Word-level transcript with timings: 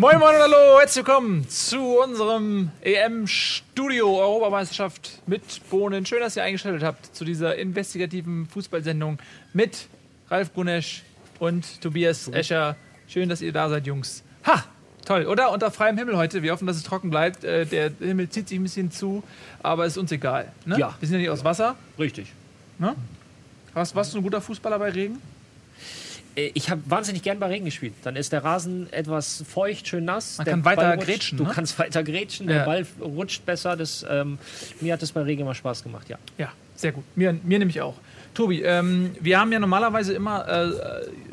Moin 0.00 0.18
Moin 0.18 0.34
und 0.34 0.40
Hallo, 0.40 0.78
herzlich 0.80 1.04
willkommen 1.04 1.46
zu 1.46 2.00
unserem 2.00 2.70
EM-Studio 2.80 4.18
Europameisterschaft 4.18 5.20
mit 5.26 5.42
Bohnen. 5.68 6.06
Schön, 6.06 6.20
dass 6.20 6.36
ihr 6.36 6.42
eingeschaltet 6.42 6.82
habt 6.82 7.14
zu 7.14 7.22
dieser 7.22 7.56
investigativen 7.56 8.46
Fußballsendung 8.46 9.18
mit 9.52 9.88
Ralf 10.30 10.54
Gunesch 10.54 11.02
und 11.38 11.82
Tobias 11.82 12.28
Escher. 12.28 12.76
Schön, 13.08 13.28
dass 13.28 13.42
ihr 13.42 13.52
da 13.52 13.68
seid, 13.68 13.86
Jungs. 13.86 14.22
Ha! 14.46 14.64
Toll, 15.04 15.26
oder? 15.26 15.52
Unter 15.52 15.70
freiem 15.70 15.98
Himmel 15.98 16.16
heute. 16.16 16.42
Wir 16.42 16.52
hoffen, 16.52 16.66
dass 16.66 16.78
es 16.78 16.82
trocken 16.82 17.10
bleibt. 17.10 17.44
Äh, 17.44 17.66
der 17.66 17.92
Himmel 17.98 18.30
zieht 18.30 18.48
sich 18.48 18.58
ein 18.58 18.62
bisschen 18.62 18.90
zu, 18.90 19.22
aber 19.62 19.84
ist 19.84 19.98
uns 19.98 20.10
egal. 20.12 20.50
Ne? 20.64 20.78
Ja. 20.78 20.96
Wir 20.98 21.08
sind 21.08 21.16
ja 21.16 21.20
nicht 21.20 21.30
aus 21.30 21.44
Wasser. 21.44 21.76
Richtig. 21.98 22.32
Ne? 22.78 22.96
Warst, 23.74 23.94
warst 23.94 24.14
du 24.14 24.16
ein 24.16 24.22
guter 24.22 24.40
Fußballer 24.40 24.78
bei 24.78 24.92
Regen? 24.92 25.20
Äh, 26.36 26.50
Ich 26.54 26.70
habe 26.70 26.80
wahnsinnig 26.86 27.22
gern 27.22 27.38
bei 27.38 27.46
Regen 27.46 27.64
gespielt. 27.64 27.94
Dann 28.02 28.16
ist 28.16 28.32
der 28.32 28.44
Rasen 28.44 28.92
etwas 28.92 29.44
feucht, 29.48 29.88
schön 29.88 30.04
nass. 30.04 30.38
Man 30.38 30.44
der 30.44 30.54
kann 30.54 30.64
weiter 30.64 30.94
rutscht, 30.94 31.06
grätschen, 31.06 31.38
Du 31.38 31.44
ne? 31.44 31.50
kannst 31.54 31.78
weiter 31.78 32.02
grätschen, 32.02 32.48
Ja. 32.48 32.58
der 32.58 32.64
Ball 32.64 32.86
rutscht 33.00 33.44
besser. 33.46 33.76
Das, 33.76 34.04
ähm, 34.08 34.38
mir 34.80 34.92
hat 34.94 35.02
das 35.02 35.12
bei 35.12 35.22
Regen 35.22 35.42
immer 35.42 35.54
Spaß 35.54 35.82
gemacht, 35.82 36.08
ja. 36.08 36.18
Ja, 36.38 36.52
sehr 36.76 36.92
gut. 36.92 37.04
Mir, 37.16 37.32
mir 37.42 37.58
nämlich 37.58 37.80
auch. 37.80 37.94
Tobi, 38.34 38.62
ähm, 38.62 39.10
wir 39.20 39.40
haben 39.40 39.50
ja 39.52 39.58
normalerweise 39.58 40.12
immer 40.14 40.46
äh, 40.48 40.70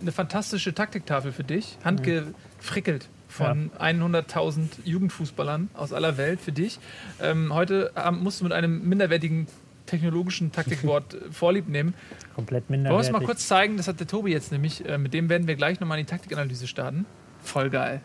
eine 0.02 0.12
fantastische 0.12 0.73
Taktiktafel 0.73 1.32
für 1.32 1.44
dich, 1.44 1.78
handgefrickelt 1.84 3.08
von 3.30 3.70
100.000 3.80 4.70
Jugendfußballern 4.86 5.70
aus 5.76 5.94
aller 5.94 6.18
Welt 6.18 6.40
für 6.42 6.52
dich. 6.52 6.80
Ähm, 7.22 7.54
heute 7.54 7.92
haben, 7.95 8.23
musst 8.23 8.40
du 8.40 8.45
mit 8.45 8.54
einem 8.54 8.88
minderwertigen 8.90 9.48
technologischen 9.88 10.52
Taktikwort 10.52 11.16
äh, 11.16 11.31
Vorlieb 11.31 11.67
nehmen. 11.67 11.95
Komplett 12.36 12.70
Wollen 12.70 12.84
wir 12.84 12.86
es 12.86 13.08
minderwertig. 13.08 13.12
mal 13.14 13.22
kurz 13.25 13.48
zeigen? 13.48 13.78
Das 13.78 13.88
hat 13.88 14.00
der 14.00 14.06
Tobi 14.08 14.31
jetzt 14.31 14.52
nämlich. 14.52 14.86
Äh, 14.88 14.98
mit 15.00 15.14
dem 15.14 15.30
werden 15.30 15.48
wir 15.48 15.56
gleich 15.56 15.80
nochmal 15.80 15.98
in 16.00 16.06
die 16.06 16.09
Taktikanalyse 16.12 16.67
starten. 16.67 17.06
Voll 17.44 17.70
geil. 17.72 18.02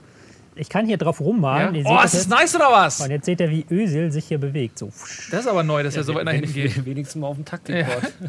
Ich 0.54 0.68
kann 0.68 0.86
hier 0.86 0.98
drauf 0.98 1.20
rummalen. 1.20 1.74
Ihr 1.74 1.84
Oh, 1.86 1.94
ist 1.96 2.04
das 2.04 2.12
jetzt. 2.14 2.28
nice 2.30 2.54
oder 2.56 2.70
was? 2.70 3.00
Und 3.00 3.10
jetzt 3.10 3.24
seht 3.26 3.40
ihr, 3.40 3.50
wie 3.50 3.64
Ösil 3.70 4.12
sich 4.12 4.26
hier 4.26 4.38
bewegt. 4.38 4.78
So. 4.78 4.86
Das 5.30 5.40
ist 5.40 5.46
aber 5.46 5.62
neu, 5.62 5.82
dass 5.82 5.96
er 5.96 6.04
so 6.04 6.14
weit 6.14 6.24
nach 6.24 6.32
hinten 6.32 6.52
geht. 6.52 6.84
Wenigstens 6.84 7.20
mal 7.20 7.28
auf 7.28 7.36
dem 7.36 7.44
Taktikboard. 7.44 8.12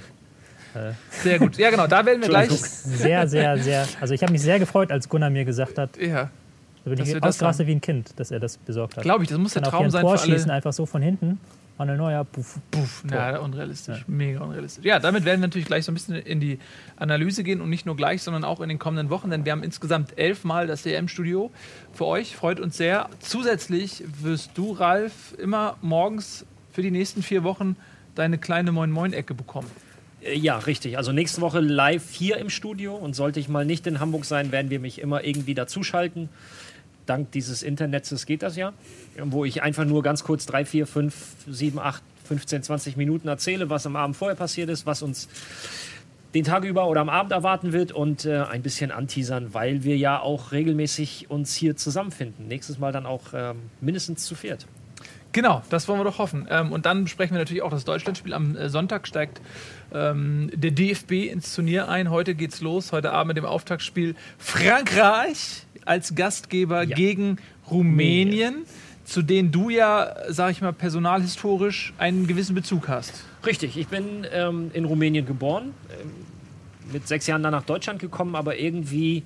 Sehr 1.22 1.38
gut. 1.40 1.58
Ja, 1.58 1.70
genau. 1.70 1.86
Da 1.88 2.06
werden 2.06 2.22
wir 2.22 2.30
gleich. 2.30 2.50
Sehr, 2.50 3.28
sehr, 3.28 3.58
sehr. 3.60 3.88
Also 4.02 4.14
ich 4.14 4.24
habe 4.24 4.32
mich 4.32 4.42
sehr 4.42 4.58
gefreut, 4.58 4.92
als 4.92 5.08
Gunnar 5.08 5.30
mir 5.30 5.46
gesagt 5.46 5.78
hat, 5.78 5.98
Ja, 5.98 6.32
da 6.84 6.90
bin 6.90 7.00
ich 7.00 7.24
ausgerastet 7.24 7.68
wie 7.68 7.74
ein 7.76 7.82
Kind, 7.82 8.20
dass 8.20 8.32
er 8.32 8.40
das 8.40 8.58
besorgt 8.58 8.98
hat. 8.98 9.04
glaube 9.04 9.24
ich, 9.24 9.30
das 9.30 9.38
muss 9.38 9.54
der 9.54 9.62
Kann 9.62 9.72
auch 9.74 9.78
hier 9.78 9.78
Traum 9.80 9.86
ein 9.88 9.92
sein 9.92 10.02
Tor 10.02 10.18
für 10.18 10.32
alle. 10.46 10.54
einfach 10.54 10.74
so 10.74 10.86
von 10.88 11.02
hinten. 11.02 11.40
Manuel 11.84 11.98
Neuer, 11.98 12.24
puff. 12.24 12.60
Puff, 12.72 13.04
ja, 13.12 13.40
unrealistisch. 13.40 14.06
Mega 14.08 14.40
unrealistisch. 14.40 14.86
Ja, 14.86 15.00
damit 15.00 15.26
werden 15.26 15.42
wir 15.42 15.48
natürlich 15.48 15.68
gleich 15.68 15.84
so 15.84 15.92
ein 15.92 15.96
bisschen 15.96 16.16
in 16.16 16.40
die 16.40 16.60
Analyse 16.96 17.44
gehen 17.44 17.60
und 17.60 17.70
nicht 17.70 17.86
nur 17.86 17.98
gleich, 17.98 18.22
sondern 18.22 18.46
auch 18.46 18.62
in 18.62 18.70
den 18.70 18.80
kommenden 18.80 19.10
Wochen, 19.10 19.30
denn 19.30 19.44
wir 19.44 19.52
haben 19.52 19.64
insgesamt 19.64 20.18
elfmal 20.18 20.66
das 20.66 20.86
EM-Studio 20.86 21.52
für 21.92 22.06
euch. 22.06 22.38
Freut 22.38 22.62
uns 22.62 22.78
sehr. 22.78 23.10
Zusätzlich 23.20 24.02
wirst 24.22 24.52
du, 24.56 24.72
Ralf, 24.72 25.36
immer 25.38 25.76
morgens 25.82 26.46
für 26.72 26.82
die 26.82 26.92
nächsten 26.92 27.22
vier 27.22 27.44
Wochen 27.44 27.76
deine 28.16 28.38
kleine 28.38 28.72
Moin-Moin-Ecke 28.72 29.34
bekommen. 29.34 29.68
Äh, 30.22 30.38
Ja, 30.38 30.60
richtig. 30.60 30.98
Also 30.98 31.12
nächste 31.12 31.42
Woche 31.42 31.60
live 31.60 32.12
hier 32.12 32.38
im 32.38 32.50
Studio. 32.50 32.96
Und 32.96 33.14
sollte 33.14 33.42
ich 33.42 33.50
mal 33.50 33.66
nicht 33.66 33.86
in 33.88 34.00
Hamburg 34.00 34.24
sein, 34.24 34.54
werden 34.54 34.72
wir 34.72 34.80
mich 34.80 35.00
immer 35.02 35.26
irgendwie 35.26 35.54
dazuschalten. 35.54 36.30
Dank 37.06 37.32
dieses 37.32 37.64
Internets 37.64 38.26
geht 38.26 38.44
das 38.44 38.56
ja. 38.56 38.74
Wo 39.18 39.46
ich 39.46 39.62
einfach 39.62 39.86
nur 39.86 40.04
ganz 40.04 40.24
kurz 40.24 40.46
drei, 40.46 40.66
vier, 40.66 40.88
fünf, 40.88 41.16
sieben, 41.48 41.80
acht, 41.80 42.04
15, 42.26 42.64
20 42.64 42.98
Minuten 42.98 43.28
erzähle, 43.28 43.70
was 43.70 43.86
am 43.86 43.96
Abend 43.96 44.16
vorher 44.16 44.36
passiert 44.36 44.70
ist, 44.70 44.86
was 44.86 45.02
uns 45.02 45.28
den 46.34 46.44
Tag 46.44 46.64
über 46.64 46.88
oder 46.88 47.02
am 47.02 47.10
Abend 47.10 47.32
erwarten 47.32 47.74
wird 47.74 47.92
und 47.92 48.26
äh, 48.26 48.42
ein 48.42 48.64
bisschen 48.64 48.92
anteasern, 48.92 49.54
weil 49.54 49.84
wir 49.84 49.98
ja 49.98 50.20
auch 50.20 50.52
regelmäßig 50.52 51.30
uns 51.30 51.54
hier 51.54 51.76
zusammenfinden. 51.76 52.48
Nächstes 52.48 52.80
Mal 52.80 52.92
dann 52.92 53.06
auch 53.06 53.34
ähm, 53.34 53.58
mindestens 53.82 54.26
zu 54.26 54.34
viert. 54.34 54.66
Genau, 55.32 55.64
das 55.70 55.88
wollen 55.88 56.00
wir 56.00 56.04
doch 56.04 56.20
hoffen. 56.20 56.48
Ähm, 56.50 56.72
und 56.72 56.86
dann 56.86 57.04
besprechen 57.04 57.36
wir 57.36 57.40
natürlich 57.40 57.64
auch 57.64 57.72
das 57.72 57.86
Deutschlandspiel. 57.86 58.34
Am 58.34 58.56
äh, 58.56 58.70
Sonntag 58.70 59.08
steigt 59.08 59.42
ähm, 59.92 60.52
der 60.54 60.72
DFB 60.72 61.32
ins 61.32 61.54
Turnier 61.54 61.90
ein. 61.90 62.12
Heute 62.12 62.36
geht's 62.36 62.62
los. 62.62 62.92
Heute 62.92 63.12
Abend 63.12 63.30
mit 63.30 63.38
dem 63.38 63.46
Auftaktspiel 63.46 64.16
Frankreich 64.38 65.66
als 65.86 66.16
Gastgeber 66.16 66.84
Ja. 66.84 66.96
gegen 66.96 67.38
Rumänien, 67.70 68.64
zu 69.06 69.22
denen 69.22 69.52
du 69.52 69.70
ja, 69.70 70.14
sag 70.30 70.52
ich 70.52 70.62
mal, 70.62 70.74
personalhistorisch 70.74 71.94
einen 71.98 72.28
gewissen 72.28 72.56
Bezug 72.56 72.88
hast. 72.88 73.24
Richtig, 73.46 73.78
ich 73.78 73.88
bin 73.88 74.26
ähm, 74.34 74.72
in 74.74 74.86
Rumänien 74.86 75.26
geboren, 75.26 75.74
ähm, 76.02 76.10
mit 76.92 77.08
sechs 77.08 77.28
Jahren 77.28 77.44
dann 77.44 77.52
nach 77.52 77.64
Deutschland 77.64 78.00
gekommen, 78.00 78.36
aber 78.36 78.58
irgendwie, 78.58 79.24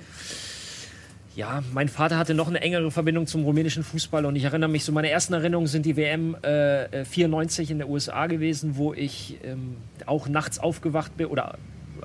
ja, 1.35 1.61
mein 1.73 1.87
Vater 1.89 2.17
hatte 2.17 2.33
noch 2.33 2.47
eine 2.47 2.61
engere 2.61 2.89
Verbindung 2.89 3.27
zum 3.27 3.43
rumänischen 3.43 3.83
Fußball 3.83 4.25
und 4.25 4.35
ich 4.35 4.43
erinnere 4.45 4.69
mich, 4.69 4.83
so 4.83 4.91
meine 4.91 5.09
ersten 5.09 5.33
Erinnerungen 5.33 5.67
sind 5.67 5.85
die 5.85 5.95
WM 5.95 6.35
äh, 6.43 7.01
äh, 7.01 7.05
94 7.05 7.69
in 7.71 7.77
der 7.77 7.89
USA 7.89 8.25
gewesen, 8.27 8.77
wo 8.77 8.93
ich 8.93 9.37
ähm, 9.43 9.77
auch 10.07 10.27
nachts 10.27 10.57
aufgewacht 10.59 11.15
bin 11.17 11.27
oder 11.27 11.57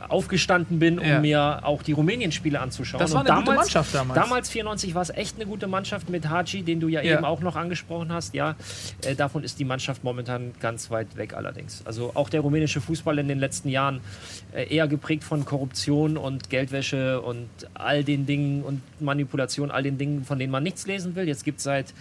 aufgestanden 0.08 0.78
bin, 0.78 0.98
um 0.98 1.06
Ja. 1.06 1.20
mir 1.20 1.60
auch 1.62 1.82
die 1.82 1.92
Rumänien-Spiele 1.92 2.60
anzuschauen. 2.60 3.00
Das 3.00 3.12
war 3.12 3.24
eine 3.26 3.34
gute 3.42 3.54
Mannschaft 3.56 3.94
damals. 3.94 4.20
Damals 4.20 4.50
94 4.50 4.94
war 4.94 5.02
es 5.02 5.10
echt 5.10 5.36
eine 5.36 5.46
gute 5.46 5.66
Mannschaft 5.66 6.08
mit 6.08 6.28
Haji, 6.28 6.62
den 6.62 6.80
du 6.80 6.88
ja, 6.88 7.02
Ja. 7.02 7.14
eben 7.16 7.24
auch 7.24 7.40
noch 7.40 7.56
angesprochen 7.56 8.12
hast. 8.12 8.34
Ja, 8.34 8.56
äh, 9.04 9.14
davon 9.14 9.44
ist 9.44 9.58
die 9.58 9.64
Mannschaft 9.64 10.04
momentan 10.04 10.52
ganz 10.60 10.90
weit 10.90 11.16
weg 11.16 11.34
allerdings. 11.34 11.82
Also 11.84 12.12
auch 12.14 12.28
der 12.28 12.40
rumänische 12.40 12.80
Fußball 12.80 13.18
in 13.18 13.28
den 13.28 13.38
letzten 13.38 13.68
Jahren 13.68 14.00
äh, 14.54 14.74
eher 14.74 14.88
geprägt 14.88 15.24
von 15.24 15.44
Korruption 15.44 16.16
und 16.16 16.50
Geldwäsche 16.50 17.20
und 17.20 17.48
all 17.74 18.04
den 18.04 18.26
Dingen 18.26 18.62
und 18.62 18.80
Manipulation, 19.00 19.70
all 19.70 19.82
den 19.82 19.98
Dingen, 19.98 20.24
von 20.24 20.38
denen 20.38 20.50
man 20.52 20.62
nichts 20.62 20.86
lesen 20.86 21.14
will. 21.16 21.26
Jetzt 21.28 21.44
gibt 21.44 21.58
es 21.58 21.64
seit 21.64 21.92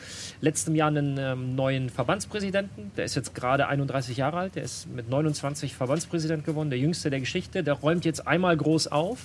letztem 0.41 0.75
Jahr 0.75 0.88
einen 0.89 1.18
ähm, 1.19 1.56
neuen 1.56 1.89
Verbandspräsidenten. 1.89 2.91
Der 2.97 3.06
ist 3.06 3.16
jetzt 3.16 3.33
gerade 3.35 3.68
31 3.68 4.18
Jahre 4.18 4.38
alt. 4.38 4.56
Der 4.56 4.63
ist 4.63 4.88
mit 4.94 5.09
29 5.09 5.73
Verbandspräsident 5.75 6.45
geworden, 6.45 6.69
der 6.69 6.79
jüngste 6.79 7.09
der 7.09 7.19
Geschichte. 7.19 7.63
Der 7.63 7.73
räumt 7.91 8.06
jetzt 8.06 8.25
einmal 8.25 8.56
groß 8.56 8.88
auf. 8.88 9.19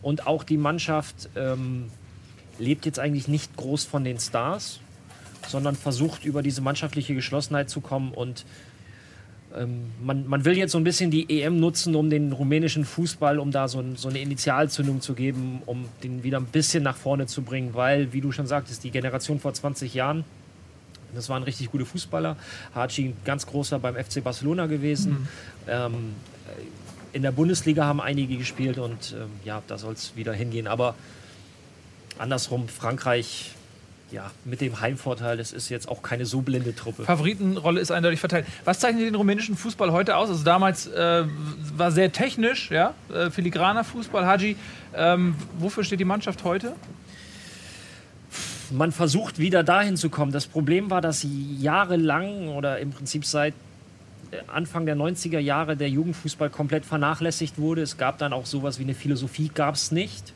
Und 0.00 0.26
auch 0.26 0.44
die 0.44 0.56
Mannschaft 0.56 1.28
ähm, 1.36 1.90
lebt 2.58 2.86
jetzt 2.86 2.98
eigentlich 2.98 3.26
nicht 3.26 3.56
groß 3.56 3.84
von 3.84 4.04
den 4.04 4.18
Stars, 4.18 4.78
sondern 5.48 5.74
versucht 5.74 6.24
über 6.24 6.42
diese 6.42 6.60
mannschaftliche 6.60 7.14
Geschlossenheit 7.14 7.68
zu 7.68 7.80
kommen. 7.80 8.12
Und 8.12 8.46
ähm, 9.58 9.90
man, 10.00 10.26
man 10.28 10.44
will 10.44 10.56
jetzt 10.56 10.70
so 10.70 10.78
ein 10.78 10.84
bisschen 10.84 11.10
die 11.10 11.42
EM 11.42 11.58
nutzen, 11.58 11.96
um 11.96 12.08
den 12.08 12.32
rumänischen 12.32 12.84
Fußball, 12.84 13.40
um 13.40 13.50
da 13.50 13.66
so, 13.66 13.80
ein, 13.80 13.96
so 13.96 14.08
eine 14.08 14.20
Initialzündung 14.20 15.00
zu 15.00 15.14
geben, 15.14 15.60
um 15.66 15.86
den 16.04 16.22
wieder 16.22 16.38
ein 16.38 16.46
bisschen 16.46 16.84
nach 16.84 16.96
vorne 16.96 17.26
zu 17.26 17.42
bringen, 17.42 17.74
weil, 17.74 18.12
wie 18.12 18.20
du 18.20 18.30
schon 18.30 18.46
sagtest, 18.46 18.84
die 18.84 18.92
Generation 18.92 19.40
vor 19.40 19.52
20 19.52 19.92
Jahren, 19.92 20.24
das 21.12 21.28
waren 21.28 21.42
richtig 21.42 21.72
gute 21.72 21.84
Fußballer. 21.84 22.36
Ein 22.72 23.14
ganz 23.24 23.44
großer 23.44 23.80
beim 23.80 23.96
FC 23.96 24.22
Barcelona 24.22 24.66
gewesen. 24.66 25.28
Ähm, 25.68 26.14
in 27.12 27.22
der 27.22 27.32
Bundesliga 27.32 27.84
haben 27.84 28.00
einige 28.00 28.36
gespielt 28.36 28.78
und 28.78 29.14
ähm, 29.18 29.30
ja, 29.44 29.62
da 29.66 29.78
soll 29.78 29.94
es 29.94 30.16
wieder 30.16 30.32
hingehen. 30.32 30.66
Aber 30.66 30.94
andersrum, 32.18 32.68
Frankreich, 32.68 33.52
ja, 34.10 34.30
mit 34.44 34.60
dem 34.60 34.80
Heimvorteil, 34.80 35.36
das 35.36 35.52
ist 35.52 35.68
jetzt 35.68 35.88
auch 35.88 36.02
keine 36.02 36.26
so 36.26 36.40
blinde 36.40 36.74
Truppe. 36.74 37.04
Favoritenrolle 37.04 37.80
ist 37.80 37.90
eindeutig 37.92 38.20
verteilt. 38.20 38.46
Was 38.64 38.80
zeichnet 38.80 39.04
den 39.04 39.14
rumänischen 39.14 39.56
Fußball 39.56 39.92
heute 39.92 40.16
aus? 40.16 40.28
Also 40.28 40.44
damals 40.44 40.86
äh, 40.88 41.24
war 41.76 41.92
sehr 41.92 42.12
technisch, 42.12 42.70
ja, 42.70 42.94
äh, 43.12 43.30
filigraner 43.30 43.84
Fußball. 43.84 44.26
Haji, 44.26 44.56
ähm, 44.94 45.36
wofür 45.58 45.84
steht 45.84 46.00
die 46.00 46.04
Mannschaft 46.04 46.44
heute? 46.44 46.74
man 48.72 48.92
versucht 48.92 49.38
wieder 49.38 49.62
dahin 49.62 49.96
zu 49.96 50.10
kommen. 50.10 50.32
Das 50.32 50.46
Problem 50.46 50.90
war, 50.90 51.00
dass 51.00 51.26
jahrelang 51.58 52.48
oder 52.48 52.78
im 52.78 52.90
Prinzip 52.90 53.24
seit 53.24 53.54
Anfang 54.46 54.86
der 54.86 54.96
90er 54.96 55.38
Jahre 55.38 55.76
der 55.76 55.88
Jugendfußball 55.88 56.50
komplett 56.50 56.84
vernachlässigt 56.84 57.58
wurde. 57.58 57.82
Es 57.82 57.96
gab 57.96 58.18
dann 58.18 58.32
auch 58.32 58.46
sowas 58.46 58.78
wie 58.78 58.84
eine 58.84 58.94
Philosophie, 58.94 59.50
gab 59.52 59.74
es 59.74 59.90
nicht. 59.90 60.32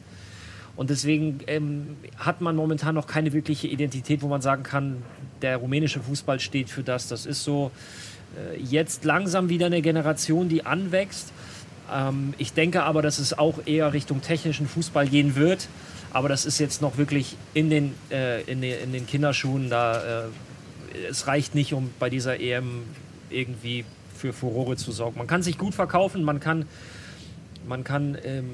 Und 0.77 0.91
deswegen 0.91 1.39
ähm, 1.47 1.97
hat 2.19 2.41
man 2.41 2.57
momentan 2.57 2.95
noch 2.95 3.07
keine 3.07 3.33
wirkliche 3.33 3.69
Identität, 3.69 4.23
wo 4.23 4.29
man 4.29 4.43
sagen 4.43 4.65
kann, 4.65 5.03
der 5.43 5.59
rumänische 5.59 6.01
Fußball 6.01 6.41
steht 6.41 6.69
für 6.69 6.83
das. 6.83 7.07
Das 7.09 7.27
ist 7.27 7.45
so 7.45 7.71
äh, 8.37 8.61
jetzt 8.61 9.05
langsam 9.05 9.49
wieder 9.49 9.67
eine 9.67 9.83
Generation, 9.83 10.49
die 10.49 10.67
anwächst. 10.67 11.33
Ähm, 11.93 12.35
ich 12.39 12.53
denke 12.53 12.83
aber, 12.83 13.03
dass 13.03 13.19
es 13.19 13.39
auch 13.39 13.61
eher 13.67 13.93
Richtung 13.93 14.21
technischen 14.21 14.67
Fußball 14.67 15.07
gehen 15.07 15.37
wird. 15.37 15.69
Aber 16.13 16.29
das 16.29 16.45
ist 16.45 16.59
jetzt 16.59 16.83
noch 16.83 16.97
wirklich 16.97 17.37
in 17.55 17.71
den, 17.71 17.95
äh, 18.11 18.43
in 18.43 18.61
den, 18.61 18.83
in 18.83 18.93
den 18.93 19.07
Kinderschuhen. 19.07 19.71
Da, 19.71 20.23
äh, 20.23 20.29
es 21.09 21.27
reicht 21.27 21.55
nicht, 21.55 21.73
um 21.73 21.91
bei 21.99 22.11
dieser 22.11 22.41
EM 22.41 22.83
irgendwie 23.35 23.85
für 24.17 24.33
Furore 24.33 24.77
zu 24.77 24.93
sorgen. 24.93 25.19
Man 25.19 25.27
kann 25.27 25.43
sich 25.43 25.59
gut 25.59 25.75
verkaufen, 25.75 26.23
man 26.25 26.41
kann 26.41 26.67
man 27.67 27.85
kann 27.85 28.17
ähm, 28.25 28.51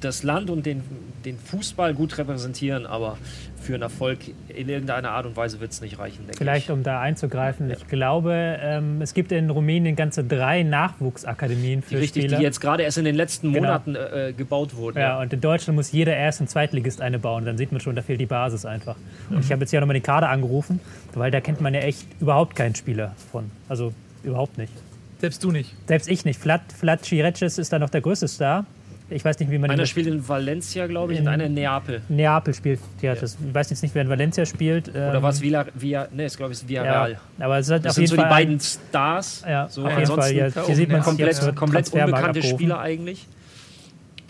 das 0.00 0.22
Land 0.22 0.50
und 0.50 0.66
den, 0.66 0.82
den 1.24 1.38
Fußball 1.38 1.94
gut 1.94 2.16
repräsentieren, 2.18 2.86
aber 2.86 3.18
für 3.60 3.74
einen 3.74 3.82
Erfolg 3.82 4.18
in 4.48 4.68
irgendeiner 4.68 5.10
Art 5.10 5.26
und 5.26 5.36
Weise 5.36 5.58
wird 5.60 5.72
es 5.72 5.80
nicht 5.80 5.98
reichen. 5.98 6.24
Vielleicht, 6.36 6.66
ich. 6.66 6.70
um 6.70 6.82
da 6.82 7.00
einzugreifen, 7.00 7.70
ja. 7.70 7.76
ich 7.76 7.88
glaube, 7.88 8.58
ähm, 8.60 9.00
es 9.00 9.14
gibt 9.14 9.32
in 9.32 9.50
Rumänien 9.50 9.96
ganze 9.96 10.22
drei 10.22 10.62
Nachwuchsakademien 10.62 11.82
für 11.82 11.90
die 11.90 11.96
richtig, 11.96 12.24
Spieler. 12.24 12.38
Die 12.38 12.44
jetzt 12.44 12.60
gerade 12.60 12.82
erst 12.82 12.98
in 12.98 13.04
den 13.04 13.14
letzten 13.14 13.52
genau. 13.52 13.66
Monaten 13.66 13.96
äh, 13.96 14.32
gebaut 14.36 14.76
wurden. 14.76 14.98
Ja, 14.98 15.08
ja, 15.08 15.20
und 15.20 15.32
in 15.32 15.40
Deutschland 15.40 15.76
muss 15.76 15.90
jeder 15.90 16.14
Erst- 16.14 16.40
und 16.40 16.48
Zweitligist 16.48 17.00
eine 17.00 17.18
bauen. 17.18 17.44
Dann 17.44 17.58
sieht 17.58 17.72
man 17.72 17.80
schon, 17.80 17.96
da 17.96 18.02
fehlt 18.02 18.20
die 18.20 18.26
Basis 18.26 18.64
einfach. 18.64 18.96
Und 19.30 19.40
ich 19.40 19.50
habe 19.50 19.62
jetzt 19.62 19.70
hier 19.70 19.80
nochmal 19.80 19.94
den 19.94 20.02
Kader 20.02 20.28
angerufen, 20.28 20.80
weil 21.14 21.30
da 21.30 21.40
kennt 21.40 21.60
man 21.60 21.74
ja 21.74 21.80
echt 21.80 22.06
überhaupt 22.20 22.54
keinen 22.54 22.74
Spieler 22.74 23.14
von. 23.32 23.50
Also 23.68 23.92
überhaupt 24.26 24.58
nicht. 24.58 24.72
Selbst 25.18 25.42
du 25.42 25.50
nicht? 25.50 25.72
Selbst 25.86 26.08
ich 26.08 26.24
nicht. 26.24 26.38
Flat, 26.38 26.60
Flat 26.72 27.02
Chireches 27.02 27.58
ist 27.58 27.72
da 27.72 27.78
noch 27.78 27.90
der 27.90 28.00
größte 28.00 28.28
Star. 28.28 28.66
Ich 29.08 29.24
weiß 29.24 29.38
nicht, 29.38 29.52
wie 29.52 29.58
man 29.58 29.70
Einer 29.70 29.86
spielt 29.86 30.08
in 30.08 30.28
Valencia, 30.28 30.88
glaube 30.88 31.12
ich, 31.12 31.20
in, 31.20 31.26
und 31.26 31.32
einer 31.32 31.44
in 31.44 31.54
Neapel. 31.54 32.02
Neapel 32.08 32.52
spielt 32.52 32.80
Chireches. 32.98 33.36
Ja. 33.40 33.48
Ich 33.48 33.54
weiß 33.54 33.70
jetzt 33.70 33.82
nicht, 33.82 33.94
wer 33.94 34.02
in 34.02 34.08
Valencia 34.08 34.44
spielt. 34.44 34.88
Oder 34.88 35.14
ähm, 35.14 35.22
was 35.22 35.40
Villa, 35.40 35.64
Villa 35.74 36.08
ne, 36.12 36.24
ist 36.24 36.36
glaube 36.36 36.52
ich 36.52 36.68
Villarreal. 36.68 37.12
Ja, 37.12 37.44
aber 37.44 37.58
es 37.58 37.70
hat 37.70 37.84
das 37.84 37.90
auf 37.90 37.94
sind 37.94 38.02
jeden 38.02 38.10
so 38.10 38.16
Fall 38.16 38.24
die 38.24 38.30
beiden 38.30 38.60
Stars. 38.60 39.44
Ja, 39.46 39.68
so, 39.68 39.86
auf 39.86 39.96
jeden 39.96 40.06
Fall. 40.06 40.34
Ja, 40.34 40.66
hier 40.66 40.74
sieht 40.74 40.90
man 40.90 41.02
komplett, 41.02 41.54
komplett 41.54 41.92
unbekannte 41.92 42.42
Spieler 42.42 42.80
eigentlich. 42.80 43.28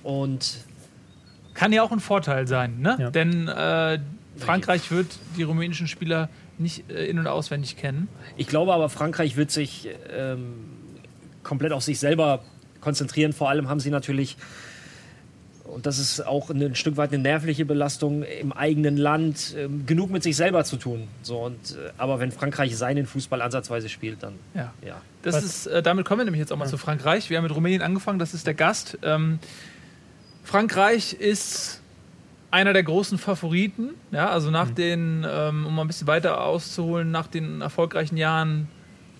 Und 0.02 0.58
kann 1.54 1.72
ja 1.72 1.82
auch 1.82 1.90
ein 1.90 2.00
Vorteil 2.00 2.46
sein, 2.46 2.81
ne? 2.81 2.96
Ja. 2.98 3.10
Denn 3.10 3.48
äh, 3.48 3.98
Frankreich 4.37 4.90
wird 4.90 5.06
die 5.38 5.43
rumänischen 5.43 5.88
Spieler 5.88 6.28
nicht 6.58 6.91
äh, 6.91 7.06
in- 7.06 7.19
und 7.19 7.26
auswendig 7.26 7.76
kennen. 7.76 8.08
Ich 8.37 8.47
glaube 8.47 8.73
aber, 8.73 8.88
Frankreich 8.88 9.37
wird 9.37 9.50
sich 9.50 9.88
ähm, 10.11 10.55
komplett 11.43 11.73
auf 11.73 11.82
sich 11.82 11.99
selber 11.99 12.43
konzentrieren. 12.81 13.32
Vor 13.32 13.49
allem 13.50 13.69
haben 13.69 13.81
sie 13.81 13.91
natürlich, 13.91 14.37
und 15.64 15.87
das 15.87 15.99
ist 15.99 16.20
auch 16.26 16.50
ein 16.50 16.75
Stück 16.75 16.97
weit 16.97 17.12
eine 17.12 17.23
nervliche 17.23 17.64
Belastung, 17.64 18.23
im 18.23 18.53
eigenen 18.53 18.97
Land 18.97 19.55
ähm, 19.58 19.85
genug 19.87 20.11
mit 20.11 20.23
sich 20.23 20.37
selber 20.37 20.64
zu 20.64 20.76
tun. 20.76 21.08
So, 21.23 21.38
und, 21.41 21.73
äh, 21.73 21.91
aber 21.99 22.20
wenn 22.20 22.31
Frankreich 22.32 22.76
seinen 22.76 23.06
Fußball 23.06 23.43
ansatzweise 23.43 23.88
spielt, 23.88 24.23
dann 24.23 24.35
Ja. 24.55 24.73
ja. 24.87 25.00
Das 25.23 25.35
Was- 25.37 25.44
ist, 25.44 25.67
äh, 25.67 25.82
damit 25.82 26.06
kommen 26.06 26.20
wir 26.20 26.25
nämlich 26.25 26.41
jetzt 26.41 26.53
auch 26.53 26.56
mal 26.56 26.69
zu 26.69 26.79
Frankreich. 26.79 27.29
Wir 27.31 27.37
haben 27.38 27.44
mit 27.44 27.55
Rumänien 27.55 27.82
angefangen, 27.82 28.19
das 28.20 28.32
ist 28.35 28.47
der 28.47 28.55
Gast. 28.55 28.99
Ähm, 29.03 29.41
Frankreich 30.44 31.12
ist 31.14 31.81
einer 32.50 32.72
der 32.72 32.82
großen 32.82 33.19
Favoriten. 33.19 33.90
Ja, 34.10 34.31
also 34.31 34.50
nach 34.50 34.70
den, 34.70 35.26
ähm, 35.28 35.66
um 35.66 35.75
mal 35.75 35.82
ein 35.82 35.88
bisschen 35.88 36.06
weiter 36.06 36.40
auszuholen, 36.43 37.10
nach 37.10 37.26
den 37.26 37.60
erfolgreichen 37.60 38.16
Jahren 38.16 38.69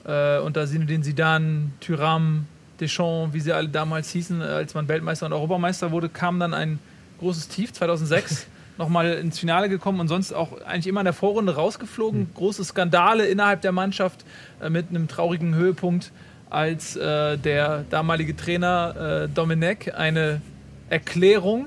äh, 0.05 0.39
unter 0.39 0.67
Zinedine 0.67 1.03
Zidane, 1.03 1.71
Thuram, 1.81 2.47
Deschamps, 2.81 3.35
wie 3.35 3.41
sie 3.41 3.53
alle 3.53 3.69
damals 3.69 4.11
hießen, 4.11 4.43
als 4.43 4.75
man 4.75 4.89
Weltmeister 4.89 5.27
und 5.27 5.33
Europameister 5.33 5.91
wurde, 5.91 6.09
kam 6.09 6.39
dann 6.39 6.55
ein 6.55 6.79
großes 7.19 7.49
Tief 7.49 7.73
2006. 7.73 8.47
Nochmal 8.79 9.15
ins 9.15 9.39
Finale 9.39 9.71
gekommen 9.71 10.01
und 10.01 10.09
sonst 10.09 10.35
auch 10.35 10.61
eigentlich 10.61 10.87
immer 10.87 11.01
in 11.01 11.07
der 11.07 11.15
Vorrunde 11.15 11.55
rausgeflogen. 11.55 12.29
Große 12.35 12.63
Skandale 12.63 13.27
innerhalb 13.27 13.63
der 13.63 13.73
Mannschaft 13.73 14.27
äh, 14.61 14.69
mit 14.69 14.91
einem 14.91 15.09
traurigen 15.09 15.55
Höhepunkt, 15.55 16.13
als 16.51 16.95
äh, 16.95 17.39
der 17.39 17.85
damalige 17.89 18.37
Trainer 18.37 19.25
äh, 19.25 19.29
Domenech 19.29 19.95
eine 19.95 20.43
Erklärung 20.91 21.67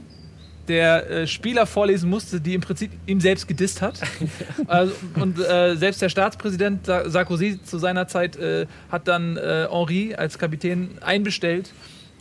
der 0.70 1.10
äh, 1.10 1.28
Spieler 1.28 1.66
vorlesen 1.66 2.10
musste, 2.10 2.40
die 2.40 2.54
im 2.54 2.62
Prinzip 2.62 2.92
ihm 3.06 3.20
selbst 3.20 3.48
gedisst 3.48 3.82
hat. 3.82 4.00
also, 4.68 4.94
und 5.16 5.40
äh, 5.40 5.76
selbst 5.76 6.02
der 6.02 6.10
Staatspräsident 6.10 6.86
Sa- 6.86 7.10
Sarkozy 7.10 7.60
zu 7.62 7.78
seiner 7.80 8.08
Zeit 8.08 8.38
äh, 8.38 8.68
hat 8.92 9.08
dann 9.08 9.36
äh, 9.36 9.68
Henri 9.70 10.16
als 10.16 10.38
Kapitän 10.38 10.92
einbestellt 11.02 11.74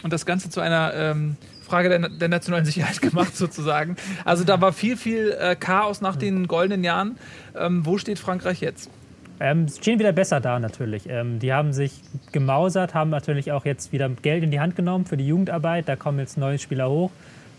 und 0.03 0.13
das 0.13 0.27
Ganze 0.27 0.51
zu 0.51 0.61
einer 0.61 0.93
ähm, 0.95 1.37
Frage 1.63 1.91
der, 1.91 2.09
der 2.09 2.29
nationalen 2.29 2.65
Sicherheit 2.65 3.01
gemacht, 3.03 3.37
sozusagen. 3.37 3.97
Also 4.25 4.45
da 4.45 4.61
war 4.61 4.73
viel, 4.73 4.97
viel 4.97 5.37
äh, 5.39 5.55
Chaos 5.55 6.01
nach 6.01 6.17
den 6.17 6.49
goldenen 6.49 6.83
Jahren. 6.83 7.19
Ähm, 7.57 7.85
wo 7.85 7.99
steht 7.99 8.19
Frankreich 8.19 8.61
jetzt? 8.61 8.91
Ähm, 9.41 9.69
sie 9.69 9.79
stehen 9.81 9.99
wieder 9.99 10.13
besser 10.13 10.41
da 10.41 10.59
natürlich. 10.59 11.09
Ähm, 11.09 11.39
die 11.39 11.53
haben 11.53 11.73
sich 11.73 11.93
gemausert, 12.33 12.95
haben 12.95 13.11
natürlich 13.11 13.53
auch 13.53 13.65
jetzt 13.65 13.93
wieder 13.93 14.09
Geld 14.09 14.43
in 14.43 14.51
die 14.51 14.61
Hand 14.61 14.75
genommen 14.75 15.05
für 15.05 15.17
die 15.17 15.27
Jugendarbeit. 15.27 15.89
Da 15.89 15.97
kommen 15.97 16.19
jetzt 16.19 16.39
neue 16.39 16.59
Spieler 16.59 16.91
hoch, 16.91 17.11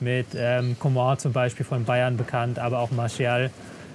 mit 0.02 0.28
ähm, 0.36 0.78
Coman 0.80 1.18
zum 1.18 1.34
Beispiel 1.34 1.66
von 1.66 1.86
Bayern 1.86 2.18
bekannt, 2.18 2.60
aber 2.60 2.80
auch 2.80 2.92
Martial. 2.92 3.50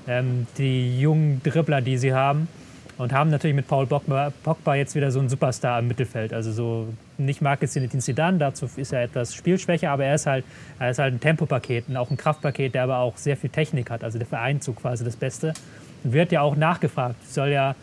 Ähm, 0.07 0.47
die 0.59 1.01
jungen 1.01 1.43
Dribbler, 1.43 1.81
die 1.81 1.97
sie 1.97 2.13
haben. 2.13 2.49
Und 2.97 3.13
haben 3.13 3.29
natürlich 3.31 3.57
mit 3.57 3.67
Paul 3.67 3.87
Pogba, 3.87 4.33
Pogba 4.45 4.77
jetzt 4.77 4.95
wieder 4.95 5.11
so 5.11 5.19
einen 5.19 5.29
Superstar 5.29 5.81
im 5.81 5.89
Mittelfeld. 5.89 6.33
Also 6.33 6.53
so 6.53 6.89
nicht 7.19 7.43
Marcus 7.43 7.73
Zinedine 7.73 8.01
Zidane, 8.01 8.39
dazu 8.39 8.69
ist 8.77 8.93
er 8.93 9.03
etwas 9.03 9.35
spielschwächer, 9.35 9.91
aber 9.91 10.05
er 10.05 10.15
ist 10.15 10.27
halt, 10.27 10.45
er 10.79 10.91
ist 10.91 11.01
halt 11.01 11.15
ein 11.15 11.19
Tempopaket 11.19 11.89
und 11.89 11.97
auch 11.97 12.11
ein 12.11 12.17
Kraftpaket, 12.17 12.75
der 12.75 12.85
aber 12.85 12.99
auch 12.99 13.17
sehr 13.17 13.37
viel 13.37 13.51
Technik 13.51 13.91
hat. 13.91 14.05
Also 14.05 14.19
der 14.19 14.29
Vereinzug 14.29 14.77
quasi 14.77 15.05
das 15.05 15.17
Beste. 15.17 15.55
Und 16.05 16.13
wird 16.13 16.31
ja 16.31 16.43
auch 16.43 16.55
nachgefragt. 16.55 17.17
Soll 17.29 17.49
ja 17.49 17.75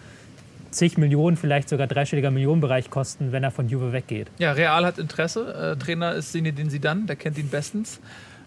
zig 0.71 0.97
Millionen, 0.97 1.37
vielleicht 1.37 1.69
sogar 1.69 1.87
dreistelliger 1.87 2.31
Millionenbereich 2.31 2.89
kosten, 2.89 3.31
wenn 3.31 3.43
er 3.43 3.51
von 3.51 3.67
Juve 3.69 3.91
weggeht. 3.93 4.27
Ja, 4.39 4.53
Real 4.53 4.85
hat 4.85 4.97
Interesse. 4.97 5.75
Äh, 5.77 5.83
Trainer 5.83 6.13
ist 6.13 6.31
Zinedine 6.31 6.69
Zidane, 6.69 7.05
der 7.05 7.15
kennt 7.15 7.37
ihn 7.37 7.49
bestens. 7.49 7.99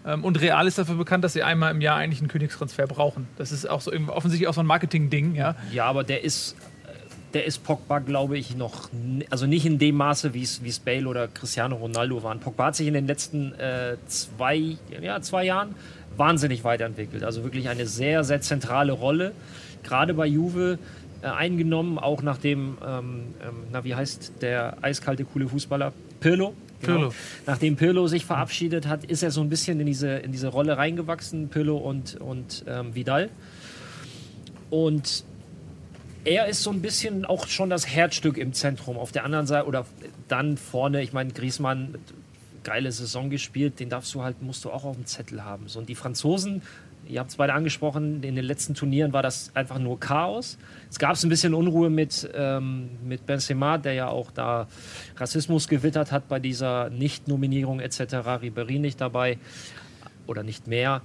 Ähm, 0.05 0.23
und 0.23 0.41
Real 0.41 0.67
ist 0.67 0.77
dafür 0.77 0.95
bekannt, 0.95 1.23
dass 1.23 1.33
sie 1.33 1.43
einmal 1.43 1.71
im 1.71 1.81
Jahr 1.81 1.97
eigentlich 1.97 2.19
einen 2.19 2.27
Königstransfer 2.27 2.87
brauchen. 2.87 3.27
Das 3.37 3.51
ist 3.51 3.69
auch 3.69 3.81
so 3.81 3.91
offensichtlich 4.07 4.47
auch 4.47 4.53
so 4.53 4.61
ein 4.61 4.67
Marketing-Ding, 4.67 5.35
ja. 5.35 5.55
Ja, 5.71 5.85
aber 5.85 6.03
der 6.03 6.23
ist, 6.23 6.55
der 7.33 7.45
ist 7.45 7.63
Pogba, 7.63 7.99
glaube 7.99 8.37
ich, 8.37 8.55
noch, 8.55 8.89
also 9.29 9.45
nicht 9.45 9.65
in 9.65 9.77
dem 9.77 9.95
Maße, 9.95 10.33
wie 10.33 10.43
es 10.43 10.63
wie 10.63 10.69
es 10.69 10.79
Bale 10.79 11.07
oder 11.07 11.27
Cristiano 11.27 11.75
Ronaldo 11.75 12.23
waren. 12.23 12.39
Pogba 12.39 12.67
hat 12.67 12.75
sich 12.75 12.87
in 12.87 12.93
den 12.93 13.07
letzten 13.07 13.53
äh, 13.55 13.97
zwei, 14.07 14.77
ja, 15.01 15.21
zwei 15.21 15.43
Jahren 15.43 15.75
wahnsinnig 16.17 16.63
weiterentwickelt. 16.63 17.23
Also 17.23 17.43
wirklich 17.43 17.67
eine 17.67 17.87
sehr, 17.87 18.23
sehr 18.23 18.41
zentrale 18.41 18.93
Rolle, 18.93 19.33
gerade 19.83 20.13
bei 20.13 20.25
Juve 20.25 20.79
äh, 21.25 21.29
eingenommen, 21.29 21.97
auch 21.97 22.21
nachdem, 22.21 22.77
ähm, 22.85 23.33
ähm, 23.41 23.63
na 23.71 23.83
wie 23.83 23.95
heißt 23.95 24.33
der 24.41 24.77
eiskalte, 24.83 25.25
coole 25.25 25.47
Fußballer? 25.47 25.91
Pirlo. 26.19 26.53
Genau. 26.81 26.97
Pirlo. 26.97 27.13
Nachdem 27.47 27.75
Pirlo 27.77 28.07
sich 28.07 28.25
verabschiedet 28.25 28.85
hat, 28.85 29.05
ist 29.05 29.23
er 29.23 29.31
so 29.31 29.41
ein 29.41 29.49
bisschen 29.49 29.79
in 29.79 29.87
diese, 29.87 30.09
in 30.17 30.31
diese 30.31 30.49
Rolle 30.49 30.77
reingewachsen, 30.77 31.49
Pirlo 31.49 31.77
und, 31.77 32.21
und 32.21 32.63
ähm, 32.67 32.93
Vidal. 32.93 33.31
Und 34.69 35.23
er 36.25 36.45
ist 36.47 36.61
so 36.61 36.69
ein 36.69 36.83
bisschen 36.83 37.25
auch 37.25 37.47
schon 37.47 37.71
das 37.71 37.87
Herzstück 37.87 38.37
im 38.37 38.53
Zentrum. 38.53 38.97
Auf 38.97 39.11
der 39.11 39.23
anderen 39.23 39.47
Seite 39.47 39.67
oder 39.67 39.87
dann 40.27 40.57
vorne, 40.57 41.01
ich 41.01 41.11
meine, 41.11 41.33
Griezmann, 41.33 41.95
geile 42.63 42.91
Saison 42.91 43.31
gespielt, 43.31 43.79
den 43.79 43.89
darfst 43.89 44.13
du 44.13 44.21
halt, 44.21 44.43
musst 44.43 44.63
du 44.63 44.69
auch 44.69 44.83
auf 44.83 44.95
dem 44.95 45.07
Zettel 45.07 45.43
haben. 45.43 45.69
So, 45.69 45.79
und 45.79 45.89
die 45.89 45.95
Franzosen, 45.95 46.61
ihr 47.07 47.19
habt 47.19 47.29
es 47.29 47.37
beide 47.37 47.53
angesprochen, 47.53 48.23
in 48.23 48.35
den 48.35 48.45
letzten 48.45 48.73
Turnieren 48.73 49.13
war 49.13 49.23
das 49.23 49.51
einfach 49.55 49.79
nur 49.79 49.99
Chaos. 49.99 50.57
Es 50.89 50.99
gab 50.99 51.21
ein 51.21 51.29
bisschen 51.29 51.53
Unruhe 51.53 51.89
mit, 51.89 52.29
ähm, 52.33 52.89
mit 53.03 53.25
Benzema, 53.25 53.77
der 53.77 53.93
ja 53.93 54.07
auch 54.07 54.31
da 54.31 54.67
Rassismus 55.17 55.67
gewittert 55.67 56.11
hat 56.11 56.27
bei 56.27 56.39
dieser 56.39 56.89
Nicht-Nominierung 56.89 57.79
etc. 57.79 57.99
Ribéry 58.41 58.79
nicht 58.79 58.99
dabei 59.01 59.37
oder 60.27 60.43
nicht 60.43 60.67
mehr. 60.67 61.01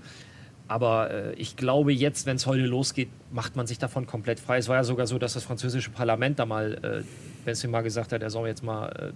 Aber 0.70 1.10
äh, 1.10 1.32
ich 1.34 1.56
glaube, 1.56 1.92
jetzt, 1.92 2.26
wenn 2.26 2.36
es 2.36 2.46
heute 2.46 2.62
losgeht, 2.62 3.08
macht 3.32 3.56
man 3.56 3.66
sich 3.66 3.78
davon 3.78 4.06
komplett 4.06 4.38
frei. 4.38 4.58
Es 4.58 4.68
war 4.68 4.76
ja 4.76 4.84
sogar 4.84 5.08
so, 5.08 5.18
dass 5.18 5.34
das 5.34 5.42
französische 5.42 5.90
Parlament 5.90 6.38
da 6.38 6.46
mal 6.46 6.74
äh, 6.82 7.44
Benzema 7.44 7.80
gesagt 7.80 8.12
hat, 8.12 8.22
er 8.22 8.30
soll 8.30 8.46
jetzt 8.46 8.62
mal, 8.62 8.88
äh, 8.88 9.12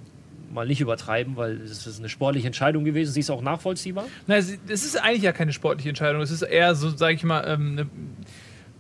mal 0.55 0.67
nicht 0.67 0.81
übertreiben, 0.81 1.37
weil 1.37 1.61
es 1.61 1.87
ist 1.87 1.99
eine 1.99 2.09
sportliche 2.09 2.47
Entscheidung 2.47 2.85
gewesen. 2.85 3.13
Sie 3.13 3.21
ist 3.21 3.31
auch 3.31 3.43
nachvollziehbar. 3.43 4.07
Na, 4.27 4.37
es 4.37 4.51
ist 4.67 4.97
eigentlich 4.97 5.23
ja 5.23 5.33
keine 5.33 5.53
sportliche 5.53 5.91
Entscheidung. 5.91 6.23
Es 6.23 6.31
ist 6.31 6.43
eher 6.43 6.75
so, 6.75 6.91
sage 6.91 7.15
ich 7.15 7.25
mal, 7.25 7.45
ähm, 7.47 7.73
eine, 7.73 7.87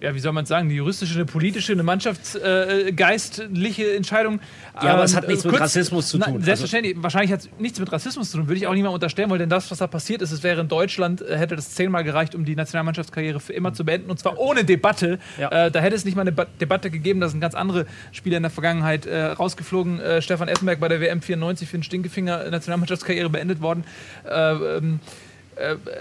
ja, 0.04 0.14
wie 0.14 0.18
soll 0.20 0.32
man 0.32 0.44
es 0.44 0.48
sagen, 0.48 0.66
eine 0.68 0.74
juristische, 0.74 1.14
eine 1.14 1.24
politische, 1.24 1.72
eine 1.72 1.82
mannschaftsgeistliche 1.82 3.94
Entscheidung. 3.96 4.40
Ja, 4.82 4.94
aber 4.94 5.04
es 5.04 5.12
Ähm, 5.12 5.16
hat 5.18 5.28
nichts 5.28 5.44
mit 5.44 5.52
kurz- 5.52 5.62
Rassismus 5.62 6.08
zu 6.08 6.18
Na, 6.18 6.26
tun. 6.26 6.34
Also 6.34 6.44
Selbstverständlich, 6.46 6.96
wahrscheinlich 6.98 7.32
hat 7.32 7.40
es 7.40 7.48
nichts 7.58 7.78
mit 7.78 7.90
Rassismus 7.92 8.30
zu 8.30 8.38
tun, 8.38 8.48
würde 8.48 8.58
ich 8.58 8.66
auch 8.66 8.72
niemandem 8.74 8.94
unterstellen 8.94 9.30
wollen, 9.30 9.38
denn 9.40 9.48
das, 9.48 9.70
was 9.70 9.78
da 9.78 9.86
passiert 9.86 10.22
ist, 10.22 10.32
es 10.32 10.42
wäre 10.42 10.60
in 10.60 10.68
Deutschland, 10.68 11.22
äh, 11.22 11.36
hätte 11.38 11.56
das 11.56 11.70
zehnmal 11.70 12.04
gereicht, 12.04 12.34
um 12.34 12.44
die 12.44 12.56
Nationalmannschaftskarriere 12.56 13.40
für 13.40 13.52
immer 13.52 13.72
zu 13.72 13.84
beenden 13.84 14.10
und 14.10 14.18
zwar 14.18 14.38
ohne 14.38 14.64
Debatte. 14.64 15.18
Ja. 15.38 15.66
Äh, 15.66 15.70
da 15.70 15.80
hätte 15.80 15.96
es 15.96 16.04
nicht 16.04 16.14
mal 16.16 16.22
eine 16.22 16.32
ba 16.32 16.46
Debatte 16.60 16.90
gegeben, 16.90 17.20
da 17.20 17.28
sind 17.28 17.40
ganz 17.40 17.54
andere 17.54 17.86
Spieler 18.12 18.36
in 18.36 18.42
der 18.42 18.50
Vergangenheit 18.50 19.06
äh, 19.06 19.24
rausgeflogen. 19.26 20.00
Äh, 20.00 20.22
Stefan 20.22 20.48
Essenberg 20.48 20.80
bei 20.80 20.88
der 20.88 21.00
WM 21.00 21.22
94 21.22 21.68
für 21.68 21.78
den 21.78 21.82
Stinkefinger 21.82 22.50
Nationalmannschaftskarriere 22.50 23.30
beendet 23.30 23.60
worden. 23.60 23.84
Äh, 24.28 24.52
ähm, 24.76 24.94
äh, 24.94 24.98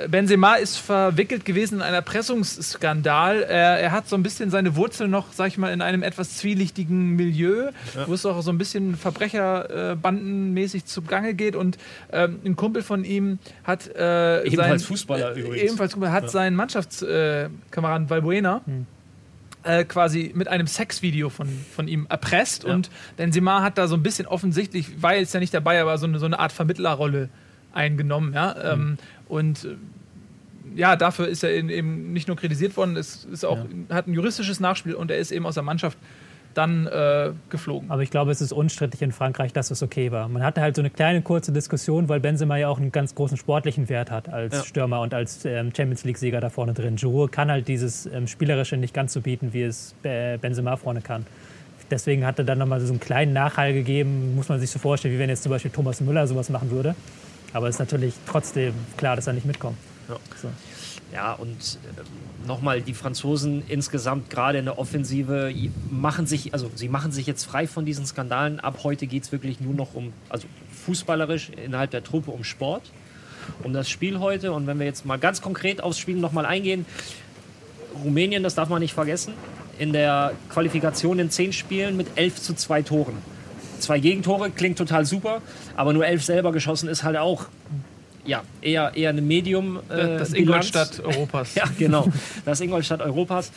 Benzema 0.08 0.56
ist 0.56 0.78
verwickelt 0.78 1.46
gewesen 1.46 1.76
in 1.76 1.82
einen 1.82 1.96
Erpressungsskandal. 1.96 3.44
Er, 3.44 3.80
er 3.80 3.92
hat 3.92 4.10
so 4.10 4.16
ein 4.16 4.24
bisschen 4.24 4.50
seine 4.50 4.76
Wurzeln 4.76 5.12
noch, 5.12 5.34
sag 5.34 5.48
ich 5.48 5.58
mal, 5.58 5.72
in 5.72 5.82
einem 5.82 6.04
etwas 6.04 6.38
zwielichtigen 6.38 7.16
Milieu, 7.16 7.72
wo 8.06 8.14
es 8.14 8.26
auch 8.26 8.42
so 8.42 8.52
ein 8.52 8.58
bisschen 8.58 8.96
Verbrecherbandenmäßig 8.96 10.86
zugange 10.86 11.34
geht. 11.34 11.56
Und 11.56 11.78
ähm, 12.12 12.40
ein 12.44 12.56
Kumpel 12.56 12.82
von 12.82 13.04
ihm 13.04 13.40
hat 13.64 13.88
äh, 13.96 14.44
Ebenfalls 14.44 14.82
sein, 14.82 14.88
Fußballer 14.88 15.36
äh, 15.36 15.40
übrigens. 15.40 15.72
Ebenfalls 15.72 15.96
hat 15.96 16.30
seinen 16.32 16.56
Mannschaftskameraden 16.56 18.10
Valbuena 18.10 18.62
äh, 19.64 19.84
quasi 19.86 20.32
mit 20.34 20.48
einem 20.48 20.68
Sexvideo 20.68 21.30
von, 21.30 21.48
von 21.76 21.88
ihm 21.88 22.06
erpresst. 22.10 22.64
Ja. 22.64 22.74
Und 22.74 22.90
Benzema 23.18 23.62
hat 23.62 23.78
da 23.78 23.88
so 23.88 23.96
ein 23.96 24.04
bisschen 24.04 24.28
offensichtlich, 24.28 25.02
war 25.02 25.16
jetzt 25.16 25.34
ja 25.34 25.40
nicht 25.40 25.54
dabei, 25.54 25.82
aber 25.82 25.98
so 25.98 26.06
eine, 26.06 26.20
so 26.20 26.26
eine 26.26 26.40
Art 26.40 26.52
Vermittlerrolle 26.52 27.30
eingenommen. 27.74 28.34
Ja? 28.34 28.76
Mhm. 28.76 28.98
Und 29.34 29.68
ja, 30.76 30.96
dafür 30.96 31.28
ist 31.28 31.44
er 31.44 31.52
eben 31.52 32.14
nicht 32.14 32.28
nur 32.28 32.38
kritisiert 32.38 32.78
worden, 32.78 32.96
es 32.98 33.26
ist 33.26 33.46
auch, 33.46 33.58
ja. 33.58 33.96
hat 33.96 34.08
ein 34.08 34.14
juristisches 34.14 34.60
Nachspiel 34.60 34.94
und 34.94 35.12
er 35.12 35.18
ist 35.18 35.32
eben 35.32 35.46
aus 35.46 35.56
der 35.56 35.64
Mannschaft 35.64 35.98
dann 36.54 36.86
äh, 36.86 37.32
geflogen. 37.50 37.90
Aber 37.90 38.04
ich 38.04 38.12
glaube, 38.12 38.30
es 38.30 38.40
ist 38.40 38.54
unstrittig 38.54 39.02
in 39.02 39.12
Frankreich, 39.12 39.54
dass 39.54 39.72
es 39.72 39.82
okay 39.82 40.12
war. 40.12 40.28
Man 40.28 40.44
hatte 40.44 40.62
halt 40.62 40.76
so 40.76 40.84
eine 40.84 40.92
kleine 40.92 41.24
kurze 41.24 41.52
Diskussion, 41.52 42.10
weil 42.10 42.20
Benzema 42.20 42.58
ja 42.58 42.70
auch 42.70 42.78
einen 42.78 42.92
ganz 42.92 43.16
großen 43.16 43.38
sportlichen 43.38 43.90
Wert 43.90 44.12
hat 44.12 44.30
als 44.30 44.56
ja. 44.56 44.64
Stürmer 44.64 45.02
und 45.02 45.16
als 45.16 45.46
ähm, 45.46 45.72
Champions 45.76 46.04
League-Sieger 46.04 46.40
da 46.40 46.52
vorne 46.52 46.74
drin. 46.74 46.96
Giroud 46.96 47.32
kann 47.32 47.50
halt 47.50 47.68
dieses 47.68 48.06
ähm, 48.06 48.28
Spielerische 48.28 48.78
nicht 48.78 48.94
ganz 48.94 49.14
so 49.14 49.22
bieten, 49.22 49.52
wie 49.54 49.64
es 49.64 49.96
äh, 50.04 50.38
Benzema 50.38 50.78
vorne 50.78 51.02
kann. 51.02 51.26
Deswegen 51.90 52.24
hat 52.24 52.38
er 52.38 52.46
dann 52.46 52.60
nochmal 52.60 52.80
so 52.82 52.92
einen 52.92 53.00
kleinen 53.00 53.34
Nachhall 53.34 53.74
gegeben, 53.74 54.36
muss 54.36 54.50
man 54.50 54.60
sich 54.60 54.70
so 54.70 54.78
vorstellen, 54.78 55.16
wie 55.16 55.20
wenn 55.20 55.30
jetzt 55.30 55.42
zum 55.42 55.50
Beispiel 55.50 55.72
Thomas 55.72 56.02
Müller 56.02 56.28
sowas 56.28 56.50
machen 56.50 56.70
würde. 56.70 56.96
Aber 57.54 57.70
es 57.70 57.76
ist 57.76 57.80
natürlich 57.80 58.16
trotzdem 58.28 58.74
klar, 58.98 59.16
dass 59.16 59.28
er 59.28 59.34
nicht 59.34 59.46
mitkommt. 59.46 59.78
Ja. 60.10 60.18
So. 60.42 60.50
Ja, 61.14 61.34
und 61.34 61.78
äh, 61.84 62.48
nochmal, 62.48 62.82
die 62.82 62.96
Franzosen 62.96 63.64
insgesamt 63.68 64.32
gerade 64.32 64.58
in 64.58 64.66
der 64.66 64.80
Offensive 64.80 65.54
machen 65.92 66.26
sich, 66.26 66.54
also 66.54 66.72
sie 66.74 66.90
machen 66.90 67.12
sich 67.12 67.28
jetzt 67.28 67.44
frei 67.44 67.68
von 67.68 67.86
diesen 67.86 68.06
Skandalen. 68.08 68.60
Ab 68.60 68.80
heute 68.84 69.06
geht 69.06 69.24
es 69.24 69.32
wirklich 69.32 69.60
nur 69.60 69.76
noch 69.76 69.94
um, 69.94 70.12
also 70.30 70.48
fußballerisch 70.86 71.52
innerhalb 71.52 71.92
der 71.92 72.04
Truppe 72.04 72.32
um 72.32 72.44
Sport, 72.44 72.92
um 73.62 73.74
das 73.74 73.90
Spiel 73.90 74.20
heute. 74.20 74.54
Und 74.54 74.66
wenn 74.66 74.80
wir 74.80 74.88
jetzt 74.88 75.06
mal 75.06 75.20
ganz 75.20 75.42
konkret 75.42 75.84
aufs 75.84 76.00
Spiel 76.00 76.16
nochmal 76.16 76.48
eingehen, 76.48 76.88
Rumänien, 78.04 78.42
das 78.42 78.56
darf 78.56 78.70
man 78.70 78.82
nicht 78.82 78.96
vergessen, 78.96 79.34
in 79.78 79.94
der 79.94 80.34
Qualifikation 80.50 81.20
in 81.20 81.30
zehn 81.30 81.54
Spielen 81.54 81.96
mit 81.96 82.08
elf 82.16 82.42
zu 82.42 82.56
zwei 82.56 82.82
Toren. 82.82 83.18
Zwei 83.84 84.00
Gegentore 84.00 84.50
klingt 84.50 84.78
total 84.78 85.06
super, 85.06 85.42
aber 85.76 85.92
nur 85.92 86.06
elf 86.06 86.24
selber 86.24 86.54
geschossen 86.54 86.88
ist 86.88 87.04
halt 87.04 87.18
auch 87.18 87.48
ja, 88.26 88.44
eher, 88.62 88.94
eher 88.96 89.10
eine 89.10 89.22
Medium. 89.22 89.80
Äh, 89.90 90.20
das 90.20 90.32
Ingolstadt 90.32 91.02
Europas. 91.02 91.54
ja, 91.56 91.66
genau. 91.78 92.08
Das 92.46 92.62
Ingolstadt 92.62 93.02
Europas. 93.02 93.52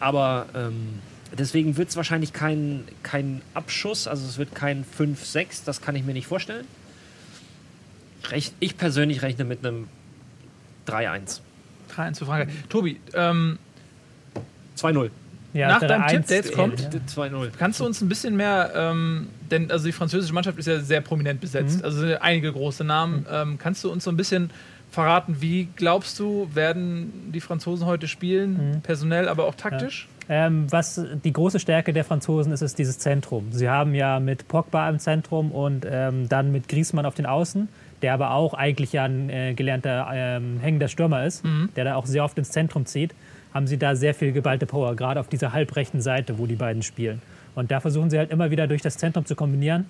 Aber 0.00 0.44
ähm, 0.54 0.98
deswegen 1.38 1.78
wird 1.78 1.88
es 1.88 1.96
wahrscheinlich 1.96 2.34
kein, 2.34 2.84
kein 3.02 3.40
Abschuss, 3.54 4.06
also 4.06 4.26
es 4.26 4.36
wird 4.36 4.54
kein 4.54 4.84
5-6, 4.84 5.62
das 5.64 5.80
kann 5.80 5.96
ich 5.96 6.04
mir 6.04 6.12
nicht 6.12 6.26
vorstellen. 6.26 6.66
Rech 8.28 8.52
ich 8.60 8.76
persönlich 8.76 9.22
rechne 9.22 9.46
mit 9.46 9.64
einem 9.64 9.88
3-1. 10.88 11.40
3-1 11.96 12.18
für 12.18 12.26
Frankreich. 12.26 12.54
Tobi, 12.68 13.00
ähm, 13.14 13.58
2-0. 14.76 15.08
Ja, 15.54 15.68
Nach 15.68 15.80
deinem 15.80 16.06
Tipp, 16.06 16.26
der 16.28 16.36
jetzt 16.38 16.52
kommt, 16.52 16.80
2-0. 16.80 17.50
Kannst 17.58 17.80
du 17.80 17.84
uns 17.84 18.00
ein 18.00 18.08
bisschen 18.08 18.36
mehr, 18.36 18.72
ähm, 18.74 19.28
denn 19.50 19.70
also 19.70 19.84
die 19.84 19.92
französische 19.92 20.32
Mannschaft 20.32 20.58
ist 20.58 20.66
ja 20.66 20.80
sehr 20.80 21.02
prominent 21.02 21.40
besetzt, 21.40 21.80
mhm. 21.80 21.84
also 21.84 22.06
einige 22.20 22.52
große 22.52 22.84
Namen. 22.84 23.20
Mhm. 23.20 23.26
Ähm, 23.30 23.58
kannst 23.58 23.84
du 23.84 23.90
uns 23.90 24.04
so 24.04 24.10
ein 24.10 24.16
bisschen 24.16 24.50
verraten, 24.90 25.36
wie 25.40 25.68
glaubst 25.76 26.18
du, 26.18 26.48
werden 26.54 27.30
die 27.32 27.40
Franzosen 27.40 27.86
heute 27.86 28.08
spielen, 28.08 28.72
mhm. 28.72 28.80
personell, 28.80 29.28
aber 29.28 29.44
auch 29.44 29.54
taktisch? 29.54 30.08
Ja. 30.28 30.46
Ähm, 30.46 30.70
was 30.70 31.00
die 31.24 31.32
große 31.32 31.58
Stärke 31.58 31.92
der 31.92 32.04
Franzosen 32.04 32.52
ist, 32.52 32.62
ist 32.62 32.78
dieses 32.78 32.98
Zentrum. 32.98 33.52
Sie 33.52 33.68
haben 33.68 33.94
ja 33.94 34.20
mit 34.20 34.48
Pogba 34.48 34.88
im 34.88 34.98
Zentrum 34.98 35.50
und 35.50 35.86
ähm, 35.90 36.28
dann 36.28 36.52
mit 36.52 36.68
Griezmann 36.68 37.04
auf 37.04 37.14
den 37.14 37.26
Außen, 37.26 37.68
der 38.00 38.14
aber 38.14 38.30
auch 38.30 38.54
eigentlich 38.54 38.92
ja 38.92 39.04
ein 39.04 39.28
äh, 39.28 39.52
gelernter 39.54 40.08
ähm, 40.12 40.60
hängender 40.60 40.88
Stürmer 40.88 41.26
ist, 41.26 41.44
mhm. 41.44 41.70
der 41.76 41.84
da 41.84 41.96
auch 41.96 42.06
sehr 42.06 42.24
oft 42.24 42.38
ins 42.38 42.50
Zentrum 42.50 42.86
zieht 42.86 43.14
haben 43.54 43.66
sie 43.66 43.78
da 43.78 43.94
sehr 43.94 44.14
viel 44.14 44.32
geballte 44.32 44.66
Power, 44.66 44.96
gerade 44.96 45.20
auf 45.20 45.28
dieser 45.28 45.52
halbrechten 45.52 46.00
Seite, 46.00 46.38
wo 46.38 46.46
die 46.46 46.56
beiden 46.56 46.82
spielen. 46.82 47.20
Und 47.54 47.70
da 47.70 47.80
versuchen 47.80 48.10
sie 48.10 48.18
halt 48.18 48.30
immer 48.30 48.50
wieder 48.50 48.66
durch 48.66 48.82
das 48.82 48.96
Zentrum 48.96 49.26
zu 49.26 49.34
kombinieren. 49.34 49.86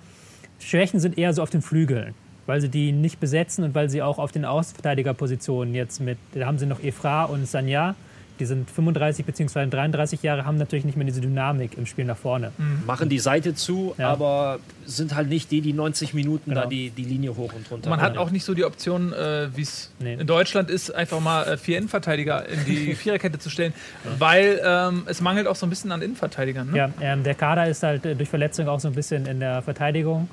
Schwächen 0.59 0.99
sind 0.99 1.17
eher 1.17 1.33
so 1.33 1.41
auf 1.41 1.49
den 1.49 1.61
Flügeln, 1.61 2.13
weil 2.45 2.61
sie 2.61 2.69
die 2.69 2.91
nicht 2.91 3.19
besetzen 3.19 3.63
und 3.63 3.75
weil 3.75 3.89
sie 3.89 4.01
auch 4.01 4.19
auf 4.19 4.31
den 4.31 4.45
Außenverteidigerpositionen 4.45 5.73
jetzt 5.73 6.01
mit, 6.01 6.17
da 6.33 6.45
haben 6.45 6.57
sie 6.57 6.65
noch 6.65 6.83
Efra 6.83 7.25
und 7.25 7.47
Sanya, 7.47 7.95
die 8.39 8.45
sind 8.45 8.69
35 8.69 9.25
bzw. 9.25 9.67
33 9.67 10.23
Jahre, 10.23 10.45
haben 10.45 10.57
natürlich 10.57 10.85
nicht 10.85 10.97
mehr 10.97 11.05
diese 11.05 11.21
Dynamik 11.21 11.77
im 11.77 11.85
Spiel 11.85 12.05
nach 12.05 12.17
vorne. 12.17 12.51
Mhm. 12.57 12.85
Machen 12.85 13.09
die 13.09 13.19
Seite 13.19 13.53
zu, 13.53 13.93
ja. 13.97 14.09
aber 14.09 14.59
sind 14.85 15.15
halt 15.15 15.29
nicht 15.29 15.51
die, 15.51 15.61
die 15.61 15.73
90 15.73 16.13
Minuten 16.13 16.49
genau. 16.49 16.63
da 16.63 16.67
die, 16.67 16.89
die 16.89 17.03
Linie 17.03 17.35
hoch 17.35 17.53
und 17.53 17.69
runter. 17.69 17.89
Man 17.89 18.01
hat 18.01 18.17
auch 18.17 18.31
nicht 18.31 18.43
so 18.43 18.53
die 18.53 18.65
Option, 18.65 19.13
äh, 19.13 19.47
wie 19.55 19.61
es 19.61 19.91
nee. 19.99 20.15
in 20.15 20.27
Deutschland 20.27 20.69
ist, 20.69 20.93
einfach 20.93 21.19
mal 21.19 21.43
äh, 21.43 21.57
vier 21.57 21.77
Innenverteidiger 21.77 22.47
in 22.47 22.65
die 22.65 22.95
Viererkette 22.95 23.39
zu 23.39 23.49
stellen, 23.49 23.73
ja. 24.03 24.11
weil 24.19 24.61
ähm, 24.63 25.03
es 25.05 25.21
mangelt 25.21 25.47
auch 25.47 25.55
so 25.55 25.65
ein 25.65 25.69
bisschen 25.69 25.91
an 25.91 26.01
Innenverteidigern. 26.01 26.71
Ne? 26.71 26.77
Ja, 26.77 26.89
ähm, 27.01 27.23
der 27.23 27.35
Kader 27.35 27.67
ist 27.67 27.83
halt 27.83 28.05
äh, 28.05 28.15
durch 28.15 28.29
Verletzung 28.29 28.67
auch 28.67 28.79
so 28.79 28.87
ein 28.87 28.95
bisschen 28.95 29.25
in 29.25 29.39
der 29.39 29.61
Verteidigung 29.61 30.27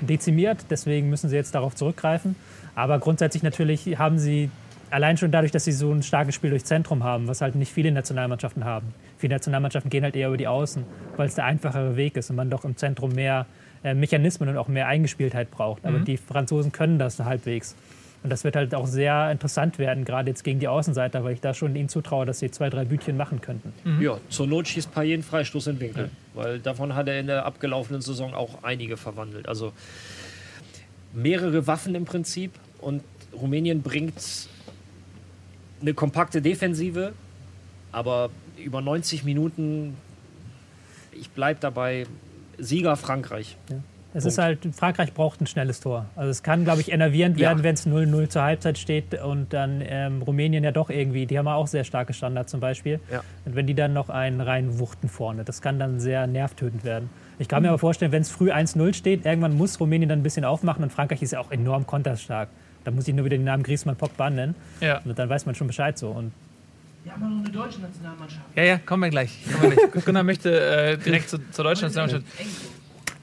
dezimiert, 0.00 0.58
deswegen 0.70 1.08
müssen 1.08 1.30
sie 1.30 1.36
jetzt 1.36 1.54
darauf 1.54 1.74
zurückgreifen. 1.74 2.36
Aber 2.74 2.98
grundsätzlich 2.98 3.42
natürlich 3.42 3.98
haben 3.98 4.18
sie 4.18 4.50
allein 4.90 5.16
schon 5.16 5.30
dadurch, 5.30 5.52
dass 5.52 5.64
sie 5.64 5.72
so 5.72 5.92
ein 5.92 6.02
starkes 6.02 6.34
Spiel 6.34 6.50
durch 6.50 6.64
Zentrum 6.64 7.04
haben, 7.04 7.28
was 7.28 7.40
halt 7.40 7.54
nicht 7.54 7.72
viele 7.72 7.90
Nationalmannschaften 7.92 8.64
haben. 8.64 8.94
Viele 9.18 9.34
Nationalmannschaften 9.34 9.90
gehen 9.90 10.04
halt 10.04 10.16
eher 10.16 10.28
über 10.28 10.36
die 10.36 10.48
Außen, 10.48 10.84
weil 11.16 11.28
es 11.28 11.34
der 11.34 11.44
einfachere 11.44 11.96
Weg 11.96 12.16
ist 12.16 12.30
und 12.30 12.36
man 12.36 12.50
doch 12.50 12.64
im 12.64 12.76
Zentrum 12.76 13.12
mehr 13.12 13.46
äh, 13.84 13.94
Mechanismen 13.94 14.48
und 14.48 14.56
auch 14.56 14.68
mehr 14.68 14.86
Eingespieltheit 14.88 15.50
braucht. 15.50 15.84
Aber 15.84 15.98
mhm. 15.98 16.04
die 16.04 16.16
Franzosen 16.16 16.72
können 16.72 16.98
das 16.98 17.18
halbwegs. 17.18 17.74
Und 18.22 18.30
das 18.30 18.42
wird 18.42 18.56
halt 18.56 18.74
auch 18.74 18.86
sehr 18.86 19.30
interessant 19.30 19.78
werden, 19.78 20.04
gerade 20.04 20.30
jetzt 20.30 20.42
gegen 20.42 20.58
die 20.58 20.66
Außenseiter, 20.66 21.22
weil 21.22 21.34
ich 21.34 21.40
da 21.40 21.54
schon 21.54 21.76
ihnen 21.76 21.88
zutraue, 21.88 22.26
dass 22.26 22.40
sie 22.40 22.50
zwei, 22.50 22.70
drei 22.70 22.84
Bütchen 22.84 23.16
machen 23.16 23.40
könnten. 23.40 23.72
Mhm. 23.84 24.02
Ja, 24.02 24.18
zur 24.30 24.46
Not 24.48 24.66
schießt 24.66 24.92
Payet 24.92 25.14
einen 25.14 25.22
Freistoß 25.22 25.68
in 25.68 25.80
Winkel, 25.80 26.04
ja. 26.04 26.42
weil 26.42 26.58
davon 26.58 26.94
hat 26.96 27.06
er 27.06 27.20
in 27.20 27.28
der 27.28 27.44
abgelaufenen 27.44 28.00
Saison 28.00 28.34
auch 28.34 28.64
einige 28.64 28.96
verwandelt. 28.96 29.48
Also 29.48 29.72
mehrere 31.12 31.66
Waffen 31.66 31.94
im 31.94 32.04
Prinzip 32.04 32.52
und 32.80 33.02
Rumänien 33.32 33.82
bringt 33.82 34.48
eine 35.80 35.94
kompakte 35.94 36.42
Defensive, 36.42 37.12
aber 37.92 38.30
über 38.62 38.80
90 38.80 39.24
Minuten, 39.24 39.96
ich 41.12 41.30
bleibe 41.30 41.60
dabei, 41.60 42.06
Sieger 42.58 42.96
Frankreich. 42.96 43.56
Ja. 43.70 43.76
Es 44.16 44.22
Punkt. 44.22 44.32
ist 44.32 44.38
halt, 44.38 44.74
Frankreich 44.74 45.12
braucht 45.12 45.42
ein 45.42 45.46
schnelles 45.46 45.80
Tor. 45.80 46.06
Also 46.16 46.30
es 46.30 46.42
kann, 46.42 46.64
glaube 46.64 46.80
ich, 46.80 46.90
enervierend 46.90 47.38
ja. 47.38 47.48
werden, 47.48 47.62
wenn 47.62 47.74
es 47.74 47.86
0-0 47.86 48.30
zur 48.30 48.42
Halbzeit 48.42 48.78
steht 48.78 49.20
und 49.20 49.52
dann 49.52 49.82
ähm, 49.86 50.22
Rumänien 50.22 50.64
ja 50.64 50.72
doch 50.72 50.88
irgendwie, 50.88 51.26
die 51.26 51.38
haben 51.38 51.46
auch 51.48 51.66
sehr 51.66 51.84
starke 51.84 52.14
Standards 52.14 52.50
zum 52.50 52.60
Beispiel. 52.60 52.98
Ja. 53.12 53.22
Und 53.44 53.56
wenn 53.56 53.66
die 53.66 53.74
dann 53.74 53.92
noch 53.92 54.08
einen 54.08 54.40
reinwuchten 54.40 55.10
vorne, 55.10 55.44
das 55.44 55.60
kann 55.60 55.78
dann 55.78 56.00
sehr 56.00 56.26
nervtötend 56.26 56.82
werden. 56.82 57.10
Ich 57.38 57.46
kann 57.46 57.60
mhm. 57.60 57.66
mir 57.66 57.68
aber 57.72 57.78
vorstellen, 57.78 58.10
wenn 58.10 58.22
es 58.22 58.30
früh 58.30 58.50
1-0 58.50 58.94
steht, 58.94 59.26
irgendwann 59.26 59.54
muss 59.54 59.78
Rumänien 59.78 60.08
dann 60.08 60.20
ein 60.20 60.22
bisschen 60.22 60.46
aufmachen 60.46 60.82
und 60.82 60.90
Frankreich 60.90 61.20
ist 61.20 61.32
ja 61.32 61.40
auch 61.40 61.50
enorm 61.50 61.86
konterstark. 61.86 62.48
Da 62.86 62.92
muss 62.92 63.08
ich 63.08 63.14
nur 63.14 63.24
wieder 63.24 63.36
den 63.36 63.42
Namen 63.42 63.64
Griezmann 63.64 63.96
Pogba 63.96 64.30
nennen. 64.30 64.54
Ja. 64.80 65.00
Und 65.04 65.18
dann 65.18 65.28
weiß 65.28 65.44
man 65.44 65.56
schon 65.56 65.66
Bescheid 65.66 65.98
so. 65.98 66.10
Und 66.10 66.30
wir 67.02 67.12
haben 67.12 67.20
noch 67.20 67.44
eine 67.44 67.50
deutsche 67.50 67.80
Nationalmannschaft. 67.80 68.44
Ja, 68.54 68.62
ja, 68.62 68.78
kommen 68.78 69.02
wir 69.02 69.10
gleich. 69.10 69.40
Kommen 69.52 69.76
wir 69.76 69.88
gleich. 69.88 70.04
Gunnar 70.04 70.22
möchte 70.22 70.60
äh, 70.60 70.96
direkt 70.96 71.28
zu, 71.28 71.38
zur 71.50 71.64
deutschen 71.64 71.86
Nationalmannschaft. 71.86 72.24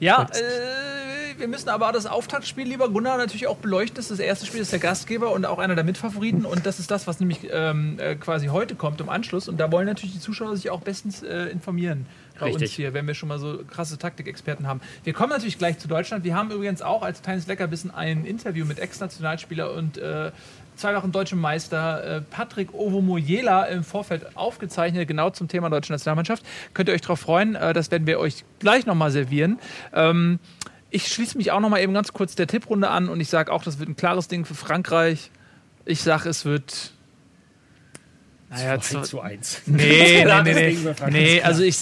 Ja, 0.00 0.24
äh, 0.24 1.38
wir 1.38 1.48
müssen 1.48 1.70
aber 1.70 1.90
das 1.92 2.04
Auftaktspiel, 2.04 2.68
lieber 2.68 2.90
Gunnar, 2.90 3.16
natürlich 3.16 3.46
auch 3.46 3.56
beleuchten. 3.56 3.96
Das 3.96 4.10
ist 4.10 4.10
das 4.10 4.18
erste 4.18 4.44
Spiel, 4.44 4.60
das 4.60 4.66
ist 4.66 4.72
der 4.72 4.80
Gastgeber 4.80 5.32
und 5.32 5.46
auch 5.46 5.58
einer 5.58 5.74
der 5.74 5.84
Mitfavoriten. 5.84 6.44
Und 6.44 6.66
das 6.66 6.78
ist 6.78 6.90
das, 6.90 7.06
was 7.06 7.20
nämlich 7.20 7.48
ähm, 7.50 7.98
äh, 7.98 8.16
quasi 8.16 8.48
heute 8.48 8.74
kommt 8.74 9.00
im 9.00 9.08
Anschluss. 9.08 9.48
Und 9.48 9.58
da 9.58 9.72
wollen 9.72 9.86
natürlich 9.86 10.12
die 10.12 10.20
Zuschauer 10.20 10.56
sich 10.56 10.68
auch 10.68 10.82
bestens 10.82 11.22
äh, 11.22 11.44
informieren 11.46 12.04
bei 12.38 12.46
Richtig. 12.46 12.62
uns 12.62 12.72
hier, 12.72 12.94
wenn 12.94 13.06
wir 13.06 13.14
schon 13.14 13.28
mal 13.28 13.38
so 13.38 13.60
krasse 13.70 13.98
Taktikexperten 13.98 14.66
haben. 14.66 14.80
Wir 15.04 15.12
kommen 15.12 15.30
natürlich 15.30 15.58
gleich 15.58 15.78
zu 15.78 15.88
Deutschland. 15.88 16.24
Wir 16.24 16.34
haben 16.34 16.50
übrigens 16.50 16.82
auch 16.82 17.02
als 17.02 17.22
kleines 17.22 17.46
Leckerbissen 17.46 17.92
ein 17.92 18.24
Interview 18.24 18.64
mit 18.64 18.78
Ex-Nationalspieler 18.78 19.72
und 19.72 19.98
äh, 19.98 20.32
zwei 20.76 20.94
Wochen 20.96 21.12
deutschem 21.12 21.40
Meister 21.40 22.16
äh, 22.16 22.20
Patrick 22.20 22.74
Ovomoyela 22.74 23.64
im 23.66 23.84
Vorfeld 23.84 24.36
aufgezeichnet, 24.36 25.06
genau 25.08 25.30
zum 25.30 25.48
Thema 25.48 25.70
deutsche 25.70 25.92
Nationalmannschaft. 25.92 26.44
Könnt 26.72 26.88
ihr 26.88 26.94
euch 26.94 27.02
darauf 27.02 27.20
freuen, 27.20 27.54
äh, 27.54 27.72
das 27.72 27.90
werden 27.90 28.06
wir 28.06 28.18
euch 28.18 28.44
gleich 28.58 28.86
nochmal 28.86 29.10
servieren. 29.10 29.58
Ähm, 29.92 30.38
ich 30.90 31.08
schließe 31.08 31.36
mich 31.36 31.50
auch 31.50 31.60
nochmal 31.60 31.80
eben 31.80 31.94
ganz 31.94 32.12
kurz 32.12 32.34
der 32.34 32.46
Tipprunde 32.46 32.88
an 32.88 33.08
und 33.08 33.20
ich 33.20 33.28
sage 33.28 33.52
auch, 33.52 33.64
das 33.64 33.78
wird 33.78 33.88
ein 33.88 33.96
klares 33.96 34.28
Ding 34.28 34.44
für 34.44 34.54
Frankreich. 34.54 35.30
Ich 35.84 36.02
sage, 36.02 36.28
es 36.28 36.44
wird 36.44 36.92
naja, 38.54 38.80
2 38.80 39.00
zu 39.02 39.20
1. 39.20 39.62
Nee, 39.66 40.24
nee, 40.24 40.42
nee, 40.42 40.52
nee. 40.52 41.10
nee 41.10 41.42
also 41.42 41.62
ich, 41.62 41.78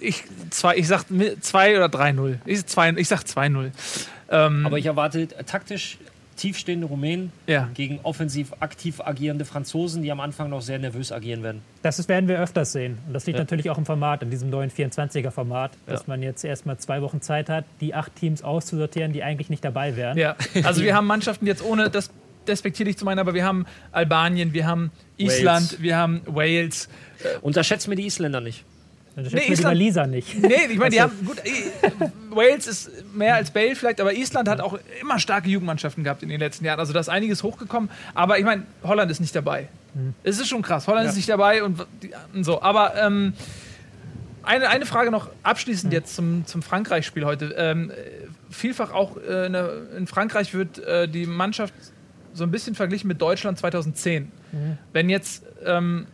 ich, 0.00 0.24
zwei, 0.50 0.76
ich 0.76 0.88
sag 0.88 1.04
2 1.08 1.76
oder 1.76 1.86
3-0. 1.86 2.38
Ich, 2.44 2.58
ich 2.60 3.08
sag 3.08 3.20
2-0. 3.20 3.70
Ähm, 4.30 4.66
Aber 4.66 4.78
ich 4.78 4.86
erwarte 4.86 5.28
taktisch 5.46 5.98
tiefstehende 6.36 6.86
Rumänen 6.86 7.30
ja. 7.46 7.68
gegen 7.74 8.00
offensiv 8.02 8.52
aktiv 8.60 9.00
agierende 9.00 9.44
Franzosen, 9.44 10.02
die 10.02 10.10
am 10.10 10.20
Anfang 10.20 10.50
noch 10.50 10.62
sehr 10.62 10.78
nervös 10.78 11.12
agieren 11.12 11.42
werden. 11.42 11.62
Das 11.82 12.08
werden 12.08 12.28
wir 12.28 12.40
öfters 12.40 12.72
sehen. 12.72 12.98
Und 13.06 13.12
das 13.12 13.26
liegt 13.26 13.38
ja. 13.38 13.42
natürlich 13.42 13.70
auch 13.70 13.78
im 13.78 13.86
Format, 13.86 14.22
in 14.22 14.30
diesem 14.30 14.50
neuen 14.50 14.70
24er-Format, 14.70 15.72
dass 15.86 16.00
ja. 16.00 16.04
man 16.08 16.22
jetzt 16.22 16.44
erstmal 16.44 16.78
zwei 16.78 17.02
Wochen 17.02 17.20
Zeit 17.20 17.48
hat, 17.48 17.64
die 17.80 17.94
acht 17.94 18.16
Teams 18.16 18.42
auszusortieren, 18.42 19.12
die 19.12 19.22
eigentlich 19.22 19.50
nicht 19.50 19.64
dabei 19.64 19.94
wären. 19.96 20.16
Ja, 20.18 20.36
also 20.64 20.82
wir 20.82 20.96
haben 20.96 21.06
Mannschaften 21.06 21.46
jetzt 21.46 21.62
ohne 21.62 21.90
das 21.90 22.10
despektierlich 22.48 22.96
zu 22.96 23.04
meinen, 23.04 23.20
aber 23.20 23.34
wir 23.34 23.44
haben 23.44 23.66
Albanien, 23.92 24.52
wir 24.52 24.66
haben 24.66 24.90
Island, 25.24 25.72
Wales. 25.72 25.82
wir 25.82 25.96
haben 25.96 26.22
Wales. 26.26 26.88
Unterschätzt 27.40 27.88
mir 27.88 27.96
die 27.96 28.06
Isländer 28.06 28.40
nicht. 28.40 28.64
Dann 29.14 29.26
nee, 29.26 29.52
Island, 29.52 29.76
Lisa 29.76 30.06
nicht. 30.06 30.34
Nee, 30.42 30.54
ich 30.70 30.78
meine, 30.78 30.90
die 30.90 31.00
haben 31.00 31.12
gut. 31.26 31.38
Äh, 31.44 31.90
Wales 32.30 32.66
ist 32.66 32.90
mehr 33.14 33.34
als 33.34 33.50
Bale 33.50 33.76
vielleicht, 33.76 34.00
aber 34.00 34.14
Island 34.14 34.48
hat 34.48 34.60
auch 34.60 34.78
immer 35.00 35.18
starke 35.18 35.48
Jugendmannschaften 35.50 36.02
gehabt 36.02 36.22
in 36.22 36.30
den 36.30 36.40
letzten 36.40 36.64
Jahren. 36.64 36.80
Also 36.80 36.92
da 36.92 37.00
ist 37.00 37.10
einiges 37.10 37.42
hochgekommen. 37.42 37.90
Aber 38.14 38.38
ich 38.38 38.44
meine, 38.44 38.62
Holland 38.82 39.10
ist 39.10 39.20
nicht 39.20 39.36
dabei. 39.36 39.68
Mhm. 39.94 40.14
Es 40.24 40.38
ist 40.40 40.48
schon 40.48 40.62
krass. 40.62 40.86
Holland 40.86 41.04
ja. 41.04 41.10
ist 41.10 41.16
nicht 41.16 41.28
dabei 41.28 41.62
und, 41.62 41.86
und 42.32 42.44
so. 42.44 42.62
Aber 42.62 42.94
ähm, 42.96 43.34
eine, 44.42 44.68
eine 44.70 44.86
Frage 44.86 45.10
noch 45.10 45.28
abschließend 45.42 45.92
mhm. 45.92 45.96
jetzt 45.96 46.14
zum, 46.14 46.46
zum 46.46 46.62
Frankreich-Spiel 46.62 47.26
heute. 47.26 47.54
Ähm, 47.56 47.92
vielfach 48.50 48.92
auch 48.92 49.18
äh, 49.18 49.46
in 49.96 50.06
Frankreich 50.06 50.54
wird 50.54 50.78
äh, 50.78 51.06
die 51.06 51.26
Mannschaft 51.26 51.74
so 52.34 52.44
ein 52.44 52.50
bisschen 52.50 52.74
verglichen 52.74 53.08
mit 53.08 53.20
Deutschland 53.20 53.58
2010. 53.58 54.24
Mhm. 54.52 54.78
Wenn 54.92 55.08
jetzt, 55.08 55.44
ähm, 55.64 56.06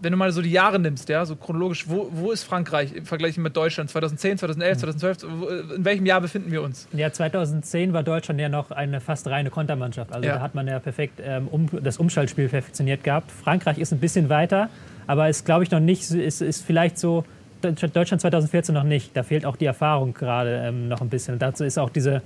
wenn 0.00 0.12
du 0.12 0.18
mal 0.18 0.30
so 0.30 0.42
die 0.42 0.50
Jahre 0.50 0.78
nimmst, 0.78 1.08
ja, 1.08 1.24
so 1.26 1.34
chronologisch, 1.34 1.88
wo, 1.88 2.08
wo 2.12 2.30
ist 2.30 2.44
Frankreich 2.44 2.94
im 2.94 3.04
Vergleich 3.04 3.36
mit 3.36 3.56
Deutschland? 3.56 3.90
2010, 3.90 4.38
2011, 4.38 4.76
mhm. 4.76 4.98
2012? 4.98 5.76
In 5.76 5.84
welchem 5.84 6.06
Jahr 6.06 6.20
befinden 6.20 6.52
wir 6.52 6.62
uns? 6.62 6.88
Ja, 6.92 7.12
2010 7.12 7.92
war 7.92 8.02
Deutschland 8.02 8.40
ja 8.40 8.48
noch 8.48 8.70
eine 8.70 9.00
fast 9.00 9.26
reine 9.26 9.50
Kontermannschaft. 9.50 10.12
Also 10.12 10.28
ja. 10.28 10.36
da 10.36 10.40
hat 10.40 10.54
man 10.54 10.66
ja 10.66 10.78
perfekt 10.78 11.20
ähm, 11.22 11.48
um, 11.48 11.68
das 11.82 11.98
Umschaltspiel 11.98 12.48
perfektioniert 12.48 13.02
gehabt. 13.02 13.30
Frankreich 13.30 13.78
ist 13.78 13.92
ein 13.92 14.00
bisschen 14.00 14.28
weiter, 14.28 14.70
aber 15.06 15.28
ist, 15.28 15.44
glaube 15.44 15.64
ich, 15.64 15.70
noch 15.70 15.80
nicht, 15.80 16.10
ist, 16.10 16.42
ist 16.42 16.64
vielleicht 16.64 16.98
so 16.98 17.24
Deutschland 17.60 18.20
2014 18.20 18.74
noch 18.74 18.84
nicht. 18.84 19.16
Da 19.16 19.22
fehlt 19.22 19.44
auch 19.44 19.56
die 19.56 19.64
Erfahrung 19.64 20.14
gerade 20.14 20.62
ähm, 20.64 20.88
noch 20.88 21.00
ein 21.00 21.08
bisschen. 21.08 21.34
Und 21.34 21.42
dazu 21.42 21.64
ist 21.64 21.78
auch 21.78 21.90
dieser 21.90 22.22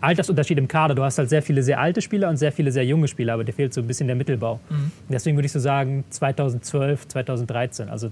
Altersunterschied 0.00 0.58
im 0.58 0.68
Kader. 0.68 0.94
Du 0.94 1.02
hast 1.02 1.18
halt 1.18 1.28
sehr 1.28 1.42
viele 1.42 1.62
sehr 1.62 1.80
alte 1.80 2.00
Spieler 2.00 2.28
und 2.28 2.36
sehr 2.36 2.52
viele 2.52 2.72
sehr 2.72 2.84
junge 2.84 3.08
Spieler, 3.08 3.34
aber 3.34 3.44
dir 3.44 3.52
fehlt 3.52 3.74
so 3.74 3.80
ein 3.80 3.86
bisschen 3.86 4.06
der 4.06 4.16
Mittelbau. 4.16 4.60
Mhm. 4.68 4.92
Deswegen 5.08 5.36
würde 5.36 5.46
ich 5.46 5.52
so 5.52 5.60
sagen 5.60 6.04
2012, 6.10 7.08
2013. 7.08 7.88
Also 7.88 8.10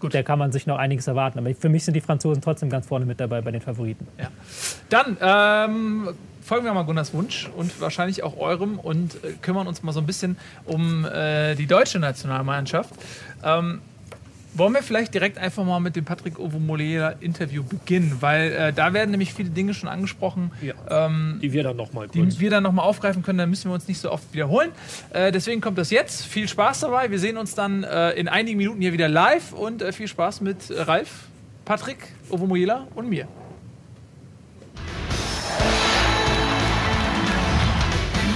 Gut. 0.00 0.14
Da 0.14 0.22
kann 0.22 0.38
man 0.38 0.50
sich 0.50 0.66
noch 0.66 0.78
einiges 0.78 1.06
erwarten. 1.06 1.38
Aber 1.38 1.54
für 1.54 1.68
mich 1.68 1.84
sind 1.84 1.94
die 1.94 2.00
Franzosen 2.00 2.42
trotzdem 2.42 2.70
ganz 2.70 2.86
vorne 2.86 3.04
mit 3.04 3.20
dabei 3.20 3.42
bei 3.42 3.50
den 3.50 3.60
Favoriten. 3.60 4.06
Ja. 4.18 4.28
Dann 4.88 5.16
ähm, 5.20 6.08
folgen 6.42 6.64
wir 6.64 6.72
mal 6.72 6.84
Gunnars 6.84 7.12
Wunsch 7.12 7.50
und 7.54 7.80
wahrscheinlich 7.80 8.22
auch 8.22 8.38
eurem 8.38 8.78
und 8.78 9.22
äh, 9.22 9.32
kümmern 9.42 9.66
uns 9.66 9.82
mal 9.82 9.92
so 9.92 10.00
ein 10.00 10.06
bisschen 10.06 10.38
um 10.64 11.04
äh, 11.04 11.54
die 11.54 11.66
deutsche 11.66 11.98
Nationalmannschaft. 11.98 12.94
Ähm, 13.44 13.80
wollen 14.54 14.74
wir 14.74 14.82
vielleicht 14.82 15.14
direkt 15.14 15.38
einfach 15.38 15.64
mal 15.64 15.80
mit 15.80 15.96
dem 15.96 16.04
Patrick 16.04 16.38
Ovomolera 16.38 17.14
Interview 17.20 17.62
beginnen, 17.62 18.16
weil 18.20 18.52
äh, 18.52 18.72
da 18.72 18.92
werden 18.92 19.10
nämlich 19.10 19.32
viele 19.32 19.50
Dinge 19.50 19.74
schon 19.74 19.88
angesprochen, 19.88 20.50
ja, 20.60 20.74
ähm, 21.06 21.38
die 21.42 21.52
wir 21.52 21.62
dann 21.62 21.76
nochmal 21.76 22.08
die 22.08 22.40
wir 22.40 22.50
dann 22.50 22.62
noch 22.62 22.72
mal 22.72 22.82
aufgreifen 22.82 23.22
können. 23.22 23.38
Dann 23.38 23.50
müssen 23.50 23.70
wir 23.70 23.74
uns 23.74 23.88
nicht 23.88 24.00
so 24.00 24.10
oft 24.10 24.32
wiederholen. 24.32 24.70
Äh, 25.12 25.32
deswegen 25.32 25.60
kommt 25.60 25.78
das 25.78 25.90
jetzt. 25.90 26.26
Viel 26.26 26.48
Spaß 26.48 26.80
dabei. 26.80 27.10
Wir 27.10 27.18
sehen 27.18 27.36
uns 27.36 27.54
dann 27.54 27.84
äh, 27.84 28.10
in 28.12 28.28
einigen 28.28 28.58
Minuten 28.58 28.80
hier 28.80 28.92
wieder 28.92 29.08
live 29.08 29.52
und 29.52 29.82
äh, 29.82 29.92
viel 29.92 30.08
Spaß 30.08 30.40
mit 30.40 30.56
Ralf, 30.70 31.28
Patrick 31.64 31.98
Ovomoyela 32.30 32.88
und 32.94 33.08
mir. 33.08 33.28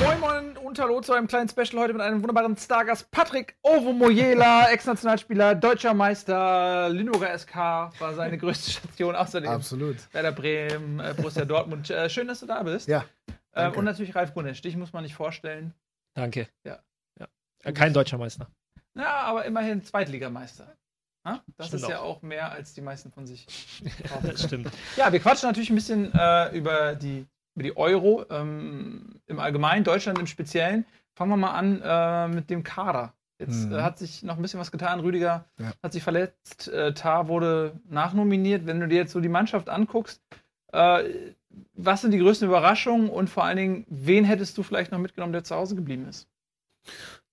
Moin 0.01 0.21
Moin 0.21 0.54
und 0.75 0.81
hallo 0.81 1.01
zu 1.01 1.13
einem 1.13 1.29
kleinen 1.29 1.49
Special 1.49 1.81
heute 1.81 1.93
mit 1.93 2.03
einem 2.03 2.21
wunderbaren 2.21 2.57
Stargast 2.57 3.09
Patrick 3.13 3.57
Ovomoyela, 3.63 4.69
Ex-Nationalspieler, 4.73 5.55
deutscher 5.55 5.95
Meister, 5.95 6.89
Lüneburger 6.89 7.39
SK 7.39 7.55
war 7.55 8.15
seine 8.15 8.37
größte 8.37 8.73
Station, 8.73 9.15
außerdem 9.15 9.51
Absolut. 9.51 10.13
Werder 10.13 10.33
Bremen, 10.33 10.99
äh, 10.99 11.15
Borussia 11.17 11.45
Dortmund. 11.45 11.91
Äh, 11.91 12.11
schön, 12.11 12.27
dass 12.27 12.41
du 12.41 12.47
da 12.47 12.61
bist. 12.65 12.89
Ja. 12.89 13.05
Äh, 13.53 13.71
und 13.71 13.85
natürlich 13.85 14.17
Ralf 14.17 14.35
Gunesch, 14.35 14.63
dich 14.63 14.77
muss 14.77 14.93
man 14.93 15.05
nicht 15.05 15.15
vorstellen. 15.15 15.73
Danke. 16.15 16.49
Ja. 16.65 16.81
ja. 17.21 17.71
Kein 17.71 17.93
deutscher 17.93 18.19
Meister. 18.19 18.49
Ja, 18.97 19.21
aber 19.21 19.45
immerhin 19.45 19.85
Zweitligameister. 19.85 20.75
Das 21.57 21.69
stimmt 21.69 21.83
ist 21.85 21.89
ja 21.89 22.01
auch 22.01 22.21
mehr, 22.23 22.51
als 22.51 22.75
die 22.75 22.81
meisten 22.81 23.13
von 23.13 23.27
sich. 23.27 23.47
das 24.25 24.43
stimmt. 24.43 24.73
Ja, 24.97 25.13
wir 25.13 25.21
quatschen 25.21 25.49
natürlich 25.49 25.71
ein 25.71 25.77
bisschen 25.77 26.13
äh, 26.13 26.51
über 26.51 26.97
die 26.97 27.27
über 27.55 27.63
die 27.63 27.77
Euro 27.77 28.25
ähm, 28.31 29.21
im 29.27 29.39
Allgemeinen, 29.39 29.85
Deutschland 29.85 30.19
im 30.19 30.27
Speziellen. 30.27 30.85
Fangen 31.15 31.31
wir 31.31 31.37
mal 31.37 31.53
an 31.53 31.81
äh, 31.83 32.35
mit 32.35 32.51
dem 32.51 32.63
Kader. 32.63 33.13
Jetzt 33.39 33.67
mhm. 33.67 33.75
äh, 33.75 33.83
hat 33.83 33.99
sich 33.99 34.23
noch 34.23 34.37
ein 34.37 34.43
bisschen 34.43 34.61
was 34.61 34.73
getan. 34.73 35.01
Rüdiger 35.01 35.45
ja. 35.59 35.73
hat 35.83 35.93
sich 35.93 36.03
verletzt. 36.03 36.69
Äh, 36.69 36.95
Tar 36.95 37.29
wurde 37.29 37.79
nachnominiert. 37.89 38.67
Wenn 38.67 38.81
du 38.81 38.89
dir 38.89 38.97
jetzt 38.97 39.13
so 39.13 39.21
die 39.21 39.29
Mannschaft 39.29 39.69
anguckst, 39.69 40.21
äh, 40.73 41.05
was 41.75 42.01
sind 42.01 42.11
die 42.11 42.19
größten 42.19 42.49
Überraschungen 42.49 43.09
und 43.09 43.31
vor 43.31 43.45
allen 43.45 43.57
Dingen, 43.57 43.87
wen 43.89 44.25
hättest 44.25 44.59
du 44.59 44.63
vielleicht 44.63 44.93
noch 44.93 44.99
mitgenommen, 44.99 45.33
der 45.33 45.45
zu 45.45 45.55
Hause 45.55 45.77
geblieben 45.77 46.07
ist? 46.09 46.27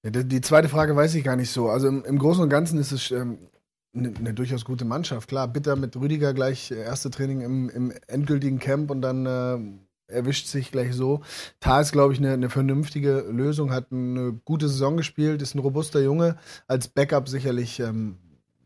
Ja, 0.03 0.11
die, 0.11 0.27
die, 0.27 0.41
zweite 0.41 0.69
Frage 0.69 0.95
weiß 0.95 1.15
ich 1.15 1.23
gar 1.23 1.35
nicht 1.35 1.51
so. 1.51 1.69
Also 1.69 1.87
im, 1.87 2.03
im 2.05 2.17
Großen 2.17 2.43
und 2.43 2.49
Ganzen 2.49 2.79
ist 2.79 2.91
es 2.91 3.11
ähm, 3.11 3.37
eine, 3.95 4.13
eine, 4.17 4.33
durchaus 4.33 4.65
gute 4.65 4.85
Mannschaft. 4.85 5.27
Klar, 5.29 5.47
bitter 5.47 5.75
mit 5.75 5.95
Rüdiger 5.95 6.33
gleich 6.33 6.71
äh, 6.71 6.83
erste 6.83 7.09
Training 7.09 7.41
im, 7.41 7.69
im 7.69 7.93
endgültigen 8.07 8.59
Camp 8.59 8.89
und 8.89 9.01
dann 9.01 9.25
äh, 9.25 9.59
erwischt 10.11 10.47
sich 10.47 10.71
gleich 10.71 10.93
so. 10.93 11.21
Tar 11.59 11.81
ist, 11.81 11.91
glaube 11.91 12.13
ich, 12.13 12.19
eine, 12.19 12.33
eine, 12.33 12.49
vernünftige 12.49 13.25
Lösung, 13.29 13.71
hat 13.71 13.91
eine 13.91 14.33
gute 14.45 14.67
Saison 14.67 14.97
gespielt, 14.97 15.41
ist 15.41 15.55
ein 15.55 15.59
robuster 15.59 16.01
Junge, 16.01 16.37
als 16.67 16.87
Backup 16.87 17.27
sicherlich 17.29 17.79
ähm, 17.79 18.17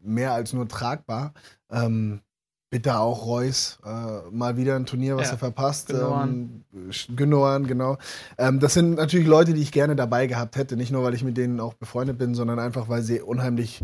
mehr 0.01 0.34
als 0.34 0.53
nur 0.53 0.67
tragbar. 0.67 1.34
Ähm, 1.69 2.21
bitte 2.69 2.99
auch 2.99 3.25
Reus, 3.25 3.79
äh, 3.86 4.29
mal 4.31 4.58
wieder 4.58 4.75
ein 4.75 4.86
Turnier, 4.86 5.15
was 5.15 5.27
ja. 5.27 5.34
er 5.34 5.38
verpasst. 5.38 5.88
Gündogan, 5.88 6.65
ähm, 6.73 7.15
Gündogan 7.15 7.67
genau. 7.67 7.97
Ähm, 8.38 8.60
das 8.60 8.73
sind 8.73 8.95
natürlich 8.95 9.27
Leute, 9.27 9.53
die 9.53 9.62
ich 9.62 9.71
gerne 9.71 9.95
dabei 9.95 10.27
gehabt 10.27 10.58
hätte, 10.58 10.75
nicht 10.75 10.91
nur, 10.91 11.03
weil 11.03 11.13
ich 11.13 11.23
mit 11.23 11.38
denen 11.38 11.62
auch 11.62 11.73
befreundet 11.75 12.17
bin, 12.17 12.36
sondern 12.36 12.60
einfach, 12.60 12.89
weil 12.89 13.01
sie 13.01 13.21
unheimlich 13.21 13.81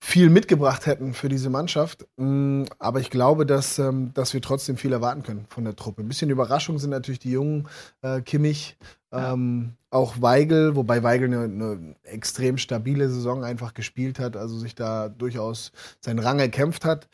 viel 0.00 0.30
mitgebracht 0.30 0.86
hätten 0.86 1.12
für 1.12 1.28
diese 1.28 1.50
Mannschaft. 1.50 2.06
Mm, 2.16 2.64
aber 2.78 3.00
ich 3.00 3.10
glaube, 3.10 3.44
dass, 3.44 3.78
ähm, 3.78 4.12
dass 4.14 4.32
wir 4.32 4.40
trotzdem 4.40 4.76
viel 4.76 4.92
erwarten 4.92 5.22
können 5.22 5.46
von 5.48 5.64
der 5.64 5.76
Truppe. 5.76 6.02
Ein 6.02 6.08
bisschen 6.08 6.30
Überraschung 6.30 6.78
sind 6.78 6.90
natürlich 6.90 7.18
die 7.18 7.32
Jungen, 7.32 7.68
äh, 8.02 8.20
Kimmich, 8.20 8.76
ähm, 9.10 9.72
ja. 9.72 9.98
auch 9.98 10.20
Weigel, 10.20 10.76
wobei 10.76 11.02
Weigel 11.02 11.28
eine, 11.28 11.44
eine, 11.44 11.96
extrem 12.04 12.58
stabile 12.58 13.08
Saison 13.08 13.44
einfach 13.44 13.74
gespielt 13.74 14.18
hat, 14.18 14.36
also 14.36 14.56
sich 14.58 14.74
da 14.74 15.08
durchaus 15.08 15.72
seinen 16.00 16.20
Rang 16.20 16.38
erkämpft 16.38 16.84
hat. 16.84 17.08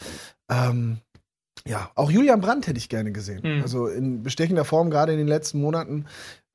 Ähm, 0.51 0.99
ja, 1.67 1.91
auch 1.95 2.11
Julian 2.11 2.43
Brandt 2.43 2.67
hätte 2.67 2.79
ich 2.79 2.91
gerne 2.91 3.13
gesehen. 3.13 3.41
Mhm. 3.43 3.63
Also 3.63 3.87
in 3.87 4.23
bestechender 4.23 4.67
Form, 4.67 4.91
gerade 4.91 5.13
in 5.13 5.19
den 5.19 5.29
letzten 5.29 5.61
Monaten. 5.61 6.05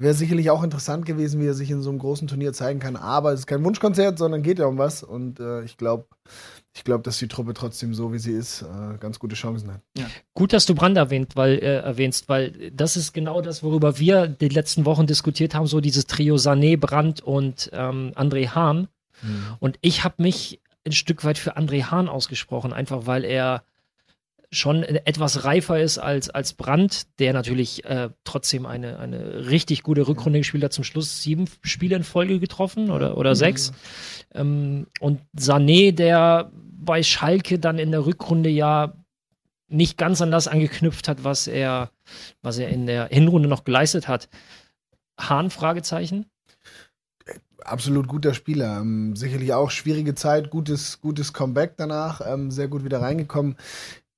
Wäre 0.01 0.13
sicherlich 0.13 0.49
auch 0.49 0.63
interessant 0.63 1.05
gewesen, 1.05 1.41
wie 1.41 1.47
er 1.47 1.53
sich 1.53 1.69
in 1.69 1.81
so 1.81 1.89
einem 1.89 1.99
großen 1.99 2.27
Turnier 2.27 2.53
zeigen 2.53 2.79
kann. 2.79 2.95
Aber 2.95 3.33
es 3.33 3.41
ist 3.41 3.47
kein 3.47 3.65
Wunschkonzert, 3.65 4.17
sondern 4.17 4.43
geht 4.43 4.57
ja 4.57 4.65
um 4.65 4.77
was. 4.77 5.03
Und 5.03 5.41
äh, 5.41 5.61
ich 5.63 5.75
glaube, 5.75 6.05
ich 6.73 6.85
glaube, 6.85 7.03
dass 7.03 7.17
die 7.17 7.27
Truppe 7.27 7.53
trotzdem 7.53 7.93
so, 7.93 8.13
wie 8.13 8.19
sie 8.19 8.31
ist, 8.31 8.61
äh, 8.61 8.97
ganz 8.97 9.19
gute 9.19 9.35
Chancen 9.35 9.73
hat. 9.73 9.81
Ja. 9.97 10.05
Gut, 10.33 10.53
dass 10.53 10.65
du 10.65 10.73
Brand 10.73 10.95
erwähnt, 10.95 11.35
weil, 11.35 11.59
äh, 11.59 11.79
erwähnst, 11.79 12.29
weil 12.29 12.71
das 12.71 12.95
ist 12.95 13.11
genau 13.11 13.41
das, 13.41 13.61
worüber 13.61 13.99
wir 13.99 14.27
die 14.27 14.47
letzten 14.47 14.85
Wochen 14.85 15.05
diskutiert 15.05 15.53
haben, 15.53 15.67
so 15.67 15.81
dieses 15.81 16.05
Trio 16.05 16.35
Sané, 16.35 16.77
Brand 16.77 17.21
und 17.21 17.69
ähm, 17.73 18.13
André 18.15 18.51
Hahn. 18.51 18.87
Mhm. 19.21 19.57
Und 19.59 19.79
ich 19.81 20.05
habe 20.05 20.23
mich 20.23 20.61
ein 20.85 20.93
Stück 20.93 21.25
weit 21.25 21.37
für 21.37 21.57
André 21.57 21.83
Hahn 21.83 22.07
ausgesprochen, 22.07 22.71
einfach 22.71 23.05
weil 23.05 23.25
er 23.25 23.63
schon 24.51 24.83
etwas 24.83 25.43
reifer 25.43 25.79
ist 25.79 25.99
als, 25.99 26.29
als 26.29 26.53
Brandt, 26.53 27.19
der 27.19 27.33
natürlich 27.33 27.85
äh, 27.85 28.09
trotzdem 28.23 28.65
eine, 28.65 28.97
eine 28.97 29.49
richtig 29.49 29.83
gute 29.83 30.07
Rückrunde 30.07 30.39
gespielt 30.39 30.63
hat. 30.63 30.73
Zum 30.73 30.83
Schluss 30.83 31.21
sieben 31.21 31.45
Spiele 31.61 31.95
in 31.95 32.03
Folge 32.03 32.39
getroffen 32.39 32.89
oder, 32.89 33.17
oder 33.17 33.35
sechs. 33.35 33.71
Ähm, 34.33 34.87
und 34.99 35.21
Sané, 35.37 35.91
der 35.91 36.51
bei 36.53 37.03
Schalke 37.03 37.59
dann 37.59 37.77
in 37.77 37.91
der 37.91 38.05
Rückrunde 38.05 38.49
ja 38.49 38.93
nicht 39.67 39.99
ganz 39.99 40.19
an 40.19 40.31
das 40.31 40.47
angeknüpft 40.47 41.07
hat, 41.07 41.23
was 41.23 41.45
er, 41.45 41.91
was 42.41 42.57
er 42.57 42.69
in 42.69 42.87
der 42.87 43.07
Hinrunde 43.09 43.47
noch 43.47 43.65
geleistet 43.65 44.07
hat. 44.07 44.29
Hahn, 45.19 45.51
Fragezeichen? 45.51 46.25
Absolut 47.63 48.07
guter 48.07 48.33
Spieler. 48.33 48.79
Ähm, 48.79 49.15
sicherlich 49.15 49.53
auch 49.53 49.69
schwierige 49.69 50.15
Zeit, 50.15 50.49
gutes, 50.49 51.01
gutes 51.01 51.33
Comeback 51.33 51.75
danach, 51.77 52.21
ähm, 52.25 52.49
sehr 52.49 52.67
gut 52.67 52.83
wieder 52.83 52.99
reingekommen 52.99 53.55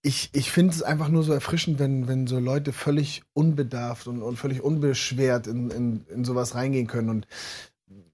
ich, 0.04 0.30
ich 0.34 0.52
finde 0.52 0.74
es 0.74 0.82
einfach 0.82 1.10
nur 1.10 1.24
so 1.24 1.32
erfrischend, 1.32 1.78
wenn, 1.78 2.08
wenn 2.08 2.26
so 2.26 2.40
Leute 2.40 2.74
völlig 2.74 3.22
unbedarft 3.34 4.08
und, 4.08 4.22
und 4.22 4.38
völlig 4.38 4.62
unbeschwert 4.62 5.48
in, 5.48 5.70
in, 5.70 6.06
in 6.14 6.26
sowas 6.26 6.56
reingehen 6.56 6.88
können. 6.88 7.10
Und 7.10 7.28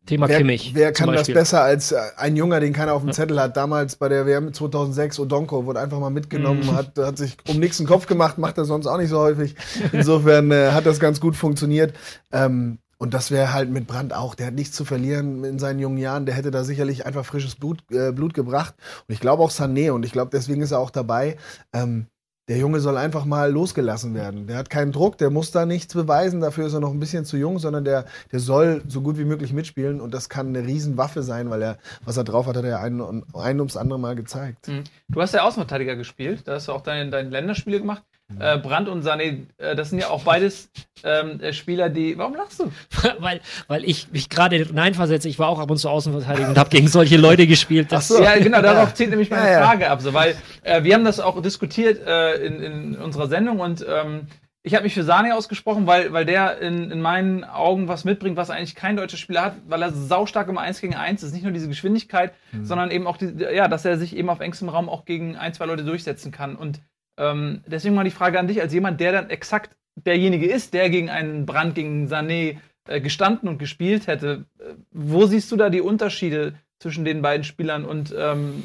Thema 0.05 0.27
wer, 0.27 0.37
Kimmich. 0.37 0.71
Wer 0.73 0.91
kann 0.91 1.11
das 1.13 1.27
besser 1.27 1.61
als 1.61 1.91
äh, 1.91 1.99
ein 2.17 2.35
Junger, 2.35 2.59
den 2.59 2.73
keiner 2.73 2.93
auf 2.93 3.03
dem. 3.03 3.11
Zettel 3.11 3.39
hat? 3.39 3.55
Damals 3.55 3.95
bei 3.95 4.09
der 4.09 4.25
WM 4.25 4.53
2006, 4.53 5.19
Odonko 5.19 5.65
wurde 5.65 5.79
einfach 5.79 5.99
mal 5.99 6.09
mitgenommen, 6.09 6.61
mhm. 6.61 6.75
hat, 6.75 6.97
hat 6.97 7.17
sich 7.17 7.37
um 7.47 7.59
nichts 7.59 7.79
einen 7.79 7.87
Kopf 7.87 8.05
gemacht, 8.05 8.37
macht 8.37 8.57
er 8.57 8.65
sonst 8.65 8.87
auch 8.87 8.97
nicht 8.97 9.09
so 9.09 9.19
häufig. 9.19 9.55
Insofern 9.91 10.51
äh, 10.51 10.71
hat 10.71 10.85
das 10.85 10.99
ganz 10.99 11.21
gut 11.21 11.35
funktioniert. 11.35 11.93
Ähm, 12.31 12.79
und 12.97 13.13
das 13.13 13.31
wäre 13.31 13.53
halt 13.53 13.69
mit 13.69 13.87
Brandt 13.87 14.13
auch. 14.13 14.35
Der 14.35 14.47
hat 14.47 14.53
nichts 14.53 14.75
zu 14.75 14.85
verlieren 14.85 15.43
in 15.43 15.59
seinen 15.59 15.79
jungen 15.79 15.97
Jahren. 15.97 16.25
Der 16.25 16.35
hätte 16.35 16.51
da 16.51 16.63
sicherlich 16.63 17.05
einfach 17.05 17.25
frisches 17.25 17.55
Blut, 17.55 17.83
äh, 17.91 18.11
Blut 18.11 18.33
gebracht. 18.33 18.75
Und 19.07 19.13
ich 19.13 19.19
glaube 19.19 19.43
auch 19.43 19.51
Sané. 19.51 19.91
Und 19.91 20.03
ich 20.03 20.11
glaube, 20.11 20.31
deswegen 20.33 20.61
ist 20.61 20.71
er 20.71 20.79
auch 20.79 20.89
dabei. 20.89 21.37
Ähm, 21.73 22.07
der 22.47 22.57
Junge 22.57 22.79
soll 22.79 22.97
einfach 22.97 23.25
mal 23.25 23.51
losgelassen 23.51 24.13
werden. 24.13 24.47
Der 24.47 24.57
hat 24.57 24.69
keinen 24.69 24.93
Druck, 24.93 25.17
der 25.17 25.29
muss 25.29 25.51
da 25.51 25.65
nichts 25.65 25.93
beweisen, 25.93 26.39
dafür 26.39 26.67
ist 26.67 26.73
er 26.73 26.79
noch 26.79 26.91
ein 26.91 26.99
bisschen 26.99 27.25
zu 27.25 27.35
jung, 27.35 27.59
sondern 27.59 27.83
der, 27.83 28.05
der 28.31 28.39
soll 28.39 28.83
so 28.87 29.01
gut 29.01 29.17
wie 29.17 29.25
möglich 29.25 29.51
mitspielen 29.51 29.99
und 29.99 30.13
das 30.13 30.29
kann 30.29 30.47
eine 30.47 30.65
Riesenwaffe 30.65 31.23
sein, 31.23 31.49
weil 31.49 31.61
er, 31.61 31.77
was 32.05 32.15
er 32.15 32.23
drauf 32.23 32.47
hat, 32.47 32.55
hat 32.55 32.63
er 32.63 32.79
ein, 32.79 33.01
ein 33.33 33.59
ums 33.59 33.75
andere 33.75 33.99
Mal 33.99 34.15
gezeigt. 34.15 34.69
Mhm. 34.69 34.85
Du 35.09 35.21
hast 35.21 35.33
ja 35.33 35.43
Außenverteidiger 35.43 35.97
gespielt, 35.97 36.47
da 36.47 36.53
hast 36.53 36.69
du 36.69 36.71
auch 36.71 36.81
deine, 36.81 37.09
deine 37.09 37.29
Länderspiele 37.29 37.79
gemacht. 37.79 38.03
Äh, 38.39 38.57
Brandt 38.57 38.89
und 38.89 39.05
Sané, 39.05 39.45
äh, 39.57 39.75
das 39.75 39.89
sind 39.89 39.99
ja 39.99 40.09
auch 40.09 40.23
beides 40.23 40.69
ähm, 41.03 41.39
äh, 41.39 41.53
Spieler, 41.53 41.89
die. 41.89 42.17
Warum 42.17 42.35
lachst 42.35 42.59
du? 42.59 42.71
weil, 43.19 43.39
weil 43.67 43.85
ich 43.85 44.11
mich 44.11 44.29
gerade 44.29 44.57
hineinversetze. 44.57 45.29
Ich 45.29 45.39
war 45.39 45.47
auch 45.47 45.59
ab 45.59 45.71
und 45.71 45.77
zu 45.77 45.89
Außenverteidiger 45.89 46.49
und 46.49 46.57
habe 46.57 46.69
gegen 46.69 46.89
solche 46.89 47.15
Leute 47.15 47.47
gespielt. 47.47 47.87
Ach 47.91 48.01
so. 48.01 48.21
Ja, 48.21 48.37
genau, 48.37 48.61
darauf 48.61 48.93
zählt 48.93 49.11
nämlich 49.11 49.29
meine 49.29 49.49
ja, 49.49 49.65
Frage 49.65 49.89
ab. 49.89 50.01
So, 50.01 50.13
weil 50.13 50.35
äh, 50.63 50.83
wir 50.83 50.93
haben 50.93 51.05
das 51.05 51.21
auch 51.21 51.41
diskutiert 51.41 52.05
äh, 52.05 52.35
in, 52.45 52.61
in 52.61 52.95
unserer 52.97 53.27
Sendung 53.27 53.61
und 53.61 53.85
ähm, 53.87 54.27
ich 54.67 54.73
habe 54.73 54.83
mich 54.83 54.93
für 54.93 55.03
Sané 55.03 55.31
ausgesprochen, 55.31 55.87
weil, 55.87 56.11
weil 56.11 56.25
der 56.25 56.59
in, 56.59 56.91
in 56.91 56.99
meinen 56.99 57.45
Augen 57.45 57.87
was 57.87 58.03
mitbringt, 58.03 58.35
was 58.35 58.49
eigentlich 58.49 58.75
kein 58.75 58.97
deutscher 58.97 59.15
Spieler 59.15 59.41
hat, 59.43 59.55
weil 59.65 59.81
er 59.81 59.93
saustark 59.93 60.49
im 60.49 60.57
1 60.57 60.81
gegen 60.81 60.93
1 60.93 61.23
ist. 61.23 61.31
Nicht 61.31 61.43
nur 61.43 61.53
diese 61.53 61.69
Geschwindigkeit, 61.69 62.33
mhm. 62.51 62.65
sondern 62.65 62.91
eben 62.91 63.07
auch, 63.07 63.15
die, 63.15 63.33
ja, 63.37 63.69
dass 63.69 63.85
er 63.85 63.97
sich 63.97 64.13
eben 64.17 64.29
auf 64.29 64.41
engstem 64.41 64.67
Raum 64.67 64.89
auch 64.89 65.05
gegen 65.05 65.37
ein, 65.37 65.53
zwei 65.53 65.65
Leute 65.65 65.85
durchsetzen 65.85 66.33
kann. 66.33 66.57
Und 66.57 66.81
ähm, 67.17 67.61
deswegen 67.65 67.95
mal 67.95 68.03
die 68.03 68.11
Frage 68.11 68.39
an 68.39 68.47
dich, 68.47 68.61
als 68.61 68.73
jemand, 68.73 68.99
der 68.99 69.11
dann 69.11 69.29
exakt 69.29 69.75
derjenige 69.95 70.45
ist, 70.45 70.73
der 70.73 70.89
gegen 70.89 71.09
einen 71.09 71.45
Brand, 71.45 71.75
gegen 71.75 72.07
Sané 72.07 72.57
äh, 72.87 73.01
gestanden 73.01 73.49
und 73.49 73.57
gespielt 73.57 74.07
hätte. 74.07 74.45
Äh, 74.59 74.73
wo 74.91 75.25
siehst 75.25 75.51
du 75.51 75.55
da 75.55 75.69
die 75.69 75.81
Unterschiede 75.81 76.53
zwischen 76.79 77.05
den 77.05 77.21
beiden 77.21 77.43
Spielern 77.43 77.85
und 77.85 78.13
ähm, 78.15 78.63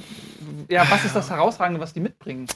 ja, 0.71 0.87
was 0.91 1.05
ist 1.05 1.17
das 1.17 1.31
Herausragende, 1.31 1.81
was 1.81 1.95
die 1.95 2.01
mitbringen? 2.01 2.47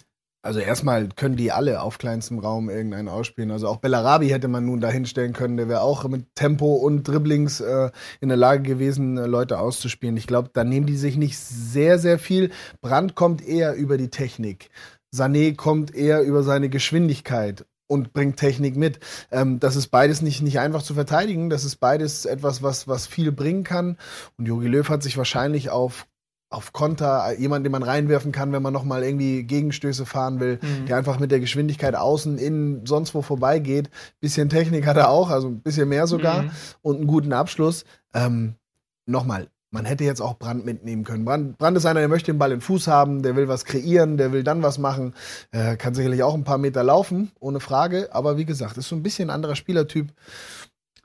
Also 0.46 0.60
erstmal 0.60 1.08
können 1.08 1.34
die 1.34 1.50
alle 1.50 1.82
auf 1.82 1.98
kleinstem 1.98 2.38
Raum 2.38 2.70
irgendeinen 2.70 3.08
ausspielen. 3.08 3.50
Also 3.50 3.66
auch 3.66 3.78
Bellarabi 3.78 4.28
hätte 4.28 4.46
man 4.46 4.64
nun 4.64 4.80
dahinstellen 4.80 5.32
können. 5.32 5.56
Der 5.56 5.68
wäre 5.68 5.80
auch 5.80 6.06
mit 6.06 6.36
Tempo 6.36 6.74
und 6.74 7.02
Dribblings 7.02 7.60
äh, 7.60 7.90
in 8.20 8.28
der 8.28 8.38
Lage 8.38 8.62
gewesen, 8.62 9.18
äh, 9.18 9.26
Leute 9.26 9.58
auszuspielen. 9.58 10.16
Ich 10.16 10.28
glaube, 10.28 10.50
da 10.52 10.62
nehmen 10.62 10.86
die 10.86 10.96
sich 10.96 11.16
nicht 11.16 11.36
sehr, 11.36 11.98
sehr 11.98 12.20
viel. 12.20 12.52
Brand 12.80 13.16
kommt 13.16 13.44
eher 13.44 13.74
über 13.74 13.98
die 13.98 14.08
Technik. 14.08 14.70
Sané 15.14 15.54
kommt 15.54 15.94
eher 15.94 16.22
über 16.22 16.42
seine 16.42 16.68
Geschwindigkeit 16.68 17.66
und 17.86 18.12
bringt 18.12 18.36
Technik 18.36 18.76
mit. 18.76 18.98
Ähm, 19.30 19.60
das 19.60 19.76
ist 19.76 19.88
beides 19.88 20.22
nicht, 20.22 20.42
nicht 20.42 20.58
einfach 20.58 20.82
zu 20.82 20.94
verteidigen. 20.94 21.50
Das 21.50 21.64
ist 21.64 21.76
beides 21.76 22.24
etwas, 22.24 22.62
was, 22.62 22.88
was 22.88 23.06
viel 23.06 23.32
bringen 23.32 23.64
kann. 23.64 23.96
Und 24.36 24.46
Jogi 24.46 24.66
Löw 24.66 24.88
hat 24.88 25.02
sich 25.02 25.16
wahrscheinlich 25.16 25.70
auf 25.70 26.06
auf 26.48 26.72
Konter, 26.72 27.36
jemand, 27.38 27.66
den 27.66 27.72
man 27.72 27.82
reinwerfen 27.82 28.30
kann, 28.30 28.52
wenn 28.52 28.62
man 28.62 28.72
nochmal 28.72 29.02
irgendwie 29.02 29.42
Gegenstöße 29.42 30.06
fahren 30.06 30.38
will, 30.38 30.60
mhm. 30.62 30.86
der 30.86 30.96
einfach 30.96 31.18
mit 31.18 31.32
der 31.32 31.40
Geschwindigkeit 31.40 31.96
außen, 31.96 32.38
innen, 32.38 32.86
sonst 32.86 33.14
wo 33.14 33.22
vorbeigeht. 33.22 33.90
Bisschen 34.20 34.48
Technik 34.48 34.86
hat 34.86 34.96
er 34.96 35.10
auch, 35.10 35.30
also 35.30 35.48
ein 35.48 35.60
bisschen 35.60 35.88
mehr 35.88 36.06
sogar 36.06 36.42
mhm. 36.42 36.50
und 36.82 36.96
einen 36.96 37.06
guten 37.08 37.32
Abschluss. 37.32 37.84
Ähm, 38.14 38.54
nochmal, 39.06 39.48
man 39.76 39.84
hätte 39.84 40.04
jetzt 40.04 40.22
auch 40.22 40.38
Brand 40.38 40.64
mitnehmen 40.64 41.04
können. 41.04 41.26
Brand, 41.26 41.58
Brand 41.58 41.76
ist 41.76 41.84
einer, 41.84 42.00
der 42.00 42.08
möchte 42.08 42.32
den 42.32 42.38
Ball 42.38 42.50
im 42.50 42.62
Fuß 42.62 42.88
haben, 42.88 43.22
der 43.22 43.36
will 43.36 43.46
was 43.46 43.66
kreieren, 43.66 44.16
der 44.16 44.32
will 44.32 44.42
dann 44.42 44.62
was 44.62 44.78
machen. 44.78 45.14
Äh, 45.52 45.76
kann 45.76 45.94
sicherlich 45.94 46.22
auch 46.22 46.32
ein 46.32 46.44
paar 46.44 46.56
Meter 46.56 46.82
laufen, 46.82 47.30
ohne 47.40 47.60
Frage. 47.60 48.08
Aber 48.10 48.38
wie 48.38 48.46
gesagt, 48.46 48.78
ist 48.78 48.88
so 48.88 48.96
ein 48.96 49.02
bisschen 49.02 49.28
ein 49.28 49.34
anderer 49.34 49.54
Spielertyp. 49.54 50.14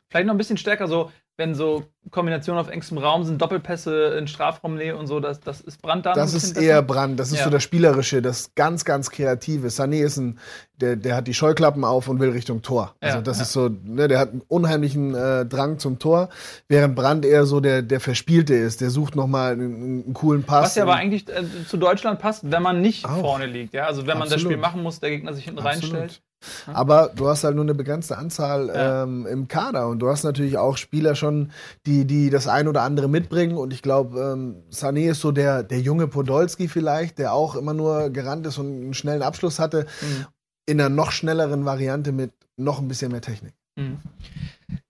Vielleicht 0.09 0.25
noch 0.25 0.33
ein 0.33 0.37
bisschen 0.37 0.55
stärker 0.55 0.87
so 0.87 1.11
wenn 1.41 1.55
so 1.55 1.83
Kombinationen 2.11 2.61
auf 2.61 2.69
engstem 2.69 2.99
Raum 2.99 3.23
sind, 3.23 3.41
Doppelpässe 3.41 4.15
in 4.17 4.27
Strafraumnähe 4.27 4.95
und 4.95 5.07
so, 5.07 5.19
das, 5.19 5.39
das 5.39 5.59
ist 5.59 5.81
Brand 5.81 6.05
dann. 6.05 6.13
Das 6.13 6.35
ist 6.35 6.55
eher 6.55 6.83
Brand, 6.83 7.19
das 7.19 7.31
ist 7.31 7.39
ja. 7.39 7.45
so 7.45 7.49
das 7.49 7.63
Spielerische, 7.63 8.21
das 8.21 8.53
ganz, 8.53 8.85
ganz 8.85 9.09
Kreative. 9.09 9.69
Sané 9.69 10.03
ist 10.03 10.17
ein, 10.17 10.37
der, 10.75 10.97
der 10.97 11.15
hat 11.15 11.27
die 11.27 11.33
Scheuklappen 11.33 11.83
auf 11.83 12.07
und 12.07 12.19
will 12.19 12.29
Richtung 12.29 12.61
Tor. 12.61 12.95
Also 12.99 13.17
ja, 13.17 13.21
das 13.23 13.37
ja. 13.37 13.43
ist 13.43 13.53
so, 13.53 13.69
ne, 13.69 14.07
der 14.07 14.19
hat 14.19 14.31
einen 14.31 14.41
unheimlichen 14.47 15.15
äh, 15.15 15.45
Drang 15.47 15.79
zum 15.79 15.97
Tor, 15.97 16.29
während 16.67 16.95
Brand 16.95 17.25
eher 17.25 17.47
so 17.47 17.59
der, 17.59 17.81
der 17.81 17.99
Verspielte 17.99 18.53
ist, 18.53 18.81
der 18.81 18.91
sucht 18.91 19.15
nochmal 19.15 19.53
einen, 19.53 20.03
einen 20.03 20.13
coolen 20.13 20.43
Pass. 20.43 20.65
Was 20.65 20.75
ja 20.75 20.83
aber 20.83 20.95
eigentlich 20.95 21.27
äh, 21.27 21.43
zu 21.67 21.77
Deutschland 21.77 22.19
passt, 22.19 22.51
wenn 22.51 22.61
man 22.61 22.81
nicht 22.81 23.05
auch. 23.05 23.21
vorne 23.21 23.47
liegt, 23.47 23.73
ja. 23.73 23.87
Also 23.87 24.03
wenn 24.03 24.11
Absolut. 24.11 24.29
man 24.29 24.29
das 24.29 24.41
Spiel 24.41 24.57
machen 24.57 24.83
muss, 24.83 24.99
der 24.99 25.09
Gegner 25.09 25.33
sich 25.33 25.45
hinten 25.45 25.59
Absolut. 25.59 25.95
reinstellt. 25.95 26.21
Aber 26.67 27.11
du 27.15 27.27
hast 27.27 27.43
halt 27.43 27.55
nur 27.55 27.63
eine 27.63 27.75
begrenzte 27.75 28.17
Anzahl 28.17 28.67
ja. 28.67 29.03
ähm, 29.03 29.25
im 29.25 29.47
Kader 29.47 29.87
und 29.87 29.99
du 29.99 30.09
hast 30.09 30.23
natürlich 30.23 30.57
auch 30.57 30.77
Spieler 30.77 31.15
schon, 31.15 31.51
die, 31.85 32.05
die 32.05 32.29
das 32.29 32.47
ein 32.47 32.67
oder 32.67 32.81
andere 32.81 33.07
mitbringen. 33.07 33.57
Und 33.57 33.73
ich 33.73 33.81
glaube, 33.81 34.19
ähm, 34.19 34.63
Sané 34.71 35.11
ist 35.11 35.21
so 35.21 35.31
der, 35.31 35.63
der 35.63 35.79
junge 35.79 36.07
Podolski 36.07 36.67
vielleicht, 36.67 37.19
der 37.19 37.33
auch 37.33 37.55
immer 37.55 37.73
nur 37.73 38.09
gerannt 38.09 38.45
ist 38.47 38.57
und 38.57 38.67
einen 38.67 38.93
schnellen 38.93 39.21
Abschluss 39.21 39.59
hatte, 39.59 39.85
mhm. 40.01 40.25
in 40.65 40.81
einer 40.81 40.89
noch 40.89 41.11
schnelleren 41.11 41.65
Variante 41.65 42.11
mit 42.11 42.31
noch 42.57 42.79
ein 42.79 42.87
bisschen 42.87 43.11
mehr 43.11 43.21
Technik. 43.21 43.53
Mhm. 43.75 43.99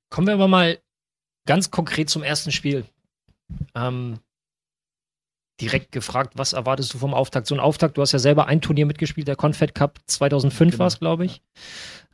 Kommen 0.10 0.28
wir 0.28 0.34
aber 0.34 0.48
mal 0.48 0.78
ganz 1.46 1.72
konkret 1.72 2.10
zum 2.10 2.24
ersten 2.24 2.52
Spiel. 2.52 2.86
Ähm, 3.76 4.20
direkt 5.62 5.92
gefragt, 5.92 6.34
was 6.36 6.54
erwartest 6.54 6.94
du 6.94 6.98
vom 6.98 7.14
Auftakt? 7.14 7.48
So 7.48 7.56
ein 7.56 7.60
Auftakt, 7.60 7.98
du 7.98 8.02
hast 8.02 8.12
ja 8.12 8.20
selber 8.20 8.48
ein 8.48 8.62
Turnier 8.62 8.86
mitgespielt, 8.86 9.28
der 9.28 9.36
Confed 9.36 9.76
Cup 9.76 10.00
2005 10.08 10.72
genau. 10.72 10.80
war 10.80 10.88
es, 10.88 11.00
glaube 11.00 11.26
ich. 11.26 11.42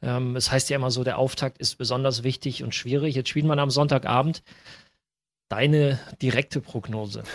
Ähm, 0.01 0.35
es 0.35 0.51
heißt 0.51 0.69
ja 0.69 0.75
immer 0.75 0.91
so, 0.91 1.03
der 1.03 1.17
Auftakt 1.17 1.57
ist 1.57 1.77
besonders 1.77 2.23
wichtig 2.23 2.63
und 2.63 2.75
schwierig. 2.75 3.15
Jetzt 3.15 3.29
spielt 3.29 3.45
man 3.45 3.59
am 3.59 3.71
Sonntagabend. 3.71 4.43
Deine 5.49 5.99
direkte 6.21 6.59
Prognose. 6.59 7.23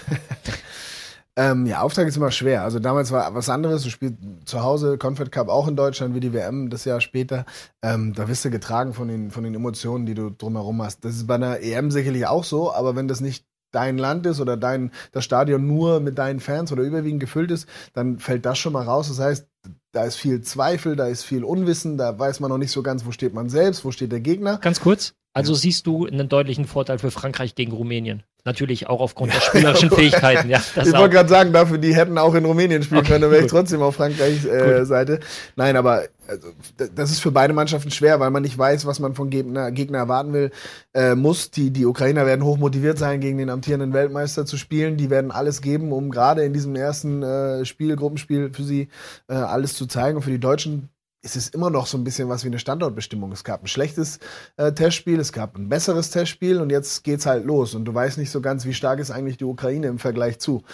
Ähm, 1.34 1.64
ja, 1.64 1.80
Auftakt 1.80 2.08
ist 2.08 2.18
immer 2.18 2.30
schwer. 2.30 2.62
Also 2.62 2.78
damals 2.78 3.10
war 3.10 3.34
was 3.34 3.48
anderes. 3.48 3.84
Du 3.84 3.88
spielst 3.88 4.18
zu 4.44 4.62
Hause 4.62 4.98
Confed 4.98 5.32
Cup 5.32 5.48
auch 5.48 5.66
in 5.66 5.76
Deutschland 5.76 6.14
wie 6.14 6.20
die 6.20 6.34
WM 6.34 6.68
das 6.68 6.84
Jahr 6.84 7.00
später. 7.00 7.46
Ähm, 7.80 8.12
da 8.12 8.28
wirst 8.28 8.44
du 8.44 8.50
getragen 8.50 8.92
von 8.92 9.08
den, 9.08 9.30
von 9.30 9.42
den 9.42 9.54
Emotionen, 9.54 10.04
die 10.04 10.12
du 10.12 10.28
drumherum 10.28 10.82
hast. 10.82 11.06
Das 11.06 11.14
ist 11.14 11.26
bei 11.26 11.36
einer 11.36 11.60
EM 11.60 11.90
sicherlich 11.90 12.26
auch 12.26 12.44
so, 12.44 12.72
aber 12.72 12.96
wenn 12.96 13.08
das 13.08 13.22
nicht 13.22 13.46
dein 13.72 13.98
Land 13.98 14.26
ist 14.26 14.40
oder 14.40 14.56
dein, 14.56 14.92
das 15.12 15.24
Stadion 15.24 15.66
nur 15.66 16.00
mit 16.00 16.18
deinen 16.18 16.40
Fans 16.40 16.70
oder 16.72 16.82
überwiegend 16.82 17.20
gefüllt 17.20 17.50
ist, 17.50 17.68
dann 17.94 18.18
fällt 18.18 18.46
das 18.46 18.58
schon 18.58 18.72
mal 18.72 18.84
raus. 18.84 19.08
Das 19.08 19.18
heißt, 19.18 19.48
da 19.92 20.04
ist 20.04 20.16
viel 20.16 20.40
Zweifel, 20.42 20.96
da 20.96 21.06
ist 21.06 21.24
viel 21.24 21.44
Unwissen, 21.44 21.98
da 21.98 22.18
weiß 22.18 22.40
man 22.40 22.50
noch 22.50 22.58
nicht 22.58 22.72
so 22.72 22.82
ganz, 22.82 23.04
wo 23.04 23.10
steht 23.10 23.34
man 23.34 23.48
selbst, 23.48 23.84
wo 23.84 23.90
steht 23.90 24.12
der 24.12 24.20
Gegner. 24.20 24.58
Ganz 24.58 24.80
kurz, 24.80 25.14
also 25.34 25.52
ja. 25.52 25.58
siehst 25.58 25.86
du 25.86 26.06
einen 26.06 26.28
deutlichen 26.28 26.66
Vorteil 26.66 26.98
für 26.98 27.10
Frankreich 27.10 27.54
gegen 27.54 27.72
Rumänien? 27.72 28.22
Natürlich 28.44 28.88
auch 28.88 29.00
aufgrund 29.00 29.32
der 29.32 29.40
spielerischen 29.40 29.90
Fähigkeiten. 29.90 30.50
Ja, 30.50 30.60
ich 30.76 30.92
wollte 30.92 31.10
gerade 31.10 31.28
sagen, 31.28 31.52
dafür, 31.52 31.78
die 31.78 31.94
hätten 31.94 32.18
auch 32.18 32.34
in 32.34 32.44
Rumänien 32.44 32.82
spielen 32.82 33.00
okay, 33.00 33.10
können, 33.10 33.22
dann 33.22 33.30
wäre 33.30 33.42
ich 33.42 33.50
trotzdem 33.50 33.82
auf 33.82 33.94
Frankreichs 33.94 34.44
äh, 34.44 34.84
Seite. 34.84 35.20
Nein, 35.54 35.76
aber 35.76 36.02
also, 36.26 36.48
das 36.94 37.10
ist 37.10 37.20
für 37.20 37.30
beide 37.30 37.52
Mannschaften 37.52 37.90
schwer, 37.90 38.20
weil 38.20 38.30
man 38.30 38.42
nicht 38.42 38.58
weiß, 38.58 38.84
was 38.84 38.98
man 38.98 39.14
von 39.14 39.30
Gegner, 39.30 39.70
Gegner 39.70 39.98
erwarten 39.98 40.32
will, 40.32 40.50
äh, 40.92 41.14
muss. 41.14 41.50
Die, 41.50 41.70
die 41.70 41.86
Ukrainer 41.86 42.26
werden 42.26 42.44
hoch 42.44 42.58
motiviert 42.58 42.98
sein, 42.98 43.20
gegen 43.20 43.38
den 43.38 43.48
amtierenden 43.48 43.92
Weltmeister 43.92 44.44
zu 44.44 44.56
spielen. 44.56 44.96
Die 44.96 45.08
werden 45.08 45.30
alles 45.30 45.62
geben, 45.62 45.92
um 45.92 46.10
gerade 46.10 46.42
in 46.44 46.52
diesem 46.52 46.74
ersten 46.74 47.22
äh, 47.22 47.64
Spiel, 47.64 47.96
Gruppenspiel 47.96 48.50
für 48.52 48.64
sie 48.64 48.88
äh, 49.28 49.34
alles 49.34 49.74
zu 49.74 49.86
zeigen. 49.86 50.16
Und 50.16 50.22
für 50.22 50.30
die 50.30 50.40
Deutschen 50.40 50.88
ist 51.22 51.36
es 51.36 51.48
immer 51.48 51.70
noch 51.70 51.86
so 51.86 51.96
ein 51.96 52.04
bisschen 52.04 52.28
was 52.28 52.42
wie 52.42 52.48
eine 52.48 52.58
Standortbestimmung. 52.58 53.30
Es 53.30 53.44
gab 53.44 53.62
ein 53.62 53.68
schlechtes 53.68 54.18
äh, 54.56 54.72
Testspiel, 54.72 55.20
es 55.20 55.32
gab 55.32 55.56
ein 55.56 55.68
besseres 55.68 56.10
Testspiel 56.10 56.60
und 56.60 56.70
jetzt 56.70 57.04
geht's 57.04 57.26
halt 57.26 57.44
los. 57.44 57.74
Und 57.74 57.84
du 57.84 57.94
weißt 57.94 58.18
nicht 58.18 58.30
so 58.30 58.40
ganz, 58.40 58.64
wie 58.64 58.74
stark 58.74 58.98
ist 58.98 59.12
eigentlich 59.12 59.36
die 59.36 59.44
Ukraine 59.44 59.86
im 59.86 60.00
Vergleich 60.00 60.40
zu. 60.40 60.64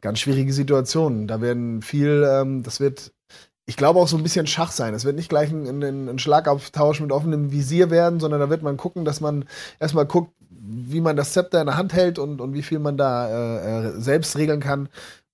Ganz 0.00 0.20
schwierige 0.20 0.52
Situationen. 0.52 1.26
Da 1.26 1.40
werden 1.40 1.82
viel, 1.82 2.24
ähm, 2.28 2.62
das 2.62 2.78
wird, 2.78 3.12
ich 3.66 3.76
glaube 3.76 3.98
auch 3.98 4.06
so 4.06 4.16
ein 4.16 4.22
bisschen 4.22 4.46
Schach 4.46 4.70
sein. 4.70 4.94
Es 4.94 5.04
wird 5.04 5.16
nicht 5.16 5.28
gleich 5.28 5.50
ein, 5.50 5.82
ein, 5.82 6.08
ein 6.08 6.18
Schlagabtausch 6.20 7.00
mit 7.00 7.10
offenem 7.10 7.50
Visier 7.50 7.90
werden, 7.90 8.20
sondern 8.20 8.38
da 8.38 8.48
wird 8.48 8.62
man 8.62 8.76
gucken, 8.76 9.04
dass 9.04 9.20
man 9.20 9.44
erstmal 9.80 10.06
guckt, 10.06 10.32
wie 10.48 11.00
man 11.00 11.16
das 11.16 11.32
Zepter 11.32 11.60
in 11.60 11.66
der 11.66 11.76
Hand 11.76 11.92
hält 11.92 12.20
und, 12.20 12.40
und 12.40 12.54
wie 12.54 12.62
viel 12.62 12.78
man 12.78 12.96
da 12.96 13.28
äh, 13.28 13.88
äh 13.88 14.00
selbst 14.00 14.36
regeln 14.36 14.60
kann. 14.60 14.88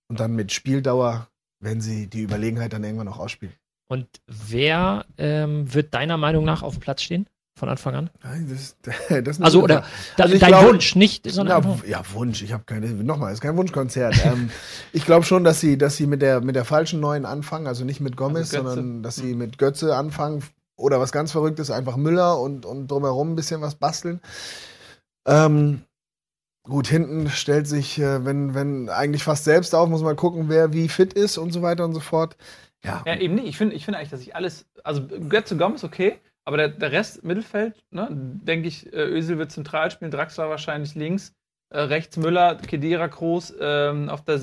Und 0.09 0.19
dann 0.19 0.35
mit 0.35 0.51
Spieldauer 0.53 1.29
werden 1.61 1.83
sie 1.83 2.07
die 2.07 2.23
Überlegenheit 2.23 2.73
dann 2.73 2.85
irgendwann 2.85 3.09
auch 3.09 3.19
ausspielen. 3.19 3.55
Und 3.89 4.07
wer 4.27 5.05
ähm, 5.19 5.73
wird 5.73 5.95
deiner 5.95 6.17
Meinung 6.17 6.45
nach 6.45 6.63
auf 6.63 6.75
dem 6.75 6.81
Platz 6.81 7.03
stehen? 7.03 7.29
Von 7.55 7.69
Anfang 7.69 7.95
an? 7.95 8.11
Nein, 8.25 8.49
das, 8.51 8.77
das 9.23 9.37
ist 9.37 9.43
Also, 9.43 9.63
oder 9.63 9.85
also 10.17 10.39
dein 10.39 10.49
glaub, 10.49 10.65
Wunsch, 10.65 10.97
nicht, 10.97 11.31
sondern. 11.31 11.63
Ja, 11.63 11.99
ja 11.99 12.03
Wunsch. 12.15 12.43
Ich 12.43 12.53
habe 12.53 12.65
keine. 12.65 12.89
Nochmal, 12.89 13.29
es 13.29 13.35
ist 13.35 13.41
kein 13.43 13.57
Wunschkonzert. 13.57 14.25
ähm, 14.25 14.51
ich 14.93 15.05
glaube 15.05 15.27
schon, 15.27 15.45
dass 15.45 15.61
sie, 15.61 15.77
dass 15.77 15.97
sie 15.97 16.07
mit 16.07 16.23
der, 16.23 16.41
mit 16.41 16.57
der 16.57 16.65
falschen 16.65 17.01
Neuen 17.01 17.27
anfangen, 17.27 17.67
also 17.67 17.85
nicht 17.85 18.01
mit 18.01 18.17
Gomez, 18.17 18.55
also 18.55 18.69
sondern 18.69 19.03
dass 19.03 19.17
sie 19.17 19.33
hm. 19.33 19.39
mit 19.39 19.59
Götze 19.59 19.95
anfangen. 19.95 20.43
Oder 20.77 20.99
was 20.99 21.13
ganz 21.13 21.31
Verrücktes, 21.31 21.71
einfach 21.71 21.97
Müller 21.97 22.41
und, 22.41 22.65
und 22.65 22.91
drumherum 22.91 23.33
ein 23.33 23.37
bisschen 23.37 23.61
was 23.61 23.75
basteln. 23.75 24.21
Ähm, 25.27 25.83
Gut, 26.65 26.87
hinten 26.87 27.29
stellt 27.29 27.67
sich, 27.67 27.99
äh, 27.99 28.25
wenn, 28.25 28.55
wenn 28.55 28.89
eigentlich 28.89 29.25
fast 29.25 29.45
selbst 29.45 29.75
auf, 29.75 29.89
muss 29.89 30.03
man 30.03 30.15
gucken, 30.15 30.49
wer 30.49 30.73
wie 30.73 30.89
fit 30.89 31.13
ist 31.13 31.37
und 31.37 31.53
so 31.53 31.61
weiter 31.61 31.85
und 31.85 31.93
so 31.93 31.99
fort. 31.99 32.37
Ja. 32.85 33.03
ja, 33.07 33.17
eben 33.17 33.37
nicht. 33.37 33.47
Ich 33.47 33.57
finde 33.57 33.77
ich 33.77 33.85
find 33.85 33.97
eigentlich, 33.97 34.11
dass 34.11 34.21
ich 34.21 34.35
alles. 34.35 34.67
Also 34.83 35.07
Götze 35.07 35.57
Gomez 35.57 35.85
okay, 35.85 36.19
aber 36.45 36.57
der, 36.57 36.69
der 36.69 36.93
Rest 36.93 37.23
Mittelfeld, 37.25 37.75
ne, 37.91 38.09
denke 38.11 38.69
ich, 38.69 38.93
äh, 38.93 39.05
Ösel 39.05 39.39
wird 39.39 39.53
zentral 39.53 39.91
spielen, 39.91 40.11
Draxler 40.11 40.49
wahrscheinlich 40.49 40.95
links, 40.95 41.35
äh, 41.71 41.81
rechts 41.81 42.17
Müller, 42.17 42.57
Kedira 42.57 43.07
Groß 43.07 43.55
ähm, 43.61 44.09
auf 44.09 44.25
der 44.25 44.39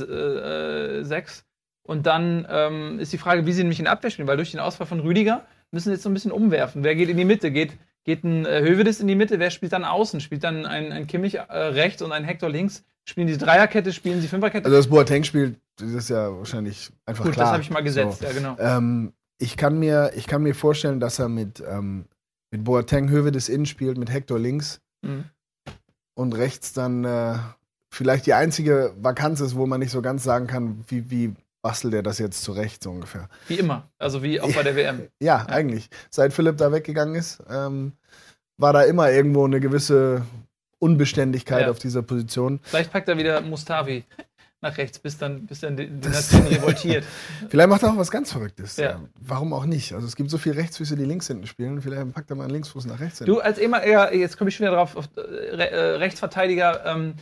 6. 1.04 1.40
Äh, 1.40 1.44
Und 1.84 2.06
dann 2.06 2.48
ähm, 2.50 3.00
ist 3.00 3.12
die 3.12 3.18
Frage, 3.18 3.46
wie 3.46 3.52
sie 3.52 3.64
nämlich 3.64 3.80
in 3.80 3.88
Abwehr 3.88 4.12
spielen, 4.12 4.28
weil 4.28 4.38
durch 4.38 4.52
den 4.52 4.62
Ausfall 4.62 4.88
von 4.88 5.02
Rüdiger 5.02 5.46
müssen 5.72 5.90
sie 5.90 5.94
jetzt 5.94 6.04
so 6.04 6.10
ein 6.10 6.14
bisschen 6.14 6.32
umwerfen. 6.32 6.84
Wer 6.84 6.96
geht 6.96 7.10
in 7.10 7.18
die 7.18 7.26
Mitte? 7.26 7.52
Geht, 7.52 7.74
geht 8.06 8.24
ein 8.24 8.46
äh, 8.46 8.62
Hövedes 8.62 9.02
in 9.02 9.08
die 9.08 9.16
Mitte? 9.16 9.40
Wer 9.40 9.52
spielt 9.52 9.74
dann 9.74 9.84
außen? 9.84 10.22
Spielt 10.22 10.44
dann 10.44 10.66
ein, 10.66 10.92
ein 10.92 11.08
Kimmich 11.08 11.36
äh, 11.36 11.42
rechts 11.42 12.02
und 12.02 12.14
ein 12.14 12.24
Hector 12.24 12.50
links? 12.50 12.86
Spielen 13.04 13.28
die 13.28 13.38
Dreierkette? 13.38 13.92
Spielen 13.92 14.22
sie 14.22 14.28
Fünferkette? 14.28 14.66
Also 14.66 14.78
das 14.78 14.88
Boateng 14.88 15.24
spielt, 15.24 15.60
das 15.80 15.90
ist 15.90 16.10
ja 16.10 16.36
wahrscheinlich 16.38 16.92
einfach 17.06 17.26
Gut, 17.26 17.34
klar. 17.34 17.46
das 17.48 17.54
habe 17.54 17.64
ich 17.64 17.70
mal 17.70 17.84
gesetzt, 17.84 18.20
So. 18.20 18.26
ja 18.26 18.32
genau. 18.34 18.56
Ähm, 18.60 19.14
ich, 19.40 19.58
kann 19.58 19.80
mir, 19.80 20.12
ich 20.16 20.28
kann 20.28 20.44
mir 20.44 20.54
vorstellen, 20.56 21.00
dass 21.00 21.20
er 21.20 21.30
mit, 21.30 21.64
ähm, 21.68 22.06
mit 22.52 22.64
Boateng 22.64 23.10
Hövedes 23.10 23.50
innen 23.50 23.66
spielt, 23.66 23.98
mit 23.98 24.12
Hector 24.12 24.38
links 24.40 24.82
Mhm. 25.02 25.26
und 26.16 26.36
rechts 26.36 26.74
dann 26.74 27.06
äh, 27.06 27.36
vielleicht 27.94 28.26
die 28.26 28.34
einzige 28.34 28.94
Vakanz 29.00 29.40
ist, 29.40 29.56
wo 29.56 29.66
man 29.66 29.80
nicht 29.80 29.92
so 29.92 30.02
ganz 30.02 30.24
sagen 30.24 30.46
kann, 30.48 30.84
wie, 30.90 31.10
wie 31.10 31.34
bastelt 31.62 31.94
er 31.94 32.04
das 32.04 32.20
jetzt 32.20 32.44
zurecht, 32.44 32.84
so 32.84 32.92
ungefähr. 32.92 33.30
Wie 33.48 33.56
immer. 33.60 33.90
Also 33.98 34.22
wie 34.24 34.40
auch 34.42 34.54
bei 34.54 34.64
der 34.64 34.76
WM. 34.76 35.08
Ja, 35.22 35.46
eigentlich. 35.46 35.90
Seit 36.10 36.34
Philipp 36.34 36.58
da 36.58 36.72
weggegangen 36.72 37.16
ist, 37.16 37.42
ähm, 37.50 37.94
war 38.58 38.74
da 38.74 38.84
immer 38.84 39.10
irgendwo 39.12 39.46
eine 39.46 39.60
gewisse 39.62 40.24
Unbeständigkeit 40.80 41.64
Ja. 41.64 41.72
auf 41.72 41.80
dieser 41.80 42.02
Position. 42.02 42.60
Vielleicht 42.64 42.92
packt 42.92 43.08
er 43.10 43.18
wieder 43.18 43.42
Mustavi 43.42 44.04
nach 44.62 44.78
rechts, 44.78 45.00
bis 45.00 45.18
dann, 45.18 45.46
bis 45.46 45.62
dann 45.62 45.78
die, 45.78 45.88
Nation 45.88 46.46
revoltiert. 46.48 47.06
Vielleicht 47.50 47.70
macht 47.70 47.84
er 47.84 47.92
auch 47.94 47.98
was 47.98 48.12
ganz 48.12 48.32
Verrücktes. 48.32 48.78
Ja. 48.78 49.00
Warum 49.20 49.54
auch 49.54 49.66
nicht? 49.66 49.94
Also 49.94 50.06
es 50.06 50.16
gibt 50.16 50.30
so 50.30 50.38
viele 50.38 50.58
Rechtsfüße, 50.58 50.96
die 50.96 51.06
links 51.06 51.28
hinten 51.28 51.48
spielen. 51.48 51.82
Vielleicht 51.82 52.12
packt 52.14 52.30
er 52.30 52.36
mal 52.36 52.44
einen 52.44 52.54
Linksfuß 52.54 52.86
nach 52.86 53.00
rechts 53.00 53.20
hinten. 53.20 53.32
Du 53.34 53.40
als 53.40 53.58
ehemaliger, 53.58 54.14
jetzt 54.14 54.38
komme 54.38 54.50
ich 54.50 54.56
schon 54.56 54.66
wieder 54.66 54.76
drauf, 54.76 54.96
auf, 54.96 55.10
äh, 55.16 55.22
Re 55.22 55.72
äh, 55.72 55.80
Rechtsverteidiger, 55.98 56.86
ähm, 56.86 57.14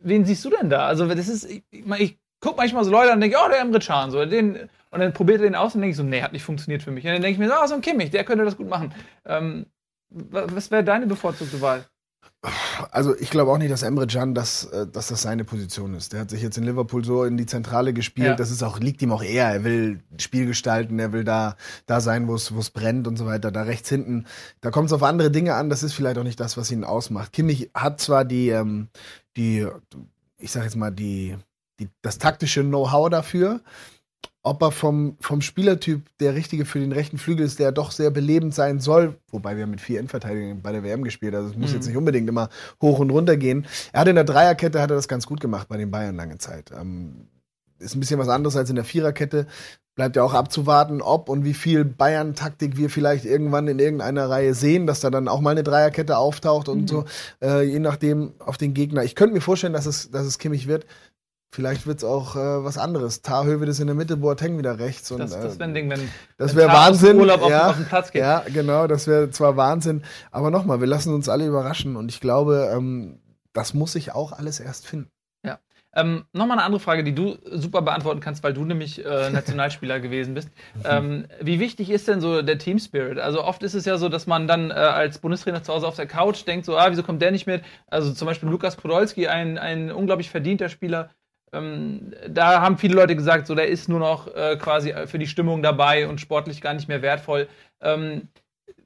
wen 0.00 0.24
siehst 0.24 0.44
du 0.44 0.50
denn 0.50 0.70
da? 0.70 0.86
Also 0.86 1.06
das 1.06 1.28
ist, 1.28 1.44
ich, 1.50 1.62
ich, 1.98 2.18
gucke 2.40 2.56
manchmal 2.58 2.84
so 2.84 2.90
Leute 2.90 3.08
an 3.10 3.14
und 3.16 3.20
denke, 3.22 3.38
oh, 3.42 3.48
der 3.48 3.60
Emre 3.60 3.78
Can, 3.78 4.10
so, 4.10 4.24
den, 4.24 4.68
und 4.90 5.00
dann 5.00 5.12
probiert 5.12 5.40
er 5.40 5.44
den 5.46 5.54
aus 5.54 5.74
und 5.74 5.80
denke 5.80 5.92
ich 5.92 5.96
so, 5.96 6.02
nee, 6.02 6.22
hat 6.22 6.32
nicht 6.32 6.44
funktioniert 6.44 6.82
für 6.82 6.90
mich. 6.90 7.04
Und 7.04 7.12
dann 7.12 7.22
denke 7.22 7.32
ich 7.42 7.48
mir, 7.48 7.54
oh, 7.62 7.66
so 7.66 7.74
ein 7.74 7.80
Kimmich, 7.80 8.10
der 8.10 8.24
könnte 8.24 8.44
das 8.44 8.56
gut 8.56 8.68
machen. 8.68 8.92
Ähm, 9.24 9.66
wa- 10.10 10.46
was 10.50 10.70
wäre 10.70 10.84
deine 10.84 11.06
bevorzugte 11.06 11.60
Wahl? 11.60 11.86
Also 12.90 13.16
ich 13.16 13.30
glaube 13.30 13.50
auch 13.50 13.58
nicht, 13.58 13.70
dass 13.70 13.82
Emre 13.82 14.06
Can 14.06 14.34
das, 14.34 14.64
äh, 14.66 14.86
dass 14.86 15.08
das 15.08 15.22
seine 15.22 15.44
Position 15.44 15.94
ist. 15.94 16.12
Der 16.12 16.20
hat 16.20 16.30
sich 16.30 16.42
jetzt 16.42 16.56
in 16.58 16.64
Liverpool 16.64 17.04
so 17.04 17.24
in 17.24 17.36
die 17.36 17.46
Zentrale 17.46 17.92
gespielt. 17.92 18.28
Ja. 18.28 18.34
Das 18.34 18.50
ist 18.50 18.62
auch, 18.62 18.78
liegt 18.78 19.02
ihm 19.02 19.12
auch 19.12 19.22
eher. 19.22 19.46
Er 19.46 19.64
will 19.64 20.00
Spiel 20.18 20.46
gestalten, 20.46 20.98
er 20.98 21.12
will 21.12 21.24
da, 21.24 21.56
da 21.86 22.00
sein, 22.00 22.28
wo 22.28 22.34
es 22.34 22.54
wo 22.54 22.60
es 22.60 22.70
brennt 22.70 23.06
und 23.06 23.16
so 23.16 23.26
weiter. 23.26 23.50
Da 23.50 23.62
rechts 23.62 23.88
hinten, 23.88 24.26
da 24.60 24.70
kommt 24.70 24.86
es 24.86 24.92
auf 24.92 25.02
andere 25.02 25.30
Dinge 25.30 25.54
an. 25.54 25.70
Das 25.70 25.82
ist 25.82 25.92
vielleicht 25.92 26.18
auch 26.18 26.24
nicht 26.24 26.40
das, 26.40 26.56
was 26.56 26.70
ihn 26.70 26.84
ausmacht. 26.84 27.32
Kimmich 27.32 27.70
hat 27.74 28.00
zwar 28.00 28.24
die, 28.24 28.48
ähm, 28.48 28.88
die, 29.36 29.66
ich 30.38 30.52
sag 30.52 30.64
jetzt 30.64 30.76
mal, 30.76 30.90
die, 30.90 31.36
die, 31.80 31.88
das 32.02 32.18
taktische 32.18 32.62
Know-how 32.62 33.10
dafür. 33.10 33.60
Ob 34.42 34.62
er 34.62 34.70
vom, 34.70 35.16
vom 35.20 35.40
Spielertyp 35.40 36.02
der 36.20 36.34
Richtige 36.34 36.64
für 36.64 36.78
den 36.78 36.92
rechten 36.92 37.18
Flügel 37.18 37.44
ist, 37.46 37.58
der 37.58 37.72
doch 37.72 37.90
sehr 37.90 38.10
belebend 38.10 38.54
sein 38.54 38.80
soll, 38.80 39.16
wobei 39.30 39.56
wir 39.56 39.66
mit 39.66 39.80
vier 39.80 39.98
Innenverteidigern 39.98 40.62
bei 40.62 40.72
der 40.72 40.82
WM 40.84 41.02
gespielt, 41.02 41.34
also 41.34 41.48
es 41.50 41.56
muss 41.56 41.70
Mhm. 41.70 41.76
jetzt 41.76 41.86
nicht 41.86 41.96
unbedingt 41.96 42.28
immer 42.28 42.48
hoch 42.80 42.98
und 43.00 43.10
runter 43.10 43.36
gehen. 43.36 43.66
Er 43.92 44.00
hat 44.00 44.08
in 44.08 44.14
der 44.14 44.24
Dreierkette 44.24 44.80
hat 44.80 44.90
er 44.90 44.96
das 44.96 45.08
ganz 45.08 45.26
gut 45.26 45.40
gemacht 45.40 45.68
bei 45.68 45.76
den 45.76 45.90
Bayern 45.90 46.16
lange 46.16 46.38
Zeit. 46.38 46.70
Ähm, 46.78 47.28
ist 47.78 47.94
ein 47.94 48.00
bisschen 48.00 48.18
was 48.18 48.28
anderes 48.28 48.56
als 48.56 48.70
in 48.70 48.76
der 48.76 48.84
Viererkette. 48.84 49.46
Bleibt 49.96 50.16
ja 50.16 50.22
auch 50.22 50.34
abzuwarten, 50.34 51.00
ob 51.00 51.30
und 51.30 51.44
wie 51.44 51.54
viel 51.54 51.84
Bayern-Taktik 51.84 52.76
wir 52.76 52.90
vielleicht 52.90 53.24
irgendwann 53.24 53.66
in 53.66 53.78
irgendeiner 53.78 54.28
Reihe 54.28 54.52
sehen, 54.54 54.86
dass 54.86 55.00
da 55.00 55.08
dann 55.08 55.26
auch 55.26 55.40
mal 55.40 55.50
eine 55.52 55.62
Dreierkette 55.62 56.18
auftaucht 56.18 56.68
und 56.68 56.88
so, 56.88 57.04
äh, 57.42 57.62
je 57.62 57.78
nachdem 57.78 58.34
auf 58.38 58.58
den 58.58 58.74
Gegner. 58.74 59.04
Ich 59.04 59.14
könnte 59.14 59.34
mir 59.34 59.40
vorstellen, 59.40 59.72
dass 59.72 59.86
es, 59.86 60.10
dass 60.10 60.26
es 60.26 60.38
Kimmich 60.38 60.66
wird. 60.66 60.84
Vielleicht 61.56 61.86
wird 61.86 61.96
es 61.96 62.04
auch 62.04 62.36
äh, 62.36 62.64
was 62.64 62.76
anderes. 62.76 63.22
Tarhövel 63.22 63.66
ist 63.66 63.80
in 63.80 63.86
der 63.86 63.96
Mitte, 63.96 64.18
Boateng 64.18 64.58
wieder 64.58 64.78
rechts. 64.78 65.10
Und, 65.10 65.20
Das, 65.20 65.30
das 65.30 65.56
äh, 65.56 65.58
wäre 65.58 65.70
ein 65.70 65.74
Ding, 65.74 65.88
wenn, 65.88 66.06
das 66.36 66.54
wenn 66.54 66.68
Wahnsinn. 66.68 67.16
Urlaub 67.16 67.40
auf, 67.40 67.48
ja, 67.48 67.70
auf 67.70 67.76
den 67.76 67.86
Platz 67.86 68.12
geht. 68.12 68.20
ja, 68.20 68.44
genau, 68.46 68.86
das 68.86 69.06
wäre 69.06 69.30
zwar 69.30 69.56
Wahnsinn, 69.56 70.02
aber 70.30 70.50
nochmal, 70.50 70.80
wir 70.80 70.86
lassen 70.86 71.14
uns 71.14 71.30
alle 71.30 71.46
überraschen 71.46 71.96
und 71.96 72.10
ich 72.10 72.20
glaube, 72.20 72.70
ähm, 72.76 73.20
das 73.54 73.72
muss 73.72 73.92
sich 73.92 74.12
auch 74.12 74.32
alles 74.32 74.60
erst 74.60 74.86
finden. 74.86 75.10
Ähm, 75.96 76.26
Nochmal 76.34 76.58
eine 76.58 76.66
andere 76.66 76.80
Frage, 76.80 77.02
die 77.02 77.14
du 77.14 77.38
super 77.50 77.80
beantworten 77.80 78.20
kannst, 78.20 78.44
weil 78.44 78.52
du 78.52 78.64
nämlich 78.64 79.02
äh, 79.04 79.30
Nationalspieler 79.32 79.98
gewesen 79.98 80.34
bist. 80.34 80.50
Ähm, 80.84 81.26
wie 81.40 81.58
wichtig 81.58 81.88
ist 81.88 82.06
denn 82.06 82.20
so 82.20 82.42
der 82.42 82.58
Team 82.58 82.78
Spirit? 82.78 83.18
Also 83.18 83.42
oft 83.42 83.62
ist 83.62 83.72
es 83.72 83.86
ja 83.86 83.96
so, 83.96 84.10
dass 84.10 84.26
man 84.26 84.46
dann 84.46 84.70
äh, 84.70 84.74
als 84.74 85.18
Bundestrainer 85.18 85.62
zu 85.62 85.72
Hause 85.72 85.88
auf 85.88 85.96
der 85.96 86.06
Couch 86.06 86.46
denkt, 86.46 86.66
so, 86.66 86.76
ah, 86.76 86.90
wieso 86.90 87.02
kommt 87.02 87.22
der 87.22 87.30
nicht 87.30 87.46
mit? 87.46 87.64
Also 87.86 88.12
zum 88.12 88.26
Beispiel 88.26 88.50
Lukas 88.50 88.76
Podolski, 88.76 89.26
ein, 89.26 89.56
ein 89.56 89.90
unglaublich 89.90 90.28
verdienter 90.28 90.68
Spieler. 90.68 91.10
Ähm, 91.52 92.12
da 92.28 92.60
haben 92.60 92.78
viele 92.78 92.94
Leute 92.94 93.16
gesagt, 93.16 93.46
so, 93.46 93.54
der 93.54 93.68
ist 93.68 93.88
nur 93.88 94.00
noch 94.00 94.34
äh, 94.34 94.56
quasi 94.56 94.92
für 95.06 95.18
die 95.18 95.26
Stimmung 95.26 95.62
dabei 95.62 96.08
und 96.08 96.20
sportlich 96.20 96.60
gar 96.60 96.74
nicht 96.74 96.88
mehr 96.88 97.02
wertvoll. 97.02 97.48
Ähm, 97.80 98.28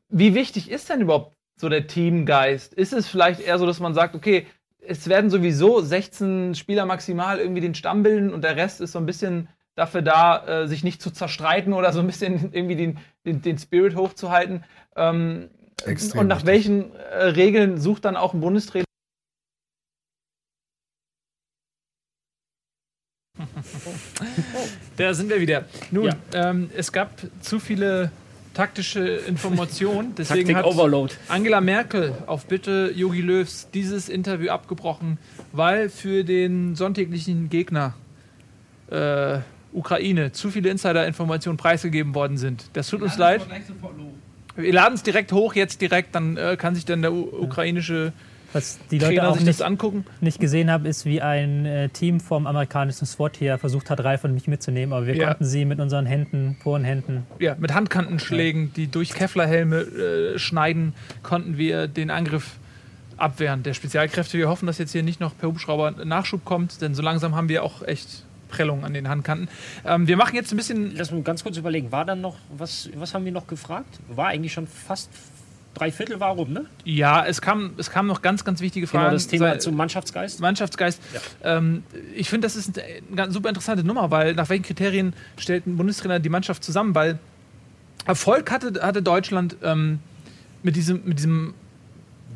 wie 0.08 0.34
wichtig 0.34 0.70
ist 0.70 0.90
denn 0.90 1.00
überhaupt 1.00 1.36
so 1.56 1.68
der 1.68 1.86
Teamgeist? 1.86 2.74
Ist 2.74 2.92
es 2.92 3.08
vielleicht 3.08 3.40
eher 3.40 3.58
so, 3.58 3.66
dass 3.66 3.80
man 3.80 3.94
sagt, 3.94 4.14
okay, 4.14 4.46
es 4.80 5.08
werden 5.08 5.30
sowieso 5.30 5.80
16 5.80 6.54
Spieler 6.54 6.86
maximal 6.86 7.38
irgendwie 7.38 7.60
den 7.60 7.74
Stamm 7.74 8.02
bilden 8.02 8.32
und 8.32 8.42
der 8.42 8.56
Rest 8.56 8.80
ist 8.80 8.92
so 8.92 8.98
ein 8.98 9.06
bisschen 9.06 9.48
dafür 9.74 10.02
da, 10.02 10.46
äh, 10.62 10.68
sich 10.68 10.84
nicht 10.84 11.00
zu 11.00 11.10
zerstreiten 11.10 11.72
oder 11.72 11.92
so 11.92 12.00
ein 12.00 12.06
bisschen 12.06 12.52
irgendwie 12.52 12.76
den, 12.76 12.98
den, 13.24 13.42
den 13.42 13.58
Spirit 13.58 13.96
hochzuhalten. 13.96 14.64
Ähm, 14.96 15.50
Extrem 15.86 16.20
und 16.20 16.26
nach 16.28 16.44
wichtig. 16.44 16.68
welchen 16.68 16.96
äh, 16.96 17.24
Regeln 17.24 17.78
sucht 17.78 18.04
dann 18.04 18.16
auch 18.16 18.34
ein 18.34 18.40
Bundestrainer? 18.40 18.84
Da 24.96 25.14
sind 25.14 25.30
wir 25.30 25.40
wieder. 25.40 25.64
Nun, 25.90 26.06
Ja. 26.06 26.50
ähm, 26.50 26.70
es 26.76 26.92
gab 26.92 27.10
zu 27.40 27.58
viele 27.58 28.10
taktische 28.54 29.00
Informationen, 29.06 30.14
deswegen 30.18 30.48
Taktik 30.48 30.56
hat 30.56 30.64
Overload. 30.64 31.14
Angela 31.28 31.60
Merkel 31.60 32.12
auf 32.26 32.46
Bitte 32.46 32.92
Jogi 32.94 33.20
Löws 33.22 33.68
dieses 33.72 34.08
Interview 34.08 34.50
abgebrochen, 34.50 35.18
weil 35.52 35.88
für 35.88 36.24
den 36.24 36.74
sonntäglichen 36.74 37.48
Gegner 37.48 37.94
äh, 38.90 39.38
Ukraine 39.72 40.32
zu 40.32 40.50
viele 40.50 40.68
Insider-Informationen 40.70 41.56
preisgegeben 41.56 42.14
worden 42.14 42.36
sind. 42.38 42.64
Das 42.72 42.88
tut 42.88 43.02
uns 43.02 43.16
leid. 43.18 43.46
Wir 44.56 44.72
laden 44.72 44.94
es 44.94 45.04
direkt 45.04 45.32
hoch, 45.32 45.54
jetzt 45.54 45.80
direkt, 45.80 46.14
dann 46.16 46.36
äh, 46.36 46.56
kann 46.58 46.74
sich 46.74 46.84
dann 46.84 47.02
der 47.02 47.12
ukrainische 47.12 48.12
Was 48.52 48.78
die 48.90 48.98
Leute 48.98 49.14
Trainer 49.14 49.28
auch 49.28 49.34
sich 49.36 49.44
nicht, 49.44 49.60
das 49.60 49.66
angucken. 49.66 50.04
nicht 50.20 50.40
gesehen 50.40 50.70
haben, 50.70 50.84
ist, 50.86 51.04
wie 51.04 51.20
ein 51.22 51.66
äh, 51.66 51.88
Team 51.88 52.20
vom 52.20 52.46
amerikanischen 52.46 53.06
SWAT 53.06 53.36
hier 53.36 53.58
versucht 53.58 53.90
hat, 53.90 54.02
Ralf 54.02 54.24
und 54.24 54.34
mich 54.34 54.48
mitzunehmen. 54.48 54.92
Aber 54.92 55.06
wir 55.06 55.16
Ja. 55.16 55.26
konnten 55.28 55.44
sie 55.44 55.64
mit 55.64 55.78
unseren 55.80 56.06
Händen, 56.06 56.56
puren 56.62 56.84
Händen, 56.84 57.26
Ja, 57.38 57.54
mit 57.58 57.72
Handkantenschlägen, 57.74 58.72
die 58.74 58.88
durch 58.88 59.10
Kevlarhelme 59.14 59.76
äh, 59.80 60.38
schneiden, 60.38 60.94
konnten 61.22 61.58
wir 61.58 61.86
den 61.86 62.10
Angriff 62.10 62.56
abwehren 63.16 63.62
der 63.62 63.74
Spezialkräfte. 63.74 64.38
Wir 64.38 64.48
hoffen, 64.48 64.66
dass 64.66 64.78
jetzt 64.78 64.92
hier 64.92 65.02
nicht 65.02 65.20
noch 65.20 65.36
per 65.36 65.48
Hubschrauber 65.50 65.90
Nachschub 66.04 66.44
kommt, 66.44 66.80
denn 66.80 66.94
so 66.94 67.02
langsam 67.02 67.34
haben 67.36 67.48
wir 67.48 67.62
auch 67.62 67.82
echt 67.82 68.24
Prellungen 68.48 68.84
an 68.84 68.94
den 68.94 69.08
Handkanten. 69.08 69.48
Ähm, 69.86 70.08
wir 70.08 70.16
machen 70.16 70.34
jetzt 70.34 70.52
ein 70.52 70.56
bisschen 70.56 70.96
Lass 70.96 71.12
mich 71.12 71.22
ganz 71.22 71.42
kurz 71.44 71.56
überlegen. 71.56 71.92
War 71.92 72.04
dann 72.04 72.20
noch, 72.20 72.36
was, 72.56 72.88
was 72.96 73.14
haben 73.14 73.24
wir 73.24 73.32
noch 73.32 73.46
gefragt? 73.46 74.00
War 74.08 74.28
eigentlich 74.28 74.52
schon 74.52 74.66
fast 74.66 75.08
drei 75.74 75.92
Viertel 75.92 76.20
war 76.20 76.30
rum, 76.30 76.52
ne? 76.52 76.66
Ja, 76.84 77.24
es 77.24 77.40
kam, 77.40 77.72
es 77.78 77.90
kam 77.90 78.06
noch 78.06 78.22
ganz, 78.22 78.44
ganz 78.44 78.60
wichtige 78.60 78.86
Fragen. 78.86 79.04
Genau, 79.04 79.14
das 79.14 79.26
Thema 79.26 79.58
zum 79.58 79.76
Mannschaftsgeist. 79.76 80.40
Mannschaftsgeist. 80.40 81.00
Ähm, 81.42 81.82
ich 82.14 82.28
finde, 82.28 82.46
das 82.46 82.56
ist 82.56 82.78
eine 82.78 83.32
super 83.32 83.48
interessante 83.48 83.84
Nummer, 83.84 84.10
weil 84.10 84.34
nach 84.34 84.48
welchen 84.48 84.64
Kriterien 84.64 85.14
stellt 85.38 85.66
ein 85.66 85.76
Bundestrainer 85.76 86.18
die 86.18 86.28
Mannschaft 86.28 86.64
zusammen? 86.64 86.94
Weil 86.94 87.18
Erfolg 88.06 88.50
hatte, 88.50 88.80
hatte 88.82 89.02
Deutschland 89.02 89.56
ähm, 89.62 90.00
mit 90.62 90.76
diesem, 90.76 91.02
mit 91.04 91.18
diesem 91.18 91.54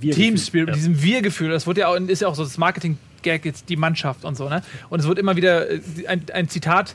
Team 0.01 0.37
Spirit, 0.37 0.69
mit 0.69 0.77
diesem 0.77 1.03
Wir-Gefühl. 1.03 1.51
Das 1.51 1.67
wird 1.67 1.79
ja 1.79 1.89
auch, 1.89 1.97
ist 1.97 2.21
ja 2.21 2.29
auch 2.29 2.35
so 2.35 2.45
das 2.45 2.59
Marketing-Gag 2.59 3.45
jetzt 3.45 3.69
die 3.69 3.77
Mannschaft 3.77 4.25
und 4.25 4.37
so, 4.37 4.49
ne? 4.49 4.63
Und 4.91 5.01
es 5.01 5.07
wird 5.07 5.19
immer 5.19 5.37
wieder 5.37 5.71
äh, 5.71 5.81
ein, 6.07 6.23
ein 6.33 6.49
Zitat, 6.49 6.95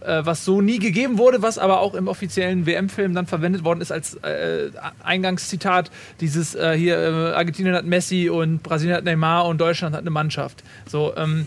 was 0.00 0.44
so 0.44 0.60
nie 0.60 0.78
gegeben 0.78 1.18
wurde, 1.18 1.42
was 1.42 1.58
aber 1.58 1.80
auch 1.80 1.94
im 1.94 2.08
offiziellen 2.08 2.66
WM-Film 2.66 3.14
dann 3.14 3.26
verwendet 3.26 3.64
worden 3.64 3.80
ist 3.80 3.92
als 3.92 4.14
äh, 4.16 4.70
Eingangszitat. 5.02 5.90
Dieses 6.20 6.54
äh, 6.54 6.76
hier, 6.76 6.98
äh, 6.98 7.32
Argentinien 7.34 7.74
hat 7.74 7.84
Messi 7.84 8.30
und 8.30 8.62
Brasilien 8.62 8.96
hat 8.96 9.04
Neymar 9.04 9.46
und 9.46 9.60
Deutschland 9.60 9.94
hat 9.94 10.02
eine 10.02 10.10
Mannschaft. 10.10 10.62
So, 10.86 11.14
ähm, 11.16 11.46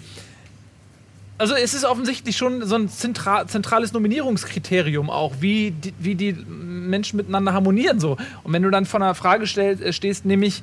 also 1.38 1.56
es 1.56 1.74
ist 1.74 1.84
offensichtlich 1.84 2.38
schon 2.38 2.66
so 2.66 2.76
ein 2.76 2.90
zentra 2.90 3.48
zentrales 3.48 3.92
Nominierungskriterium 3.92 5.10
auch, 5.10 5.34
wie 5.40 5.72
die, 5.72 5.94
wie 6.00 6.16
die 6.16 6.34
Menschen 6.34 7.18
miteinander 7.18 7.54
harmonieren 7.54 8.00
so. 8.00 8.18
Und 8.44 8.54
wenn 8.54 8.62
du 8.62 8.70
dann 8.70 8.86
vor 8.86 9.02
einer 9.02 9.16
Frage 9.16 9.48
stell, 9.48 9.82
äh, 9.82 9.94
stehst, 9.94 10.26
nämlich 10.26 10.62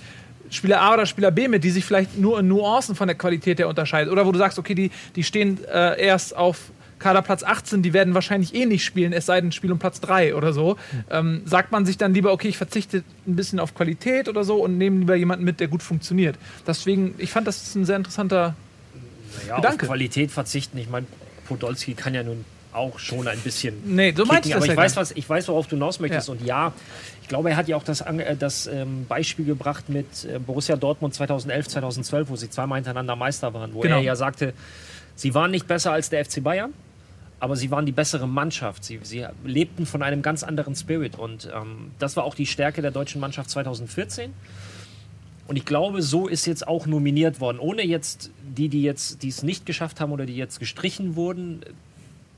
Spieler 0.48 0.80
A 0.80 0.94
oder 0.94 1.06
Spieler 1.06 1.30
B 1.30 1.48
mit, 1.48 1.64
die 1.64 1.70
sich 1.70 1.84
vielleicht 1.84 2.18
nur 2.18 2.40
in 2.40 2.48
Nuancen 2.48 2.94
von 2.94 3.08
der 3.08 3.16
Qualität 3.16 3.58
her 3.58 3.68
unterscheiden, 3.68 4.12
oder 4.12 4.26
wo 4.26 4.32
du 4.32 4.38
sagst, 4.38 4.58
okay, 4.58 4.74
die, 4.74 4.90
die 5.16 5.22
stehen 5.22 5.58
äh, 5.64 6.00
erst 6.00 6.36
auf 6.36 6.70
Kaderplatz 7.00 7.42
18, 7.42 7.82
die 7.82 7.92
werden 7.92 8.14
wahrscheinlich 8.14 8.54
eh 8.54 8.66
nicht 8.66 8.84
spielen, 8.84 9.12
es 9.12 9.26
sei 9.26 9.40
denn, 9.40 9.50
Spiel 9.50 9.72
um 9.72 9.78
Platz 9.80 10.00
3 10.00 10.34
oder 10.36 10.52
so. 10.52 10.76
Ähm, 11.10 11.42
sagt 11.46 11.72
man 11.72 11.84
sich 11.86 11.98
dann 11.98 12.14
lieber, 12.14 12.32
okay, 12.32 12.48
ich 12.48 12.56
verzichte 12.56 13.02
ein 13.26 13.34
bisschen 13.36 13.58
auf 13.58 13.74
Qualität 13.74 14.28
oder 14.28 14.44
so 14.44 14.62
und 14.62 14.78
nehme 14.78 15.00
lieber 15.00 15.16
jemanden 15.16 15.44
mit, 15.44 15.58
der 15.60 15.66
gut 15.68 15.82
funktioniert. 15.82 16.36
Deswegen, 16.66 17.14
ich 17.18 17.30
fand, 17.32 17.46
das 17.48 17.62
ist 17.62 17.74
ein 17.74 17.84
sehr 17.84 17.96
interessanter 17.96 18.54
Ja, 19.48 19.56
Gedanke. 19.56 19.82
auf 19.84 19.88
Qualität 19.88 20.30
verzichten. 20.30 20.78
Ich 20.78 20.88
meine, 20.88 21.06
Podolski 21.48 21.94
kann 21.94 22.14
ja 22.14 22.22
nun 22.22 22.44
auch 22.72 23.00
schon 23.00 23.26
ein 23.26 23.38
bisschen. 23.40 23.74
Nee, 23.84 24.14
so 24.16 24.24
meinst 24.26 24.44
du 24.44 24.50
kicken. 24.50 24.50
das 24.50 24.56
Aber 24.56 24.64
ich, 24.66 24.70
ja 24.70 24.76
weiß, 24.76 24.96
was, 24.96 25.10
ich 25.12 25.28
weiß, 25.28 25.48
worauf 25.48 25.66
du 25.66 25.74
hinaus 25.76 25.98
möchtest. 25.98 26.28
Ja. 26.28 26.32
Und 26.34 26.44
ja, 26.44 26.72
ich 27.22 27.28
glaube, 27.28 27.50
er 27.50 27.56
hat 27.56 27.66
ja 27.66 27.76
auch 27.76 27.82
das, 27.82 28.00
äh, 28.02 28.36
das 28.36 28.68
ähm, 28.68 29.06
Beispiel 29.08 29.44
gebracht 29.44 29.88
mit 29.88 30.06
äh, 30.24 30.38
Borussia 30.38 30.76
Dortmund 30.76 31.12
2011, 31.14 31.66
2012, 31.68 32.28
wo 32.28 32.36
sie 32.36 32.48
zweimal 32.48 32.76
hintereinander 32.76 33.16
Meister 33.16 33.52
waren, 33.54 33.74
wo 33.74 33.80
Genau. 33.80 33.96
er 33.96 34.02
ja 34.02 34.14
sagte, 34.14 34.54
sie 35.16 35.34
waren 35.34 35.50
nicht 35.50 35.66
besser 35.66 35.90
als 35.92 36.10
der 36.10 36.24
FC 36.24 36.42
Bayern. 36.44 36.72
Aber 37.40 37.56
sie 37.56 37.70
waren 37.70 37.86
die 37.86 37.92
bessere 37.92 38.28
Mannschaft. 38.28 38.84
Sie, 38.84 39.00
sie 39.02 39.26
lebten 39.44 39.86
von 39.86 40.02
einem 40.02 40.20
ganz 40.20 40.42
anderen 40.42 40.76
Spirit. 40.76 41.18
Und 41.18 41.50
ähm, 41.54 41.90
das 41.98 42.16
war 42.16 42.24
auch 42.24 42.34
die 42.34 42.46
Stärke 42.46 42.82
der 42.82 42.90
deutschen 42.90 43.20
Mannschaft 43.20 43.50
2014. 43.50 44.32
Und 45.48 45.56
ich 45.56 45.64
glaube, 45.64 46.02
so 46.02 46.28
ist 46.28 46.46
jetzt 46.46 46.68
auch 46.68 46.86
nominiert 46.86 47.40
worden. 47.40 47.58
Ohne 47.58 47.82
jetzt 47.82 48.30
die, 48.56 48.68
die 48.68 48.82
jetzt 48.82 49.22
die 49.22 49.28
es 49.28 49.42
nicht 49.42 49.66
geschafft 49.66 50.00
haben 50.00 50.12
oder 50.12 50.26
die 50.26 50.36
jetzt 50.36 50.60
gestrichen 50.60 51.16
wurden, 51.16 51.62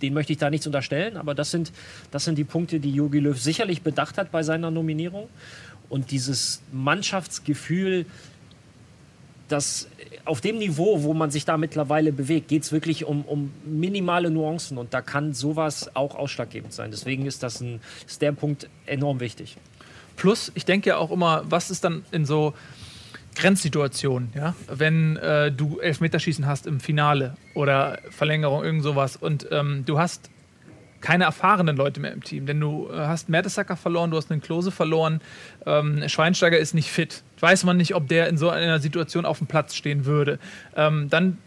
den 0.00 0.14
möchte 0.14 0.32
ich 0.32 0.38
da 0.38 0.50
nichts 0.50 0.66
unterstellen. 0.66 1.16
Aber 1.16 1.34
das 1.34 1.50
sind, 1.50 1.72
das 2.10 2.24
sind 2.24 2.38
die 2.38 2.44
Punkte, 2.44 2.80
die 2.80 2.92
Jogi 2.92 3.18
Löw 3.18 3.38
sicherlich 3.38 3.82
bedacht 3.82 4.18
hat 4.18 4.30
bei 4.30 4.42
seiner 4.42 4.70
Nominierung. 4.70 5.28
Und 5.88 6.10
dieses 6.10 6.62
Mannschaftsgefühl, 6.72 8.06
das 9.52 9.88
auf 10.24 10.40
dem 10.40 10.58
Niveau, 10.58 11.02
wo 11.02 11.14
man 11.14 11.30
sich 11.30 11.44
da 11.44 11.56
mittlerweile 11.56 12.12
bewegt, 12.12 12.48
geht 12.48 12.62
es 12.62 12.72
wirklich 12.72 13.04
um, 13.04 13.24
um 13.24 13.52
minimale 13.64 14.30
Nuancen. 14.30 14.78
Und 14.78 14.94
da 14.94 15.02
kann 15.02 15.34
sowas 15.34 15.94
auch 15.94 16.14
ausschlaggebend 16.14 16.72
sein. 16.72 16.90
Deswegen 16.90 17.26
ist 17.26 17.42
das 17.42 17.60
ein, 17.60 17.80
ist 18.06 18.22
der 18.22 18.32
Punkt 18.32 18.68
enorm 18.86 19.20
wichtig. 19.20 19.56
Plus, 20.16 20.52
ich 20.54 20.64
denke 20.64 20.90
ja 20.90 20.96
auch 20.96 21.10
immer, 21.10 21.42
was 21.46 21.70
ist 21.70 21.84
dann 21.84 22.04
in 22.12 22.24
so 22.24 22.54
Grenzsituationen, 23.34 24.30
ja? 24.34 24.54
Wenn 24.68 25.16
äh, 25.16 25.50
du 25.50 25.80
Elfmeterschießen 25.80 26.46
hast 26.46 26.66
im 26.66 26.80
Finale 26.80 27.36
oder 27.54 27.98
Verlängerung, 28.10 28.62
irgend 28.62 28.82
sowas 28.82 29.16
und 29.16 29.48
ähm, 29.50 29.84
du 29.86 29.98
hast 29.98 30.30
keine 31.02 31.24
erfahrenen 31.24 31.76
Leute 31.76 32.00
mehr 32.00 32.12
im 32.12 32.22
Team, 32.22 32.46
denn 32.46 32.58
du 32.58 32.88
äh, 32.90 32.96
hast 32.96 33.28
Mertesacker 33.28 33.76
verloren, 33.76 34.10
du 34.10 34.16
hast 34.16 34.30
einen 34.30 34.40
Klose 34.40 34.70
verloren, 34.70 35.20
ähm, 35.66 36.08
Schweinsteiger 36.08 36.58
ist 36.58 36.72
nicht 36.72 36.90
fit. 36.90 37.22
Weiß 37.40 37.64
man 37.64 37.76
nicht, 37.76 37.94
ob 37.94 38.08
der 38.08 38.28
in 38.28 38.38
so 38.38 38.48
einer 38.48 38.78
Situation 38.78 39.26
auf 39.26 39.38
dem 39.38 39.48
Platz 39.48 39.74
stehen 39.74 40.06
würde. 40.06 40.38
Ähm, 40.76 41.10
dann 41.10 41.38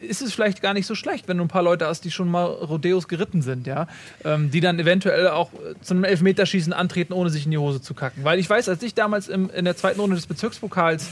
ist 0.00 0.22
es 0.22 0.32
vielleicht 0.32 0.62
gar 0.62 0.74
nicht 0.74 0.86
so 0.86 0.94
schlecht, 0.94 1.28
wenn 1.28 1.38
du 1.38 1.44
ein 1.44 1.48
paar 1.48 1.62
Leute 1.62 1.86
hast, 1.86 2.04
die 2.04 2.10
schon 2.10 2.30
mal 2.30 2.44
Rodeos 2.44 3.08
geritten 3.08 3.42
sind, 3.42 3.66
ja, 3.66 3.88
ähm, 4.24 4.50
die 4.50 4.60
dann 4.60 4.78
eventuell 4.78 5.28
auch 5.28 5.50
zu 5.82 5.94
einem 5.94 6.04
Elfmeterschießen 6.04 6.72
antreten, 6.72 7.12
ohne 7.12 7.30
sich 7.30 7.44
in 7.44 7.50
die 7.50 7.58
Hose 7.58 7.80
zu 7.80 7.94
kacken. 7.94 8.24
Weil 8.24 8.38
ich 8.38 8.48
weiß, 8.48 8.68
als 8.68 8.82
ich 8.82 8.94
damals 8.94 9.28
im, 9.28 9.50
in 9.50 9.64
der 9.64 9.76
zweiten 9.76 10.00
Runde 10.00 10.16
des 10.16 10.26
Bezirkspokals 10.26 11.08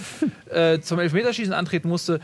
äh, 0.50 0.80
zum 0.80 0.98
Elfmeterschießen 0.98 1.52
antreten 1.52 1.88
musste, 1.88 2.20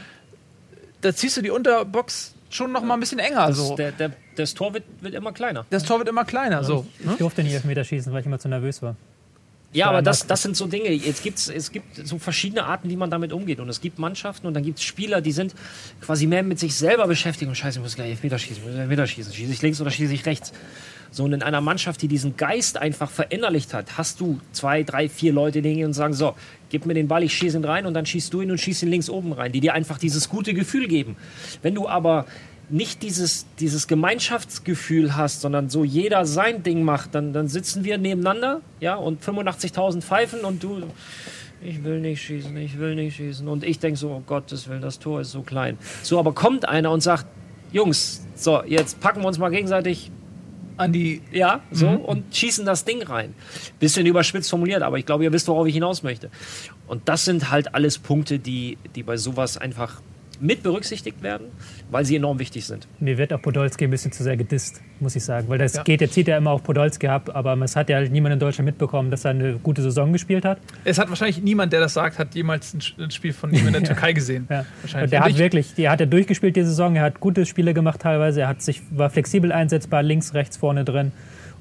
da 1.01 1.15
ziehst 1.15 1.37
du 1.37 1.43
die 1.43 1.51
Unterbox 1.51 2.35
schon 2.51 2.73
noch 2.73 2.83
mal 2.83 2.95
ein 2.95 3.01
bisschen 3.01 3.19
enger. 3.19 3.53
So. 3.53 3.77
der, 3.77 3.93
der, 3.93 4.13
das 4.37 4.55
Tor 4.55 4.75
wird, 4.75 4.85
wird 5.01 5.15
immer 5.15 5.33
kleiner. 5.33 5.67
Das 5.71 5.85
Tor 5.85 5.99
wird 5.99 6.09
immer 6.09 6.25
kleiner. 6.25 6.65
So, 6.65 6.87
ne? 7.05 7.13
Ich 7.13 7.19
durfte 7.19 7.43
nicht 7.43 7.55
Elfmeter 7.55 7.85
schießen, 7.85 8.13
weil 8.13 8.21
ich 8.21 8.27
immer 8.27 8.39
zu 8.39 8.49
nervös 8.49 8.83
war. 8.83 8.97
Ja, 9.75 9.89
aber 9.89 10.03
das, 10.03 10.27
das 10.27 10.43
sind 10.43 10.55
so 10.55 10.67
Dinge. 10.67 10.91
Jetzt 10.91 11.23
gibt's, 11.23 11.49
es 11.49 11.73
gibt 11.73 12.07
so 12.07 12.19
verschiedene 12.19 12.65
Arten, 12.65 12.91
wie 12.91 12.97
man 12.97 13.11
damit 13.11 13.33
umgeht. 13.33 13.59
Und 13.59 13.71
es 13.71 13.81
gibt 13.81 13.99
Mannschaften 13.99 14.47
und 14.47 14.53
dann 14.53 14.63
gibt 14.63 14.79
es 14.79 14.85
Spieler, 14.85 15.23
die 15.23 15.33
sind 15.33 15.55
quasi 16.03 16.27
mehr 16.27 16.43
mit 16.43 16.59
sich 16.59 16.75
selber 16.75 17.07
beschäftigt. 17.07 17.49
Und 17.49 17.55
scheiße, 17.55 17.79
ich 17.79 17.83
muss 17.83 17.95
gleich 17.95 18.11
Elfmeter 18.11 18.39
schießen, 18.39 18.59
ich 18.59 18.69
muss 18.69 18.79
Elfmeter 18.79 19.07
schießen. 19.07 19.33
Schieße 19.33 19.53
ich 19.53 19.63
links 19.63 19.81
oder 19.81 19.91
schieße 19.91 20.13
ich 20.13 20.27
rechts? 20.27 20.53
So, 21.11 21.25
und 21.25 21.33
in 21.33 21.43
einer 21.43 21.61
Mannschaft, 21.61 22.01
die 22.01 22.09
diesen 22.09 22.37
Geist 22.37 22.79
einfach 22.79 23.11
verinnerlicht 23.11 23.75
hat, 23.75 23.99
hast 23.99 24.21
du 24.21 24.41
zwei, 24.53 24.83
drei, 24.83 25.09
vier 25.09 25.33
Leute, 25.33 25.61
die 25.61 25.69
hingehen 25.69 25.89
und 25.89 25.93
sagen, 25.93 26.15
so, 26.15 26.35
gib 26.71 26.87
mir 26.87 26.95
den 26.95 27.09
Ball, 27.09 27.23
ich 27.23 27.35
schieße 27.35 27.59
ihn 27.59 27.65
rein 27.65 27.85
und 27.85 27.93
dann 27.93 28.07
schießt 28.07 28.33
du 28.33 28.41
ihn 28.41 28.51
und 28.51 28.59
schießt 28.59 28.83
ihn 28.83 28.89
links 28.89 29.11
oben 29.11 29.33
rein, 29.33 29.53
die 29.53 29.61
dir 29.61 29.75
einfach 29.75 29.99
dieses 29.99 30.31
gute 30.31 30.55
Gefühl 30.55 30.89
geben. 30.89 31.17
Wenn 31.61 31.75
du 31.75 31.87
aber 31.87 32.27
nicht 32.73 33.03
dieses, 33.03 33.47
dieses 33.61 33.87
Gemeinschaftsgefühl 33.87 35.15
hast, 35.15 35.43
sondern 35.43 35.69
so 35.69 35.85
jeder 35.85 36.25
sein 36.25 36.63
Ding 36.63 36.83
macht, 36.83 37.15
dann, 37.15 37.33
dann 37.33 37.47
sitzen 37.47 37.85
wir 37.85 37.99
nebeneinander, 37.99 38.63
ja, 38.81 38.95
und 38.95 39.23
85.000 39.23 40.01
pfeifen 40.01 40.41
und 40.41 40.63
du, 40.63 40.83
ich 41.63 41.85
will 41.85 42.01
nicht 42.01 42.23
schießen, 42.23 42.57
ich 42.57 42.79
will 42.79 42.95
nicht 42.95 43.17
schießen. 43.17 43.47
Und 43.47 43.63
ich 43.63 43.79
denke 43.79 43.99
so, 43.99 44.11
oh 44.11 44.23
Gottes 44.27 44.69
Willen, 44.69 44.83
das 44.83 44.99
Tor 44.99 45.21
ist 45.21 45.31
so 45.31 45.43
klein. 45.43 45.79
So, 46.03 46.19
aber 46.19 46.33
kommt 46.33 46.69
einer 46.69 46.91
und 46.91 47.03
sagt, 47.03 47.27
Jungs, 47.73 48.27
so, 48.35 48.63
jetzt 48.65 49.01
packen 49.01 49.21
wir 49.21 49.29
uns 49.29 49.39
mal 49.39 49.51
gegenseitig 49.51 50.11
An 50.79 50.93
die 50.93 51.21
ja, 51.31 51.61
so, 51.71 51.89
und 51.89 52.35
schießen 52.35 52.65
das 52.65 52.87
Ding 52.87 53.03
rein. 53.03 53.35
Bisschen 53.79 54.07
überspitzt 54.07 54.49
formuliert, 54.49 54.83
aber 54.83 54.99
ich 54.99 55.05
glaube, 55.05 55.25
ihr 55.25 55.33
wisst, 55.33 55.47
worauf 55.49 55.67
ich 55.67 55.75
hinaus 55.75 56.03
möchte. 56.03 56.31
Und 56.87 57.09
das 57.09 57.27
sind 57.27 57.51
halt 57.51 57.75
alles 57.75 57.99
Punkte, 57.99 58.39
die, 58.39 58.79
die 58.95 59.03
bei 59.03 59.19
sowas 59.19 59.59
einfach 59.59 60.01
mit 60.41 60.63
berücksichtigt 60.63 61.23
werden, 61.23 61.47
weil 61.91 62.05
sie 62.05 62.17
enorm 62.17 62.39
wichtig 62.39 62.65
sind. 62.67 62.87
Mir 63.01 63.19
wird 63.19 63.33
auch 63.33 63.41
Podolski 63.41 63.85
ein 63.85 63.91
bisschen 63.91 64.13
zu 64.13 64.23
sehr 64.23 64.37
gedisst, 64.37 64.81
muss 65.01 65.15
ich 65.15 65.25
sagen. 65.25 65.49
Weil 65.49 65.59
das 65.59 65.75
Ja. 65.75 65.83
geht, 65.83 66.01
jetzt 66.01 66.15
zieht 66.15 66.27
ja 66.29 66.37
immer 66.37 66.51
auf 66.51 66.63
Podolski 66.63 67.07
ab, 67.09 67.31
aber 67.35 67.57
es 67.63 67.77
hat 67.77 67.89
ja 67.89 67.97
halt 67.97 68.11
niemand 68.11 68.33
in 68.35 68.39
Deutschland 68.41 68.67
mitbekommen, 68.67 69.11
dass 69.11 69.25
er 69.25 69.31
eine 69.33 69.55
gute 69.63 69.83
Saison 69.83 70.13
gespielt 70.13 70.45
hat. 70.45 70.59
Es 70.85 70.99
hat 70.99 71.09
wahrscheinlich 71.09 71.43
niemand, 71.43 71.73
der 71.73 71.81
das 71.81 71.95
sagt, 71.95 72.19
hat 72.19 72.35
jemals 72.35 72.75
ein 72.99 73.11
Spiel 73.11 73.33
von 73.33 73.53
ihm 73.53 73.67
in 73.67 73.73
der 73.73 73.83
Türkei 73.85 74.13
gesehen. 74.13 74.47
Ja. 74.51 74.65
Wahrscheinlich. 74.81 75.05
Und 75.05 75.13
der 75.13 75.21
Und 75.21 75.25
hat 75.27 75.33
ich- 75.33 75.39
wirklich, 75.39 75.75
der 75.75 75.91
hat 75.91 76.01
ja 76.01 76.07
durchgespielt 76.07 76.57
die 76.57 76.63
Saison, 76.65 76.97
er 76.97 77.03
hat 77.03 77.21
gute 77.21 77.47
Spiele 77.47 77.75
gemacht 77.75 78.01
teilweise, 78.01 78.41
er 78.43 78.49
hat 78.49 78.63
sich, 78.63 78.83
war 78.91 79.11
flexibel 79.11 79.53
einsetzbar, 79.53 80.03
links, 80.03 80.35
rechts, 80.35 80.57
vorne 80.57 80.85
drin. 80.85 81.13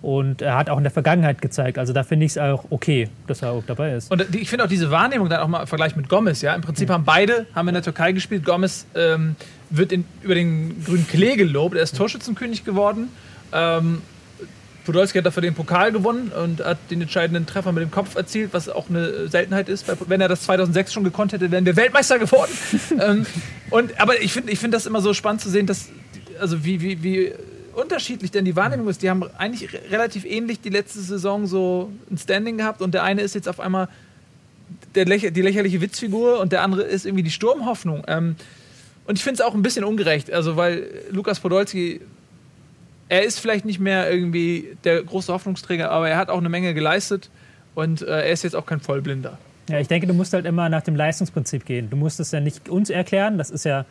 Und 0.02 0.42
er 0.42 0.56
hat 0.58 0.70
auch 0.70 0.78
in 0.78 0.84
der 0.84 0.92
Vergangenheit 0.92 1.42
gezeigt. 1.44 1.78
Also 1.78 1.94
da 1.94 2.02
finde 2.04 2.26
ich 2.26 2.32
es 2.32 2.38
auch 2.40 2.66
okay, 2.72 3.10
dass 3.28 3.44
er 3.44 3.52
auch 3.52 3.64
dabei 3.68 3.94
ist. 3.94 4.10
Und 4.12 4.26
die- 4.34 4.40
ich 4.40 4.50
finde 4.50 4.66
auch 4.66 4.70
diese 4.70 4.90
Wahrnehmung 4.90 5.30
dann 5.30 5.42
auch 5.42 5.48
mal 5.48 5.62
im 5.62 5.68
Vergleich 5.68 5.96
mit 5.96 6.10
Gomez, 6.10 6.42
ja. 6.42 6.56
Im 6.56 6.62
Prinzip 6.62 6.90
haben 6.90 7.04
beide, 7.06 7.46
haben 7.54 7.68
in 7.68 7.76
der 7.76 7.84
Türkei 7.84 8.12
gespielt. 8.12 8.44
Gomez 8.44 8.88
ähm, 8.96 9.36
wird 9.70 9.92
in, 9.92 10.06
über 10.24 10.34
den 10.34 10.84
grünen 10.84 11.08
Klee 11.08 11.36
gelobt. 11.36 11.76
Er 11.76 11.84
ist 11.84 11.96
Torschützenkönig 11.96 12.66
geworden. 12.66 13.10
Ähm, 13.54 14.02
Podolski 14.86 15.20
hat 15.20 15.26
dafür 15.28 15.42
den 15.42 15.54
Pokal 15.54 15.92
gewonnen 15.92 16.32
und 16.32 16.66
hat 16.66 16.80
den 16.90 17.02
entscheidenden 17.02 17.46
Treffer 17.46 17.72
mit 17.72 17.84
dem 17.84 17.92
Kopf 17.92 18.16
erzielt, 18.16 18.52
was 18.54 18.68
auch 18.68 18.90
eine 18.90 19.28
Seltenheit 19.28 19.70
ist. 19.70 19.86
Wenn 20.10 20.20
er 20.22 20.28
das 20.28 20.42
2006 20.42 20.94
schon 20.94 21.04
gekonnt 21.04 21.34
hätte, 21.34 21.52
wären 21.52 21.66
wir 21.68 21.76
Weltmeister 21.76 22.18
geworden. 22.18 22.52
ähm, 23.00 23.26
und, 23.70 24.02
aber 24.02 24.20
ich 24.20 24.34
finde 24.34 24.52
ich 24.52 24.58
find 24.58 24.74
das 24.74 24.88
immer 24.88 25.02
so 25.02 25.14
spannend 25.14 25.42
zu 25.42 25.50
sehen, 25.52 25.68
dass, 25.68 25.90
also 26.40 26.66
wie, 26.66 26.82
wie, 26.82 27.04
wie 27.04 27.32
unterschiedlich 27.76 28.32
denn 28.32 28.46
die 28.46 28.56
Wahrnehmung 28.56 28.88
ist. 28.88 29.02
Die 29.02 29.10
haben 29.10 29.24
eigentlich 29.38 29.74
re- 29.74 29.80
relativ 29.90 30.26
ähnlich 30.26 30.62
die 30.62 30.70
letzte 30.70 31.00
Saison 31.00 31.48
so 31.48 31.92
ein 32.10 32.18
Standing 32.18 32.58
gehabt 32.58 32.82
und 32.82 32.94
der 32.94 33.04
eine 33.04 33.22
ist 33.22 33.36
jetzt 33.36 33.48
auf 33.48 33.60
einmal 33.60 33.88
der 34.96 35.06
lächer 35.06 35.32
die 35.32 35.42
lächerliche 35.42 35.82
Witzfigur 35.82 36.40
und 36.40 36.52
der 36.52 36.62
andere 36.64 36.84
ist 36.84 37.06
irgendwie 37.06 37.24
die 37.24 37.32
Sturmhoffnung. 37.32 38.04
Ähm, 38.08 38.36
und 39.06 39.18
ich 39.18 39.24
finde 39.24 39.42
es 39.42 39.48
auch 39.48 39.54
ein 39.54 39.62
bisschen 39.62 39.84
ungerecht, 39.84 40.32
also 40.32 40.56
weil 40.58 40.88
Lukas 41.12 41.40
Podolski, 41.40 42.02
er 43.10 43.24
ist 43.24 43.40
vielleicht 43.40 43.66
nicht 43.66 43.80
mehr 43.80 44.10
irgendwie 44.12 44.78
der 44.84 45.04
große 45.04 45.34
Hoffnungsträger, 45.34 45.92
aber 45.92 46.08
er 46.10 46.18
hat 46.18 46.30
auch 46.30 46.38
eine 46.38 46.50
Menge 46.50 46.74
geleistet 46.74 47.30
und 47.76 48.02
äh, 48.02 48.06
er 48.06 48.32
ist 48.32 48.44
jetzt 48.44 48.56
auch 48.56 48.66
kein 48.66 48.80
Vollblinder. 48.80 49.38
Ja, 49.70 49.80
ich 49.80 49.88
denke, 49.88 50.08
du 50.08 50.14
musst 50.14 50.34
halt 50.34 50.46
immer 50.46 50.70
nach 50.70 50.82
dem 50.82 50.96
Leistungsprinzip 50.96 51.66
gehen. 51.66 51.90
Du 51.90 51.96
musst 51.96 52.20
es 52.20 52.32
ja 52.32 52.40
nicht 52.40 52.70
uns 52.70 52.90
erklären, 52.90 53.38
das 53.38 53.50
ist 53.50 53.66
ja, 53.66 53.86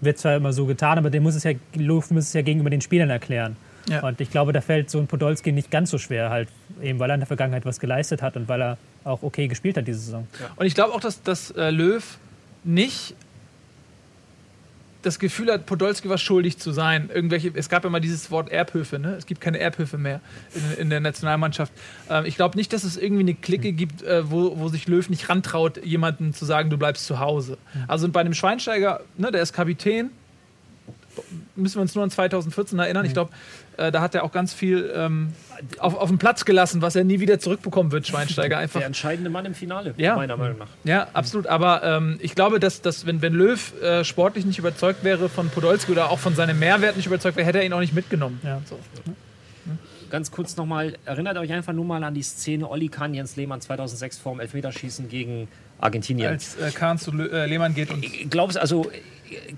wird 0.00 0.18
zwar 0.18 0.36
immer 0.36 0.52
so 0.52 0.66
getan, 0.66 0.98
aber 0.98 1.10
dem 1.10 1.22
muss 1.22 1.34
es 1.34 1.44
ja, 1.44 1.52
muss 1.76 2.10
es 2.10 2.32
ja 2.32 2.42
gegenüber 2.42 2.70
den 2.70 2.80
Spielern 2.80 3.10
erklären. 3.10 3.56
Ja. 3.88 4.06
Und 4.06 4.20
ich 4.20 4.30
glaube, 4.30 4.52
da 4.52 4.60
fällt 4.60 4.90
so 4.90 4.98
ein 4.98 5.06
Podolski 5.06 5.52
nicht 5.52 5.70
ganz 5.70 5.90
so 5.90 5.98
schwer, 5.98 6.30
halt, 6.30 6.48
eben 6.82 6.98
weil 6.98 7.10
er 7.10 7.14
in 7.14 7.20
der 7.20 7.26
Vergangenheit 7.26 7.64
was 7.64 7.80
geleistet 7.80 8.22
hat 8.22 8.36
und 8.36 8.48
weil 8.48 8.60
er 8.60 8.78
auch 9.04 9.22
okay 9.22 9.48
gespielt 9.48 9.76
hat 9.76 9.86
diese 9.86 9.98
Saison. 9.98 10.28
Und 10.56 10.66
ich 10.66 10.74
glaube 10.74 10.92
auch, 10.92 11.00
dass, 11.00 11.22
dass 11.22 11.50
äh, 11.52 11.70
Löw 11.70 12.18
nicht 12.64 13.14
das 15.08 15.18
Gefühl 15.18 15.50
hat, 15.50 15.66
Podolski 15.66 16.08
was 16.08 16.20
schuldig 16.20 16.58
zu 16.58 16.70
sein. 16.70 17.10
Irgendwelche, 17.12 17.50
es 17.54 17.68
gab 17.68 17.84
ja 17.84 17.90
mal 17.90 18.00
dieses 18.00 18.30
Wort 18.30 18.50
Erbhöfe, 18.50 18.98
ne? 18.98 19.14
Es 19.14 19.26
gibt 19.26 19.40
keine 19.40 19.58
Erbhöfe 19.58 19.98
mehr 19.98 20.20
in, 20.54 20.82
in 20.82 20.90
der 20.90 21.00
Nationalmannschaft. 21.00 21.72
Ähm, 22.10 22.26
ich 22.26 22.36
glaube 22.36 22.56
nicht, 22.56 22.72
dass 22.72 22.84
es 22.84 22.96
irgendwie 22.96 23.22
eine 23.22 23.34
Clique 23.34 23.72
gibt, 23.72 24.02
äh, 24.02 24.30
wo, 24.30 24.58
wo 24.58 24.68
sich 24.68 24.86
Löw 24.86 25.08
nicht 25.08 25.28
rantraut, 25.28 25.84
jemanden 25.84 26.34
zu 26.34 26.44
sagen, 26.44 26.70
du 26.70 26.76
bleibst 26.76 27.06
zu 27.06 27.18
Hause. 27.18 27.58
Also 27.86 28.08
bei 28.08 28.20
einem 28.20 28.34
Schweinsteiger, 28.34 29.00
ne, 29.16 29.32
der 29.32 29.42
ist 29.42 29.52
Kapitän, 29.52 30.10
müssen 31.56 31.76
wir 31.76 31.82
uns 31.82 31.94
nur 31.94 32.04
an 32.04 32.10
2014 32.10 32.78
erinnern. 32.78 33.04
Ich 33.06 33.12
glaube, 33.12 33.32
äh, 33.78 33.90
da 33.92 34.00
hat 34.00 34.14
er 34.14 34.24
auch 34.24 34.32
ganz 34.32 34.52
viel 34.52 34.92
ähm, 34.94 35.32
auf, 35.78 35.94
auf 35.96 36.08
den 36.08 36.18
Platz 36.18 36.44
gelassen, 36.44 36.82
was 36.82 36.94
er 36.96 37.04
nie 37.04 37.20
wieder 37.20 37.38
zurückbekommen 37.38 37.90
wird, 37.92 38.06
Schweinsteiger. 38.06 38.58
Einfach 38.58 38.80
Der 38.80 38.86
entscheidende 38.86 39.30
Mann 39.30 39.46
im 39.46 39.54
Finale, 39.54 39.94
Ja. 39.96 40.16
meiner 40.16 40.36
Meinung 40.36 40.58
nach. 40.58 40.68
ja, 40.84 41.08
absolut. 41.14 41.46
Aber 41.46 41.82
ähm, 41.82 42.18
ich 42.20 42.34
glaube, 42.34 42.60
dass, 42.60 42.82
dass 42.82 43.06
wenn, 43.06 43.22
wenn 43.22 43.32
Löw 43.32 43.72
äh, 43.82 44.04
sportlich 44.04 44.44
nicht 44.44 44.58
überzeugt 44.58 45.04
wäre 45.04 45.28
von 45.28 45.48
Podolski 45.48 45.92
oder 45.92 46.10
auch 46.10 46.18
von 46.18 46.34
seinem 46.34 46.58
Mehrwert 46.58 46.96
nicht 46.96 47.06
überzeugt 47.06 47.36
wäre, 47.36 47.46
hätte 47.46 47.58
er 47.58 47.64
ihn 47.64 47.72
auch 47.72 47.80
nicht 47.80 47.94
mitgenommen. 47.94 48.40
Ja. 48.44 48.60
So. 48.68 48.78
Ganz 50.10 50.30
kurz 50.30 50.56
nochmal, 50.56 50.94
erinnert 51.04 51.36
euch 51.36 51.52
einfach 51.52 51.74
nur 51.74 51.84
mal 51.84 52.02
an 52.02 52.14
die 52.14 52.22
Szene 52.22 52.68
Olli 52.70 52.88
Kahn, 52.88 53.12
Jens 53.12 53.36
Lehmann 53.36 53.60
2006 53.60 54.16
vorm 54.18 54.40
Elfmeterschießen 54.40 55.06
gegen 55.10 55.48
Argentinien. 55.80 56.28
Als 56.30 56.56
äh, 56.56 56.70
Kahn 56.70 56.96
zu 56.98 57.12
Lö 57.12 57.28
äh, 57.28 57.44
Lehmann 57.46 57.74
geht 57.74 57.90
und 57.90 58.02
Ich 58.02 58.30
glaube 58.30 58.50
es, 58.50 58.56
also 58.56 58.90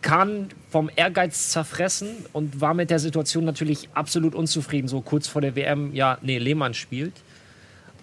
Kahn 0.02 0.48
vom 0.70 0.90
Ehrgeiz 0.94 1.50
zerfressen 1.50 2.08
und 2.32 2.60
war 2.60 2.74
mit 2.74 2.90
der 2.90 2.98
Situation 2.98 3.44
natürlich 3.44 3.88
absolut 3.94 4.34
unzufrieden, 4.34 4.88
so 4.88 5.00
kurz 5.00 5.28
vor 5.28 5.40
der 5.40 5.56
WM, 5.56 5.94
ja, 5.94 6.18
nee, 6.22 6.38
Lehmann 6.38 6.74
spielt. 6.74 7.12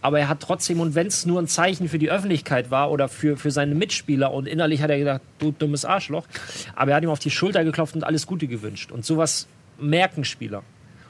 Aber 0.02 0.20
er 0.20 0.30
hat 0.30 0.42
trotzdem, 0.42 0.80
und 0.80 0.96
wenn 0.96 1.08
es 1.08 1.26
nur 1.26 1.42
ein 1.42 1.48
Zeichen 1.48 1.90
für 1.90 2.00
die 2.00 2.10
Öffentlichkeit 2.10 2.72
war 2.72 2.92
oder 2.92 3.10
für, 3.10 3.36
für 3.36 3.52
seine 3.52 3.76
Mitspieler, 3.76 4.32
und 4.32 4.48
innerlich 4.48 4.82
hat 4.82 4.90
er 4.90 5.00
gedacht, 5.00 5.22
du 5.40 5.52
dummes 5.52 5.86
Arschloch, 5.86 6.28
aber 6.76 6.92
er 6.92 6.98
hat 6.98 7.04
ihm 7.04 7.10
auf 7.10 7.20
die 7.20 7.32
Schulter 7.32 7.64
geklopft 7.64 7.96
und 7.96 8.04
alles 8.04 8.28
Gute 8.28 8.48
gewünscht. 8.48 8.92
Und 8.92 9.06
sowas 9.06 9.48
merken 9.80 10.24
Spieler. 10.24 10.64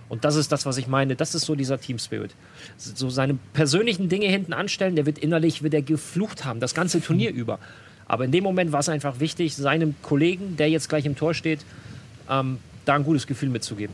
Und 0.10 0.24
das 0.24 0.36
ist 0.36 0.52
das, 0.52 0.66
was 0.66 0.78
ich 0.78 0.88
meine. 0.88 1.16
Das 1.16 1.36
ist 1.36 1.46
so 1.46 1.56
dieser 1.56 1.80
Team 1.80 2.00
Spirit. 2.00 2.34
So 2.78 3.10
seine 3.10 3.38
persönlichen 3.54 4.08
Dinge 4.08 4.28
hinten 4.28 4.54
anstellen, 4.54 4.96
der 4.96 5.06
wird 5.06 5.18
innerlich 5.18 5.64
wird 5.64 5.74
er 5.74 5.82
geflucht 5.82 6.46
haben, 6.46 6.60
das 6.60 6.74
ganze 6.74 7.02
Turnier 7.02 7.32
über. 7.32 7.60
Aber 8.08 8.26
in 8.26 8.32
dem 8.32 8.44
Moment 8.44 8.72
war 8.72 8.80
es 8.80 8.90
einfach 8.90 9.20
wichtig, 9.20 9.56
seinem 9.56 9.96
Kollegen, 10.02 10.58
der 10.58 10.70
jetzt 10.70 10.88
gleich 10.90 11.06
im 11.06 11.16
Tor 11.16 11.34
steht, 11.34 11.60
ähm, 12.30 12.60
da 12.86 12.96
ein 12.96 13.04
gutes 13.04 13.28
Gefühl 13.28 13.50
mitzugeben. 13.50 13.94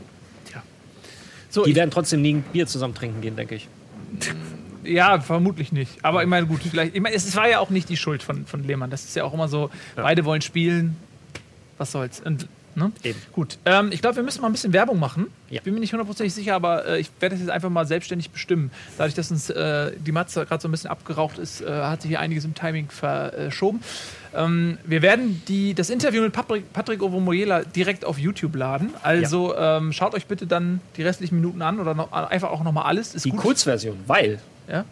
So, 1.54 1.64
Die 1.64 1.76
werden 1.76 1.92
trotzdem 1.92 2.20
nie 2.20 2.34
ein 2.34 2.42
Bier 2.42 2.66
zusammen 2.66 2.96
trinken 2.96 3.20
gehen, 3.20 3.36
denke 3.36 3.54
ich. 3.54 3.68
ja, 4.82 5.20
vermutlich 5.20 5.70
nicht. 5.70 6.04
Aber 6.04 6.20
ich 6.20 6.28
meine, 6.28 6.48
gut, 6.48 6.62
vielleicht. 6.68 6.96
Ich 6.96 7.00
meine, 7.00 7.14
es 7.14 7.36
war 7.36 7.48
ja 7.48 7.60
auch 7.60 7.70
nicht 7.70 7.88
die 7.88 7.96
Schuld 7.96 8.24
von, 8.24 8.44
von 8.44 8.64
Lehmann. 8.64 8.90
Das 8.90 9.04
ist 9.04 9.14
ja 9.14 9.22
auch 9.22 9.32
immer 9.32 9.46
so, 9.46 9.70
beide 9.94 10.24
wollen 10.24 10.42
spielen. 10.42 10.96
Was 11.78 11.92
soll's. 11.92 12.20
Und, 12.20 12.48
ne? 12.76 12.92
Eben. 13.02 13.20
Gut. 13.32 13.58
Ähm, 13.64 13.90
ich 13.92 14.00
glaube, 14.00 14.16
wir 14.16 14.22
müssen 14.22 14.40
mal 14.40 14.48
ein 14.48 14.52
bisschen 14.52 14.72
Werbung 14.72 14.98
machen. 14.98 15.26
Ja. 15.48 15.56
Ich 15.58 15.62
bin 15.62 15.74
mir 15.74 15.80
nicht 15.80 15.92
hundertprozentig 15.92 16.34
sicher, 16.34 16.54
aber 16.54 16.86
äh, 16.86 17.00
ich 17.00 17.10
werde 17.20 17.34
das 17.34 17.40
jetzt 17.40 17.50
einfach 17.50 17.70
mal 17.70 17.86
selbstständig 17.86 18.30
bestimmen. 18.30 18.70
Dadurch, 18.98 19.14
dass 19.14 19.30
uns 19.30 19.50
äh, 19.50 19.92
die 19.98 20.12
Matze 20.12 20.44
gerade 20.46 20.60
so 20.62 20.68
ein 20.68 20.70
bisschen 20.70 20.90
abgeraucht 20.90 21.38
ist, 21.38 21.60
äh, 21.60 21.66
hat 21.70 22.02
sich 22.02 22.10
hier 22.10 22.20
einiges 22.20 22.44
im 22.44 22.54
Timing 22.54 22.88
verschoben. 22.90 23.80
Ähm, 24.34 24.78
wir 24.84 25.02
werden 25.02 25.42
die, 25.48 25.74
das 25.74 25.90
Interview 25.90 26.22
mit 26.22 26.32
Patrick, 26.32 26.72
Patrick 26.72 27.02
Ovomoyela 27.02 27.62
direkt 27.62 28.04
auf 28.04 28.18
YouTube 28.18 28.56
laden. 28.56 28.90
Also 29.02 29.56
ähm, 29.56 29.92
schaut 29.92 30.14
euch 30.14 30.26
bitte 30.26 30.46
dann 30.46 30.80
die 30.96 31.02
restlichen 31.02 31.36
Minuten 31.36 31.62
an 31.62 31.78
oder 31.80 31.94
noch, 31.94 32.12
einfach 32.12 32.50
auch 32.50 32.62
nochmal 32.64 32.84
alles. 32.86 33.14
Ist 33.14 33.24
Die 33.24 33.30
gut. 33.30 33.40
Kurzversion, 33.40 33.96
weil 34.06 34.40
Ja. 34.68 34.84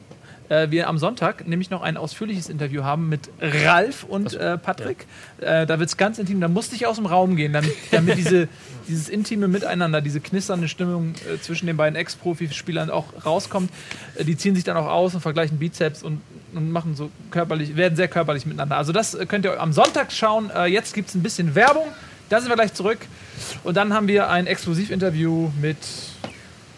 Äh, 0.49 0.71
wir 0.71 0.89
am 0.89 0.99
Sonntag 0.99 1.47
nämlich 1.47 1.71
noch 1.71 1.83
ein 1.83 1.97
ausführliches 1.97 2.49
Interview 2.49 2.85
haben 2.85 3.09
mit 3.09 3.31
Ralf 3.41 4.05
und 4.05 4.35
äh, 4.35 4.59
Patrick. 4.59 5.07
Äh, 5.41 5.67
da 5.67 5.79
wird 5.79 5.89
es 5.89 5.97
ganz 5.97 6.19
intim, 6.19 6.41
da 6.41 6.49
musste 6.49 6.75
ich 6.75 6.87
aus 6.87 6.97
dem 6.97 7.07
Raum 7.07 7.37
gehen, 7.37 7.53
damit, 7.53 7.75
damit 7.91 8.17
diese, 8.17 8.49
dieses 8.89 9.09
intime 9.09 9.49
Miteinander, 9.49 10.01
diese 10.01 10.21
knisternde 10.21 10.69
Stimmung 10.69 11.15
äh, 11.33 11.41
zwischen 11.41 11.67
den 11.67 11.77
beiden 11.77 11.97
Ex-Profi-Spielern 11.97 12.91
auch 12.91 13.07
rauskommt. 13.25 13.71
Äh, 14.17 14.25
die 14.25 14.37
ziehen 14.37 14.55
sich 14.55 14.65
dann 14.65 14.77
auch 14.77 14.87
aus 14.87 15.15
und 15.15 15.21
vergleichen 15.21 15.59
Bizeps 15.59 16.03
und, 16.03 16.21
und 16.55 16.71
machen 16.71 16.95
so 16.97 17.11
körperlich, 17.31 17.77
werden 17.77 17.97
sehr 17.97 18.09
körperlich 18.09 18.47
miteinander. 18.47 18.77
Also 18.77 18.93
das 18.93 19.15
äh, 19.15 19.27
könnt 19.27 19.45
ihr 19.45 19.61
am 19.61 19.73
Sonntag 19.73 20.13
schauen. 20.13 20.51
Jetzt 20.67 20.95
gibt 20.95 21.09
es 21.09 21.15
ein 21.15 21.23
bisschen 21.23 21.55
Werbung, 21.55 21.87
da 22.29 22.41
sind 22.41 22.51
wir 22.51 22.57
gleich 22.57 22.75
zurück. 22.75 22.99
Und 23.65 23.77
dann 23.77 23.93
haben 23.93 24.09
wir 24.09 24.29
ein 24.31 24.47
Exklusivinterview 24.47 25.51
mit, 25.61 25.77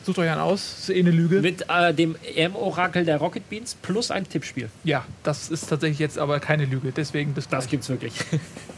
sucht 0.04 0.18
euch 0.18 0.28
einen 0.30 0.40
aus, 0.40 0.78
ist 0.80 0.90
eh 0.90 0.98
eine 1.00 1.10
Lüge. 1.10 1.40
mit 1.40 1.66
äh, 1.68 1.94
dem 1.94 2.16
EM-Orakel 2.34 3.04
der 3.04 3.16
Rocket 3.18 3.48
Beans 3.48 3.74
plus 3.80 4.10
ein 4.10 4.28
Tippspiel. 4.28 4.68
Ja, 4.84 5.04
das 5.22 5.48
ist 5.50 5.68
tatsächlich 5.68 5.98
jetzt 5.98 6.18
aber 6.18 6.40
keine 6.40 6.64
Lüge. 6.64 6.92
Deswegen 6.92 7.32
bis 7.34 7.48
Das 7.48 7.60
gleich. 7.64 7.70
gibt's 7.70 7.88
wirklich. 7.88 8.12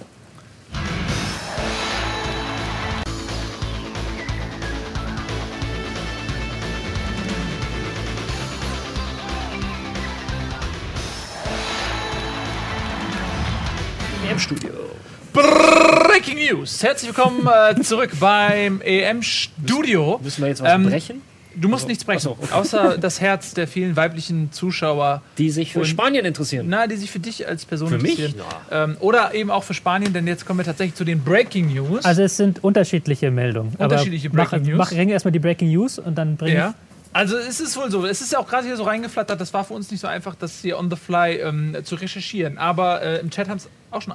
News. 16.51 16.83
Herzlich 16.83 17.15
willkommen 17.17 17.47
äh, 17.49 17.81
zurück 17.83 18.11
beim 18.21 18.81
EM-Studio. 18.81 20.21
Müssen 20.23 20.43
wir 20.43 20.49
jetzt 20.49 20.63
was 20.63 20.73
Ähm, 20.73 20.85
brechen? 20.85 21.23
Du 21.59 21.69
musst 21.69 21.89
nichts 21.89 22.05
brechen, 22.05 22.21
so, 22.21 22.31
okay. 22.33 22.53
außer 22.53 22.99
das 23.01 23.21
Herz 23.21 23.55
der 23.55 23.67
vielen 23.67 23.97
weiblichen 23.97 24.53
Zuschauer, 24.53 25.23
Die 25.39 25.51
sich 25.51 25.73
für 25.73 25.81
und- 25.81 25.87
Spanien 25.87 26.25
interessieren. 26.27 26.67
na, 26.69 26.87
die 26.87 26.97
sich 26.97 27.11
für 27.11 27.19
dich 27.19 27.49
als 27.49 27.65
Person 27.65 27.89
Für 27.89 27.99
mich? 27.99 28.19
interessieren. 28.21 28.45
Ähm, 28.71 28.97
oder 29.01 29.35
eben 29.35 29.51
auch 29.51 29.65
für 29.65 29.73
Spanien, 29.75 30.13
denn 30.13 30.27
jetzt 30.27 30.45
kommen 30.45 30.59
wir 30.61 30.65
tatsächlich 30.65 30.95
zu 30.95 31.05
den 31.05 31.25
Breaking 31.25 31.73
News. 31.73 32.05
Also 32.05 32.23
es 32.23 32.37
sind 32.37 32.63
unterschiedliche 32.63 33.31
Meldungen. 33.31 33.75
Unterschiedliche 33.79 34.29
Aber 34.29 34.37
Breaking 34.37 34.61
mach, 34.61 34.69
News. 34.69 34.79
Mach, 34.79 34.91
bring 34.91 35.09
erstmal 35.09 35.33
die 35.33 35.39
Breaking 35.39 35.71
News 35.71 35.99
und 35.99 36.17
dann 36.17 36.37
bring 36.37 36.55
Ja. 36.55 36.75
Also 37.15 37.39
es 37.39 37.61
ist 37.61 37.75
wohl 37.79 37.91
so, 37.91 38.05
es 38.05 38.21
ist 38.21 38.33
ja 38.35 38.39
auch 38.39 38.47
gerade 38.47 38.67
hier 38.67 38.77
so 38.77 38.83
reingeflattert, 38.83 39.41
das 39.41 39.55
war 39.55 39.65
für 39.65 39.73
uns 39.73 39.91
nicht 39.91 40.01
so 40.01 40.07
einfach, 40.07 40.35
das 40.35 40.61
hier 40.61 40.79
on 40.79 40.91
the 40.91 40.97
fly 40.97 41.37
ähm, 41.41 41.75
zu 41.83 41.95
recherchieren. 41.95 42.59
Aber 42.59 43.01
äh, 43.03 43.21
im 43.21 43.31
Chat 43.31 43.49
haben 43.49 43.57
es 43.57 43.69
auch 43.91 44.03
schon 44.03 44.13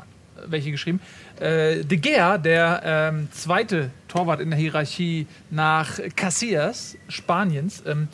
welche 0.48 0.72
geschrieben. 0.72 1.00
Äh, 1.40 1.84
De 1.84 1.98
Gea, 1.98 2.38
der 2.38 2.82
ähm, 2.86 3.28
zweite 3.32 3.90
Torwart 4.08 4.40
in 4.42 4.50
der 4.50 4.60
Hierarchie 4.60 5.28
nach 5.50 6.00
Casillas, 6.16 6.98
Spaniens, 7.08 7.84
ähm, 7.88 8.08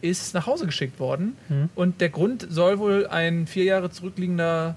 ist 0.00 0.34
nach 0.34 0.46
Hause 0.46 0.66
geschickt 0.66 0.98
worden. 0.98 1.36
Und 1.76 2.00
der 2.00 2.08
Grund 2.08 2.44
soll 2.50 2.78
wohl 2.80 3.06
ein 3.06 3.46
vier 3.46 3.62
Jahre 3.64 3.88
zurückliegender 3.90 4.74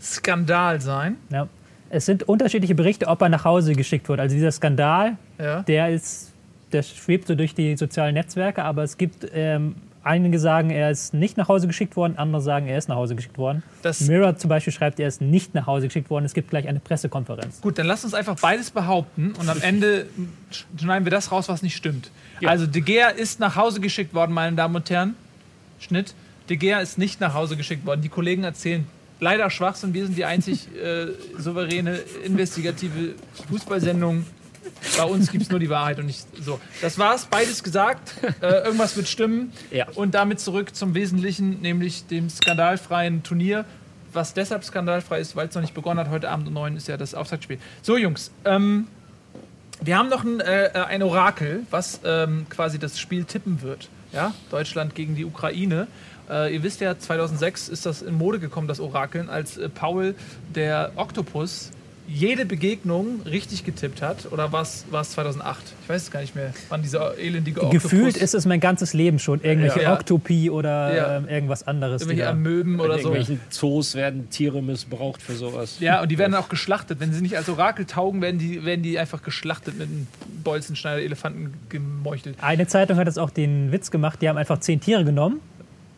Skandal 0.00 0.80
sein. 0.80 1.16
Ja. 1.30 1.48
Es 1.90 2.06
sind 2.06 2.22
unterschiedliche 2.24 2.74
Berichte, 2.74 3.06
ob 3.06 3.20
er 3.22 3.28
nach 3.28 3.44
Hause 3.44 3.74
geschickt 3.74 4.08
wurde. 4.08 4.22
Also 4.22 4.34
dieser 4.34 4.52
Skandal, 4.52 5.16
Ja. 5.38 5.62
der 5.62 5.90
ist, 5.90 6.32
der 6.72 6.82
schwebt 6.82 7.26
so 7.28 7.34
durch 7.34 7.54
die 7.54 7.76
sozialen 7.76 8.14
Netzwerke, 8.14 8.64
aber 8.64 8.82
es 8.82 8.96
gibt 8.96 9.26
ähm, 9.32 9.76
einige 10.04 10.38
sagen, 10.38 10.70
er 10.70 10.90
ist 10.90 11.14
nicht 11.14 11.36
nach 11.36 11.48
Hause 11.48 11.66
geschickt 11.66 11.96
worden, 11.96 12.14
andere 12.18 12.40
sagen, 12.42 12.66
er 12.66 12.78
ist 12.78 12.88
nach 12.88 12.96
Hause 12.96 13.14
geschickt 13.16 13.38
worden. 13.38 13.62
Das- 13.82 14.00
Mirror 14.02 14.36
zum 14.36 14.48
Beispiel 14.48 14.72
schreibt, 14.72 15.00
er 15.00 15.08
ist 15.08 15.20
nicht 15.20 15.54
nach 15.54 15.66
Hause 15.66 15.86
geschickt 15.88 16.10
worden. 16.10 16.24
Es 16.24 16.34
gibt 16.34 16.50
gleich 16.50 16.68
eine 16.68 16.80
Pressekonferenz. 16.80 17.60
Gut, 17.60 17.78
dann 17.78 17.86
lass 17.86 18.04
uns 18.04 18.14
einfach 18.14 18.36
beides 18.40 18.70
behaupten 18.70 19.32
und 19.38 19.48
am 19.48 19.60
Ende 19.62 20.06
sch- 20.52 20.64
schneiden 20.80 21.04
wir 21.06 21.10
das 21.10 21.32
raus, 21.32 21.48
was 21.48 21.62
nicht 21.62 21.76
stimmt. 21.76 22.10
Also 22.44 22.66
De 22.66 22.82
Gea 22.82 23.08
ist 23.08 23.40
nach 23.40 23.56
Hause 23.56 23.80
geschickt 23.80 24.12
worden, 24.14 24.32
meine 24.32 24.54
Damen 24.56 24.76
und 24.76 24.88
Herren. 24.90 25.14
Schnitt. 25.80 26.14
De 26.48 26.56
Gea 26.56 26.78
ist 26.80 26.98
nicht 26.98 27.20
nach 27.20 27.34
Hause 27.34 27.56
geschickt 27.56 27.86
worden. 27.86 28.02
Die 28.02 28.08
Kollegen 28.08 28.44
erzählen 28.44 28.86
leider 29.20 29.48
Schwachsinn. 29.48 29.94
Wir 29.94 30.04
sind 30.04 30.18
die 30.18 30.24
einzig 30.26 30.68
äh, 30.76 31.06
souveräne, 31.40 31.98
investigative 32.26 33.14
Fußballsendung. 33.48 34.26
Bei 34.96 35.04
uns 35.04 35.30
gibt 35.30 35.44
es 35.44 35.50
nur 35.50 35.60
die 35.60 35.70
Wahrheit 35.70 35.98
und 35.98 36.06
nicht 36.06 36.26
so. 36.40 36.60
Das 36.80 36.98
war's, 36.98 37.26
beides 37.26 37.62
gesagt. 37.62 38.14
Äh, 38.40 38.64
irgendwas 38.64 38.96
wird 38.96 39.08
stimmen. 39.08 39.52
Ja. 39.70 39.86
Und 39.94 40.14
damit 40.14 40.40
zurück 40.40 40.74
zum 40.74 40.94
Wesentlichen, 40.94 41.60
nämlich 41.60 42.06
dem 42.06 42.28
skandalfreien 42.28 43.22
Turnier. 43.22 43.64
Was 44.12 44.34
deshalb 44.34 44.64
skandalfrei 44.64 45.20
ist, 45.20 45.34
weil 45.34 45.48
es 45.48 45.54
noch 45.54 45.62
nicht 45.62 45.74
begonnen 45.74 45.98
hat. 46.00 46.10
Heute 46.10 46.30
Abend 46.30 46.48
um 46.48 46.54
9 46.54 46.76
ist 46.76 46.88
ja 46.88 46.96
das 46.96 47.14
Auftaktspiel. 47.14 47.58
So, 47.82 47.96
Jungs, 47.96 48.30
ähm, 48.44 48.86
wir 49.80 49.98
haben 49.98 50.08
noch 50.08 50.24
ein, 50.24 50.40
äh, 50.40 50.70
ein 50.86 51.02
Orakel, 51.02 51.62
was 51.70 52.00
ähm, 52.04 52.46
quasi 52.48 52.78
das 52.78 52.98
Spiel 52.98 53.24
tippen 53.24 53.62
wird. 53.62 53.88
Ja? 54.12 54.32
Deutschland 54.50 54.94
gegen 54.94 55.14
die 55.14 55.24
Ukraine. 55.24 55.88
Äh, 56.30 56.54
ihr 56.54 56.62
wisst 56.62 56.80
ja, 56.80 56.98
2006 56.98 57.68
ist 57.68 57.86
das 57.86 58.02
in 58.02 58.14
Mode 58.14 58.38
gekommen, 58.38 58.68
das 58.68 58.80
Orakeln, 58.80 59.28
als 59.28 59.56
äh, 59.58 59.68
Paul, 59.68 60.14
der 60.54 60.92
Oktopus, 60.96 61.70
jede 62.06 62.44
Begegnung 62.44 63.22
richtig 63.22 63.64
getippt 63.64 64.02
hat. 64.02 64.30
Oder 64.30 64.52
war 64.52 64.62
es 64.62 64.84
2008? 64.90 65.62
Ich 65.82 65.88
weiß 65.88 66.02
es 66.02 66.10
gar 66.10 66.20
nicht 66.20 66.34
mehr, 66.34 66.52
wann 66.68 66.82
dieser 66.82 67.16
elendige 67.18 67.62
Oktopus... 67.62 67.82
Gefühlt 67.82 68.16
ist 68.16 68.34
es 68.34 68.44
mein 68.46 68.60
ganzes 68.60 68.92
Leben 68.92 69.18
schon. 69.18 69.40
Irgendwelche 69.42 69.82
Ja. 69.82 69.94
Oktopie 69.94 70.50
oder 70.50 70.94
Ja. 70.94 71.16
ähm, 71.16 71.28
irgendwas 71.28 71.66
anderes. 71.66 72.02
die 72.02 72.08
Irgendwelche 72.08 72.30
Amöben 72.30 72.78
oder 72.80 72.96
In 72.96 73.02
so. 73.02 73.08
irgendwelchen 73.08 73.40
Zoos 73.50 73.94
werden 73.94 74.28
Tiere 74.30 74.62
missbraucht 74.62 75.22
für 75.22 75.34
sowas. 75.34 75.76
Ja, 75.80 76.02
und 76.02 76.10
die 76.10 76.18
werden 76.18 76.34
auch 76.34 76.48
geschlachtet. 76.48 77.00
Wenn 77.00 77.12
sie 77.12 77.22
nicht 77.22 77.36
als 77.36 77.48
Orakel 77.48 77.86
taugen, 77.86 78.20
werden 78.20 78.38
die, 78.38 78.64
werden 78.64 78.82
die 78.82 78.98
einfach 78.98 79.22
geschlachtet 79.22 79.78
mit 79.78 79.88
einem 79.88 80.06
Bolzenschneider, 80.44 81.00
Elefanten 81.02 81.54
gemeuchelt. 81.70 82.36
Eine 82.42 82.66
Zeitung 82.66 82.98
hat 82.98 83.06
jetzt 83.06 83.18
auch 83.18 83.30
den 83.30 83.72
Witz 83.72 83.90
gemacht, 83.90 84.20
die 84.20 84.28
haben 84.28 84.36
einfach 84.36 84.58
zehn 84.58 84.80
Tiere 84.80 85.04
genommen 85.04 85.40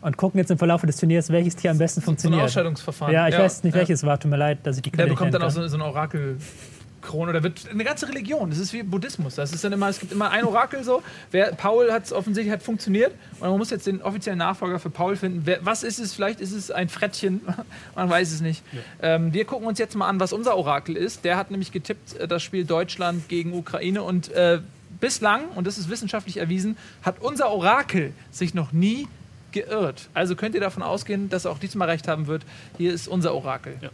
und 0.01 0.17
gucken 0.17 0.39
jetzt 0.39 0.51
im 0.51 0.59
Verlauf 0.59 0.83
des 0.83 0.97
Turniers, 0.99 1.31
welches 1.31 1.57
Tier 1.57 1.71
am 1.71 1.79
besten 1.79 2.01
So 2.01 2.05
ein 2.05 2.07
funktioniert. 2.07 2.43
Ausscheidungsverfahren. 2.43 3.13
ja, 3.15 3.29
ich 3.29 3.37
weiß 3.39 3.65
nicht, 3.65 3.75
welches 3.75 4.03
war, 4.05 4.19
tut 4.19 4.31
mir 4.31 4.37
leid, 4.37 4.59
dass 4.65 4.77
ich 4.77 4.83
die 4.83 4.91
Der 4.91 4.99
Quelle 4.99 5.11
bekommt 5.11 5.33
nicht 5.33 5.41
dann 5.41 5.49
auch 5.49 5.51
so, 5.51 5.67
so 5.67 5.77
eine 5.77 5.85
Orakelkrone. 5.85 7.33
Da 7.33 7.43
wird 7.43 7.69
eine 7.71 7.83
ganze 7.85 8.09
Religion. 8.09 8.51
Das 8.51 8.59
ist 8.59 8.73
wie 8.73 8.83
Buddhismus. 8.83 9.37
Das 9.37 9.53
ist 9.53 9.65
dann 9.65 9.73
immer, 9.73 9.89
es 9.89 9.99
gibt 9.99 10.13
immer 10.13 10.31
ein 10.31 10.45
Orakel 10.45 10.85
so. 10.85 11.03
Wer, 11.31 11.53
Paul 11.53 11.93
hat 11.93 12.05
es 12.05 12.13
offensichtlich 12.13 12.53
hat 12.53 12.63
funktioniert. 12.63 13.13
Und 13.41 13.49
man 13.49 13.59
muss 13.59 13.71
jetzt 13.71 13.87
den 13.87 14.03
offiziellen 14.03 14.39
Nachfolger 14.39 14.79
für 14.79 14.91
Paul 14.91 15.17
finden. 15.17 15.43
Wer, 15.45 15.65
was 15.65 15.83
ist 15.83 15.99
es? 15.99 16.13
Vielleicht 16.13 16.41
ist 16.41 16.53
es 16.53 16.71
ein 16.71 16.89
Frettchen. 16.89 17.41
man 17.97 18.09
weiß 18.09 18.33
es 18.33 18.41
nicht. 18.41 18.63
Ähm, 19.03 19.33
wir 19.33 19.45
gucken 19.45 19.67
uns 19.67 19.79
jetzt 19.79 19.97
mal 19.97 20.09
an, 20.09 20.21
was 20.21 20.33
unser 20.33 20.57
Orakel 20.57 20.97
ist. 20.97 21.25
Der 21.25 21.37
hat 21.37 21.51
nämlich 21.51 21.73
getippt, 21.73 22.17
äh, 22.17 22.29
das 22.29 22.43
Spiel 22.43 22.65
Deutschland 22.65 23.29
gegen 23.29 23.55
Ukraine. 23.55 24.03
Und 24.03 24.31
äh, 24.33 24.61
bislang, 25.01 25.45
und 25.55 25.67
das 25.67 25.79
ist 25.79 25.91
wissenschaftlich 25.91 26.37
erwiesen, 26.39 26.77
hat 27.03 27.17
unser 27.21 27.51
Orakel 27.51 28.13
sich 28.31 28.55
noch 28.55 28.73
nie 28.73 29.09
geirrt. 29.53 30.09
Also 30.15 30.37
könnt 30.37 30.55
ihr 30.55 30.61
davon 30.61 30.83
ausgehen, 30.83 31.29
dass 31.29 31.45
er 31.45 31.53
auch 31.53 31.59
diesmal 31.59 31.89
recht 31.89 32.09
haben 32.09 32.27
wird. 32.27 32.45
Hier 32.77 32.93
ist 32.93 33.09
unser 33.09 33.35
Orakel. 33.35 33.77
Ja. 33.81 33.91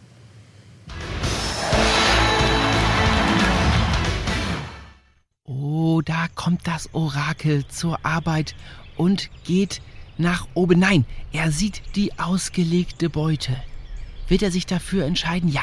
Oh, 5.45 6.01
da 6.03 6.27
kommt 6.35 6.67
das 6.67 6.93
Orakel 6.95 7.67
zur 7.69 8.05
Arbeit 8.05 8.55
und 8.97 9.31
geht 9.45 9.83
nach 10.19 10.47
oben. 10.55 10.79
Nein, 10.79 11.05
er 11.33 11.51
sieht 11.53 11.83
die 11.97 12.19
ausgelegte 12.19 13.11
Beute. 13.11 13.57
Wird 14.29 14.43
er 14.43 14.51
sich 14.51 14.67
dafür 14.67 15.05
entscheiden? 15.05 15.49
Ja. 15.49 15.63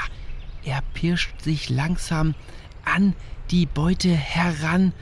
Er 0.63 0.81
pirscht 0.93 1.41
sich 1.41 1.69
langsam 1.69 2.35
an 2.83 3.15
die 3.49 3.65
Beute 3.65 4.09
heran 4.09 4.93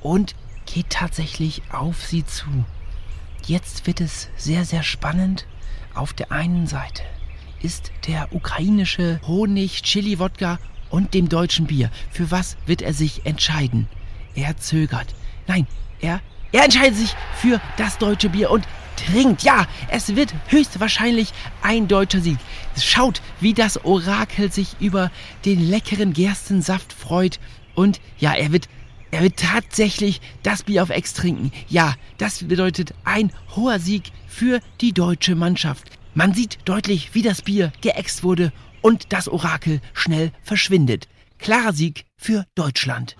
und 0.00 0.34
geht 0.66 0.90
tatsächlich 0.90 1.62
auf 1.70 2.04
sie 2.04 2.26
zu. 2.26 2.46
Jetzt 3.46 3.86
wird 3.86 4.00
es 4.00 4.28
sehr, 4.36 4.64
sehr 4.64 4.82
spannend. 4.82 5.46
Auf 5.94 6.12
der 6.12 6.32
einen 6.32 6.66
Seite 6.66 7.02
ist 7.62 7.92
der 8.08 8.34
ukrainische 8.34 9.20
Honig, 9.24 9.82
Chili-Wodka 9.82 10.58
und 10.90 11.14
dem 11.14 11.28
deutschen 11.28 11.66
Bier. 11.66 11.90
Für 12.10 12.32
was 12.32 12.56
wird 12.66 12.82
er 12.82 12.92
sich 12.92 13.24
entscheiden? 13.24 13.86
Er 14.34 14.56
zögert. 14.56 15.14
nein, 15.46 15.68
er, 16.00 16.20
er 16.50 16.64
entscheidet 16.64 16.96
sich 16.96 17.14
für 17.36 17.60
das 17.76 17.98
deutsche 17.98 18.30
Bier 18.30 18.50
und 18.50 18.66
trinkt. 18.96 19.44
Ja, 19.44 19.66
es 19.88 20.16
wird 20.16 20.34
höchstwahrscheinlich 20.48 21.32
ein 21.62 21.86
deutscher 21.86 22.20
Sieg. 22.20 22.38
Schaut, 22.76 23.22
wie 23.40 23.54
das 23.54 23.84
Orakel 23.84 24.50
sich 24.50 24.74
über 24.80 25.12
den 25.44 25.60
leckeren 25.60 26.12
Gerstensaft 26.12 26.92
freut. 26.92 27.38
Und 27.76 28.00
ja, 28.18 28.34
er 28.34 28.50
wird, 28.50 28.68
er 29.10 29.22
wird 29.22 29.36
tatsächlich 29.38 30.20
das 30.42 30.64
Bier 30.64 30.82
auf 30.82 30.90
Ex 30.90 31.14
trinken. 31.14 31.52
Ja, 31.68 31.94
das 32.18 32.44
bedeutet 32.44 32.92
ein 33.04 33.32
hoher 33.54 33.78
Sieg 33.78 34.10
für 34.26 34.60
die 34.80 34.92
deutsche 34.92 35.34
Mannschaft. 35.34 35.90
Man 36.14 36.34
sieht 36.34 36.58
deutlich, 36.64 37.14
wie 37.14 37.22
das 37.22 37.42
Bier 37.42 37.72
geäxt 37.80 38.24
wurde 38.24 38.52
und 38.82 39.12
das 39.12 39.28
Orakel 39.28 39.80
schnell 39.92 40.32
verschwindet. 40.42 41.08
Klarer 41.38 41.72
Sieg 41.72 42.04
für 42.16 42.46
Deutschland. 42.54 43.16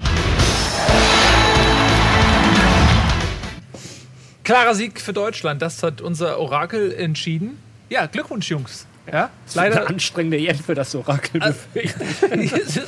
Klarer 4.45 4.74
Sieg 4.74 5.01
für 5.01 5.12
Deutschland, 5.12 5.61
das 5.61 5.82
hat 5.82 6.01
unser 6.01 6.39
Orakel 6.39 6.93
entschieden. 6.93 7.59
Ja, 7.91 8.07
Glückwunsch, 8.07 8.49
Jungs. 8.49 8.87
Ja, 9.11 9.30
leider. 9.54 9.76
Eine 9.76 9.88
anstrengende 9.88 10.36
Jen 10.36 10.57
für 10.57 10.74
das 10.74 10.94
Orakel. 10.94 11.40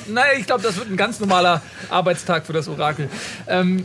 naja, 0.09 0.33
ich 0.37 0.47
glaube, 0.47 0.63
das 0.63 0.77
wird 0.77 0.91
ein 0.91 0.97
ganz 0.97 1.21
normaler 1.21 1.63
Arbeitstag 1.91 2.45
für 2.45 2.53
das 2.53 2.69
Orakel. 2.69 3.09
Ähm, 3.47 3.85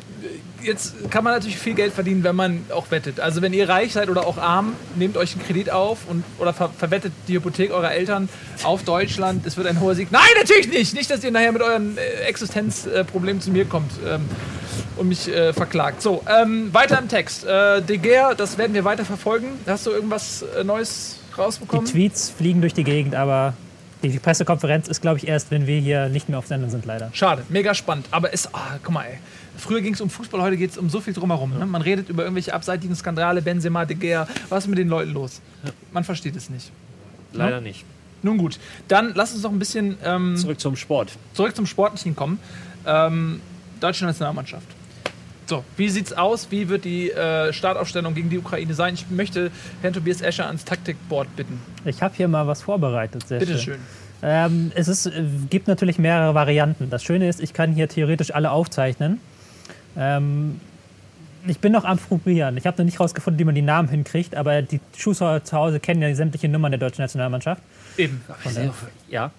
jetzt 0.64 1.12
kann 1.12 1.24
man 1.24 1.34
natürlich 1.34 1.58
viel 1.58 1.74
Geld 1.74 1.94
verdienen, 1.94 2.24
wenn 2.24 2.36
man 2.36 2.66
auch 2.74 2.90
wettet. 2.92 3.20
Also 3.20 3.42
wenn 3.42 3.54
ihr 3.54 3.70
reich 3.70 3.94
seid 3.94 4.10
oder 4.10 4.26
auch 4.26 4.38
arm, 4.38 4.76
nehmt 4.96 5.18
euch 5.18 5.34
einen 5.34 5.46
Kredit 5.46 5.70
auf 5.70 6.00
und 6.08 6.24
oder 6.40 6.54
ver 6.54 6.70
verwettet 6.70 7.14
die 7.28 7.36
Hypothek 7.36 7.72
eurer 7.72 7.92
Eltern 7.92 8.30
auf 8.64 8.84
Deutschland. 8.84 9.46
Es 9.46 9.58
wird 9.58 9.68
ein 9.68 9.80
hoher 9.80 9.96
Sieg. 9.96 10.12
Nein, 10.12 10.24
natürlich 10.40 10.70
nicht. 10.70 10.94
Nicht, 10.96 11.12
dass 11.12 11.24
ihr 11.24 11.32
nachher 11.32 11.52
mit 11.52 11.62
euren 11.62 11.98
äh, 11.98 12.02
Existenzproblemen 12.28 13.42
zu 13.42 13.52
mir 13.52 13.66
kommt 13.66 13.92
ähm, 14.08 14.28
und 14.96 15.08
mich 15.08 15.28
äh, 15.28 15.54
verklagt. 15.54 16.02
So, 16.02 16.24
ähm, 16.28 16.74
weiter 16.74 16.98
im 17.00 17.10
Text. 17.10 17.46
Äh, 17.46 17.82
De 17.82 17.98
Geer, 17.98 18.34
das 18.36 18.58
werden 18.58 18.74
wir 18.74 18.84
weiter 18.84 19.06
verfolgen. 19.06 19.48
Hast 19.68 19.86
du 19.86 19.92
irgendwas 19.92 20.44
äh, 20.58 20.64
Neues 20.64 21.18
rausbekommen? 21.38 21.86
Die 21.86 21.92
Tweets 21.92 22.30
fliegen 22.30 22.62
durch 22.62 22.74
die 22.74 22.84
Gegend, 22.84 23.16
aber 23.16 23.54
die 24.04 24.20
Pressekonferenz 24.20 24.88
ist, 24.88 25.02
glaube 25.02 25.18
ich, 25.18 25.28
erst, 25.28 25.50
wenn 25.52 25.66
wir 25.66 25.80
hier 25.80 26.10
nicht 26.10 26.28
mehr 26.28 26.38
auf 26.38 26.48
Sendung 26.48 26.70
sind, 26.70 26.86
leider. 26.86 27.10
Schade, 27.14 27.44
mega 27.50 27.74
spannend. 27.74 28.08
Aber 28.12 28.34
es, 28.34 28.54
ah, 28.54 28.78
guck 28.84 28.94
mal, 28.94 29.06
ey. 29.06 29.18
Früher 29.58 29.82
ging 29.82 29.94
es 29.94 30.02
um 30.02 30.10
Fußball, 30.10 30.42
heute 30.42 30.58
geht 30.58 30.72
es 30.72 30.78
um 30.78 30.90
so 30.90 31.00
viel 31.00 31.14
drumherum. 31.14 31.58
Ne? 31.58 31.66
Man 31.66 31.82
redet 31.82 32.10
über 32.10 32.24
irgendwelche 32.24 32.54
abseitigen 32.54 32.96
Skandale, 32.96 33.42
Benzema, 33.42 33.86
De 33.86 33.96
Gea. 33.96 34.28
Was 34.50 34.66
ist 34.66 34.70
mit 34.70 34.80
den 34.80 34.90
Leuten 34.90 35.14
los? 35.14 35.42
Man 35.92 36.04
versteht 36.04 36.36
es 36.36 36.50
nicht. 36.50 36.72
Leider 37.32 37.62
nicht. 37.62 37.86
Nun 38.24 38.38
gut, 38.38 38.58
dann 38.88 39.14
lass 39.16 39.34
uns 39.34 39.44
noch 39.44 39.52
ein 39.52 39.60
bisschen 39.60 39.98
ähm, 40.04 40.38
Zurück 40.38 40.60
zum 40.60 40.76
Sport. 40.76 41.12
zurück 41.34 41.56
zum 41.56 41.66
Sportlichen 41.66 42.16
kommen. 42.16 42.40
Ähm, 42.86 43.42
deutsche 43.80 44.06
Nationalmannschaft. 44.06 44.68
So, 45.54 45.64
wie 45.78 45.88
sieht's 45.88 46.14
aus? 46.14 46.50
Wie 46.50 46.68
wird 46.68 46.84
die 46.84 47.12
äh, 47.12 47.54
Startaufstellung 47.54 48.16
gegen 48.16 48.28
die 48.32 48.40
Ukraine 48.40 48.74
sein? 48.74 48.96
Ich 48.96 49.12
möchte 49.12 49.52
Herrn 49.84 49.94
Tobias 49.94 50.20
Escher 50.20 50.48
ans 50.48 50.66
Taktikboard 50.66 51.36
bitten. 51.36 51.62
Ich 51.86 52.02
habe 52.02 52.16
hier 52.18 52.28
mal 52.28 52.48
was 52.48 52.64
vorbereitet. 52.64 53.28
Sehr 53.28 53.38
Bitte 53.38 53.60
schön. 53.60 53.76
schön. 53.76 53.80
Ähm, 54.24 54.72
es 54.74 54.88
ist, 54.88 55.06
äh, 55.06 55.24
gibt 55.52 55.68
natürlich 55.68 56.00
mehrere 56.00 56.34
Varianten. 56.34 56.90
Das 56.90 57.04
Schöne 57.04 57.30
ist, 57.30 57.40
ich 57.40 57.54
kann 57.54 57.72
hier 57.72 57.88
theoretisch 57.88 58.34
alle 58.34 58.50
aufzeichnen. 58.50 59.20
Ähm, 59.96 60.60
ich 61.46 61.60
bin 61.60 61.72
noch 61.72 61.86
am 61.86 62.00
Probieren. 62.00 62.58
Ich 62.58 62.66
habe 62.66 62.80
noch 62.80 62.86
nicht 62.86 63.00
rausgefunden, 63.00 63.38
wie 63.40 63.44
man 63.44 63.54
die 63.54 63.62
Namen 63.62 63.90
hinkriegt, 63.90 64.34
aber 64.34 64.64
die 64.64 64.80
Schuhschauer 64.98 65.44
zu 65.44 65.56
Hause 65.56 65.80
kennen 65.80 66.02
ja 66.02 66.08
die 66.08 66.16
sämtlichen 66.16 66.52
Nummern 66.52 66.72
der 66.72 66.80
deutschen 66.80 67.04
Nationalmannschaft. 67.04 67.62
Eben. 67.98 68.24
Ja. 69.08 69.30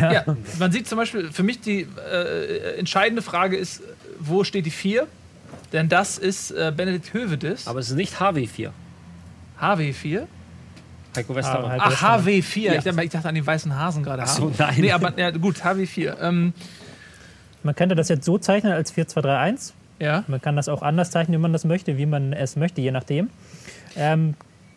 Ja. 0.00 0.24
man 0.60 0.70
sieht 0.70 0.86
zum 0.86 0.98
Beispiel, 0.98 1.32
für 1.32 1.42
mich 1.42 1.60
die 1.60 1.88
äh, 2.12 2.78
entscheidende 2.78 3.22
Frage 3.22 3.56
ist, 3.56 3.82
wo 4.20 4.44
steht 4.44 4.64
die 4.64 4.70
4? 4.70 5.08
Denn 5.72 5.88
das 5.88 6.18
ist 6.18 6.50
äh, 6.50 6.72
Benedikt 6.74 7.12
Hövedes. 7.12 7.66
Aber 7.66 7.78
es 7.80 7.90
ist 7.90 7.96
nicht 7.96 8.14
HW4. 8.16 8.70
HW4? 9.60 10.22
Heiko 11.16 11.34
Westermann. 11.34 11.72
Heiko- 11.72 11.82
Ach, 11.86 12.02
HW4. 12.24 12.58
Ja. 12.60 12.74
Ich, 12.74 12.84
dachte, 12.84 13.02
ich 13.04 13.10
dachte 13.10 13.28
an 13.28 13.34
die 13.34 13.46
weißen 13.46 13.74
Hasen 13.76 14.02
gerade. 14.02 14.22
Ach 14.22 14.28
so, 14.28 14.52
nein. 14.56 14.74
Nee, 14.78 14.92
aber 14.92 15.18
ja, 15.18 15.30
gut, 15.30 15.56
HW4. 15.62 16.16
Ähm, 16.20 16.52
Man 17.62 17.74
könnte 17.74 17.94
das 17.94 18.08
jetzt 18.08 18.24
so 18.24 18.38
zeichnen 18.38 18.72
als 18.72 18.94
4-2-3-1. 18.94 19.72
ja. 19.98 20.24
Man 20.28 20.40
kann 20.40 20.56
das 20.56 20.68
auch 20.68 20.82
anders 20.82 21.10
zeichnen, 21.10 21.38
wie 21.38 21.42
man 21.42 21.52
das 21.52 21.64
möchte, 21.64 21.98
wie 21.98 22.06
man 22.06 22.32
es 22.32 22.56
möchte, 22.56 22.80
je 22.80 22.90
nachdem. 22.92 23.30
Ähm, 23.96 24.34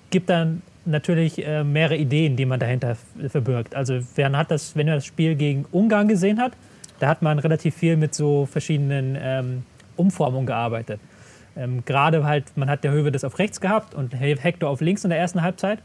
gibt 0.09 0.29
dann 0.29 0.61
natürlich 0.85 1.45
äh, 1.45 1.63
mehrere 1.63 1.95
Ideen, 1.95 2.35
die 2.35 2.45
man 2.45 2.59
dahinter 2.59 2.97
verbirgt. 3.29 3.75
Also 3.75 3.99
wer 4.15 4.31
hat 4.31 4.49
das, 4.51 4.75
wenn 4.75 4.87
man 4.87 4.95
das 4.95 5.05
Spiel 5.05 5.35
gegen 5.35 5.65
Ungarn 5.71 6.07
gesehen 6.07 6.39
hat, 6.39 6.53
da 6.99 7.07
hat 7.07 7.21
man 7.21 7.37
relativ 7.39 7.75
viel 7.75 7.97
mit 7.97 8.15
so 8.15 8.47
verschiedenen 8.47 9.15
ähm, 9.19 9.63
Umformungen 10.01 10.45
gearbeitet. 10.47 10.99
Ähm, 11.55 11.83
Gerade 11.85 12.23
halt, 12.25 12.45
man 12.57 12.69
hat 12.69 12.83
der 12.83 12.91
Höwe 12.91 13.11
das 13.11 13.23
auf 13.23 13.37
rechts 13.39 13.61
gehabt 13.61 13.93
und 13.93 14.13
He- 14.17 14.37
Hector 14.39 14.69
auf 14.69 14.81
links 14.81 15.03
in 15.03 15.09
der 15.09 15.19
ersten 15.19 15.41
Halbzeit. 15.41 15.79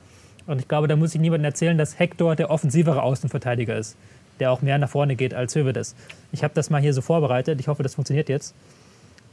Und 0.46 0.60
ich 0.60 0.68
glaube, 0.68 0.86
da 0.88 0.94
muss 0.96 1.14
ich 1.14 1.20
niemandem 1.20 1.44
erzählen, 1.46 1.76
dass 1.76 1.98
Hector 1.98 2.36
der 2.36 2.50
offensivere 2.50 3.02
Außenverteidiger 3.02 3.76
ist, 3.76 3.96
der 4.38 4.52
auch 4.52 4.62
mehr 4.62 4.78
nach 4.78 4.88
vorne 4.88 5.16
geht 5.16 5.34
als 5.34 5.54
Hövedes. 5.56 5.96
Ich 6.30 6.44
habe 6.44 6.54
das 6.54 6.70
mal 6.70 6.80
hier 6.80 6.94
so 6.94 7.00
vorbereitet. 7.02 7.58
Ich 7.60 7.66
hoffe, 7.68 7.82
das 7.82 7.96
funktioniert 7.96 8.28
jetzt. 8.28 8.54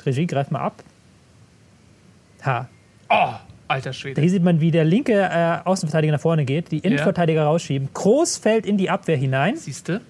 Regie, 0.05 0.25
greif 0.25 0.49
mal 0.49 0.61
ab. 0.61 0.84
Ha. 2.45 2.67
Oh, 3.09 3.34
alter 3.67 3.93
Schwede. 3.93 4.19
Hier 4.19 4.29
sieht 4.29 4.43
man, 4.43 4.59
wie 4.59 4.71
der 4.71 4.86
linke 4.86 5.13
äh, 5.13 5.59
Außenverteidiger 5.63 6.13
nach 6.13 6.19
vorne 6.19 6.45
geht, 6.45 6.71
die 6.71 6.79
Innenverteidiger 6.79 7.43
rausschieben. 7.43 7.89
Groß 7.93 8.38
fällt 8.38 8.65
in 8.65 8.77
die 8.77 8.89
Abwehr 8.89 9.15
hinein. 9.17 9.55
Siehste? 9.55 10.01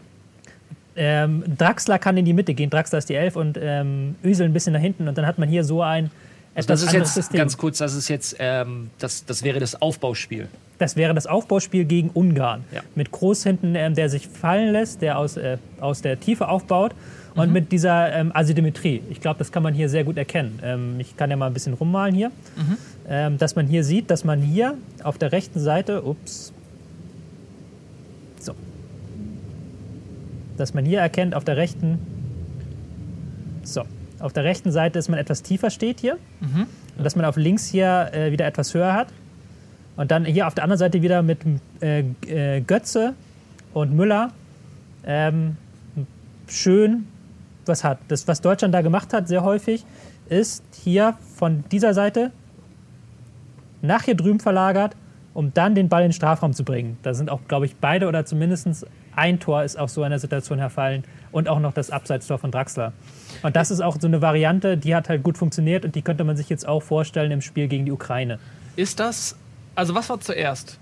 Ähm, 0.96 1.44
Draxler 1.58 2.00
kann 2.00 2.18
in 2.18 2.26
die 2.26 2.34
Mitte 2.34 2.54
gehen. 2.54 2.70
Draxler 2.70 3.00
ist 3.00 3.10
die 3.10 3.16
Elf 3.16 3.36
und 3.36 3.58
ähm, 3.62 4.16
Ösel 4.24 4.46
ein 4.46 4.54
bisschen 4.54 4.74
nach 4.74 4.80
hinten. 4.80 5.08
Und 5.08 5.18
dann 5.18 5.26
hat 5.26 5.38
man 5.40 5.50
hier 5.50 5.64
so 5.64 5.82
ein 5.82 6.12
etwas 6.56 6.82
Das 6.82 6.84
ist 6.84 6.94
jetzt 6.94 7.14
System. 7.16 7.38
ganz 7.40 7.58
kurz, 7.58 7.80
das 7.80 7.96
ist 7.96 8.10
jetzt, 8.10 8.36
ähm, 8.40 8.92
das, 9.00 9.26
das 9.26 9.42
wäre 9.44 9.60
das 9.60 9.82
Aufbauspiel. 9.82 10.48
Das 10.78 10.96
wäre 10.96 11.14
das 11.14 11.26
Aufbauspiel 11.28 11.86
gegen 11.86 12.10
Ungarn. 12.14 12.64
Ja. 12.72 12.82
Mit 12.96 13.12
Groß 13.12 13.44
hinten, 13.44 13.74
ähm, 13.76 13.96
der 13.96 14.10
sich 14.10 14.28
fallen 14.28 14.72
lässt, 14.72 15.02
der 15.02 15.18
aus, 15.18 15.38
äh, 15.38 15.58
aus 15.80 16.02
der 16.02 16.20
Tiefe 16.20 16.48
aufbaut. 16.48 16.92
Und 17.36 17.48
Mhm. 17.48 17.54
mit 17.54 17.72
dieser 17.72 18.14
ähm, 18.14 18.32
Asymmetrie. 18.36 19.02
Ich 19.10 19.20
glaube, 19.20 19.40
das 19.40 19.52
kann 19.52 19.64
man 19.64 19.74
hier 19.74 19.90
sehr 19.90 20.04
gut 20.04 20.18
erkennen. 20.18 20.60
Ähm, 20.64 21.00
ich 21.00 21.18
kann 21.18 21.32
ja 21.32 21.36
mal 21.36 21.48
ein 21.48 21.54
bisschen 21.54 21.74
rummalen 21.74 22.14
hier. 22.14 22.30
Mhm. 22.56 22.78
Ähm, 23.10 23.38
dass 23.40 23.56
man 23.56 23.66
hier 23.66 23.84
sieht, 23.84 24.12
dass 24.12 24.24
man 24.24 24.40
hier 24.40 24.76
auf 25.04 25.18
der 25.18 25.32
rechten 25.32 25.60
Seite, 25.60 26.04
ups, 26.06 26.54
dass 30.58 30.74
man 30.74 30.86
hier 30.86 31.00
erkennt, 31.00 31.36
auf 31.36 31.44
der 31.44 31.58
rechten, 31.58 32.00
so, 33.64 33.84
auf 34.20 34.34
der 34.34 34.44
rechten 34.44 34.72
Seite, 34.72 35.00
dass 35.00 35.10
man 35.10 35.20
etwas 35.20 35.42
tiefer 35.42 35.70
steht 35.70 36.00
hier. 36.00 36.18
Und 36.98 37.04
dass 37.04 37.16
man 37.16 37.26
auf 37.26 37.38
links 37.38 37.68
hier 37.68 38.12
äh, 38.14 38.32
wieder 38.32 38.46
etwas 38.46 38.74
höher 38.74 38.94
hat. 38.94 39.08
Und 39.96 40.12
dann 40.12 40.26
hier 40.26 40.48
auf 40.48 40.54
der 40.54 40.64
anderen 40.64 40.80
Seite 40.80 41.02
wieder 41.02 41.22
mit 41.22 41.40
äh, 41.82 42.04
äh, 42.28 42.62
Götze 42.62 43.14
und 43.74 43.96
Müller 43.96 44.32
ähm, 45.06 45.58
schön 46.48 47.08
was 47.66 47.84
hat. 47.84 48.00
Das, 48.08 48.28
was 48.28 48.42
Deutschland 48.42 48.74
da 48.74 48.82
gemacht 48.82 49.14
hat, 49.14 49.28
sehr 49.28 49.44
häufig, 49.44 49.86
ist 50.30 50.64
hier 50.84 51.18
von 51.36 51.64
dieser 51.72 51.94
Seite 51.94 52.32
nach 53.82 54.04
hier 54.04 54.16
drüben 54.16 54.40
verlagert, 54.40 54.96
um 55.34 55.54
dann 55.54 55.76
den 55.76 55.90
Ball 55.90 56.02
in 56.04 56.10
den 56.10 56.14
Strafraum 56.14 56.54
zu 56.54 56.64
bringen. 56.64 56.98
Da 57.04 57.14
sind 57.14 57.30
auch, 57.30 57.42
glaube 57.48 57.66
ich, 57.66 57.76
beide 57.76 58.08
oder 58.08 58.26
zumindest 58.26 58.86
ein 59.16 59.40
Tor 59.40 59.64
ist 59.64 59.78
aus 59.78 59.94
so 59.94 60.04
einer 60.04 60.20
Situation 60.20 60.60
herfallen 60.60 61.04
und 61.32 61.48
auch 61.48 61.60
noch 61.60 61.74
das 61.74 61.90
Abseitstor 61.92 62.38
von 62.38 62.52
Draxler. 62.52 62.94
Und 63.42 63.56
das 63.56 63.72
ist 63.72 63.82
auch 63.82 63.98
so 64.00 64.08
eine 64.08 64.22
Variante, 64.22 64.78
die 64.78 64.96
hat 64.96 65.10
halt 65.10 65.24
gut 65.24 65.38
funktioniert 65.38 65.86
und 65.86 65.96
die 65.96 66.02
könnte 66.02 66.24
man 66.24 66.38
sich 66.38 66.50
jetzt 66.50 66.68
auch 66.68 66.82
vorstellen 66.82 67.32
im 67.32 67.42
Spiel 67.42 67.68
gegen 67.68 67.86
die 67.86 67.92
Ukraine. 67.92 68.40
Ist 68.76 69.00
das, 69.00 69.36
also 69.76 69.96
was 69.96 70.10
war 70.10 70.20
zuerst? 70.20 70.80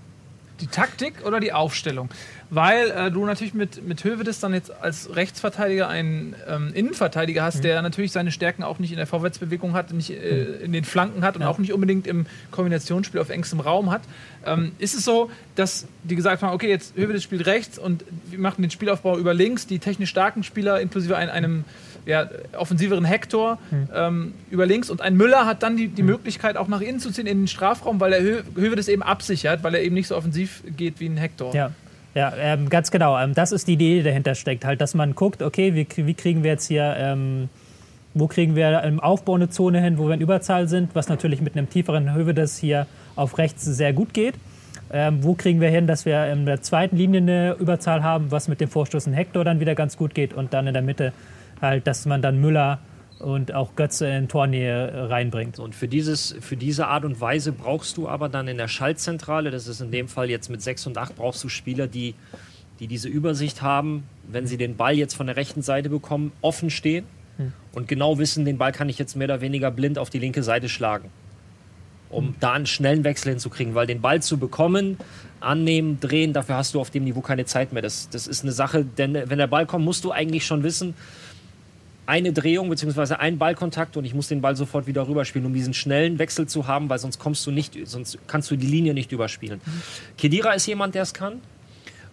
Die 0.62 0.68
Taktik 0.68 1.26
oder 1.26 1.40
die 1.40 1.52
Aufstellung? 1.52 2.08
Weil 2.48 2.90
äh, 2.90 3.10
du 3.10 3.26
natürlich 3.26 3.52
mit, 3.52 3.86
mit 3.86 4.04
Hövedes 4.04 4.38
dann 4.38 4.54
jetzt 4.54 4.70
als 4.70 5.16
Rechtsverteidiger 5.16 5.88
einen 5.88 6.36
ähm, 6.48 6.70
Innenverteidiger 6.72 7.42
hast, 7.42 7.64
der 7.64 7.82
natürlich 7.82 8.12
seine 8.12 8.30
Stärken 8.30 8.62
auch 8.62 8.78
nicht 8.78 8.92
in 8.92 8.96
der 8.96 9.08
Vorwärtsbewegung 9.08 9.72
hat, 9.72 9.92
nicht 9.92 10.10
äh, 10.10 10.44
in 10.62 10.72
den 10.72 10.84
Flanken 10.84 11.24
hat 11.24 11.34
und 11.34 11.42
auch 11.42 11.58
nicht 11.58 11.72
unbedingt 11.72 12.06
im 12.06 12.26
Kombinationsspiel 12.52 13.20
auf 13.20 13.30
engstem 13.30 13.58
Raum 13.58 13.90
hat. 13.90 14.02
Ähm, 14.46 14.72
ist 14.78 14.94
es 14.94 15.04
so, 15.04 15.30
dass 15.56 15.86
die 16.04 16.14
gesagt 16.14 16.42
haben, 16.42 16.54
okay, 16.54 16.68
jetzt 16.68 16.94
Hövedes 16.96 17.24
spielt 17.24 17.46
rechts 17.46 17.78
und 17.78 18.04
wir 18.26 18.38
machen 18.38 18.62
den 18.62 18.70
Spielaufbau 18.70 19.18
über 19.18 19.34
links, 19.34 19.66
die 19.66 19.80
technisch 19.80 20.10
starken 20.10 20.44
Spieler 20.44 20.80
inklusive 20.80 21.16
ein, 21.16 21.28
einem 21.28 21.64
ja, 22.06 22.28
offensiveren 22.56 23.04
Hector 23.04 23.58
ähm, 23.94 24.34
über 24.50 24.66
links 24.66 24.90
und 24.90 25.00
ein 25.00 25.16
Müller 25.16 25.46
hat 25.46 25.62
dann 25.62 25.76
die, 25.76 25.88
die 25.88 26.02
Möglichkeit 26.02 26.56
auch 26.56 26.68
nach 26.68 26.80
innen 26.80 26.98
zu 26.98 27.10
ziehen 27.10 27.26
in 27.26 27.42
den 27.42 27.48
Strafraum, 27.48 28.00
weil 28.00 28.12
er 28.12 28.22
Hö 28.22 28.42
Hövedes 28.56 28.88
eben 28.88 29.02
absichert, 29.02 29.62
weil 29.62 29.74
er 29.74 29.82
eben 29.82 29.94
nicht 29.94 30.08
so 30.08 30.16
offensiv 30.16 30.62
geht 30.76 31.00
wie 31.00 31.06
ein 31.06 31.16
Hector. 31.16 31.54
Ja, 31.54 31.70
ja 32.14 32.32
ähm, 32.36 32.68
ganz 32.68 32.90
genau. 32.90 33.18
Ähm, 33.18 33.34
das 33.34 33.52
ist 33.52 33.68
die 33.68 33.74
Idee, 33.74 33.98
die 33.98 34.02
dahinter 34.02 34.34
steckt. 34.34 34.64
Halt, 34.64 34.80
dass 34.80 34.94
man 34.94 35.14
guckt, 35.14 35.42
okay, 35.42 35.74
wie, 35.74 35.86
wie 36.06 36.14
kriegen 36.14 36.42
wir 36.42 36.52
jetzt 36.52 36.66
hier, 36.66 36.94
ähm, 36.98 37.48
wo 38.14 38.26
kriegen 38.26 38.56
wir 38.56 38.82
im 38.82 39.00
Aufbau 39.00 39.34
eine 39.34 39.48
Zone 39.48 39.80
hin, 39.80 39.96
wo 39.96 40.08
wir 40.08 40.14
in 40.14 40.20
Überzahl 40.20 40.68
sind, 40.68 40.94
was 40.94 41.08
natürlich 41.08 41.40
mit 41.40 41.56
einem 41.56 41.70
tieferen 41.70 42.14
Hövedes 42.14 42.58
hier 42.58 42.86
auf 43.14 43.38
rechts 43.38 43.64
sehr 43.64 43.92
gut 43.92 44.12
geht. 44.12 44.34
Ähm, 44.94 45.22
wo 45.22 45.34
kriegen 45.34 45.60
wir 45.60 45.70
hin, 45.70 45.86
dass 45.86 46.04
wir 46.04 46.30
in 46.30 46.44
der 46.44 46.60
zweiten 46.60 46.96
Linie 46.96 47.20
eine 47.20 47.56
Überzahl 47.58 48.02
haben, 48.02 48.30
was 48.30 48.48
mit 48.48 48.60
dem 48.60 48.68
Vorstoß 48.68 49.06
in 49.06 49.14
Hector 49.14 49.42
dann 49.42 49.58
wieder 49.58 49.74
ganz 49.74 49.96
gut 49.96 50.14
geht 50.14 50.34
und 50.34 50.52
dann 50.52 50.66
in 50.66 50.74
der 50.74 50.82
Mitte 50.82 51.14
halt, 51.62 51.86
dass 51.86 52.04
man 52.04 52.20
dann 52.20 52.40
Müller 52.40 52.80
und 53.22 53.54
auch 53.54 53.76
Götze 53.76 54.06
in 54.08 54.28
Tornähe 54.28 55.08
reinbringt. 55.08 55.58
Und 55.58 55.74
für, 55.74 55.88
dieses, 55.88 56.34
für 56.40 56.56
diese 56.56 56.88
Art 56.88 57.04
und 57.04 57.20
Weise 57.20 57.52
brauchst 57.52 57.96
du 57.96 58.08
aber 58.08 58.28
dann 58.28 58.48
in 58.48 58.58
der 58.58 58.68
Schaltzentrale, 58.68 59.50
das 59.50 59.68
ist 59.68 59.80
in 59.80 59.90
dem 59.90 60.08
Fall 60.08 60.28
jetzt 60.28 60.50
mit 60.50 60.60
6 60.60 60.88
und 60.88 60.98
8, 60.98 61.16
brauchst 61.16 61.42
du 61.44 61.48
Spieler, 61.48 61.86
die, 61.86 62.14
die 62.80 62.88
diese 62.88 63.08
Übersicht 63.08 63.62
haben, 63.62 64.04
wenn 64.28 64.46
sie 64.46 64.56
den 64.56 64.76
Ball 64.76 64.94
jetzt 64.94 65.14
von 65.14 65.26
der 65.26 65.36
rechten 65.36 65.62
Seite 65.62 65.88
bekommen, 65.88 66.32
offen 66.42 66.68
stehen 66.68 67.06
hm. 67.36 67.52
und 67.72 67.88
genau 67.88 68.18
wissen, 68.18 68.44
den 68.44 68.58
Ball 68.58 68.72
kann 68.72 68.88
ich 68.88 68.98
jetzt 68.98 69.16
mehr 69.16 69.26
oder 69.26 69.40
weniger 69.40 69.70
blind 69.70 69.98
auf 69.98 70.10
die 70.10 70.18
linke 70.18 70.42
Seite 70.42 70.68
schlagen. 70.68 71.08
Um 72.10 72.26
hm. 72.26 72.34
da 72.40 72.52
einen 72.52 72.66
schnellen 72.66 73.04
Wechsel 73.04 73.30
hinzukriegen, 73.30 73.74
weil 73.74 73.86
den 73.86 74.00
Ball 74.00 74.20
zu 74.20 74.36
bekommen, 74.36 74.96
annehmen, 75.38 76.00
drehen, 76.00 76.32
dafür 76.32 76.56
hast 76.56 76.74
du 76.74 76.80
auf 76.80 76.90
dem 76.90 77.04
Niveau 77.04 77.20
keine 77.20 77.44
Zeit 77.44 77.72
mehr. 77.72 77.82
Das, 77.82 78.08
das 78.10 78.26
ist 78.26 78.42
eine 78.42 78.52
Sache, 78.52 78.84
denn 78.84 79.14
wenn 79.14 79.38
der 79.38 79.46
Ball 79.46 79.66
kommt, 79.66 79.84
musst 79.84 80.04
du 80.04 80.10
eigentlich 80.10 80.44
schon 80.44 80.62
wissen, 80.62 80.94
eine 82.06 82.32
Drehung 82.32 82.68
bzw. 82.68 83.14
ein 83.14 83.38
Ballkontakt 83.38 83.96
und 83.96 84.04
ich 84.04 84.14
muss 84.14 84.28
den 84.28 84.40
Ball 84.40 84.56
sofort 84.56 84.86
wieder 84.86 85.06
rüberspielen, 85.06 85.46
um 85.46 85.54
diesen 85.54 85.74
schnellen 85.74 86.18
Wechsel 86.18 86.46
zu 86.46 86.66
haben, 86.66 86.88
weil 86.88 86.98
sonst 86.98 87.18
kommst 87.18 87.46
du 87.46 87.50
nicht, 87.50 87.76
sonst 87.84 88.18
kannst 88.26 88.50
du 88.50 88.56
die 88.56 88.66
Linie 88.66 88.94
nicht 88.94 89.12
überspielen. 89.12 89.60
Mhm. 89.64 89.82
Kedira 90.18 90.52
ist 90.52 90.66
jemand, 90.66 90.94
der 90.94 91.02
es 91.02 91.14
kann. 91.14 91.40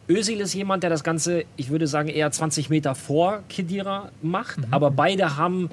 Özil 0.08 0.40
ist 0.42 0.56
jemand, 0.56 0.82
der 0.82 0.90
das 0.90 1.04
Ganze, 1.04 1.46
ich 1.56 1.70
würde 1.70 1.86
sagen, 1.86 2.10
eher 2.10 2.32
20 2.32 2.70
Meter 2.70 2.96
vor 2.96 3.44
Kedira 3.48 4.12
macht, 4.22 4.58
mhm. 4.58 4.68
aber 4.72 4.90
beide 4.90 5.38
haben 5.38 5.70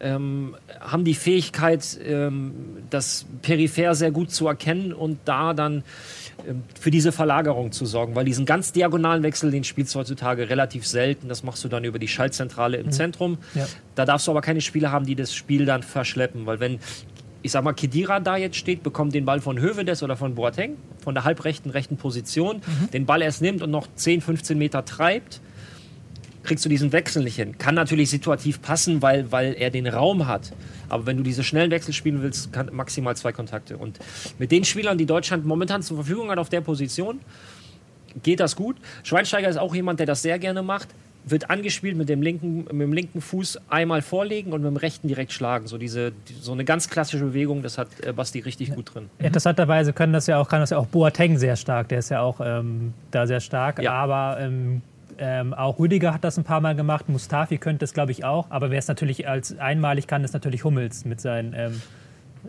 ähm, 0.00 0.54
haben 0.80 1.04
die 1.04 1.14
Fähigkeit, 1.14 1.98
ähm, 2.04 2.52
das 2.90 3.26
peripher 3.42 3.94
sehr 3.94 4.10
gut 4.10 4.30
zu 4.30 4.46
erkennen 4.46 4.92
und 4.92 5.18
da 5.24 5.54
dann 5.54 5.84
ähm, 6.46 6.62
für 6.78 6.90
diese 6.90 7.12
Verlagerung 7.12 7.72
zu 7.72 7.86
sorgen, 7.86 8.14
weil 8.14 8.24
diesen 8.24 8.44
ganz 8.44 8.72
diagonalen 8.72 9.22
Wechsel, 9.22 9.50
den 9.50 9.64
spielst 9.64 9.94
du 9.94 10.00
heutzutage 10.00 10.50
relativ 10.50 10.86
selten. 10.86 11.28
Das 11.28 11.42
machst 11.42 11.64
du 11.64 11.68
dann 11.68 11.84
über 11.84 11.98
die 11.98 12.08
Schaltzentrale 12.08 12.76
im 12.76 12.86
mhm. 12.86 12.92
Zentrum. 12.92 13.38
Ja. 13.54 13.66
Da 13.94 14.04
darfst 14.04 14.26
du 14.26 14.32
aber 14.32 14.42
keine 14.42 14.60
Spieler 14.60 14.92
haben, 14.92 15.06
die 15.06 15.14
das 15.14 15.34
Spiel 15.34 15.64
dann 15.64 15.82
verschleppen, 15.82 16.46
weil 16.46 16.60
wenn 16.60 16.78
ich 17.42 17.52
sag 17.52 17.62
mal, 17.62 17.74
Kedira 17.74 18.18
da 18.18 18.36
jetzt 18.36 18.56
steht, 18.56 18.82
bekommt 18.82 19.14
den 19.14 19.24
Ball 19.24 19.40
von 19.40 19.60
Hövedes 19.60 20.02
oder 20.02 20.16
von 20.16 20.34
Boateng, 20.34 20.76
von 21.04 21.14
der 21.14 21.22
halbrechten, 21.22 21.70
rechten 21.70 21.96
Position, 21.96 22.56
mhm. 22.56 22.90
den 22.90 23.06
Ball 23.06 23.22
erst 23.22 23.40
nimmt 23.40 23.62
und 23.62 23.70
noch 23.70 23.86
10, 23.94 24.20
15 24.20 24.58
Meter 24.58 24.84
treibt, 24.84 25.40
kriegst 26.46 26.64
du 26.64 26.68
diesen 26.68 26.92
Wechsel 26.92 27.22
nicht 27.22 27.36
hin. 27.36 27.58
Kann 27.58 27.74
natürlich 27.74 28.08
situativ 28.08 28.62
passen, 28.62 29.02
weil, 29.02 29.30
weil 29.30 29.54
er 29.54 29.70
den 29.70 29.86
Raum 29.86 30.26
hat. 30.26 30.52
Aber 30.88 31.04
wenn 31.06 31.16
du 31.16 31.22
diese 31.22 31.44
schnellen 31.44 31.70
Wechsel 31.70 31.92
spielen 31.92 32.22
willst, 32.22 32.52
kann 32.52 32.70
maximal 32.72 33.16
zwei 33.16 33.32
Kontakte. 33.32 33.76
Und 33.76 33.98
mit 34.38 34.50
den 34.52 34.64
Spielern, 34.64 34.96
die 34.96 35.06
Deutschland 35.06 35.44
momentan 35.44 35.82
zur 35.82 35.96
Verfügung 35.98 36.30
hat 36.30 36.38
auf 36.38 36.48
der 36.48 36.60
Position, 36.60 37.20
geht 38.22 38.40
das 38.40 38.56
gut. 38.56 38.76
Schweinsteiger 39.02 39.48
ist 39.48 39.58
auch 39.58 39.74
jemand, 39.74 40.00
der 40.00 40.06
das 40.06 40.22
sehr 40.22 40.38
gerne 40.38 40.62
macht. 40.62 40.88
Wird 41.28 41.50
angespielt 41.50 41.96
mit 41.96 42.08
dem 42.08 42.22
linken, 42.22 42.66
mit 42.70 42.82
dem 42.82 42.92
linken 42.92 43.20
Fuß 43.20 43.58
einmal 43.68 44.00
vorlegen 44.00 44.52
und 44.52 44.62
mit 44.62 44.70
dem 44.70 44.76
rechten 44.76 45.08
direkt 45.08 45.32
schlagen. 45.32 45.66
So, 45.66 45.76
diese, 45.76 46.12
so 46.40 46.52
eine 46.52 46.64
ganz 46.64 46.88
klassische 46.88 47.24
Bewegung, 47.24 47.64
das 47.64 47.78
hat 47.78 47.88
äh, 48.04 48.12
Basti 48.12 48.38
richtig 48.38 48.72
gut 48.72 48.94
drin. 48.94 49.10
Interessanterweise 49.18 49.92
können 49.92 50.12
das 50.12 50.28
ja 50.28 50.38
auch, 50.38 50.48
kann 50.48 50.60
das 50.60 50.70
ja 50.70 50.78
auch 50.78 50.86
Boateng 50.86 51.36
sehr 51.36 51.56
stark. 51.56 51.88
Der 51.88 51.98
ist 51.98 52.10
ja 52.10 52.20
auch 52.20 52.40
ähm, 52.40 52.94
da 53.10 53.26
sehr 53.26 53.40
stark. 53.40 53.82
Ja. 53.82 53.92
Aber 53.92 54.38
ähm, 54.40 54.82
ähm, 55.18 55.54
auch 55.54 55.78
Rüdiger 55.78 56.12
hat 56.12 56.24
das 56.24 56.38
ein 56.38 56.44
paar 56.44 56.60
Mal 56.60 56.74
gemacht. 56.74 57.08
Mustafi 57.08 57.58
könnte 57.58 57.84
es, 57.84 57.92
glaube 57.92 58.12
ich, 58.12 58.24
auch. 58.24 58.50
Aber 58.50 58.70
wer 58.70 58.78
es 58.78 58.88
natürlich 58.88 59.28
als 59.28 59.58
einmalig 59.58 60.06
kann, 60.06 60.24
ist 60.24 60.34
natürlich 60.34 60.64
Hummels 60.64 61.04
mit 61.04 61.20
seinen 61.20 61.54
ähm, 61.54 61.82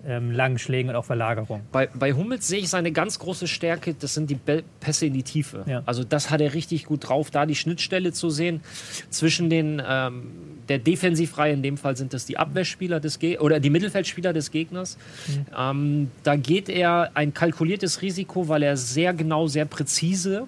ähm, 0.05 0.32
langen 0.32 0.59
Schlägen 0.59 0.89
und 0.89 0.95
auch 0.95 1.05
Verlagerung. 1.05 1.61
Bei, 1.72 1.88
bei 1.88 2.13
Hummels 2.13 2.47
sehe 2.47 2.59
ich 2.59 2.70
seine 2.70 2.91
ganz 2.91 3.20
große 3.20 3.47
Stärke, 3.47 3.93
das 3.93 4.13
sind 4.13 4.30
die 4.30 4.38
Pässe 4.80 5.07
in 5.07 5.13
die 5.13 5.24
Tiefe. 5.24 5.63
Ja. 5.68 5.84
Also 5.86 6.03
das 6.03 6.30
hat 6.30 6.41
er 6.41 6.53
richtig 6.53 6.86
gut 6.86 7.07
drauf, 7.07 7.32
da 7.32 7.45
die 7.45 7.55
Schnittstelle 7.55 8.11
zu 8.11 8.30
sehen 8.30 8.61
zwischen 9.09 9.49
den, 9.49 9.82
ähm, 9.88 10.32
der 10.70 10.80
Defensivreihe, 10.80 11.53
in 11.53 11.63
dem 11.63 11.78
Fall 11.78 11.95
sind 11.97 12.13
das 12.13 12.26
die 12.26 12.38
Abwehrspieler 12.38 12.99
des 12.99 13.20
Ge 13.20 13.38
oder 13.38 13.59
die 13.59 13.70
Mittelfeldspieler 13.70 14.34
des 14.34 14.51
Gegners. 14.51 14.97
Mhm. 15.28 15.45
Ähm, 15.57 16.11
da 16.24 16.36
geht 16.36 16.70
er 16.70 17.11
ein 17.13 17.34
kalkuliertes 17.34 18.01
Risiko, 18.01 18.47
weil 18.47 18.63
er 18.63 18.78
sehr 18.78 19.13
genau, 19.13 19.47
sehr 19.47 19.65
präzise 19.65 20.47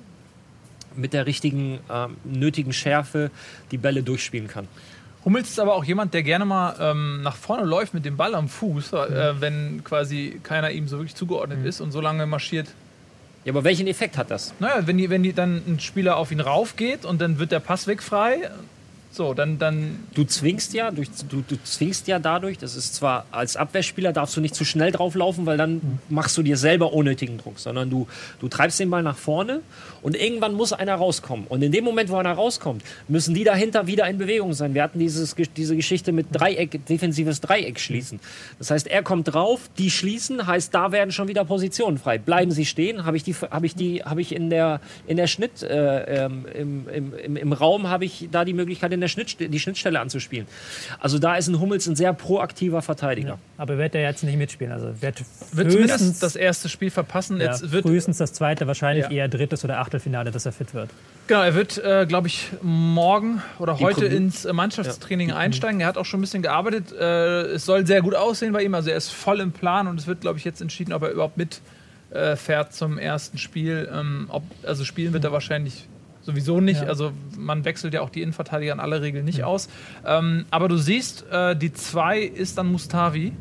mit 0.99 1.13
der 1.13 1.25
richtigen 1.25 1.79
ähm, 1.91 2.17
nötigen 2.23 2.73
Schärfe 2.73 3.31
die 3.71 3.77
Bälle 3.77 4.03
durchspielen 4.03 4.47
kann. 4.47 4.67
Hummels 5.25 5.49
ist 5.49 5.59
aber 5.59 5.75
auch 5.75 5.83
jemand, 5.83 6.13
der 6.13 6.23
gerne 6.23 6.45
mal 6.45 6.75
ähm, 6.79 7.21
nach 7.21 7.35
vorne 7.35 7.65
läuft 7.65 7.93
mit 7.93 8.05
dem 8.05 8.15
Ball 8.15 8.35
am 8.35 8.47
Fuß, 8.47 8.93
äh, 8.93 9.33
mhm. 9.33 9.41
wenn 9.41 9.83
quasi 9.83 10.39
keiner 10.43 10.71
ihm 10.71 10.87
so 10.87 10.97
wirklich 10.97 11.15
zugeordnet 11.15 11.59
mhm. 11.59 11.65
ist 11.65 11.81
und 11.81 11.91
so 11.91 11.99
lange 11.99 12.25
marschiert. 12.25 12.67
Ja, 13.43 13.53
aber 13.53 13.63
welchen 13.63 13.87
Effekt 13.87 14.17
hat 14.17 14.31
das? 14.31 14.53
Naja, 14.59 14.85
wenn, 14.85 14.97
die, 14.97 15.09
wenn 15.09 15.23
die 15.23 15.33
dann 15.33 15.61
ein 15.67 15.79
Spieler 15.79 16.17
auf 16.17 16.31
ihn 16.31 16.39
raufgeht 16.39 17.05
und 17.05 17.21
dann 17.21 17.39
wird 17.39 17.51
der 17.51 17.59
Pass 17.59 17.87
weg 17.87 18.03
frei, 18.03 18.49
so, 19.11 19.33
dann, 19.33 19.57
dann. 19.57 20.03
Du 20.13 20.23
zwingst 20.23 20.73
ja, 20.73 20.91
durch, 20.91 21.09
du, 21.27 21.41
du 21.41 21.57
zwingst 21.63 22.07
ja 22.07 22.19
dadurch, 22.19 22.59
das 22.59 22.75
ist 22.75 22.93
zwar 22.93 23.25
als 23.31 23.57
Abwehrspieler 23.57 24.13
darfst 24.13 24.37
du 24.37 24.41
nicht 24.41 24.53
zu 24.53 24.65
schnell 24.65 24.91
drauflaufen, 24.91 25.47
weil 25.47 25.57
dann 25.57 25.99
machst 26.09 26.37
du 26.37 26.43
dir 26.43 26.57
selber 26.57 26.93
unnötigen 26.93 27.39
Druck, 27.39 27.57
sondern 27.57 27.89
du, 27.89 28.07
du 28.39 28.47
treibst 28.47 28.79
den 28.79 28.91
Ball 28.91 29.01
nach 29.01 29.17
vorne 29.17 29.61
und 30.03 30.15
irgendwann 30.15 30.53
muss 30.53 30.73
einer 30.73 30.93
rauskommen. 30.93 31.47
Und 31.47 31.63
in 31.63 31.71
dem 31.71 31.83
Moment, 31.83 32.09
wo 32.09 32.17
einer 32.17 32.33
rauskommt, 32.33 32.83
müssen 33.07 33.33
die 33.33 33.43
dahinter 33.43 33.87
wieder 33.87 34.07
in 34.07 34.19
Bewegung 34.19 34.53
sein. 34.53 34.75
Wir 34.75 34.83
hatten 34.83 34.99
dieses, 34.99 35.35
diese 35.57 35.75
Geschichte 35.75 36.11
mit 36.11 36.27
Dreieck, 36.31 36.85
defensives 36.85 37.41
Dreieck 37.41 37.79
schließen. 37.79 38.19
Das 38.59 38.69
heißt, 38.69 38.87
er 38.87 39.01
kommt 39.01 39.33
drauf, 39.33 39.71
die 39.79 39.89
schließen, 39.89 40.45
heißt, 40.45 40.73
da 40.73 40.91
werden 40.91 41.11
schon 41.11 41.27
wieder 41.27 41.45
Positionen 41.45 41.97
frei. 41.97 42.19
Bleiben 42.19 42.51
sie 42.51 42.65
stehen, 42.65 43.05
habe 43.05 43.17
ich 43.17 43.23
die, 43.23 43.33
habe 43.33 43.65
ich 43.65 43.75
die, 43.75 44.03
habe 44.03 44.21
ich 44.21 44.35
in 44.35 44.51
der, 44.51 44.81
in 45.07 45.17
der 45.17 45.27
Schnitt, 45.27 45.63
äh, 45.63 46.25
ähm, 46.25 46.45
im, 46.53 46.89
im, 46.89 47.13
im, 47.17 47.35
im 47.37 47.53
Raum 47.53 47.89
habe 47.89 48.05
ich 48.05 48.29
da 48.31 48.45
die 48.45 48.53
Möglichkeit, 48.53 48.91
in 48.99 49.01
der 49.01 49.07
Schnittstelle, 49.07 49.49
die 49.49 49.59
Schnittstelle 49.59 49.99
anzuspielen. 49.99 50.45
Also 50.99 51.19
da 51.19 51.35
ist 51.35 51.47
ein 51.47 51.59
Hummels 51.59 51.87
ein 51.87 51.95
sehr 51.95 52.13
proaktiver 52.13 52.81
Verteidiger. 52.81 53.29
Ja, 53.29 53.39
aber 53.57 53.77
wird 53.77 53.95
er 53.95 54.01
jetzt 54.01 54.23
nicht 54.23 54.37
mitspielen? 54.37 54.73
Also 54.73 55.01
wird, 55.01 55.23
wird 55.53 55.71
zumindest 55.71 56.21
das 56.21 56.35
erste 56.35 56.69
Spiel 56.69 56.91
verpassen. 56.91 57.39
Ja, 57.39 57.47
jetzt 57.47 57.71
wird 57.71 57.83
frühestens 57.83 58.17
das 58.17 58.33
zweite, 58.33 58.67
wahrscheinlich 58.67 59.05
ja. 59.05 59.11
eher 59.11 59.27
drittes 59.27 59.63
oder 59.63 59.79
Achtelfinale, 59.79 60.31
dass 60.31 60.45
er 60.45 60.51
fit 60.51 60.73
wird. 60.73 60.89
Genau, 61.27 61.41
er 61.41 61.55
wird, 61.55 61.77
äh, 61.77 62.05
glaube 62.07 62.27
ich, 62.27 62.49
morgen 62.61 63.41
oder 63.59 63.75
die 63.75 63.83
heute 63.83 64.01
Kunden. 64.01 64.15
ins 64.15 64.45
äh, 64.45 64.51
Mannschaftstraining 64.51 65.31
einsteigen. 65.31 65.79
Er 65.79 65.87
hat 65.87 65.97
auch 65.97 66.05
schon 66.05 66.19
ein 66.19 66.21
bisschen 66.21 66.41
gearbeitet. 66.41 66.91
Äh, 66.91 67.41
es 67.53 67.65
soll 67.65 67.85
sehr 67.85 68.01
gut 68.01 68.15
aussehen 68.15 68.51
bei 68.51 68.63
ihm. 68.63 68.73
Also 68.73 68.89
er 68.89 68.97
ist 68.97 69.09
voll 69.09 69.39
im 69.39 69.51
Plan 69.51 69.87
und 69.87 69.99
es 69.99 70.07
wird, 70.07 70.21
glaube 70.21 70.39
ich, 70.39 70.45
jetzt 70.45 70.61
entschieden, 70.61 70.91
ob 70.91 71.03
er 71.03 71.11
überhaupt 71.11 71.37
mitfährt 71.37 72.73
zum 72.73 72.97
ersten 72.97 73.37
Spiel. 73.37 73.89
Ähm, 73.93 74.25
ob, 74.29 74.43
also 74.63 74.83
spielen 74.83 75.13
wird 75.13 75.23
er 75.23 75.31
wahrscheinlich 75.31 75.87
sowieso 76.29 76.61
nicht. 76.61 76.81
Ja. 76.81 76.87
Also 76.87 77.11
man 77.37 77.65
wechselt 77.65 77.93
ja 77.93 78.01
auch 78.01 78.09
die 78.09 78.21
Innenverteidiger 78.21 78.73
in 78.73 78.79
aller 78.79 79.01
Regel 79.01 79.23
nicht 79.23 79.39
ja. 79.39 79.45
aus. 79.45 79.69
Ähm, 80.05 80.45
aber 80.51 80.67
du 80.67 80.77
siehst, 80.77 81.25
äh, 81.31 81.55
die 81.55 81.73
2 81.73 82.21
ist 82.21 82.57
dann 82.57 82.71
Mustavi. 82.71 83.33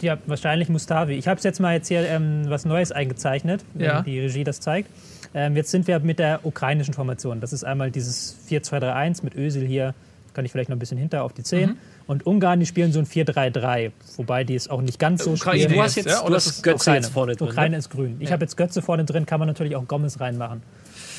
Ja, 0.00 0.18
wahrscheinlich 0.26 0.68
Mustavi. 0.68 1.14
Ich 1.14 1.28
habe 1.28 1.38
es 1.38 1.44
jetzt 1.44 1.60
mal 1.60 1.74
jetzt 1.74 1.88
hier 1.88 2.06
ähm, 2.08 2.44
was 2.48 2.64
Neues 2.64 2.92
eingezeichnet, 2.92 3.64
ja. 3.78 3.98
wenn 3.98 4.04
die 4.04 4.20
Regie 4.20 4.44
das 4.44 4.60
zeigt. 4.60 4.90
Ähm, 5.34 5.56
jetzt 5.56 5.70
sind 5.70 5.86
wir 5.86 5.98
mit 6.00 6.18
der 6.18 6.40
ukrainischen 6.44 6.94
Formation. 6.94 7.40
Das 7.40 7.52
ist 7.52 7.64
einmal 7.64 7.90
dieses 7.90 8.36
4-2-3-1 8.48 9.24
mit 9.24 9.34
Ösil 9.34 9.66
hier, 9.66 9.94
kann 10.32 10.44
ich 10.44 10.52
vielleicht 10.52 10.68
noch 10.68 10.76
ein 10.76 10.80
bisschen 10.80 10.98
hinter 10.98 11.24
auf 11.24 11.32
die 11.32 11.42
10. 11.42 11.70
Mhm. 11.70 11.76
Und 12.06 12.26
Ungarn, 12.26 12.60
die 12.60 12.66
spielen 12.66 12.92
so 12.92 12.98
ein 12.98 13.06
4-3-3, 13.06 13.92
wobei 14.16 14.44
die 14.44 14.54
es 14.54 14.68
auch 14.68 14.82
nicht 14.82 14.98
ganz 14.98 15.24
so 15.24 15.32
Ukraine 15.32 15.62
spielen. 15.62 15.76
Du 15.76 15.82
hast 15.82 15.96
jetzt 15.96 16.08
ja, 16.08 16.22
du 16.22 16.34
hast 16.34 16.62
Götze 16.62 16.76
Ukraine. 16.76 16.96
jetzt 16.98 17.12
vorne 17.12 17.36
drin. 17.36 17.48
Ukraine 17.48 17.70
ne? 17.70 17.78
ist 17.78 17.90
grün. 17.90 18.16
Ich 18.20 18.28
ja. 18.28 18.32
habe 18.32 18.44
jetzt 18.44 18.56
Götze 18.56 18.82
vorne 18.82 19.04
drin, 19.04 19.26
kann 19.26 19.38
man 19.38 19.48
natürlich 19.48 19.74
auch 19.74 19.88
Gomez 19.88 20.20
reinmachen. 20.20 20.62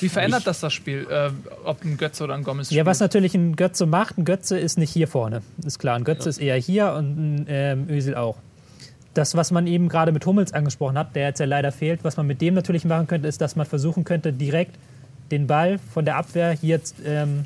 Wie 0.01 0.09
verändert 0.09 0.41
ich, 0.41 0.45
das 0.45 0.59
das 0.59 0.73
Spiel, 0.73 1.07
äh, 1.09 1.29
ob 1.63 1.83
ein 1.83 1.97
Götze 1.97 2.23
oder 2.23 2.35
ein 2.35 2.43
Gomez 2.43 2.67
spielt? 2.67 2.77
Ja, 2.77 2.85
was 2.85 2.99
natürlich 2.99 3.35
ein 3.35 3.55
Götze 3.55 3.85
macht, 3.85 4.17
ein 4.17 4.25
Götze 4.25 4.57
ist 4.57 4.77
nicht 4.77 4.91
hier 4.91 5.07
vorne. 5.07 5.41
Ist 5.65 5.79
klar, 5.79 5.95
ein 5.95 6.03
Götze 6.03 6.25
ja. 6.25 6.29
ist 6.29 6.37
eher 6.39 6.55
hier 6.57 6.93
und 6.93 7.17
ein 7.17 7.45
ähm, 7.49 7.89
Özil 7.89 8.15
auch. 8.15 8.37
Das, 9.13 9.35
was 9.35 9.51
man 9.51 9.65
eben 9.67 9.87
gerade 9.87 10.11
mit 10.11 10.25
Hummels 10.25 10.53
angesprochen 10.53 10.97
hat, 10.97 11.15
der 11.15 11.27
jetzt 11.27 11.39
ja 11.39 11.45
leider 11.45 11.71
fehlt, 11.71 12.03
was 12.03 12.17
man 12.17 12.27
mit 12.27 12.41
dem 12.41 12.53
natürlich 12.53 12.83
machen 12.83 13.07
könnte, 13.07 13.27
ist, 13.27 13.39
dass 13.39 13.55
man 13.55 13.65
versuchen 13.65 14.03
könnte, 14.03 14.33
direkt 14.33 14.75
den 15.31 15.47
Ball 15.47 15.79
von 15.93 16.05
der 16.05 16.17
Abwehr 16.17 16.51
hier 16.51 16.81
ähm, 17.05 17.45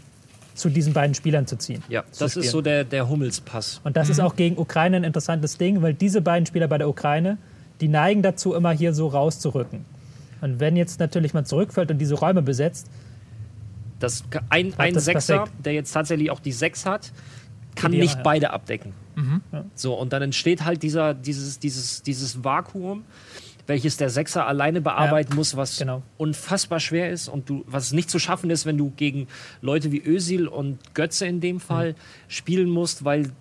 zu 0.55 0.69
diesen 0.69 0.93
beiden 0.93 1.15
Spielern 1.15 1.47
zu 1.47 1.57
ziehen. 1.57 1.83
Ja, 1.87 2.03
zu 2.11 2.23
das 2.23 2.31
spielen. 2.31 2.45
ist 2.45 2.51
so 2.51 2.61
der, 2.61 2.83
der 2.83 3.07
Hummels-Pass. 3.07 3.81
Und 3.83 3.95
das 3.95 4.07
mhm. 4.07 4.11
ist 4.11 4.19
auch 4.19 4.35
gegen 4.35 4.57
Ukraine 4.57 4.97
ein 4.97 5.03
interessantes 5.03 5.57
Ding, 5.57 5.81
weil 5.81 5.93
diese 5.93 6.21
beiden 6.21 6.45
Spieler 6.45 6.67
bei 6.67 6.77
der 6.77 6.89
Ukraine, 6.89 7.37
die 7.81 7.87
neigen 7.87 8.21
dazu, 8.21 8.53
immer 8.53 8.71
hier 8.71 8.93
so 8.93 9.07
rauszurücken. 9.07 9.85
Und 10.41 10.59
wenn 10.59 10.75
jetzt 10.75 10.99
natürlich 10.99 11.33
man 11.33 11.45
zurückfällt 11.45 11.91
und 11.91 11.97
diese 11.97 12.15
Räume 12.15 12.41
besetzt, 12.41 12.89
das 13.99 14.23
ein, 14.49 14.73
ein 14.77 14.93
das 14.93 15.05
Sechser, 15.05 15.39
perfekt. 15.39 15.65
der 15.65 15.73
jetzt 15.73 15.91
tatsächlich 15.91 16.31
auch 16.31 16.39
die 16.39 16.51
Sechs 16.51 16.85
hat, 16.85 17.11
kann 17.75 17.91
Ideal, 17.91 18.05
nicht 18.05 18.15
ja. 18.15 18.21
beide 18.23 18.51
abdecken. 18.51 18.93
Mhm. 19.15 19.41
Ja. 19.51 19.65
So, 19.75 19.93
und 19.93 20.13
dann 20.13 20.21
entsteht 20.21 20.65
halt 20.65 20.83
dieser, 20.83 21.13
dieses, 21.13 21.59
dieses, 21.59 22.01
dieses 22.01 22.43
Vakuum, 22.43 23.03
welches 23.67 23.97
der 23.97 24.09
Sechser 24.09 24.47
alleine 24.47 24.81
bearbeiten 24.81 25.31
ja, 25.31 25.35
muss, 25.35 25.55
was 25.55 25.77
genau. 25.77 26.01
unfassbar 26.17 26.79
schwer 26.79 27.11
ist 27.11 27.27
und 27.27 27.49
du, 27.49 27.63
was 27.67 27.93
nicht 27.93 28.09
zu 28.09 28.17
schaffen 28.17 28.49
ist, 28.49 28.65
wenn 28.65 28.77
du 28.77 28.91
gegen 28.95 29.27
Leute 29.61 29.91
wie 29.91 30.01
Ösil 30.01 30.47
und 30.47 30.79
Götze 30.95 31.27
in 31.27 31.39
dem 31.39 31.59
Fall 31.59 31.91
mhm. 31.91 31.95
spielen 32.27 32.69
musst, 32.69 33.05
weil 33.05 33.31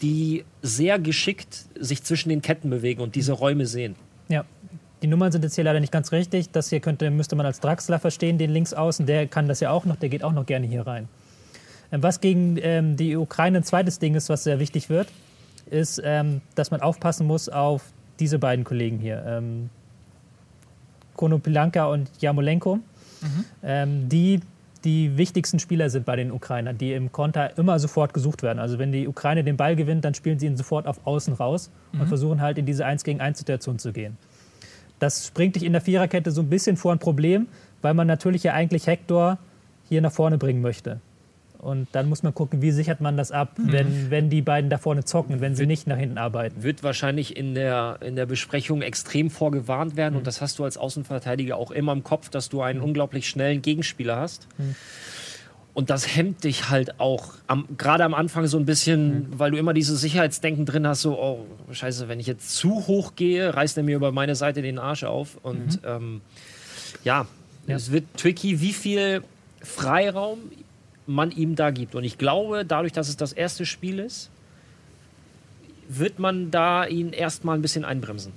die 0.00 0.44
sehr 0.62 0.98
geschickt 1.00 1.66
sich 1.78 2.04
zwischen 2.04 2.28
den 2.28 2.40
Ketten 2.40 2.70
bewegen 2.70 3.00
und 3.02 3.16
diese 3.16 3.32
Räume 3.32 3.66
sehen. 3.66 3.96
Ja, 4.28 4.44
die 5.02 5.06
Nummern 5.06 5.32
sind 5.32 5.44
jetzt 5.44 5.54
hier 5.54 5.64
leider 5.64 5.80
nicht 5.80 5.92
ganz 5.92 6.12
richtig. 6.12 6.50
Das 6.50 6.70
hier 6.70 6.80
könnte, 6.80 7.10
müsste 7.10 7.36
man 7.36 7.46
als 7.46 7.60
Draxler 7.60 7.98
verstehen, 7.98 8.38
den 8.38 8.50
links 8.50 8.74
außen. 8.74 9.06
Der 9.06 9.26
kann 9.26 9.48
das 9.48 9.60
ja 9.60 9.70
auch 9.70 9.84
noch, 9.84 9.96
der 9.96 10.08
geht 10.08 10.24
auch 10.24 10.32
noch 10.32 10.46
gerne 10.46 10.66
hier 10.66 10.86
rein. 10.86 11.08
Ähm, 11.92 12.02
was 12.02 12.20
gegen 12.20 12.58
ähm, 12.60 12.96
die 12.96 13.16
Ukraine 13.16 13.58
ein 13.58 13.64
zweites 13.64 13.98
Ding 13.98 14.14
ist, 14.14 14.28
was 14.28 14.44
sehr 14.44 14.58
wichtig 14.58 14.90
wird, 14.90 15.08
ist, 15.70 16.00
ähm, 16.04 16.40
dass 16.54 16.70
man 16.70 16.80
aufpassen 16.80 17.26
muss 17.26 17.48
auf 17.48 17.82
diese 18.18 18.38
beiden 18.38 18.64
Kollegen 18.64 18.98
hier. 18.98 19.24
Ähm, 19.26 19.70
Konopilanka 21.16 21.86
und 21.86 22.10
Jamolenko, 22.20 22.78
ähm, 23.62 24.08
die 24.08 24.40
die 24.84 25.16
wichtigsten 25.16 25.58
Spieler 25.58 25.90
sind 25.90 26.06
bei 26.06 26.14
den 26.14 26.30
Ukrainern, 26.30 26.78
die 26.78 26.92
im 26.92 27.10
Konter 27.10 27.58
immer 27.58 27.78
sofort 27.80 28.14
gesucht 28.14 28.44
werden. 28.44 28.60
Also 28.60 28.78
wenn 28.78 28.92
die 28.92 29.08
Ukraine 29.08 29.42
den 29.42 29.56
Ball 29.56 29.74
gewinnt, 29.74 30.04
dann 30.04 30.14
spielen 30.14 30.38
sie 30.38 30.46
ihn 30.46 30.56
sofort 30.56 30.86
auf 30.86 31.04
Außen 31.04 31.34
raus 31.34 31.70
und 31.92 32.06
versuchen 32.06 32.40
halt 32.40 32.58
in 32.58 32.66
diese 32.66 32.86
1 32.86 33.02
gegen 33.02 33.20
1 33.20 33.38
Situation 33.38 33.78
zu 33.80 33.92
gehen. 33.92 34.16
Das 34.98 35.30
bringt 35.30 35.56
dich 35.56 35.64
in 35.64 35.72
der 35.72 35.80
Viererkette 35.80 36.30
so 36.30 36.42
ein 36.42 36.48
bisschen 36.48 36.76
vor 36.76 36.92
ein 36.92 36.98
Problem, 36.98 37.46
weil 37.82 37.94
man 37.94 38.06
natürlich 38.06 38.42
ja 38.42 38.52
eigentlich 38.52 38.86
Hector 38.86 39.38
hier 39.88 40.00
nach 40.00 40.12
vorne 40.12 40.38
bringen 40.38 40.60
möchte. 40.60 41.00
Und 41.58 41.88
dann 41.92 42.08
muss 42.08 42.22
man 42.22 42.34
gucken, 42.34 42.62
wie 42.62 42.70
sichert 42.70 43.00
man 43.00 43.16
das 43.16 43.32
ab, 43.32 43.54
wenn, 43.56 44.10
wenn 44.10 44.30
die 44.30 44.42
beiden 44.42 44.70
da 44.70 44.78
vorne 44.78 45.04
zocken, 45.04 45.40
wenn 45.40 45.56
sie 45.56 45.66
nicht 45.66 45.88
nach 45.88 45.96
hinten 45.96 46.16
arbeiten. 46.16 46.62
Wird 46.62 46.84
wahrscheinlich 46.84 47.36
in 47.36 47.54
der, 47.54 47.98
in 48.00 48.14
der 48.14 48.26
Besprechung 48.26 48.80
extrem 48.80 49.28
vorgewarnt 49.28 49.96
werden. 49.96 50.14
Mhm. 50.14 50.18
Und 50.18 50.26
das 50.28 50.40
hast 50.40 50.60
du 50.60 50.64
als 50.64 50.76
Außenverteidiger 50.76 51.56
auch 51.56 51.72
immer 51.72 51.92
im 51.92 52.04
Kopf, 52.04 52.28
dass 52.28 52.48
du 52.48 52.62
einen 52.62 52.80
unglaublich 52.80 53.28
schnellen 53.28 53.60
Gegenspieler 53.60 54.16
hast. 54.16 54.46
Mhm. 54.56 54.76
Und 55.78 55.90
das 55.90 56.16
hemmt 56.16 56.42
dich 56.42 56.70
halt 56.70 56.98
auch, 56.98 57.34
gerade 57.76 58.02
am 58.02 58.12
Anfang 58.12 58.48
so 58.48 58.58
ein 58.58 58.64
bisschen, 58.66 59.08
Mhm. 59.30 59.38
weil 59.38 59.52
du 59.52 59.58
immer 59.58 59.72
dieses 59.74 60.00
Sicherheitsdenken 60.00 60.66
drin 60.66 60.84
hast, 60.88 61.02
so, 61.02 61.16
oh, 61.16 61.46
scheiße, 61.72 62.08
wenn 62.08 62.18
ich 62.18 62.26
jetzt 62.26 62.56
zu 62.56 62.88
hoch 62.88 63.12
gehe, 63.14 63.54
reißt 63.54 63.76
er 63.76 63.84
mir 63.84 63.94
über 63.94 64.10
meine 64.10 64.34
Seite 64.34 64.60
den 64.60 64.80
Arsch 64.80 65.04
auf. 65.04 65.38
Und 65.44 65.78
ähm, 65.86 66.20
ja, 67.04 67.26
Ja. 67.68 67.76
es 67.76 67.92
wird 67.92 68.06
tricky, 68.16 68.60
wie 68.60 68.72
viel 68.72 69.22
Freiraum 69.62 70.38
man 71.06 71.30
ihm 71.30 71.54
da 71.54 71.70
gibt. 71.70 71.94
Und 71.94 72.02
ich 72.02 72.18
glaube, 72.18 72.64
dadurch, 72.64 72.92
dass 72.92 73.08
es 73.08 73.16
das 73.16 73.32
erste 73.32 73.64
Spiel 73.64 74.00
ist, 74.00 74.30
wird 75.88 76.18
man 76.18 76.50
da 76.50 76.86
ihn 76.86 77.12
erstmal 77.12 77.56
ein 77.56 77.62
bisschen 77.62 77.84
einbremsen. 77.84 78.32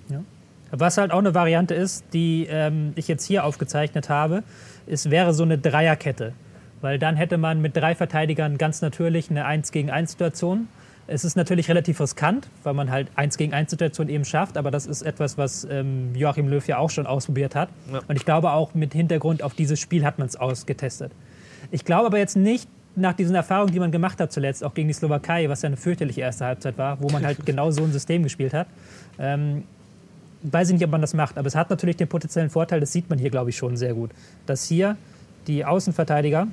Was 0.69 0.97
halt 0.99 1.11
auch 1.11 1.17
eine 1.17 1.33
Variante 1.33 1.73
ist, 1.73 2.05
die 2.13 2.45
ähm, 2.51 2.93
ich 2.95 3.07
jetzt 3.07 3.25
hier 3.25 3.45
aufgezeichnet 3.45 4.09
habe, 4.09 4.43
ist, 4.85 5.09
wäre 5.09 5.33
so 5.33 5.41
eine 5.41 5.57
Dreierkette. 5.57 6.33
Weil 6.81 6.99
dann 6.99 7.15
hätte 7.15 7.37
man 7.37 7.61
mit 7.61 7.77
drei 7.77 7.95
Verteidigern 7.95 8.57
ganz 8.57 8.81
natürlich 8.81 9.29
eine 9.29 9.45
1 9.45 9.71
gegen 9.71 9.89
1 9.91 10.11
Situation. 10.11 10.67
Es 11.07 11.25
ist 11.25 11.35
natürlich 11.35 11.67
relativ 11.69 11.99
riskant, 11.99 12.47
weil 12.63 12.73
man 12.73 12.89
halt 12.89 13.07
1 13.15 13.37
gegen 13.37 13.53
1 13.53 13.69
Situation 13.69 14.07
eben 14.09 14.25
schafft, 14.25 14.57
aber 14.57 14.71
das 14.71 14.85
ist 14.85 15.01
etwas, 15.01 15.37
was 15.37 15.67
ähm, 15.69 16.15
Joachim 16.15 16.47
Löw 16.47 16.65
ja 16.67 16.77
auch 16.77 16.89
schon 16.89 17.05
ausprobiert 17.05 17.55
hat. 17.55 17.69
Ja. 17.91 17.99
Und 18.07 18.15
ich 18.15 18.25
glaube 18.25 18.51
auch 18.51 18.73
mit 18.73 18.93
Hintergrund 18.93 19.43
auf 19.43 19.53
dieses 19.53 19.79
Spiel 19.79 20.05
hat 20.05 20.19
man 20.19 20.27
es 20.27 20.35
ausgetestet. 20.35 21.11
Ich 21.69 21.85
glaube 21.85 22.07
aber 22.07 22.17
jetzt 22.17 22.37
nicht 22.37 22.67
nach 22.95 23.13
diesen 23.13 23.35
Erfahrungen, 23.35 23.71
die 23.71 23.79
man 23.79 23.91
gemacht 23.91 24.19
hat 24.19 24.31
zuletzt, 24.31 24.63
auch 24.63 24.73
gegen 24.73 24.87
die 24.87 24.93
Slowakei, 24.93 25.49
was 25.49 25.61
ja 25.61 25.67
eine 25.67 25.77
fürchterliche 25.77 26.21
erste 26.21 26.45
Halbzeit 26.45 26.77
war, 26.77 27.01
wo 27.01 27.09
man 27.09 27.25
halt 27.25 27.37
genau 27.45 27.71
so 27.71 27.83
ein 27.83 27.91
System 27.91 28.23
gespielt 28.23 28.53
hat, 28.53 28.67
ähm, 29.19 29.63
weiß 30.43 30.69
ich 30.69 30.73
nicht, 30.73 30.83
ob 30.85 30.91
man 30.91 31.01
das 31.01 31.13
macht, 31.13 31.37
aber 31.37 31.47
es 31.47 31.55
hat 31.55 31.69
natürlich 31.69 31.97
den 31.97 32.07
potenziellen 32.07 32.49
Vorteil, 32.49 32.79
das 32.79 32.91
sieht 32.91 33.09
man 33.09 33.19
hier, 33.19 33.29
glaube 33.29 33.51
ich, 33.51 33.57
schon 33.57 33.77
sehr 33.77 33.93
gut, 33.93 34.11
dass 34.45 34.65
hier 34.65 34.97
die 35.47 35.63
Außenverteidiger 35.63 36.47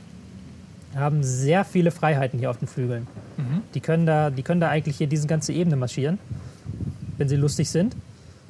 haben 0.99 1.23
sehr 1.23 1.65
viele 1.65 1.91
Freiheiten 1.91 2.39
hier 2.39 2.51
auf 2.51 2.59
den 2.59 2.69
Flügeln. 2.69 3.07
Die, 3.75 3.81
können 3.81 4.05
da, 4.07 4.31
die 4.31 4.43
können 4.43 4.61
da 4.61 4.69
eigentlich 4.69 4.97
hier 4.97 5.07
diese 5.07 5.27
ganze 5.27 5.53
Ebene 5.53 5.77
marschieren, 5.77 6.19
wenn 7.17 7.29
sie 7.29 7.37
lustig 7.37 7.71
sind. 7.71 7.95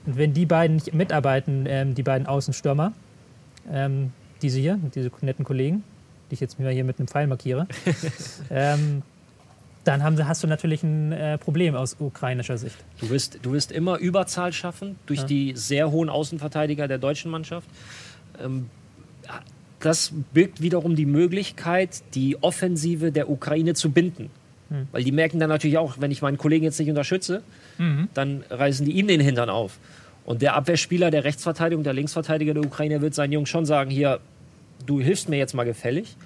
Und 0.06 0.16
wenn 0.16 0.32
die 0.32 0.46
beiden 0.46 0.76
nicht 0.76 0.94
mitarbeiten, 0.94 1.66
ähm, 1.68 1.94
die 1.94 2.02
beiden 2.02 2.26
Außenstürmer, 2.26 2.92
ähm, 3.70 4.12
diese 4.40 4.58
hier, 4.60 4.78
diese 4.94 5.10
netten 5.20 5.44
Kollegen, 5.44 5.82
die 6.30 6.34
ich 6.34 6.40
jetzt 6.40 6.58
mal 6.58 6.72
hier 6.72 6.84
mit 6.84 6.98
einem 6.98 7.08
Pfeil 7.08 7.26
markiere, 7.26 7.66
ähm, 8.50 9.02
dann 9.84 10.02
haben, 10.02 10.26
hast 10.28 10.42
du 10.42 10.46
natürlich 10.46 10.82
ein 10.82 11.12
äh, 11.12 11.38
Problem 11.38 11.74
aus 11.74 11.96
ukrainischer 11.98 12.58
Sicht. 12.58 12.76
Du 13.00 13.10
wirst, 13.10 13.38
du 13.42 13.52
wirst 13.52 13.72
immer 13.72 13.98
Überzahl 13.98 14.52
schaffen 14.52 14.96
durch 15.06 15.20
Ja. 15.20 15.26
die 15.26 15.52
sehr 15.56 15.90
hohen 15.90 16.08
Außenverteidiger 16.08 16.88
der 16.88 16.98
deutschen 16.98 17.30
Mannschaft. 17.30 17.68
Ähm, 18.42 18.68
das 19.80 20.12
birgt 20.32 20.60
wiederum 20.60 20.96
die 20.96 21.06
Möglichkeit, 21.06 22.02
die 22.14 22.42
Offensive 22.42 23.12
der 23.12 23.30
Ukraine 23.30 23.74
zu 23.74 23.90
binden. 23.90 24.30
Hm. 24.70 24.88
Weil 24.92 25.04
die 25.04 25.12
merken 25.12 25.38
dann 25.38 25.48
natürlich 25.48 25.78
auch, 25.78 25.96
wenn 26.00 26.10
ich 26.10 26.22
meinen 26.22 26.38
Kollegen 26.38 26.64
jetzt 26.64 26.78
nicht 26.78 26.88
unterstütze, 26.88 27.42
dann 28.14 28.44
reißen 28.50 28.84
die 28.84 28.92
ihm 28.92 29.06
den 29.06 29.20
Hintern 29.20 29.50
auf. 29.50 29.78
Und 30.24 30.42
der 30.42 30.54
Abwehrspieler 30.54 31.10
der 31.10 31.24
Rechtsverteidigung, 31.24 31.84
der 31.84 31.94
Linksverteidiger 31.94 32.54
der 32.54 32.64
Ukraine 32.64 33.00
wird 33.00 33.14
seinen 33.14 33.32
Jungs 33.32 33.48
schon 33.48 33.64
sagen, 33.64 33.90
hier, 33.90 34.20
du 34.84 35.00
hilfst 35.00 35.28
mir 35.28 35.36
jetzt 35.36 35.54
mal 35.54 35.64
gefällig. 35.64 36.16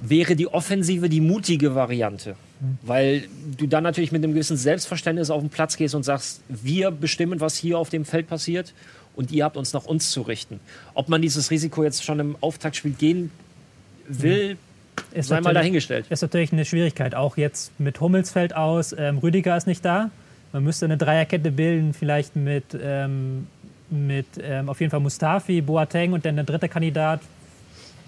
Wäre 0.00 0.36
die 0.36 0.48
Offensive 0.48 1.08
die 1.08 1.20
mutige 1.20 1.74
Variante. 1.74 2.34
Weil 2.82 3.24
du 3.56 3.68
dann 3.68 3.84
natürlich 3.84 4.10
mit 4.10 4.24
einem 4.24 4.32
gewissen 4.32 4.56
Selbstverständnis 4.56 5.30
auf 5.30 5.40
den 5.40 5.50
Platz 5.50 5.76
gehst 5.76 5.94
und 5.94 6.02
sagst, 6.02 6.42
wir 6.48 6.90
bestimmen, 6.90 7.40
was 7.40 7.56
hier 7.56 7.78
auf 7.78 7.88
dem 7.88 8.04
Feld 8.04 8.26
passiert 8.26 8.74
und 9.18 9.32
ihr 9.32 9.44
habt 9.44 9.56
uns 9.56 9.72
nach 9.72 9.84
uns 9.84 10.12
zu 10.12 10.22
richten. 10.22 10.60
Ob 10.94 11.08
man 11.08 11.20
dieses 11.20 11.50
Risiko 11.50 11.82
jetzt 11.82 12.04
schon 12.04 12.20
im 12.20 12.36
Auftaktspiel 12.40 12.92
gehen 12.92 13.32
will, 14.08 14.56
Ist 15.12 15.26
sei 15.28 15.34
mal 15.34 15.40
natürlich- 15.40 15.54
dahingestellt. 15.58 16.06
ist 16.08 16.22
natürlich 16.22 16.52
eine 16.52 16.64
Schwierigkeit. 16.64 17.16
Auch 17.16 17.36
jetzt 17.36 17.72
mit 17.80 18.00
Hummels 18.00 18.30
fällt 18.30 18.54
aus, 18.54 18.94
ähm, 18.96 19.18
Rüdiger 19.18 19.56
ist 19.56 19.66
nicht 19.66 19.84
da. 19.84 20.10
Man 20.52 20.62
müsste 20.62 20.84
eine 20.86 20.96
Dreierkette 20.96 21.50
bilden, 21.50 21.94
vielleicht 21.94 22.36
mit, 22.36 22.64
ähm, 22.80 23.48
mit 23.90 24.26
ähm, 24.40 24.68
auf 24.68 24.78
jeden 24.80 24.90
Fall 24.90 25.00
Mustafi, 25.00 25.60
Boateng 25.62 26.12
und 26.12 26.24
dann 26.24 26.36
der 26.36 26.44
dritte 26.44 26.68
Kandidat, 26.68 27.20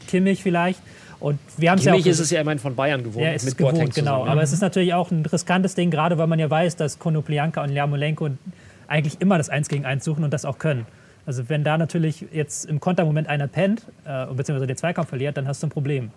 Kimmich 0.06 0.42
vielleicht. 0.42 0.80
Und 1.18 1.38
wir 1.58 1.70
haben 1.72 1.78
es 1.78 1.84
ja 1.84 1.92
auch 1.92 1.98
ist 2.06 2.20
es 2.20 2.30
ja 2.30 2.40
immerhin 2.40 2.60
von 2.60 2.76
Bayern 2.76 3.02
gewohnt. 3.02 3.24
ja, 3.24 3.32
es 3.32 3.42
ist 3.44 3.56
Boateng 3.58 3.74
gewohnt, 3.80 3.94
genau. 3.94 4.12
zusammen. 4.20 4.30
Aber 4.30 4.42
es 4.42 4.52
ist 4.52 4.60
natürlich 4.60 4.94
auch 4.94 5.10
ein 5.10 5.26
riskantes 5.26 5.74
Ding, 5.74 5.90
gerade 5.90 6.16
weil 6.18 6.28
man 6.28 6.38
ja 6.38 6.48
weiß, 6.48 6.76
dass 6.76 6.98
Konoplyanka 7.00 7.62
und 7.64 7.72
Jarmolenko 7.72 8.30
eigentlich 8.86 9.20
immer 9.20 9.38
das 9.38 9.48
1 9.50 9.68
gegen 9.68 9.84
1 9.84 10.04
suchen 10.04 10.22
und 10.24 10.32
das 10.32 10.44
auch 10.44 10.58
können. 10.58 10.86
Also 11.26 11.48
wenn 11.48 11.64
da 11.64 11.76
natürlich 11.78 12.24
jetzt 12.32 12.64
im 12.66 12.80
Kontermoment 12.80 13.28
einer 13.28 13.46
pennt, 13.46 13.82
äh, 14.04 14.26
beziehungsweise 14.26 14.66
den 14.66 14.76
Zweikampf 14.76 15.08
verliert, 15.10 15.36
dann 15.36 15.46
hast 15.46 15.62
du 15.62 15.66
ein 15.66 15.70
Problem. 15.70 16.10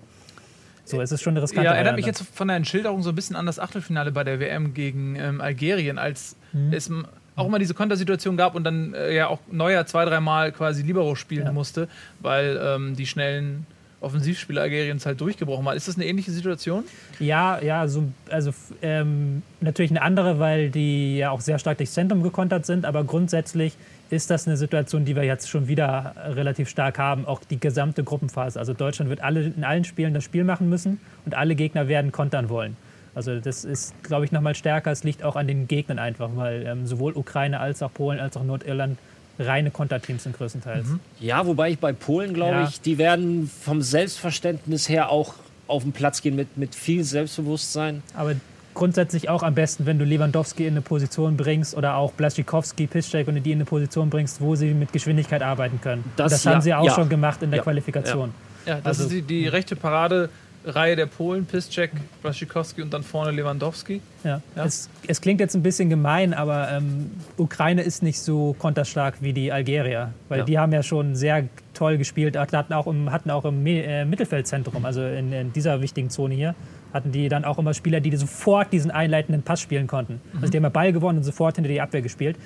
So, 0.86 1.00
es 1.02 1.12
ist 1.12 1.22
schon 1.22 1.34
eine 1.34 1.42
riskante 1.44 1.66
Ja, 1.66 1.74
erinnert 1.76 1.96
mich 1.96 2.06
jetzt 2.06 2.24
von 2.34 2.48
der 2.50 2.64
Schilderung 2.66 3.04
so 3.04 3.10
ein 3.10 3.16
bisschen 3.16 3.36
an 3.38 3.46
das 3.46 3.58
Achtelfinale 3.60 4.12
bei 4.12 4.24
der 4.26 4.40
WM 4.40 4.74
gegen 4.74 5.16
ähm, 5.16 5.40
Algerien, 5.42 5.98
als 5.98 6.36
Mhm. 6.52 6.72
es 6.74 6.92
auch 7.36 7.48
immer 7.48 7.58
diese 7.58 7.74
Kontersituation 7.74 8.38
gab 8.38 8.54
und 8.54 8.64
dann 8.64 8.94
äh, 8.94 9.16
ja 9.16 9.28
auch 9.28 9.40
Neuer 9.52 9.86
zwei, 9.88 10.06
dreimal 10.06 10.52
quasi 10.52 10.84
Libero 10.84 11.16
spielen 11.16 11.46
Ja. 11.48 11.52
musste, 11.52 11.88
weil 12.20 12.60
ähm, 12.64 12.96
die 12.96 13.08
schnellen 13.08 13.66
Offensivspieler 14.02 14.62
Algeriens 14.64 15.06
halt 15.06 15.20
durchgebrochen 15.22 15.66
waren. 15.66 15.78
Ist 15.78 15.88
das 15.88 15.96
eine 15.96 16.06
ähnliche 16.06 16.30
Situation? 16.32 16.84
Ja, 17.20 17.60
ja, 17.62 17.88
so, 17.88 18.04
also 18.30 18.54
ähm, 18.82 19.42
natürlich 19.62 19.90
eine 19.92 20.02
andere, 20.02 20.38
weil 20.40 20.70
die 20.70 21.18
ja 21.18 21.32
auch 21.32 21.40
sehr 21.42 21.58
stark 21.58 21.78
durchs 21.78 21.94
Zentrum 21.94 22.22
gekontert 22.22 22.66
sind, 22.66 22.86
aber 22.86 23.04
grundsätzlich 23.06 23.74
ist 24.14 24.30
das 24.30 24.48
eine 24.48 24.58
Situation, 24.58 25.06
die 25.06 25.16
wir 25.16 25.24
jetzt 25.24 25.50
schon 25.50 25.68
wieder 25.68 26.14
relativ 26.36 26.70
stark 26.70 27.00
haben, 27.00 27.26
auch 27.26 27.42
die 27.44 27.60
gesamte 27.60 28.04
Gruppenphase. 28.04 28.60
Also 28.60 28.74
Deutschland 28.74 29.10
wird 29.10 29.22
alle 29.22 29.42
in 29.44 29.64
allen 29.64 29.84
Spielen 29.84 30.14
das 30.14 30.24
Spiel 30.24 30.44
machen 30.44 30.70
müssen 30.70 31.00
und 31.26 31.36
alle 31.36 31.56
Gegner 31.56 31.88
werden 31.88 32.12
kontern 32.12 32.50
wollen. 32.50 32.78
Also 33.16 33.40
das 33.40 33.64
ist, 33.66 33.94
glaube 34.04 34.26
ich, 34.26 34.32
nochmal 34.32 34.56
stärker. 34.56 34.92
Es 34.92 35.04
liegt 35.04 35.24
auch 35.24 35.36
an 35.36 35.48
den 35.48 35.68
Gegnern 35.68 36.00
einfach, 36.00 36.30
weil 36.36 36.66
ähm, 36.66 36.88
sowohl 36.88 37.14
Ukraine 37.16 37.60
als 37.60 37.84
auch 37.84 37.94
Polen 37.94 38.20
als 38.20 38.38
auch 38.38 38.44
Nordirland 38.44 38.98
reine 39.40 39.72
Konterteams 39.72 40.24
sind 40.24 40.38
größtenteils. 40.38 40.86
Ja, 41.20 41.46
wobei 41.46 41.72
ich 41.72 41.80
bei 41.80 41.92
Polen 41.94 42.34
glaube 42.34 42.54
Ja. 42.56 42.68
ich, 42.68 42.82
die 42.82 42.98
werden 42.98 43.50
vom 43.62 43.82
Selbstverständnis 43.82 44.90
her 44.90 45.10
auch 45.10 45.36
auf 45.68 45.84
den 45.84 45.92
Platz 45.92 46.22
gehen 46.22 46.36
mit, 46.36 46.56
mit 46.58 46.76
viel 46.76 47.04
Selbstbewusstsein. 47.04 48.04
Aber 48.16 48.34
grundsätzlich 48.74 49.30
auch 49.30 49.44
am 49.44 49.54
besten, 49.56 49.86
wenn 49.86 50.00
du 50.00 50.06
Lewandowski 50.06 50.66
in 50.66 50.74
eine 50.74 50.82
Position 50.82 51.38
bringst 51.38 51.76
oder 51.76 51.96
auch 51.96 52.12
Blaschikowski, 52.14 52.88
Piszczek, 52.88 53.26
du 53.28 53.40
die 53.42 53.52
in 53.52 53.58
eine 53.58 53.66
Position 53.66 54.10
bringst, 54.10 54.42
wo 54.42 54.56
sie 54.56 54.74
mit 54.74 54.92
Geschwindigkeit 54.94 55.42
arbeiten 55.42 55.80
können. 55.82 56.04
Das 56.16 56.32
Das, 56.32 56.44
ja, 56.44 56.52
haben 56.54 56.62
sie 56.62 56.74
auch 56.74 56.86
ja. 56.86 56.94
schon 56.94 57.10
gemacht 57.10 57.42
in 57.44 57.52
der 57.52 57.58
Ja, 57.58 57.64
Qualifikation. 57.64 58.32
Ja, 58.66 58.76
das 58.78 58.86
Also- 59.00 59.04
ist 59.04 59.12
die, 59.14 59.22
die 59.22 59.48
rechte 59.48 59.76
Paradereihe 59.76 60.96
der 60.96 61.06
Polen, 61.08 61.46
Piszczek, 61.46 61.92
Blaszczykowski 62.22 62.82
und 62.82 62.94
dann 62.94 63.04
vorne 63.04 63.32
Lewandowski. 63.32 64.02
Ja. 64.24 64.42
Ja. 64.56 64.66
Es, 64.66 64.90
es 65.08 65.20
klingt 65.22 65.40
jetzt 65.42 65.56
ein 65.56 65.64
bisschen 65.64 65.90
gemein, 65.90 66.34
aber 66.34 66.70
ähm, 66.72 67.12
Ukraine 67.38 67.82
ist 67.82 68.04
nicht 68.04 68.20
so 68.20 68.56
konterstark 68.58 69.16
wie 69.22 69.34
die 69.34 69.52
Algerier, 69.52 70.14
weil 70.30 70.40
Ja. 70.40 70.46
die 70.46 70.58
haben 70.60 70.72
ja 70.72 70.84
schon 70.84 71.16
sehr 71.16 71.44
toll 71.74 71.98
gespielt, 71.98 72.38
hatten 72.38 72.74
auch 72.74 72.88
im, 72.88 73.12
hatten 73.12 73.30
auch 73.32 73.46
im 73.46 73.66
äh, 73.66 74.06
Mittelfeldzentrum, 74.06 74.86
also 74.86 75.04
in, 75.06 75.34
in 75.34 75.52
dieser 75.54 75.82
wichtigen 75.82 76.10
Zone 76.10 76.34
hier, 76.36 76.56
hatten 76.94 77.12
die 77.12 77.28
dann 77.30 77.44
auch 77.46 77.58
immer 77.58 77.74
Spieler, 77.74 78.00
die 78.00 78.16
sofort 78.16 78.72
diesen 78.72 78.92
einleitenden 78.92 79.42
Pass 79.44 79.60
spielen 79.62 79.88
konnten. 79.88 80.22
Also 80.36 80.48
die 80.52 80.58
haben 80.58 80.64
ja 80.64 80.70
Ball 80.70 80.94
gewonnen 80.94 81.18
und 81.20 81.24
sofort 81.24 81.56
hinter 81.56 81.70
die 81.70 81.82
Abwehr 81.82 82.02
gespielt. 82.02 82.38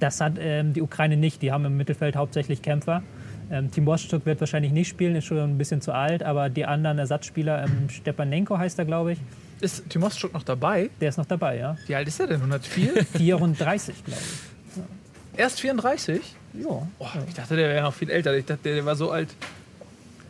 Das 0.00 0.20
hat 0.20 0.34
ähm, 0.38 0.72
die 0.72 0.82
Ukraine 0.82 1.16
nicht. 1.16 1.42
Die 1.42 1.52
haben 1.52 1.64
im 1.64 1.76
Mittelfeld 1.76 2.16
hauptsächlich 2.16 2.60
Kämpfer. 2.62 3.02
Ähm, 3.50 3.70
Timoschuk 3.70 4.26
wird 4.26 4.40
wahrscheinlich 4.40 4.72
nicht 4.72 4.88
spielen, 4.88 5.14
ist 5.16 5.24
schon 5.26 5.38
ein 5.38 5.58
bisschen 5.58 5.80
zu 5.80 5.92
alt, 5.92 6.22
aber 6.22 6.48
die 6.48 6.64
anderen 6.64 6.98
Ersatzspieler, 6.98 7.64
ähm, 7.64 7.88
Stepanenko 7.90 8.56
heißt 8.58 8.78
er, 8.78 8.84
glaube 8.84 9.12
ich, 9.12 9.18
Ist 9.60 9.88
Timoschuk 9.90 10.32
noch 10.32 10.42
dabei? 10.42 10.90
der 11.00 11.10
ist 11.10 11.18
noch 11.18 11.26
dabei, 11.26 11.58
ja. 11.58 11.76
Wie 11.86 11.94
alt 11.94 12.08
ist 12.08 12.18
er 12.20 12.26
denn? 12.28 12.36
104? 12.36 13.04
34, 13.04 14.04
glaube 14.04 14.20
ich. 14.20 15.38
Erst 15.38 15.60
34? 15.60 16.20
Ja. 16.54 16.66
Oh, 16.98 17.06
ich 17.28 17.34
dachte, 17.34 17.56
der 17.56 17.68
wäre 17.68 17.82
noch 17.82 17.94
viel 17.94 18.10
älter. 18.10 18.34
Ich 18.36 18.44
dachte, 18.44 18.74
der 18.74 18.84
war 18.84 18.96
so 18.96 19.10
alt. 19.10 19.28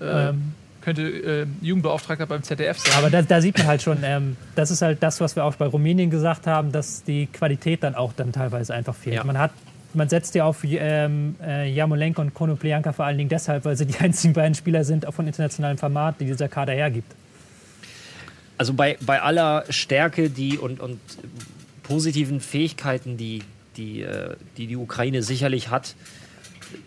Äh, 0.01 0.28
Ähm, 0.30 0.55
könnte 0.83 1.03
äh, 1.03 1.47
Jugendbeauftragter 1.61 2.26
beim 2.26 2.43
ZDF 2.43 2.78
sein. 2.78 2.95
Aber 2.99 3.11
da, 3.11 3.22
da 3.22 3.41
sieht 3.41 3.57
man 3.59 3.66
halt 3.66 3.83
schon, 3.83 3.99
ähm, 4.03 4.37
das 4.55 4.70
ist 4.70 4.83
halt 4.83 5.03
das, 5.03 5.20
was 5.20 5.37
wir 5.37 5.45
auch 5.45 5.55
bei 5.55 5.66
Rumänien 5.66 6.11
gesagt 6.11 6.47
haben, 6.47 6.72
dass 6.72 7.05
die 7.05 7.26
Qualität 7.26 7.83
dann 7.83 7.95
auch 7.95 8.12
dann 8.12 8.33
teilweise 8.33 8.74
einfach 8.74 8.95
fehlt. 8.95 9.16
Ja. 9.16 9.24
Man 9.24 9.39
hat 9.39 9.53
man 9.95 10.09
setzt 10.09 10.35
ja 10.35 10.45
auf 10.45 10.64
ähm, 10.64 11.37
äh, 11.43 11.70
Jamolenko 11.70 12.22
und 12.22 12.33
Konoplyanka 12.33 12.93
vor 12.93 13.05
allen 13.05 13.18
Dingen 13.18 13.28
deshalb, 13.28 13.66
weil 13.66 13.76
sie 13.76 13.87
die 13.87 13.99
einzigen 14.01 14.33
beiden 14.33 14.55
Spieler 14.55 14.85
sind, 14.85 15.07
auch 15.07 15.12
von 15.12 15.26
internationalem 15.26 15.78
Format, 15.78 16.20
die 16.20 16.24
dieser 16.24 16.49
Kader 16.49 16.72
hergibt. 16.72 17.12
Also 18.57 18.74
bei, 18.74 18.97
bei 19.01 19.20
aller 19.20 19.64
Stärke 19.68 20.30
die 20.30 20.57
und, 20.59 20.80
und 20.80 20.99
positiven 21.83 22.41
Fähigkeiten, 22.41 23.16
die 23.16 23.43
die, 23.76 24.03
äh, 24.03 24.37
die 24.57 24.66
die 24.66 24.76
Ukraine 24.76 25.22
sicherlich 25.22 25.70
hat, 25.70 25.95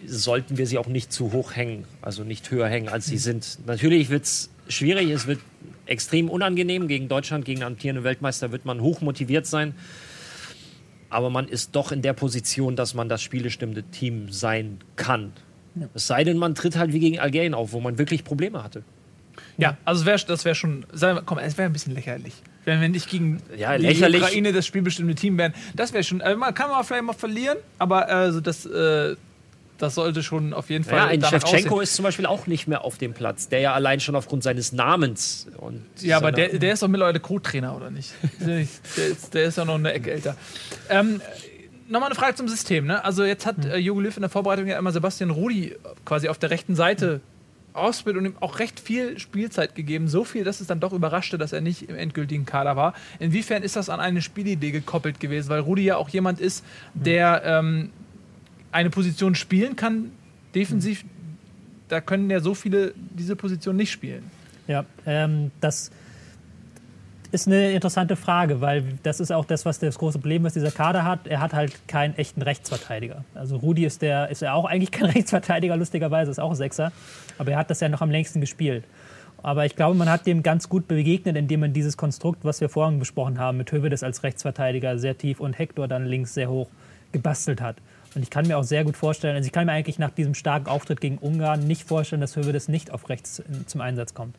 sollten 0.05 0.57
wir 0.57 0.67
sie 0.67 0.77
auch 0.77 0.87
nicht 0.87 1.11
zu 1.11 1.31
hoch 1.31 1.55
hängen, 1.55 1.85
also 2.01 2.23
nicht 2.23 2.49
höher 2.51 2.67
hängen, 2.67 2.89
als 2.89 3.05
sie 3.05 3.17
sind. 3.17 3.59
Natürlich 3.65 4.09
wird 4.09 4.23
es 4.23 4.49
schwierig, 4.67 5.09
es 5.09 5.27
wird 5.27 5.39
extrem 5.85 6.29
unangenehm. 6.29 6.87
Gegen 6.87 7.07
Deutschland, 7.07 7.45
gegen 7.45 7.63
amtierende 7.63 8.03
Weltmeister 8.03 8.51
wird 8.51 8.65
man 8.65 8.81
hoch 8.81 9.01
motiviert 9.01 9.45
sein. 9.45 9.75
Aber 11.09 11.29
man 11.29 11.47
ist 11.47 11.75
doch 11.75 11.91
in 11.91 12.01
der 12.01 12.13
Position, 12.13 12.75
dass 12.75 12.93
man 12.93 13.09
das 13.09 13.21
spielbestimmte 13.21 13.83
Team 13.83 14.31
sein 14.31 14.79
kann. 14.95 15.33
Es 15.93 16.07
sei 16.07 16.23
denn, 16.23 16.37
man 16.37 16.55
tritt 16.55 16.77
halt 16.77 16.93
wie 16.93 16.99
gegen 16.99 17.19
Algerien 17.19 17.53
auf, 17.53 17.73
wo 17.73 17.79
man 17.79 17.97
wirklich 17.97 18.23
Probleme 18.23 18.63
hatte. 18.63 18.83
Ja, 19.57 19.77
also 19.85 20.05
wär, 20.05 20.17
das 20.17 20.45
wäre 20.45 20.55
schon, 20.55 20.85
wir, 20.93 21.21
komm, 21.25 21.37
es 21.37 21.57
wäre 21.57 21.69
ein 21.69 21.73
bisschen 21.73 21.93
lächerlich. 21.93 22.33
Wenn 22.63 22.81
wir 22.81 22.89
nicht 22.89 23.09
gegen 23.09 23.41
Ja, 23.57 23.77
die 23.77 23.83
lächerlich. 23.85 24.21
Ukraine 24.21 24.51
das 24.53 24.65
spielbestimmte 24.65 25.15
Team 25.15 25.37
wären. 25.37 25.53
Das 25.75 25.93
wäre 25.93 26.03
schon, 26.03 26.21
also 26.21 26.37
man 26.37 26.53
kann 26.53 26.69
mal 26.69 26.83
vielleicht 26.83 27.03
mal 27.03 27.13
verlieren, 27.13 27.57
aber 27.77 28.07
also 28.07 28.41
das, 28.41 28.65
äh, 28.65 29.15
das 29.77 29.95
sollte 29.95 30.23
schon 30.23 30.53
auf 30.53 30.69
jeden 30.69 30.83
Fall 30.83 30.97
Ja, 30.97 31.05
ein 31.07 31.21
Shevchenko 31.21 31.79
ist 31.81 31.95
zum 31.95 32.03
Beispiel 32.03 32.25
auch 32.25 32.47
nicht 32.47 32.67
mehr 32.67 32.83
auf 32.83 32.97
dem 32.97 33.13
Platz, 33.13 33.49
der 33.49 33.59
ja 33.59 33.73
allein 33.73 33.99
schon 33.99 34.15
aufgrund 34.15 34.43
seines 34.43 34.71
Namens 34.71 35.47
und 35.57 35.83
Ja, 36.01 36.17
aber 36.17 36.31
der, 36.31 36.57
der 36.59 36.73
ist 36.73 36.83
doch 36.83 36.87
mittlerweile 36.87 37.19
Co-Trainer, 37.19 37.75
oder 37.75 37.91
nicht? 37.91 38.11
Der 38.39 38.59
ist, 38.59 39.33
der 39.33 39.45
ist 39.45 39.57
ja 39.57 39.65
noch 39.65 39.75
eine 39.75 39.93
Ecke 39.93 40.11
älter. 40.11 40.35
Ähm, 40.89 41.21
Nochmal 41.87 42.09
eine 42.09 42.15
Frage 42.15 42.33
zum 42.33 42.47
System. 42.47 42.87
Ne? 42.87 43.03
Also 43.05 43.23
jetzt 43.23 43.45
hat 43.45 43.63
äh, 43.63 43.77
Jogi 43.77 44.01
Löw 44.01 44.17
in 44.17 44.21
der 44.21 44.29
Vorbereitung 44.29 44.65
ja 44.65 44.79
immer 44.79 44.91
Sebastian 44.91 45.29
Rudi 45.29 45.75
quasi 46.03 46.29
auf 46.29 46.39
der 46.39 46.49
rechten 46.49 46.75
Seite 46.75 47.21
ausgebildet 47.73 48.23
und 48.23 48.25
ihm 48.31 48.37
auch 48.39 48.57
recht 48.57 48.79
viel 48.79 49.19
Spielzeit 49.19 49.75
gegeben. 49.75 50.07
So 50.07 50.23
viel, 50.23 50.43
dass 50.43 50.61
es 50.61 50.67
dann 50.67 50.79
doch 50.79 50.93
überraschte, 50.93 51.37
dass 51.37 51.53
er 51.53 51.61
nicht 51.61 51.83
im 51.89 51.95
endgültigen 51.95 52.45
Kader 52.45 52.75
war. 52.75 52.93
Inwiefern 53.19 53.61
ist 53.61 53.75
das 53.75 53.89
an 53.89 53.99
eine 53.99 54.21
Spielidee 54.21 54.71
gekoppelt 54.71 55.19
gewesen? 55.19 55.49
Weil 55.49 55.59
Rudi 55.59 55.83
ja 55.83 55.97
auch 55.97 56.09
jemand 56.09 56.39
ist, 56.39 56.65
der 56.95 57.43
ähm, 57.45 57.91
eine 58.75 58.89
Position 58.89 59.35
spielen 59.35 59.77
kann, 59.77 60.11
defensiv. 60.53 61.05
Da 61.87 62.01
können 62.01 62.29
ja 62.29 62.41
so 62.41 62.53
viele 62.53 62.93
diese 62.95 63.37
Position 63.37 63.77
nicht 63.77 63.91
spielen. 63.91 64.23
Ja, 64.67 64.85
ähm, 65.05 65.51
das 65.61 65.91
ist 67.31 67.47
eine 67.47 67.71
interessante 67.71 68.17
Frage, 68.17 68.59
weil 68.59 68.83
das 69.03 69.21
ist 69.21 69.31
auch 69.31 69.45
das, 69.45 69.65
was 69.65 69.79
das 69.79 69.97
große 69.97 70.19
Problem, 70.19 70.43
was 70.43 70.53
dieser 70.53 70.71
Kader 70.71 71.05
hat. 71.05 71.25
Er 71.25 71.39
hat 71.39 71.53
halt 71.53 71.87
keinen 71.87 72.17
echten 72.17 72.41
Rechtsverteidiger. 72.41 73.23
Also 73.33 73.55
Rudi 73.55 73.85
ist 73.85 74.01
der, 74.01 74.29
ist 74.29 74.41
ja 74.41 74.53
auch 74.53 74.65
eigentlich 74.65 74.91
kein 74.99 75.05
Rechtsverteidiger, 75.05 75.77
lustigerweise, 75.77 76.31
ist 76.31 76.39
auch 76.39 76.49
ein 76.49 76.55
Sechser. 76.57 76.91
Aber 77.37 77.51
er 77.51 77.57
hat 77.57 77.69
das 77.69 77.79
ja 77.79 77.87
noch 77.87 78.01
am 78.01 78.11
längsten 78.11 78.41
gespielt. 78.41 78.83
Aber 79.41 79.65
ich 79.65 79.77
glaube, 79.77 79.95
man 79.95 80.09
hat 80.09 80.25
dem 80.25 80.43
ganz 80.43 80.67
gut 80.67 80.87
begegnet, 80.87 81.37
indem 81.37 81.61
man 81.61 81.71
dieses 81.71 81.95
Konstrukt, 81.95 82.43
was 82.43 82.59
wir 82.59 82.67
vorhin 82.67 82.99
besprochen 82.99 83.39
haben, 83.39 83.57
mit 83.57 83.71
Hövedes 83.71 84.03
als 84.03 84.23
Rechtsverteidiger 84.23 84.97
sehr 84.97 85.17
tief 85.17 85.39
und 85.39 85.57
Hector 85.57 85.87
dann 85.87 86.05
links 86.05 86.33
sehr 86.33 86.49
hoch 86.49 86.67
gebastelt 87.13 87.61
hat. 87.61 87.77
Und 88.15 88.21
ich 88.23 88.29
kann 88.29 88.47
mir 88.47 88.57
auch 88.57 88.63
sehr 88.63 88.83
gut 88.85 88.95
vorstellen, 88.95 89.35
also 89.35 89.45
ich 89.45 89.51
kann 89.51 89.65
mir 89.65 89.73
eigentlich 89.73 89.99
nach 89.99 90.09
diesem 90.11 90.33
starken 90.35 90.67
Auftritt 90.67 91.01
gegen 91.01 91.17
Ungarn 91.17 91.67
nicht 91.67 91.83
vorstellen, 91.87 92.21
dass 92.21 92.35
Hövedes 92.35 92.67
nicht 92.69 92.91
auf 92.91 93.09
rechts 93.09 93.39
äh, 93.39 93.43
zum 93.65 93.81
Einsatz 93.81 94.13
kommt. 94.13 94.35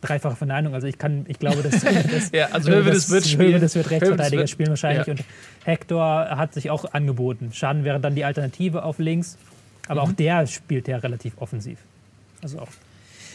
Dreifache 0.00 0.36
Verneinung, 0.36 0.74
also 0.74 0.86
ich 0.86 0.98
kann, 0.98 1.24
ich 1.26 1.38
glaube, 1.40 1.62
dass, 1.62 1.80
dass 1.82 2.30
Ja, 2.32 2.46
also 2.52 2.70
Hövedes 2.70 3.10
wird 3.10 3.26
spielen. 3.26 3.54
Hövedes 3.54 3.74
wird 3.74 3.90
Rechtsverteidiger 3.90 4.42
wird- 4.42 4.50
spielen 4.50 4.68
wahrscheinlich 4.70 5.06
ja. 5.06 5.12
und 5.14 5.24
Hector 5.64 6.04
hat 6.30 6.54
sich 6.54 6.70
auch 6.70 6.92
angeboten. 6.92 7.50
Schaden 7.52 7.82
wäre 7.84 7.98
dann 7.98 8.14
die 8.14 8.24
Alternative 8.24 8.84
auf 8.84 8.98
links, 9.00 9.36
aber 9.88 10.04
Mhm. 10.04 10.10
auch 10.10 10.14
der 10.14 10.46
spielt 10.46 10.86
ja 10.86 10.98
relativ 10.98 11.32
offensiv. 11.38 11.78
Also 12.42 12.60
auch 12.60 12.68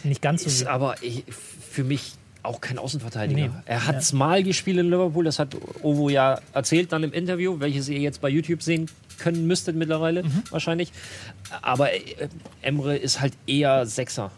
nicht 0.04 0.22
ganz 0.22 0.46
ist 0.46 0.60
so. 0.60 0.68
aber 0.68 0.96
ich, 1.02 1.26
für 1.28 1.84
mich 1.84 2.14
auch 2.44 2.62
kein 2.62 2.80
Außenverteidiger. 2.80 3.40
Nee. 3.48 3.50
Er 3.66 3.86
hat 3.88 3.98
es 3.98 4.14
mal 4.14 4.42
gespielt 4.42 4.78
in 4.80 4.86
Liverpool, 4.90 5.26
das 5.26 5.38
hat 5.38 5.56
Ovo 5.84 6.10
ja 6.10 6.40
erzählt 6.54 6.92
dann 6.92 7.04
im 7.04 7.12
Interview, 7.12 7.60
welches 7.60 7.90
ihr 7.90 8.00
jetzt 8.00 8.22
bei 8.22 8.30
YouTube 8.30 8.64
sehen 8.64 8.90
können 9.20 9.48
müsstet 9.48 9.76
mittlerweile 9.76 10.24
Mhm. 10.24 10.44
wahrscheinlich. 10.50 10.92
Aber 11.62 11.94
äh, 11.94 12.00
Emre 12.62 12.96
ist 12.98 13.22
halt 13.22 13.34
eher 13.48 13.86
Sechser. 13.86 14.32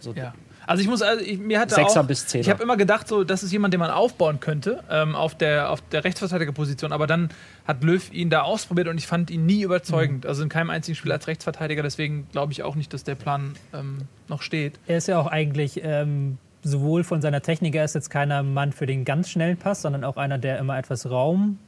So, 0.00 0.12
Ja. 0.12 0.34
Also 0.66 0.82
ich 0.82 0.88
muss, 0.90 1.00
also 1.00 1.24
ich, 1.24 1.38
mir 1.38 1.60
hatte 1.60 1.74
Sechser 1.74 2.02
auch, 2.02 2.06
bis 2.06 2.26
Zehner. 2.26 2.42
ich 2.42 2.50
habe 2.50 2.62
immer 2.62 2.76
gedacht, 2.76 3.08
so, 3.08 3.24
das 3.24 3.42
ist 3.42 3.52
jemand, 3.52 3.72
den 3.72 3.80
man 3.80 3.90
aufbauen 3.90 4.38
könnte 4.38 4.84
ähm, 4.90 5.14
auf 5.14 5.34
der 5.34 5.70
auf 5.70 5.80
der 5.80 6.04
Rechtsverteidigerposition, 6.04 6.92
aber 6.92 7.06
dann 7.06 7.30
hat 7.66 7.82
Löw 7.82 8.12
ihn 8.12 8.28
da 8.28 8.42
ausprobiert 8.42 8.86
und 8.88 8.98
ich 8.98 9.06
fand 9.06 9.30
ihn 9.30 9.46
nie 9.46 9.62
überzeugend. 9.62 10.24
Mhm. 10.24 10.28
Also 10.28 10.42
in 10.42 10.50
keinem 10.50 10.68
einzigen 10.68 10.94
Spiel 10.94 11.10
als 11.10 11.26
Rechtsverteidiger, 11.26 11.82
deswegen 11.82 12.28
glaube 12.32 12.52
ich 12.52 12.64
auch 12.64 12.74
nicht, 12.74 12.92
dass 12.92 13.02
der 13.02 13.14
Plan 13.14 13.54
ähm, 13.72 14.00
noch 14.28 14.42
steht. 14.42 14.78
Er 14.86 14.98
ist 14.98 15.08
ja 15.08 15.18
auch 15.18 15.26
eigentlich 15.28 15.80
ähm, 15.82 16.36
sowohl 16.62 17.02
von 17.02 17.22
seiner 17.22 17.40
Technik, 17.40 17.74
er 17.74 17.86
ist 17.86 17.94
jetzt 17.94 18.10
keiner 18.10 18.42
Mann 18.42 18.72
für 18.72 18.84
den 18.84 19.06
ganz 19.06 19.30
schnellen 19.30 19.56
Pass, 19.56 19.80
sondern 19.80 20.04
auch 20.04 20.18
einer, 20.18 20.36
der 20.36 20.58
immer 20.58 20.76
etwas 20.78 21.08
Raum 21.08 21.58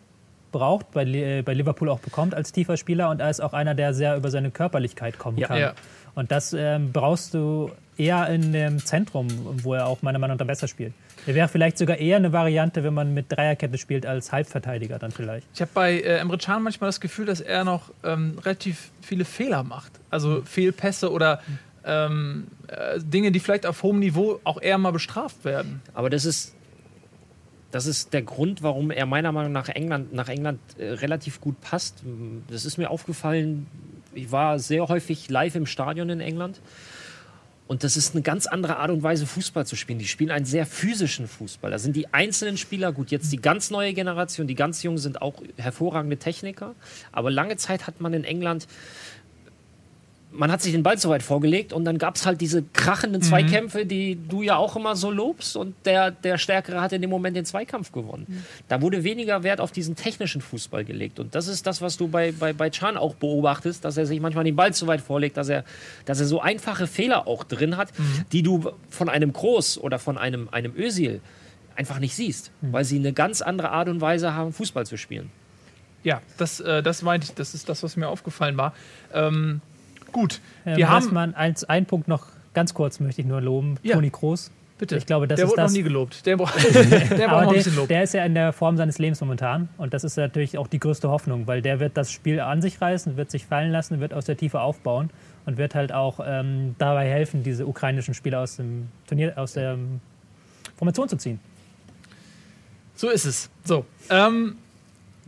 braucht, 0.52 0.90
bei, 0.92 1.04
äh, 1.04 1.42
bei 1.42 1.54
Liverpool 1.54 1.88
auch 1.88 2.00
bekommt 2.00 2.34
als 2.34 2.52
tiefer 2.52 2.76
Spieler 2.76 3.10
und 3.10 3.20
er 3.20 3.30
ist 3.30 3.40
auch 3.40 3.52
einer, 3.52 3.74
der 3.74 3.94
sehr 3.94 4.16
über 4.16 4.30
seine 4.30 4.50
Körperlichkeit 4.50 5.18
kommen 5.18 5.38
Ja. 5.38 5.48
kann. 5.48 5.58
Ja. 5.58 5.72
Und 6.14 6.30
das 6.32 6.52
ähm, 6.52 6.92
brauchst 6.92 7.34
du 7.34 7.70
eher 7.96 8.26
in 8.28 8.52
dem 8.52 8.78
Zentrum, 8.84 9.28
wo 9.62 9.74
er 9.74 9.86
auch 9.86 10.02
meiner 10.02 10.18
Meinung 10.18 10.36
nach 10.38 10.46
besser 10.46 10.66
spielt. 10.68 10.92
Er 11.26 11.34
wäre 11.34 11.48
vielleicht 11.48 11.76
sogar 11.78 11.98
eher 11.98 12.16
eine 12.16 12.32
Variante, 12.32 12.82
wenn 12.82 12.94
man 12.94 13.12
mit 13.14 13.26
Dreierkette 13.28 13.76
spielt, 13.78 14.06
als 14.06 14.32
Halbverteidiger 14.32 14.98
dann 14.98 15.10
vielleicht. 15.12 15.46
Ich 15.54 15.60
habe 15.60 15.70
bei 15.74 16.00
äh, 16.00 16.16
Emre 16.18 16.38
Can 16.38 16.62
manchmal 16.62 16.88
das 16.88 17.00
Gefühl, 17.00 17.26
dass 17.26 17.40
er 17.40 17.64
noch 17.64 17.90
ähm, 18.02 18.38
relativ 18.42 18.90
viele 19.02 19.24
Fehler 19.26 19.62
macht. 19.62 19.92
Also 20.08 20.42
Fehlpässe 20.44 21.12
oder 21.12 21.40
ähm, 21.84 22.46
äh, 22.68 22.98
Dinge, 23.00 23.32
die 23.32 23.40
vielleicht 23.40 23.66
auf 23.66 23.82
hohem 23.82 23.98
Niveau 24.00 24.40
auch 24.44 24.60
eher 24.60 24.78
mal 24.78 24.92
bestraft 24.92 25.44
werden. 25.44 25.82
Aber 25.94 26.10
das 26.10 26.24
ist, 26.24 26.54
das 27.70 27.86
ist 27.86 28.12
der 28.12 28.22
Grund, 28.22 28.62
warum 28.62 28.90
er 28.90 29.06
meiner 29.06 29.32
Meinung 29.32 29.52
nach 29.52 29.68
England, 29.68 30.12
nach 30.12 30.28
England 30.28 30.60
äh, 30.78 30.90
relativ 30.90 31.40
gut 31.40 31.60
passt. 31.60 32.02
Das 32.48 32.64
ist 32.64 32.78
mir 32.78 32.90
aufgefallen. 32.90 33.66
Ich 34.14 34.32
war 34.32 34.58
sehr 34.58 34.88
häufig 34.88 35.30
live 35.30 35.54
im 35.54 35.66
Stadion 35.66 36.10
in 36.10 36.20
England. 36.20 36.60
Und 37.70 37.84
das 37.84 37.96
ist 37.96 38.16
eine 38.16 38.22
ganz 38.22 38.48
andere 38.48 38.78
Art 38.78 38.90
und 38.90 39.04
Weise, 39.04 39.28
Fußball 39.28 39.64
zu 39.64 39.76
spielen. 39.76 40.00
Die 40.00 40.08
spielen 40.08 40.32
einen 40.32 40.44
sehr 40.44 40.66
physischen 40.66 41.28
Fußball. 41.28 41.70
Da 41.70 41.78
sind 41.78 41.94
die 41.94 42.12
einzelnen 42.12 42.56
Spieler, 42.56 42.92
gut, 42.92 43.12
jetzt 43.12 43.30
die 43.32 43.36
ganz 43.36 43.70
neue 43.70 43.94
Generation, 43.94 44.48
die 44.48 44.56
ganz 44.56 44.82
Jungen 44.82 44.98
sind 44.98 45.22
auch 45.22 45.40
hervorragende 45.56 46.16
Techniker. 46.16 46.74
Aber 47.12 47.30
lange 47.30 47.56
Zeit 47.58 47.86
hat 47.86 48.00
man 48.00 48.12
in 48.12 48.24
England 48.24 48.66
man 50.32 50.52
hat 50.52 50.62
sich 50.62 50.72
den 50.72 50.82
Ball 50.82 50.96
so 50.98 51.08
weit 51.08 51.22
vorgelegt 51.22 51.72
und 51.72 51.84
dann 51.84 51.98
gab 51.98 52.16
es 52.16 52.24
halt 52.24 52.40
diese 52.40 52.62
krachenden 52.72 53.20
Zweikämpfe, 53.22 53.84
die 53.84 54.16
du 54.28 54.42
ja 54.42 54.56
auch 54.56 54.76
immer 54.76 54.94
so 54.94 55.10
lobst 55.10 55.56
und 55.56 55.74
der, 55.84 56.10
der 56.10 56.38
Stärkere 56.38 56.80
hat 56.80 56.92
in 56.92 57.00
dem 57.00 57.10
Moment 57.10 57.36
den 57.36 57.44
Zweikampf 57.44 57.92
gewonnen. 57.92 58.44
Da 58.68 58.80
wurde 58.80 59.02
weniger 59.02 59.42
Wert 59.42 59.60
auf 59.60 59.72
diesen 59.72 59.96
technischen 59.96 60.40
Fußball 60.40 60.84
gelegt 60.84 61.18
und 61.18 61.34
das 61.34 61.48
ist 61.48 61.66
das, 61.66 61.82
was 61.82 61.96
du 61.96 62.08
bei, 62.08 62.32
bei, 62.32 62.52
bei 62.52 62.70
Chan 62.70 62.96
auch 62.96 63.14
beobachtest, 63.14 63.84
dass 63.84 63.96
er 63.96 64.06
sich 64.06 64.20
manchmal 64.20 64.44
den 64.44 64.56
Ball 64.56 64.72
zu 64.72 64.86
weit 64.86 65.00
vorlegt, 65.00 65.36
dass 65.36 65.48
er, 65.48 65.64
dass 66.04 66.20
er 66.20 66.26
so 66.26 66.40
einfache 66.40 66.86
Fehler 66.86 67.26
auch 67.26 67.44
drin 67.44 67.76
hat, 67.76 67.88
die 68.32 68.42
du 68.42 68.72
von 68.88 69.08
einem 69.08 69.32
Groß 69.32 69.78
oder 69.78 69.98
von 69.98 70.16
einem, 70.16 70.48
einem 70.50 70.74
Özil 70.76 71.20
einfach 71.74 71.98
nicht 71.98 72.14
siehst, 72.14 72.50
weil 72.60 72.84
sie 72.84 72.98
eine 72.98 73.12
ganz 73.12 73.42
andere 73.42 73.70
Art 73.70 73.88
und 73.88 74.00
Weise 74.00 74.34
haben, 74.34 74.52
Fußball 74.52 74.86
zu 74.86 74.96
spielen. 74.96 75.30
Ja, 76.02 76.22
das, 76.38 76.60
äh, 76.60 76.82
das 76.82 77.02
meinte 77.02 77.26
ich, 77.26 77.34
das 77.34 77.54
ist 77.54 77.68
das, 77.68 77.82
was 77.82 77.96
mir 77.96 78.08
aufgefallen 78.08 78.56
war. 78.56 78.74
Ähm, 79.12 79.60
gut, 80.12 80.40
Ähm, 80.66 80.76
wir 80.76 80.88
haben. 80.88 80.96
erstmal 81.02 81.34
eins, 81.34 81.64
einen 81.64 81.86
Punkt 81.86 82.08
noch 82.08 82.26
ganz 82.54 82.74
kurz 82.74 83.00
möchte 83.00 83.20
ich 83.20 83.26
nur 83.26 83.40
loben. 83.40 83.76
Ja. 83.82 83.94
Toni 83.94 84.10
Kroos. 84.10 84.50
Bitte. 84.78 84.96
Ich 84.96 85.04
glaube, 85.04 85.28
das 85.28 85.36
der 85.36 85.44
ist 85.44 85.50
wurde 85.50 85.62
das. 85.62 85.72
noch 85.72 85.76
nie 85.76 85.82
gelobt. 85.82 86.24
Der 86.24 86.36
braucht, 86.38 86.54
der 86.74 87.28
braucht 87.28 87.42
noch 87.44 87.48
ein 87.50 87.54
bisschen 87.54 87.76
Lob. 87.76 87.88
der 87.88 88.02
ist 88.02 88.14
ja 88.14 88.24
in 88.24 88.34
der 88.34 88.52
Form 88.54 88.78
seines 88.78 88.98
Lebens 88.98 89.20
momentan. 89.20 89.68
Und 89.76 89.92
das 89.92 90.04
ist 90.04 90.16
natürlich 90.16 90.56
auch 90.56 90.66
die 90.68 90.78
größte 90.80 91.10
Hoffnung, 91.10 91.46
weil 91.46 91.60
der 91.60 91.80
wird 91.80 91.96
das 91.98 92.10
Spiel 92.10 92.40
an 92.40 92.62
sich 92.62 92.80
reißen, 92.80 93.16
wird 93.18 93.30
sich 93.30 93.44
fallen 93.44 93.70
lassen, 93.72 94.00
wird 94.00 94.14
aus 94.14 94.24
der 94.24 94.38
Tiefe 94.38 94.60
aufbauen 94.62 95.10
und 95.44 95.58
wird 95.58 95.74
halt 95.74 95.92
auch 95.92 96.18
ähm, 96.24 96.76
dabei 96.78 97.10
helfen, 97.10 97.42
diese 97.42 97.66
ukrainischen 97.66 98.14
Spieler 98.14 98.40
aus 98.40 98.56
dem 98.56 98.88
Turnier, 99.06 99.34
aus 99.36 99.52
der 99.52 99.72
ähm, 99.74 100.00
Formation 100.76 101.08
zu 101.10 101.16
ziehen. 101.18 101.40
So 102.94 103.08
ist 103.10 103.26
es. 103.26 103.50
So. 103.64 103.84
Ähm, 104.08 104.56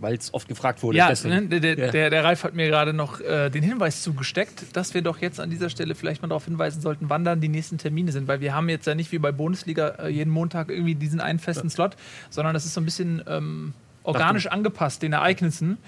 Weil 0.03 0.17
es 0.17 0.35
oft 0.35 0.49
gefragt 0.49 0.83
wurde. 0.83 0.99
ja, 0.99 1.09
ne, 1.25 1.43
der, 1.47 1.79
Ja. 1.79 1.91
der, 1.91 2.11
der 2.11 2.25
Ralf 2.25 2.45
hat 2.45 2.55
mir 2.55 2.69
gerade 2.69 2.93
noch 2.93 3.21
äh, 3.21 3.49
den 3.49 3.63
Hinweis 3.63 4.03
zugesteckt, 4.03 4.77
dass 4.77 4.93
wir 4.93 5.01
doch 5.01 5.19
jetzt 5.19 5.41
an 5.41 5.49
dieser 5.49 5.71
Stelle 5.71 5.95
vielleicht 5.95 6.21
mal 6.21 6.29
darauf 6.29 6.45
hinweisen 6.45 6.83
sollten, 6.83 7.09
wann 7.09 7.25
dann 7.25 7.41
die 7.41 7.49
nächsten 7.49 7.79
Termine 7.79 8.13
sind. 8.13 8.29
Weil 8.29 8.41
wir 8.41 8.55
haben 8.55 8.69
jetzt 8.69 8.87
ja 8.87 8.95
nicht 8.95 9.11
wie 9.13 9.19
bei 9.19 9.33
Bundesliga 9.33 9.89
äh, 10.01 10.09
jeden 10.09 10.31
Montag 10.31 10.69
irgendwie 10.69 10.95
diesen 10.95 11.21
einen 11.21 11.39
festen 11.39 11.71
Slot, 11.71 11.97
sondern 12.29 12.53
das 12.53 12.67
ist 12.67 12.75
so 12.75 12.81
ein 12.81 12.85
bisschen 12.85 13.23
ähm, 13.27 13.73
organisch 14.03 14.49
angepasst 14.49 15.03
den 15.03 15.13
Ereignissen. 15.15 15.79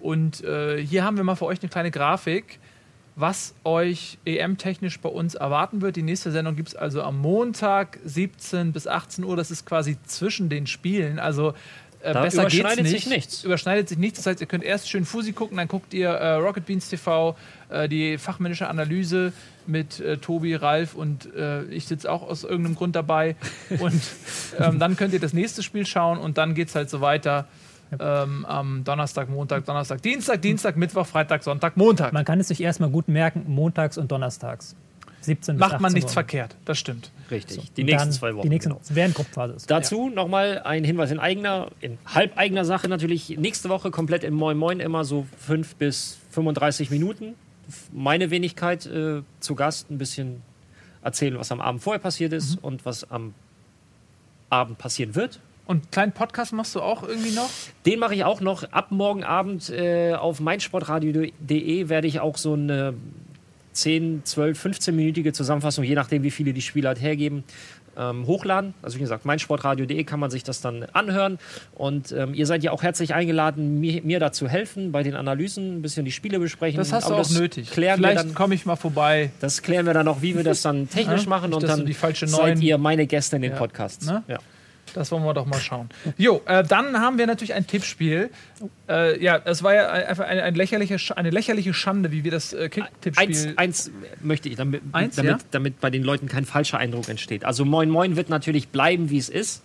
Und 0.00 0.44
äh, 0.44 0.78
hier 0.84 1.04
haben 1.04 1.16
wir 1.16 1.24
mal 1.24 1.34
für 1.34 1.46
euch 1.46 1.60
eine 1.62 1.68
kleine 1.68 1.90
Grafik. 1.90 2.60
was 3.16 3.54
euch 3.62 4.18
EM-technisch 4.24 4.98
bei 5.00 5.08
uns 5.08 5.34
erwarten 5.36 5.82
wird. 5.82 5.94
Die 5.94 6.02
nächste 6.02 6.32
Sendung 6.32 6.56
gibt 6.56 6.70
es 6.70 6.74
also 6.74 7.00
am 7.02 7.18
Montag 7.20 8.00
17 8.04 8.72
bis 8.72 8.88
18 8.88 9.22
Uhr. 9.24 9.36
Das 9.36 9.52
ist 9.52 9.64
quasi 9.66 9.96
zwischen 10.04 10.48
den 10.48 10.66
Spielen. 10.66 11.20
Also 11.20 11.54
äh, 12.04 12.12
Da 12.12 12.22
besser 12.22 12.42
geht's 12.42 12.54
überschneidet 12.54 12.84
nicht. 12.84 12.92
sich 12.92 13.06
nichts. 13.06 13.44
Überschneidet 13.44 13.88
sich 13.88 13.98
nichts. 13.98 14.18
Das 14.18 14.26
heißt, 14.26 14.40
ihr 14.40 14.46
könnt 14.46 14.64
erst 14.64 14.88
schön 14.88 15.04
Fusi 15.04 15.32
gucken, 15.32 15.56
dann 15.56 15.68
guckt 15.68 15.94
ihr 15.94 16.10
äh, 16.10 16.34
Rocket 16.34 16.66
Beans 16.66 16.88
TV, 16.88 17.36
äh, 17.70 17.88
die 17.88 18.18
fachmännische 18.18 18.68
Analyse 18.68 19.32
mit 19.66 20.00
äh, 20.00 20.18
Tobi, 20.18 20.54
Ralf 20.54 20.94
und 20.94 21.34
äh, 21.34 21.64
ich 21.64 21.86
sitze 21.86 22.10
auch 22.12 22.22
aus 22.22 22.44
irgendeinem 22.44 22.74
Grund 22.74 22.94
dabei. 22.94 23.36
Und 23.80 24.00
ähm, 24.58 24.78
dann 24.78 24.96
könnt 24.96 25.14
ihr 25.14 25.20
das 25.20 25.32
nächste 25.32 25.62
Spiel 25.62 25.86
schauen 25.86 26.18
und 26.18 26.36
dann 26.38 26.54
geht 26.54 26.68
es 26.68 26.74
halt 26.74 26.90
so 26.90 27.00
weiter. 27.00 27.46
Ähm, 27.98 28.44
am 28.46 28.82
Donnerstag, 28.84 29.28
Montag, 29.28 29.64
Donnerstag, 29.66 30.02
Dienstag, 30.02 30.42
Dienstag, 30.42 30.76
Mittwoch, 30.76 31.06
Freitag, 31.06 31.42
Sonntag, 31.44 31.76
Montag. 31.76 32.12
Man 32.12 32.24
kann 32.24 32.40
es 32.40 32.48
sich 32.48 32.60
erstmal 32.60 32.90
gut 32.90 33.08
merken, 33.08 33.44
montags 33.46 33.98
und 33.98 34.10
donnerstags. 34.10 34.74
17 35.24 35.56
bis 35.56 35.60
Macht 35.60 35.80
man 35.80 35.86
18 35.86 35.94
nichts 35.94 36.10
Uhr. 36.10 36.14
verkehrt, 36.14 36.56
das 36.64 36.78
stimmt. 36.78 37.10
Richtig. 37.30 37.72
Die 37.74 37.82
Und 37.82 37.86
nächsten 37.88 38.12
zwei 38.12 38.34
Wochen. 38.34 38.42
Die 38.42 38.48
nächsten, 38.48 38.70
genau. 38.70 38.80
während 38.90 39.14
Gruppenphase 39.14 39.54
ist. 39.54 39.70
Dazu 39.70 40.10
nochmal 40.10 40.60
ein 40.64 40.84
Hinweis 40.84 41.10
in 41.10 41.18
eigener, 41.18 41.70
in 41.80 41.98
halbeigener 42.06 42.64
Sache 42.64 42.88
natürlich. 42.88 43.30
Nächste 43.38 43.68
Woche 43.68 43.90
komplett 43.90 44.24
im 44.24 44.34
Moin 44.34 44.56
Moin 44.56 44.80
immer 44.80 45.04
so 45.04 45.26
5 45.38 45.76
bis 45.76 46.18
35 46.30 46.90
Minuten. 46.90 47.34
Meine 47.92 48.30
Wenigkeit 48.30 48.86
äh, 48.86 49.22
zu 49.40 49.54
Gast, 49.54 49.90
ein 49.90 49.98
bisschen 49.98 50.42
erzählen, 51.02 51.38
was 51.38 51.50
am 51.52 51.60
Abend 51.60 51.82
vorher 51.82 52.00
passiert 52.00 52.32
ist 52.32 52.62
und 52.62 52.84
was 52.84 53.10
am 53.10 53.34
Abend 54.50 54.78
passieren 54.78 55.14
wird. 55.14 55.40
Und 55.66 55.76
einen 55.76 55.90
kleinen 55.90 56.12
Podcast 56.12 56.52
machst 56.52 56.74
du 56.74 56.82
auch 56.82 57.02
irgendwie 57.02 57.30
noch? 57.30 57.48
Den 57.86 57.98
mache 57.98 58.14
ich 58.14 58.24
auch 58.24 58.40
noch. 58.40 58.64
Ab 58.64 58.90
morgen 58.90 59.24
Abend 59.24 59.70
äh, 59.70 60.12
auf 60.14 60.40
meinsportradio.de 60.40 61.88
werde 61.88 62.06
ich 62.06 62.20
auch 62.20 62.36
so 62.36 62.52
eine 62.52 62.94
10, 63.74 64.22
12, 64.24 64.64
15-minütige 64.64 65.32
Zusammenfassung, 65.32 65.84
je 65.84 65.94
nachdem, 65.94 66.22
wie 66.22 66.30
viele 66.30 66.52
die 66.52 66.62
Spieler 66.62 66.88
halt 66.90 67.00
hergeben, 67.02 67.44
ähm, 67.96 68.26
hochladen. 68.26 68.74
Also 68.82 68.96
wie 68.96 69.00
gesagt, 69.02 69.24
meinsportradio.de 69.24 70.02
kann 70.04 70.18
man 70.18 70.30
sich 70.30 70.42
das 70.42 70.60
dann 70.60 70.84
anhören. 70.94 71.38
Und 71.74 72.10
ähm, 72.12 72.34
ihr 72.34 72.46
seid 72.46 72.64
ja 72.64 72.72
auch 72.72 72.82
herzlich 72.82 73.14
eingeladen, 73.14 73.78
mir, 73.80 74.02
mir 74.02 74.18
da 74.18 74.32
zu 74.32 74.48
helfen 74.48 74.90
bei 74.90 75.02
den 75.04 75.14
Analysen, 75.14 75.76
ein 75.78 75.82
bisschen 75.82 76.04
die 76.04 76.10
Spiele 76.10 76.38
besprechen. 76.40 76.78
Das 76.78 76.92
hast 76.92 77.08
du 77.08 77.12
Aber 77.14 77.22
auch 77.22 77.30
nötig. 77.30 77.70
Klären 77.70 77.98
Vielleicht 77.98 78.18
dann, 78.18 78.34
komme 78.34 78.54
ich 78.56 78.66
mal 78.66 78.74
vorbei. 78.76 79.30
das 79.40 79.62
klären 79.62 79.86
wir 79.86 79.94
dann 79.94 80.08
auch, 80.08 80.22
wie 80.22 80.34
wir 80.36 80.42
das 80.42 80.62
dann 80.62 80.88
technisch 80.88 81.22
Ja, 81.24 81.28
machen. 81.28 81.50
nicht, 81.50 81.54
Und 81.56 81.62
du 81.62 81.66
dann 81.68 82.28
seid 82.28 82.60
ihr 82.60 82.78
meine 82.78 83.06
Gäste 83.06 83.36
in 83.36 83.42
den 83.42 83.52
Ja. 83.52 83.58
Podcasts. 83.58 84.06
Ne? 84.06 84.24
Ja. 84.26 84.38
Das 84.94 85.10
wollen 85.12 85.24
wir 85.24 85.34
doch 85.34 85.44
mal 85.44 85.60
schauen. 85.60 85.88
Jo, 86.16 86.40
äh, 86.46 86.64
dann 86.64 86.98
haben 87.00 87.18
wir 87.18 87.26
natürlich 87.26 87.52
ein 87.52 87.66
Tippspiel. 87.66 88.30
Äh, 88.88 89.22
ja, 89.22 89.40
es 89.44 89.62
war 89.62 89.74
ja 89.74 89.88
einfach 89.88 90.24
eine, 90.24 90.42
ein 90.44 90.54
lächerliche, 90.54 90.96
eine 91.16 91.30
lächerliche 91.30 91.74
Schande, 91.74 92.10
wie 92.12 92.24
wir 92.24 92.30
das 92.30 92.52
äh, 92.52 92.62
Eins, 92.62 92.70
Kick-Tippspiel. 92.70 93.54
eins 93.56 93.90
möchte 94.22 94.48
ich, 94.48 94.56
damit, 94.56 94.82
Eins, 94.92 95.16
damit, 95.16 95.32
ja? 95.32 95.38
damit 95.50 95.80
bei 95.80 95.90
den 95.90 96.04
Leuten 96.04 96.28
kein 96.28 96.44
falscher 96.46 96.78
Eindruck 96.78 97.08
entsteht. 97.08 97.44
Also 97.44 97.64
Moin 97.64 97.90
Moin 97.90 98.16
wird 98.16 98.28
natürlich 98.30 98.68
bleiben, 98.68 99.10
wie 99.10 99.18
es 99.18 99.28
ist. 99.28 99.62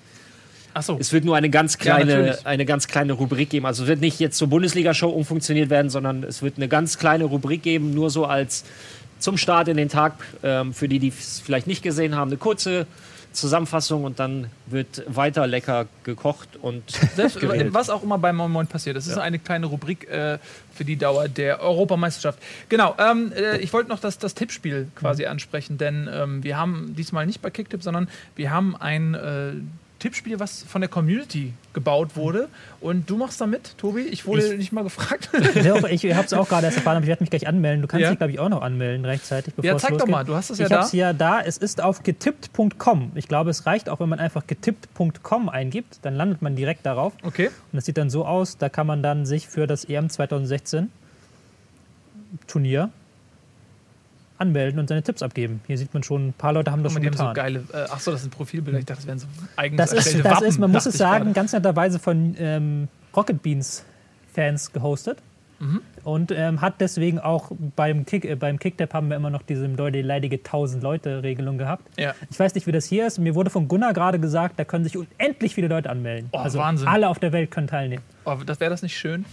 Achso, 0.73 0.97
Es 0.99 1.13
wird 1.13 1.25
nur 1.25 1.35
eine 1.35 1.49
ganz 1.49 1.73
Ja, 1.73 1.79
kleine, 1.95 2.17
natürlich. 2.17 2.45
eine 2.45 2.65
ganz 2.65 2.87
kleine 2.87 3.13
Rubrik 3.13 3.49
geben. 3.49 3.65
Also 3.65 3.83
es 3.83 3.89
wird 3.89 4.01
nicht 4.01 4.19
jetzt 4.19 4.37
zur 4.37 4.49
Bundesliga-Show 4.49 5.09
umfunktioniert 5.09 5.69
werden, 5.69 5.89
sondern 5.89 6.23
es 6.23 6.41
wird 6.41 6.57
eine 6.57 6.67
ganz 6.67 6.97
kleine 6.97 7.23
Rubrik 7.25 7.63
geben, 7.63 7.93
nur 7.93 8.09
so 8.09 8.25
als 8.25 8.65
zum 9.19 9.37
Start 9.37 9.67
in 9.67 9.77
den 9.77 9.89
Tag, 9.89 10.13
ähm, 10.43 10.73
für 10.73 10.87
die, 10.87 10.99
die 10.99 11.09
es 11.09 11.39
vielleicht 11.43 11.67
nicht 11.67 11.83
gesehen 11.83 12.15
haben, 12.15 12.29
eine 12.29 12.37
kurze 12.37 12.87
Zusammenfassung 13.31 14.03
und 14.03 14.19
dann 14.19 14.49
wird 14.65 15.03
weiter 15.07 15.47
lecker 15.47 15.87
gekocht 16.03 16.57
und 16.61 16.83
Selbst, 17.15 17.37
was 17.73 17.89
auch 17.89 18.03
immer 18.03 18.17
bei 18.17 18.33
Moin 18.33 18.51
Moin 18.51 18.67
passiert. 18.67 18.95
Das 18.95 19.07
ist 19.07 19.17
eine 19.17 19.39
kleine 19.39 19.67
Rubrik 19.67 20.09
äh, 20.09 20.39
für 20.73 20.85
die 20.85 20.95
Dauer 20.95 21.27
der 21.27 21.61
Europameisterschaft. 21.61 22.39
Genau, 22.69 22.95
ähm, 22.97 23.31
äh, 23.35 23.57
ich 23.57 23.71
wollte 23.73 23.89
noch 23.89 23.99
das, 23.99 24.17
das 24.17 24.35
Tippspiel 24.35 24.87
quasi 24.95 25.25
ansprechen, 25.25 25.77
denn 25.77 26.09
ähm, 26.11 26.43
wir 26.43 26.57
haben 26.57 26.95
diesmal 26.97 27.25
nicht 27.25 27.41
bei 27.41 27.49
Kicktipp, 27.49 27.83
sondern 27.83 28.09
wir 28.35 28.51
haben 28.51 28.75
ein 28.75 29.13
äh, 29.13 29.51
Tippspiel, 29.99 30.39
was 30.39 30.63
von 30.63 30.79
der 30.81 30.89
Community 30.89 31.53
gebaut 31.73 32.15
wurde. 32.15 32.47
Und 32.79 33.09
du 33.09 33.17
machst 33.17 33.39
da 33.41 33.45
mit, 33.47 33.77
Tobi? 33.77 34.01
Ich 34.03 34.25
wurde 34.25 34.43
Ich- 34.53 34.57
nicht 34.57 34.71
mal 34.71 34.83
gefragt. 34.83 35.29
Ich 35.91 36.05
habe 36.15 36.25
es 36.25 36.33
auch 36.33 36.47
gerade 36.47 36.65
erst 36.67 36.77
erfahren, 36.77 36.95
aber 36.97 37.03
ich 37.03 37.09
werde 37.09 37.21
mich 37.23 37.29
gleich 37.29 37.47
anmelden. 37.47 37.81
Du 37.81 37.87
kannst 37.87 38.03
Ja. 38.03 38.09
dich, 38.09 38.17
glaube 38.17 38.31
ich, 38.31 38.39
auch 38.39 38.49
noch 38.49 38.61
anmelden 38.61 39.03
rechtzeitig. 39.05 39.53
Bevor 39.53 39.69
Ja, 39.71 39.77
zeig 39.77 39.89
doch 39.91 39.99
losgeht. 39.99 40.11
mal, 40.11 40.23
du 40.23 40.35
hast 40.35 40.49
es 40.49 40.57
ja 40.59 40.65
ich 40.65 40.69
da. 40.69 40.75
habe 40.77 40.85
es 40.85 40.91
ja 40.93 41.13
da. 41.13 41.41
Es 41.41 41.57
ist 41.57 41.81
auf 41.81 42.01
getippt.com. 42.03 43.11
Ich 43.15 43.27
glaube, 43.27 43.49
es 43.49 43.65
reicht 43.65 43.89
auch, 43.89 43.99
wenn 43.99 44.09
man 44.09 44.19
einfach 44.19 44.47
getippt.com 44.47 45.49
eingibt. 45.49 45.99
Dann 46.03 46.15
landet 46.15 46.41
man 46.41 46.55
direkt 46.55 46.85
darauf. 46.85 47.13
Okay. 47.23 47.47
Und 47.47 47.53
das 47.73 47.85
sieht 47.85 47.97
dann 47.97 48.09
so 48.09 48.25
aus, 48.25 48.57
da 48.57 48.69
kann 48.69 48.87
man 48.87 49.03
dann 49.03 49.25
sich 49.25 49.47
für 49.49 49.67
das 49.67 49.83
EM 49.85 50.09
2016 50.09 50.89
Turnier 52.47 52.89
anmelden 54.39 54.79
und 54.79 54.87
seine 54.87 55.03
Tipps 55.03 55.21
abgeben. 55.21 55.61
Hier 55.67 55.77
sieht 55.77 55.93
man 55.93 56.01
schon, 56.03 56.29
ein 56.29 56.33
paar 56.33 56.53
Leute 56.53 56.71
haben 56.71 56.81
das 56.83 56.93
schon 56.93 57.01
getan. 57.01 57.27
so 57.27 57.33
geile. 57.33 57.63
Äh, 57.73 57.77
achso, 57.89 58.11
das 58.11 58.21
sind 58.21 58.31
Profilbilder. 58.31 58.79
Ich 58.79 58.85
dachte, 58.85 59.01
das 59.01 59.07
wären 59.07 59.19
so 59.19 59.27
eigens 59.55 59.77
das 59.77 59.93
ist, 59.93 60.15
das 60.15 60.23
Wappen, 60.23 60.47
ist, 60.47 60.59
man 60.59 60.71
muss 60.71 60.85
es 60.85 60.97
sagen, 60.97 61.25
gerade. 61.25 61.35
ganz 61.35 61.53
netterweise 61.53 61.99
von 61.99 62.35
ähm, 62.39 62.87
Rocket 63.15 63.41
Beans 63.41 63.83
Fans 64.33 64.71
gehostet. 64.71 65.19
Mhm. 65.59 65.81
Und 66.03 66.31
ähm, 66.31 66.61
hat 66.61 66.75
deswegen 66.79 67.19
auch 67.19 67.51
beim 67.75 68.05
Kick, 68.05 68.25
äh, 68.25 68.35
beim 68.35 68.59
Kicktap 68.59 68.93
haben 68.93 69.09
wir 69.09 69.17
immer 69.17 69.29
noch 69.29 69.41
diese 69.41 69.67
leidige 69.67 70.37
1000 70.37 70.81
Leute 70.81 71.23
Regelung 71.23 71.57
gehabt. 71.57 71.83
Ja. 71.99 72.13
Ich 72.29 72.39
weiß 72.39 72.55
nicht, 72.55 72.67
wie 72.67 72.71
das 72.71 72.85
hier 72.85 73.05
ist. 73.05 73.19
Mir 73.19 73.35
wurde 73.35 73.49
von 73.49 73.67
Gunnar 73.67 73.93
gerade 73.93 74.19
gesagt, 74.19 74.57
da 74.57 74.65
können 74.65 74.83
sich 74.83 74.97
unendlich 74.97 75.55
viele 75.55 75.67
Leute 75.67 75.89
anmelden. 75.89 76.29
Oh, 76.31 76.37
also 76.37 76.59
Wahnsinn. 76.59 76.87
alle 76.87 77.09
auf 77.09 77.19
der 77.19 77.31
Welt 77.33 77.51
können 77.51 77.67
teilnehmen. 77.67 78.03
Oh, 78.25 78.37
das 78.45 78.59
wäre 78.59 78.69
das 78.69 78.81
nicht 78.81 78.97
schön? 78.97 79.25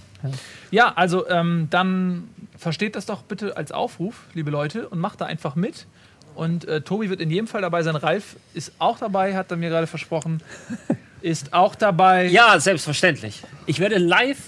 Ja, 0.70 0.92
also 0.96 1.28
ähm, 1.28 1.68
dann 1.70 2.28
versteht 2.56 2.96
das 2.96 3.06
doch 3.06 3.22
bitte 3.22 3.56
als 3.56 3.72
Aufruf, 3.72 4.24
liebe 4.34 4.50
Leute, 4.50 4.88
und 4.88 4.98
macht 4.98 5.20
da 5.20 5.26
einfach 5.26 5.54
mit. 5.54 5.86
Und 6.34 6.66
äh, 6.66 6.82
Tobi 6.82 7.08
wird 7.08 7.20
in 7.20 7.30
jedem 7.30 7.46
Fall 7.46 7.62
dabei 7.62 7.82
sein. 7.82 7.96
Ralf 7.96 8.36
ist 8.52 8.72
auch 8.78 8.98
dabei, 8.98 9.34
hat 9.34 9.50
er 9.50 9.56
mir 9.56 9.70
gerade 9.70 9.86
versprochen. 9.86 10.42
Ist 11.22 11.54
auch 11.54 11.74
dabei 11.74 12.26
ja, 12.26 12.60
selbstverständlich. 12.60 13.42
Ich 13.64 13.80
werde 13.80 13.96
live 13.96 14.38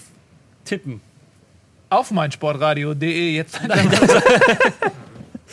tippen. 0.64 1.00
Auf 1.90 2.10
meinsportradio.de 2.10 3.34
jetzt. 3.34 3.60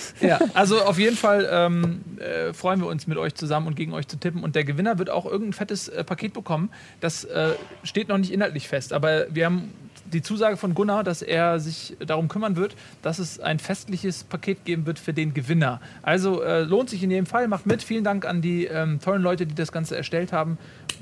ja, 0.22 0.40
also 0.54 0.82
auf 0.82 1.00
jeden 1.00 1.16
Fall 1.16 1.48
ähm, 1.52 2.02
äh, 2.18 2.54
freuen 2.54 2.80
wir 2.80 2.88
uns 2.88 3.08
mit 3.08 3.18
euch 3.18 3.36
zusammen 3.36 3.68
und 3.68 3.76
gegen 3.76 3.94
euch 3.94 4.08
zu 4.08 4.18
tippen. 4.18 4.44
Und 4.44 4.56
der 4.56 4.64
Gewinner 4.64 4.98
wird 4.98 5.10
auch 5.10 5.26
irgendein 5.26 5.54
fettes 5.54 5.88
äh, 5.88 6.04
Paket 6.04 6.34
bekommen. 6.34 6.70
Das 7.00 7.24
äh, 7.24 7.52
steht 7.84 8.10
noch 8.10 8.18
nicht 8.18 8.32
inhaltlich 8.32 8.68
fest, 8.68 8.94
aber 8.94 9.26
wir 9.34 9.46
haben 9.46 9.72
die 10.06 10.22
Zusage 10.22 10.56
von 10.56 10.76
Gunnar, 10.76 11.04
dass 11.04 11.22
er 11.22 11.60
sich 11.60 11.98
darum 12.00 12.28
kümmern 12.28 12.56
wird, 12.56 12.76
dass 13.02 13.20
es 13.20 13.40
ein 13.40 13.60
festliches 13.60 14.24
Paket 14.24 14.64
geben 14.64 14.86
wird 14.86 15.00
für 15.00 15.14
den 15.14 15.34
Gewinner. 15.34 15.82
Also 16.04 16.44
äh, 16.44 16.62
lohnt 16.62 16.90
sich 16.90 17.02
in 17.04 17.12
jedem 17.12 17.26
Fall, 17.26 17.48
macht 17.48 17.66
mit. 17.66 17.82
Vielen 17.82 18.04
Dank 18.04 18.26
an 18.26 18.42
die 18.42 18.66
ähm, 18.66 19.00
tollen 19.02 19.22
Leute, 19.22 19.46
die 19.46 19.56
das 19.56 19.72
Ganze 19.72 19.98
erstellt 19.98 20.32
haben. 20.32 20.58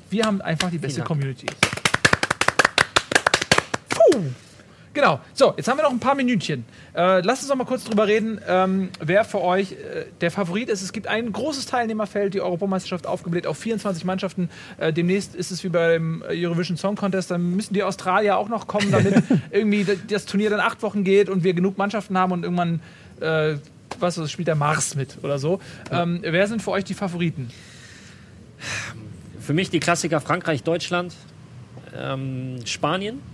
Wir 0.10 0.26
haben 0.26 0.42
einfach 0.42 0.70
die 0.70 0.78
beste. 0.78 1.02
Community. 1.02 1.48
Puh. 3.90 4.24
Genau. 4.94 5.20
So, 5.34 5.54
jetzt 5.58 5.68
haben 5.68 5.78
wir 5.78 5.84
noch 5.84 5.92
ein 5.92 6.00
paar 6.00 6.14
Minütchen. 6.14 6.66
Äh, 6.96 7.22
lasst 7.22 7.42
uns 7.42 7.50
noch 7.50 7.56
mal 7.56 7.66
kurz 7.66 7.84
drüber 7.84 8.06
reden, 8.06 8.40
ähm, 8.48 8.90
wer 9.00 9.26
für 9.26 9.42
euch 9.42 9.72
äh, 9.72 10.06
der 10.22 10.30
Favorit 10.30 10.70
ist. 10.70 10.84
Es 10.84 10.94
gibt 10.94 11.08
ein 11.08 11.32
großes 11.32 11.66
Teilnehmerfeld, 11.66 12.36
die 12.36 12.42
Europameisterschaft 12.42 13.08
aufgebläht 13.08 13.48
auf 13.48 13.58
24 13.58 14.06
Mannschaften. 14.06 14.50
Äh, 14.78 14.94
demnächst 14.94 15.34
ist 15.34 15.50
es 15.50 15.64
wie 15.64 15.70
beim 15.70 16.24
äh, 16.30 16.46
Eurovision 16.46 16.78
Song 16.78 16.96
Contest. 16.96 17.32
Dann 17.32 17.56
müssen 17.56 17.74
die 17.74 17.82
Australier 17.82 18.38
auch 18.38 18.50
noch 18.50 18.68
kommen, 18.68 18.92
damit 18.92 19.16
irgendwie 19.52 19.86
das 20.08 20.26
Turnier 20.26 20.52
dann 20.52 20.60
acht 20.60 20.84
Wochen 20.84 21.04
geht 21.04 21.28
und 21.28 21.44
wir 21.44 21.56
genug 21.56 21.78
Mannschaften 21.80 22.16
haben 22.16 22.32
und 22.32 22.44
irgendwann, 22.44 22.80
äh, 23.20 23.56
was 24.00 24.20
weiß, 24.20 24.32
spielt 24.32 24.48
der 24.48 24.56
Mars 24.56 24.94
mit 24.94 25.18
oder 25.24 25.40
so. 25.40 25.60
Ähm, 25.92 26.20
wer 26.22 26.48
sind 26.48 26.62
für 26.62 26.72
euch 26.72 26.84
die 26.84 26.94
Favoriten? 26.94 27.50
Für 29.40 29.54
mich 29.54 29.72
die 29.72 29.80
Klassiker 29.80 30.22
Frankreich, 30.22 30.62
Deutschland, 30.62 31.16
ähm, 31.98 32.60
Spanien. 32.66 33.33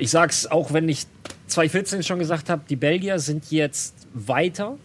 Ich 0.00 0.10
sag's 0.10 0.46
auch, 0.46 0.72
wenn 0.72 0.88
ich 0.88 1.06
2014 1.48 2.02
schon 2.02 2.18
gesagt 2.18 2.48
habe, 2.48 2.62
die 2.68 2.76
Belgier 2.76 3.18
sind 3.18 3.50
jetzt 3.50 3.94
weiter 4.14 4.76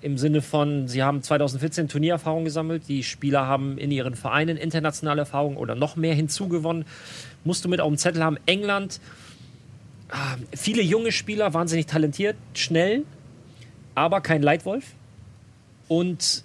im 0.00 0.16
Sinne 0.16 0.42
von, 0.42 0.86
sie 0.86 1.02
haben 1.02 1.22
2014 1.22 1.88
Turniererfahrung 1.88 2.44
gesammelt, 2.44 2.84
die 2.88 3.02
Spieler 3.02 3.46
haben 3.46 3.78
in 3.78 3.90
ihren 3.90 4.14
Vereinen 4.14 4.56
internationale 4.56 5.20
Erfahrung 5.22 5.56
oder 5.56 5.74
noch 5.74 5.96
mehr 5.96 6.14
hinzugewonnen. 6.14 6.84
Musst 7.42 7.64
du 7.64 7.68
mit 7.68 7.80
auf 7.80 7.88
dem 7.88 7.96
Zettel 7.98 8.22
haben, 8.22 8.36
England, 8.46 9.00
ah, 10.10 10.36
viele 10.54 10.82
junge 10.82 11.10
Spieler, 11.10 11.52
wahnsinnig 11.54 11.86
talentiert, 11.86 12.36
schnell, 12.52 13.02
aber 13.94 14.20
kein 14.20 14.42
Leitwolf. 14.42 14.84
Und 15.88 16.44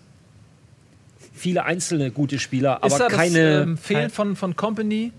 viele 1.33 1.63
einzelne 1.65 2.11
gute 2.11 2.39
Spieler, 2.39 2.77
aber 2.77 2.87
ist 2.87 2.99
da 2.99 3.07
keine. 3.07 3.53
das 3.53 3.63
ähm, 3.63 3.77
Fehlen 3.77 4.01
kein- 4.01 4.09
von, 4.09 4.35
von 4.35 4.55
Company? 4.55 5.11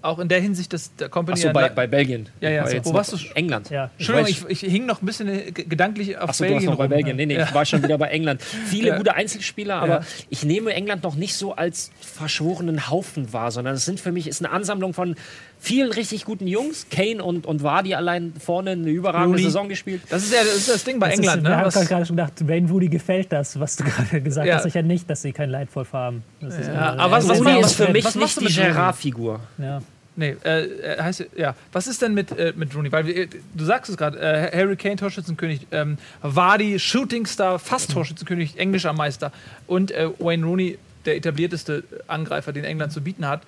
Auch 0.00 0.20
in 0.20 0.28
der 0.28 0.40
Hinsicht, 0.40 0.72
dass 0.72 0.94
der 0.94 1.08
Company. 1.08 1.38
Achso, 1.40 1.52
bei, 1.52 1.68
bei 1.70 1.86
Belgien. 1.88 2.28
Ja, 2.40 2.50
ja, 2.50 2.62
War 2.62 2.70
so, 2.70 2.84
wo 2.84 2.94
warst 2.94 3.12
du? 3.12 3.16
England. 3.34 3.68
Ja. 3.70 3.90
Entschuldigung, 3.98 4.30
Ich 4.30 4.44
ich, 4.48 4.62
ich 4.62 4.72
hing 4.72 4.86
noch 4.86 5.02
ein 5.02 5.06
bisschen 5.06 5.26
äh, 5.28 5.50
ge- 5.50 5.64
gedanklich 5.64 6.16
auf 6.18 6.30
Achso, 6.30 6.44
du 6.44 6.50
warst 6.50 6.54
Belgien 6.54 6.70
noch 6.70 6.78
bei 6.78 6.84
rum. 6.84 6.90
Belgien. 6.90 7.16
Nee, 7.16 7.26
nee, 7.26 7.34
Ja. 7.34 7.44
ich 7.44 7.52
war 7.54 7.64
schon 7.64 7.82
wieder 7.82 7.98
bei 7.98 8.06
England. 8.08 8.40
Viele 8.42 8.90
Ja. 8.90 8.96
gute 8.96 9.14
Einzelspieler, 9.14 9.74
aber 9.76 10.00
Ja. 10.00 10.06
ich 10.30 10.44
nehme 10.44 10.72
England 10.72 11.02
noch 11.02 11.16
nicht 11.16 11.34
so 11.34 11.54
als 11.54 11.90
verschworenen 12.00 12.88
Haufen 12.90 13.32
wahr, 13.32 13.50
sondern 13.50 13.74
es 13.74 13.84
sind 13.84 13.98
für 13.98 14.12
mich 14.12 14.28
ist 14.28 14.40
eine 14.44 14.52
Ansammlung 14.54 14.94
von 14.94 15.16
vielen 15.60 15.90
richtig 15.92 16.24
guten 16.24 16.46
Jungs. 16.46 16.86
Kane 16.90 17.22
und, 17.22 17.46
und 17.46 17.62
Vardy 17.62 17.94
allein 17.94 18.32
vorne 18.38 18.70
eine 18.70 18.88
überragende 18.90 19.30
Rooney. 19.36 19.42
Saison 19.44 19.68
gespielt. 19.68 20.02
Das 20.10 20.22
ist 20.22 20.32
ja 20.32 20.40
das, 20.44 20.56
ist 20.56 20.68
das 20.70 20.84
Ding 20.84 20.98
bei 20.98 21.08
Das 21.10 21.18
England, 21.18 21.38
ist, 21.38 21.42
ne? 21.44 21.48
Wir 21.50 21.56
haben 21.58 21.86
gerade 21.86 22.06
schon 22.06 22.16
gedacht, 22.16 22.48
Wayne 22.48 22.70
Woody 22.70 22.88
gefällt 22.88 23.32
das, 23.32 23.58
was 23.58 23.76
du 23.76 23.84
gerade 23.90 24.20
gesagt 24.20 24.46
Ja. 24.46 24.56
hast. 24.56 24.62
Sicher 24.64 24.82
nicht, 24.82 25.08
dass 25.10 25.22
sie 25.22 25.32
keinen 25.32 25.50
Leitwolf 25.50 25.92
haben. 25.92 26.22
Das 26.40 26.58
ist, 26.58 26.68
Ja, 26.68 26.94
aber 26.96 27.12
was- 27.16 27.28
was 27.28 27.40
Rooney 27.40 27.60
ist 27.60 27.72
für 27.74 27.90
mich 27.92 28.14
nicht 28.14 28.40
die 28.40 28.46
Rooney? 28.46 28.68
Gerard-Figur. 28.72 29.40
Ja. 29.58 29.82
Nee, 30.16 30.34
äh, 30.44 30.62
äh, 30.64 31.00
heißt 31.00 31.26
ja. 31.36 31.54
Was 31.70 31.86
ist 31.86 32.02
denn 32.02 32.12
mit, 32.12 32.32
äh, 32.36 32.52
mit 32.56 32.74
Rooney? 32.74 32.90
Weil 32.90 33.08
äh, 33.08 33.28
du 33.54 33.64
sagst 33.64 33.88
es 33.88 33.96
gerade, 33.96 34.18
äh, 34.18 34.50
Harry 34.56 34.74
Kane 34.74 34.96
Torschützenkönig, 34.96 35.68
ähm, 35.70 35.96
Vardy 36.22 36.78
Shootingstar, 36.80 37.60
fast 37.60 37.92
Torschützenkönig, 37.92 38.58
englischer 38.58 38.92
Meister 38.92 39.30
und 39.68 39.92
äh, 39.92 40.08
Wayne 40.18 40.44
Rooney 40.44 40.76
der 41.04 41.14
etablierteste 41.16 41.84
Angreifer, 42.08 42.52
den 42.52 42.64
England 42.64 42.92
zu 42.92 43.00
bieten 43.00 43.28
hat. 43.28 43.42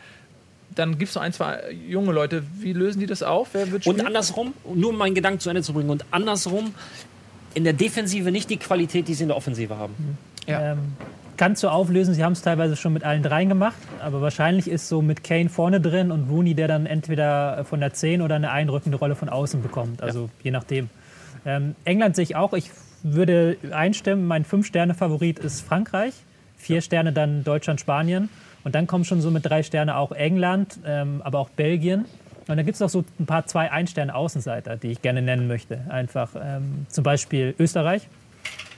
Dann 0.75 0.99
gibt 0.99 1.11
es 1.11 1.14
noch 1.14 1.23
ein, 1.23 1.33
zwei 1.33 1.73
junge 1.89 2.12
Leute. 2.12 2.45
Wie 2.59 2.73
lösen 2.73 3.01
die 3.01 3.07
das 3.07 3.23
auf? 3.23 3.49
Wer 3.53 3.71
wird 3.73 3.87
Und 3.87 4.05
andersrum, 4.05 4.55
nur 4.73 4.91
um 4.91 4.97
meinen 4.97 5.14
Gedanken 5.14 5.41
zu 5.41 5.51
Ende 5.51 5.62
zu 5.62 5.73
bringen, 5.73 5.91
und 5.91 6.05
andersrum 6.11 6.75
in 7.55 7.64
der 7.64 7.73
Defensive 7.73 8.31
nicht 8.31 8.51
die 8.51 8.57
Qualität, 8.57 9.09
die 9.09 9.14
sie 9.14 9.25
in 9.25 9.29
der 9.29 9.37
Offensive 9.37 9.77
haben. 9.77 9.95
Ja. 10.47 10.73
Ähm, 10.73 10.79
kannst 11.37 11.62
du 11.62 11.68
auflösen, 11.68 12.14
sie 12.14 12.23
haben 12.23 12.33
es 12.33 12.43
teilweise 12.43 12.77
schon 12.77 12.93
mit 12.93 13.03
allen 13.03 13.23
dreien 13.23 13.49
gemacht, 13.49 13.79
aber 14.01 14.21
wahrscheinlich 14.21 14.68
ist 14.68 14.89
so 14.89 15.03
mit 15.03 15.25
Kane 15.25 15.49
vorne 15.49 15.81
drin 15.81 16.11
und 16.11 16.29
Rooney, 16.29 16.55
der 16.55 16.68
dann 16.68 16.87
entweder 16.87 17.64
von 17.64 17.81
der 17.81 17.93
10 17.93 18.23
oder 18.23 18.37
eine 18.37 18.51
einrückende 18.51 18.99
Rolle 18.99 19.16
von 19.16 19.29
außen 19.29 19.62
bekommt. 19.62 20.03
Also 20.03 20.29
je 20.43 20.51
nachdem. 20.51 20.91
Ähm, 21.45 21.75
England 21.85 22.16
sehe 22.16 22.25
ich 22.25 22.37
auch. 22.37 22.53
Ich 22.53 22.71
würde 23.03 23.57
einstimmen, 23.71 24.27
mein 24.27 24.45
Fünf-Sterne-Favorit 24.45 25.39
ist 25.39 25.62
Frankreich. 25.62 26.12
Vier 26.57 26.83
Sterne 26.83 27.12
dann 27.12 27.43
Deutschland, 27.43 27.81
Spanien. 27.81 28.29
Und 28.65 28.75
dann 28.75 28.87
kommen 28.87 29.05
schon 29.05 29.21
so 29.21 29.31
mit 29.31 29.47
drei 29.47 29.63
Sterne 29.63 29.97
auch 29.97 30.13
England, 30.13 30.79
ähm, 30.85 31.23
aber 31.25 31.39
auch 31.39 31.51
Belgien. 31.51 32.05
Und 32.49 32.57
dann 32.57 32.67
gibt 32.67 32.75
es 32.75 32.81
noch 32.81 32.89
so 32.89 33.05
ein 33.19 33.27
paar 33.27 33.47
zwei 33.47 33.71
Ein-Sterne-Außenseiter, 33.71 34.77
die 34.77 34.89
ich 34.89 35.03
gerne 35.03 35.23
nennen 35.23 35.47
möchte. 35.47 35.81
Einfach 35.89 36.31
ähm, 36.35 36.87
zum 36.89 37.05
Beispiel 37.05 37.55
Österreich, 37.59 38.09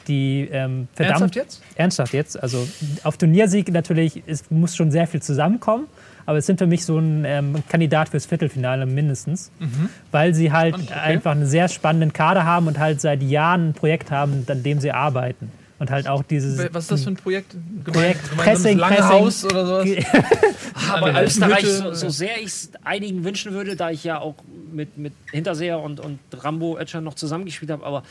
die 0.08 0.48
ähm, 0.52 0.88
verdammt 0.92 1.22
Ernsthaft 1.22 1.36
jetzt? 1.36 1.62
ernsthaft 1.76 2.12
jetzt. 2.12 2.42
Also 2.42 2.68
auf 3.02 3.16
Turniersieg 3.16 3.72
natürlich 3.72 4.22
es 4.26 4.50
muss 4.50 4.76
schon 4.76 4.90
sehr 4.90 5.06
viel 5.06 5.22
zusammenkommen, 5.22 5.86
aber 6.26 6.38
es 6.38 6.46
sind 6.46 6.58
für 6.58 6.66
mich 6.66 6.84
so 6.84 6.98
ein 6.98 7.24
ähm, 7.24 7.62
Kandidat 7.68 8.10
fürs 8.10 8.26
Viertelfinale 8.26 8.84
mindestens, 8.84 9.50
weil 10.10 10.34
sie 10.34 10.52
halt 10.52 10.74
okay. 10.74 10.92
einfach 10.92 11.32
einen 11.32 11.46
sehr 11.46 11.68
spannenden 11.68 12.12
Kader 12.12 12.44
haben 12.44 12.66
und 12.66 12.78
halt 12.78 13.00
seit 13.00 13.22
Jahren 13.22 13.70
ein 13.70 13.72
Projekt 13.72 14.10
haben, 14.10 14.44
an 14.48 14.62
dem 14.62 14.80
sie 14.80 14.92
arbeiten. 14.92 15.50
Und 15.82 15.90
halt 15.90 16.06
auch 16.06 16.22
dieses. 16.22 16.72
Was 16.72 16.84
ist 16.84 16.90
das 16.92 17.02
für 17.02 17.10
ein 17.10 17.16
Projekt? 17.16 17.56
Projekt 17.82 18.36
Pressing, 18.36 18.78
so 18.78 18.84
ein 18.84 18.94
Pressing. 18.94 19.08
Haus 19.08 19.44
oder 19.44 19.66
sowas? 19.66 19.88
Aber 20.92 21.06
Eine 21.06 21.24
Österreich, 21.24 21.66
so, 21.66 21.92
so 21.92 22.08
sehr 22.08 22.38
ich 22.38 22.46
es 22.46 22.70
einigen 22.84 23.24
wünschen 23.24 23.52
würde, 23.52 23.74
da 23.74 23.90
ich 23.90 24.04
ja 24.04 24.20
auch 24.20 24.36
mit, 24.72 24.96
mit 24.96 25.12
Hinterseher 25.32 25.80
und, 25.80 25.98
und 25.98 26.20
Rambo 26.32 26.78
Ötcher 26.78 27.00
noch 27.00 27.14
zusammengespielt 27.14 27.72
habe, 27.72 27.84
aber 27.84 28.04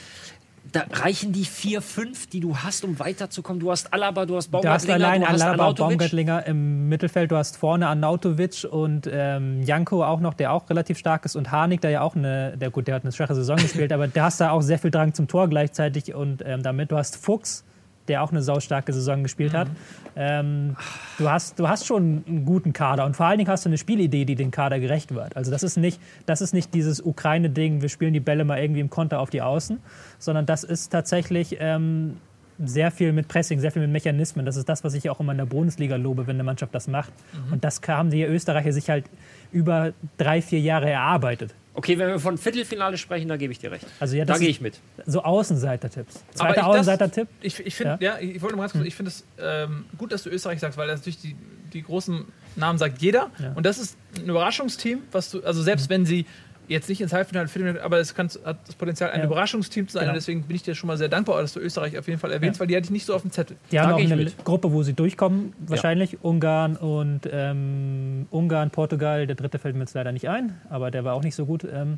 da 0.72 0.86
reichen 0.92 1.34
die 1.34 1.46
vier, 1.46 1.82
fünf, 1.82 2.28
die 2.28 2.40
du 2.40 2.58
hast, 2.58 2.84
um 2.86 3.00
weiterzukommen. 3.00 3.60
Du 3.60 3.72
hast 3.72 3.94
Alaba, 3.94 4.26
du 4.26 4.36
hast 4.38 4.54
Du 4.54 4.58
hast 4.58 4.64
Baumgartlinger, 4.88 4.96
allein 4.96 5.22
du 5.22 5.28
hast 5.28 5.42
Alaba, 5.42 5.64
Arnautovic. 5.64 5.90
Baumgartlinger 5.90 6.46
im 6.46 6.88
Mittelfeld, 6.88 7.32
du 7.32 7.36
hast 7.36 7.58
vorne 7.58 7.88
Arnautovic 7.88 8.68
und 8.70 9.10
ähm, 9.12 9.64
Janko 9.64 10.04
auch 10.04 10.20
noch, 10.20 10.34
der 10.34 10.54
auch 10.54 10.70
relativ 10.70 10.98
stark 10.98 11.26
ist 11.26 11.36
und 11.36 11.52
Harnik, 11.52 11.82
der 11.82 11.92
ja 11.92 12.02
auch 12.02 12.16
eine, 12.16 12.58
der 12.58 12.70
gut, 12.70 12.88
der 12.88 12.96
hat 12.96 13.04
eine 13.04 13.12
schwache 13.12 13.36
Saison 13.36 13.58
gespielt, 13.58 13.92
aber 13.92 14.08
der 14.08 14.24
hast 14.24 14.40
da 14.40 14.52
auch 14.52 14.62
sehr 14.62 14.80
viel 14.80 14.92
Drang 14.92 15.14
zum 15.14 15.28
Tor 15.28 15.50
gleichzeitig 15.50 16.14
und 16.14 16.44
ähm, 16.46 16.64
damit, 16.64 16.92
du 16.92 16.98
hast 16.98 17.18
Fuchs, 17.18 17.64
der 18.08 18.24
auch 18.24 18.32
eine 18.32 18.42
saustarke 18.42 18.94
Saison 18.94 19.24
gespielt 19.24 19.54
hat. 19.54 19.68
Ähm, 20.16 20.76
du, 21.18 21.30
hast, 21.30 21.60
du 21.60 21.68
hast 21.68 21.86
schon 21.86 22.24
einen 22.28 22.46
guten 22.46 22.74
Kader 22.74 23.06
und 23.06 23.16
vor 23.16 23.26
allen 23.26 23.38
Dingen 23.38 23.50
hast 23.50 23.66
du 23.66 23.70
eine 23.70 23.78
Spielidee, 23.78 24.26
die 24.26 24.36
dem 24.36 24.52
Kader 24.52 24.80
gerecht 24.80 25.14
wird. 25.14 25.38
Also 25.38 25.52
das 25.52 25.64
ist 25.64 25.78
nicht, 25.78 26.02
das 26.26 26.42
ist 26.42 26.54
nicht 26.54 26.74
dieses 26.74 27.02
Ukraine-Ding, 27.02 27.82
wir 27.82 27.90
spielen 27.90 28.14
die 28.14 28.20
Bälle 28.20 28.44
mal 28.44 28.60
irgendwie 28.60 28.82
im 28.82 28.90
Konter 28.90 29.20
auf 29.20 29.30
die 29.30 29.42
Außen, 29.42 29.80
sondern 30.20 30.46
das 30.46 30.64
ist 30.64 30.90
tatsächlich 30.90 31.58
ähm, 31.60 32.18
sehr 32.64 32.92
viel 32.92 33.14
mit 33.14 33.28
Pressing, 33.28 33.60
sehr 33.60 33.72
viel 33.72 33.82
mit 33.82 33.92
Mechanismen. 33.92 34.46
Das 34.46 34.56
ist 34.56 34.70
das, 34.70 34.84
was 34.84 34.94
ich 34.94 35.10
auch 35.10 35.20
immer 35.20 35.32
in 35.32 35.38
der 35.38 35.46
Bundesliga 35.46 35.96
lobe, 35.96 36.28
wenn 36.28 36.36
eine 36.36 36.44
Mannschaft 36.44 36.76
das 36.76 36.88
macht. 36.88 37.12
Und 37.52 37.64
das 37.64 37.82
haben 37.88 38.10
die 38.12 38.24
Österreicher 38.24 38.72
sich 38.72 38.90
halt 38.90 39.06
über 39.52 39.94
drei, 40.18 40.42
vier 40.42 40.60
Jahre 40.60 40.90
erarbeitet. 40.90 41.56
Okay, 41.74 41.98
wenn 41.98 42.10
wir 42.10 42.20
von 42.20 42.38
Viertelfinale 42.38 42.98
sprechen, 42.98 43.30
da 43.30 43.38
gebe 43.38 43.54
ich 43.54 43.60
dir 43.60 43.72
recht. 43.72 43.86
Also 44.00 44.16
ja, 44.16 44.26
da 44.26 44.38
gehe 44.38 44.50
ich 44.50 44.60
mit. 44.60 44.80
so 45.06 45.24
Außenseiter-Tipps. 45.24 46.16
Aber 46.38 46.54
Zweiter 46.54 46.68
Außenseiter-Tipp. 46.68 47.28
Ich, 47.42 47.60
ich 47.60 47.76
finde, 47.76 47.98
ja. 48.02 48.20
ich 48.20 48.42
wollte 48.42 48.56
nur 48.56 48.64
ganz 48.64 48.74
kurz, 48.74 48.86
ich 48.86 48.96
finde 48.96 49.10
es 49.10 49.24
ähm, 49.40 49.86
gut, 49.98 50.12
dass 50.12 50.24
du 50.24 50.30
Österreich 50.30 50.60
sagst, 50.60 50.78
weil 50.78 50.88
das 50.88 51.00
natürlich 51.00 51.22
die, 51.22 51.36
die 51.72 51.82
großen 51.82 52.26
Namen 52.58 52.78
sagt 52.78 53.02
jeder. 53.02 53.32
Ja. 53.40 53.54
Und 53.54 53.66
das 53.66 53.78
ist 53.78 53.98
ein 54.18 54.28
Überraschungsteam, 54.28 55.04
was 55.12 55.32
du, 55.32 55.44
also 55.44 55.62
selbst 55.62 55.90
wenn 55.90 56.06
sie 56.06 56.26
jetzt 56.72 56.90
nicht 56.90 57.02
ins 57.02 57.14
Halbfinale, 57.14 57.48
Viertelfinale, 57.48 57.86
aber 57.86 58.00
es 58.00 58.16
kann, 58.16 58.30
hat 58.46 58.58
das 58.66 58.76
Potenzial, 58.76 59.12
ein 59.12 59.20
Ja. 59.20 59.26
Überraschungsteam 59.26 59.88
zu 59.88 59.94
sein. 59.94 60.02
Genau. 60.02 60.12
Und 60.14 60.16
deswegen 60.16 60.44
bin 60.44 60.56
ich 60.56 60.64
dir 60.64 60.74
schon 60.76 60.88
mal 60.88 60.98
sehr 60.98 61.10
dankbar, 61.10 61.42
dass 61.42 61.54
du 61.54 61.60
Österreich 61.60 61.98
auf 61.98 62.08
jeden 62.08 62.20
Fall 62.20 62.32
erwähnst, 62.32 62.58
Ja. 62.58 62.62
weil 62.62 62.68
die 62.68 62.76
hatte 62.76 62.86
ich 62.86 62.92
nicht 62.92 63.06
so 63.06 63.14
auf 63.14 63.22
dem 63.22 63.32
Zettel. 63.32 63.58
Die 63.72 63.80
haben 63.80 63.94
auch 63.94 64.00
eine 64.00 64.16
mit. 64.16 64.44
Gruppe, 64.44 64.72
wo 64.72 64.82
sie 64.84 64.94
durchkommen, 64.94 65.54
wahrscheinlich. 65.68 66.24
Ungarn 66.24 66.76
und 66.78 67.22
ähm, 67.32 68.28
Ungarn, 68.32 68.70
Portugal. 68.72 69.28
Der 69.28 69.36
dritte 69.36 69.60
fällt 69.60 69.76
mir 69.76 69.82
jetzt 69.82 69.94
leider 69.94 70.12
nicht 70.12 70.28
ein, 70.30 70.60
aber 70.70 70.90
der 70.92 71.04
war 71.04 71.14
auch 71.14 71.24
nicht 71.24 71.36
so 71.36 71.46
gut. 71.46 71.64
Ähm, 71.72 71.98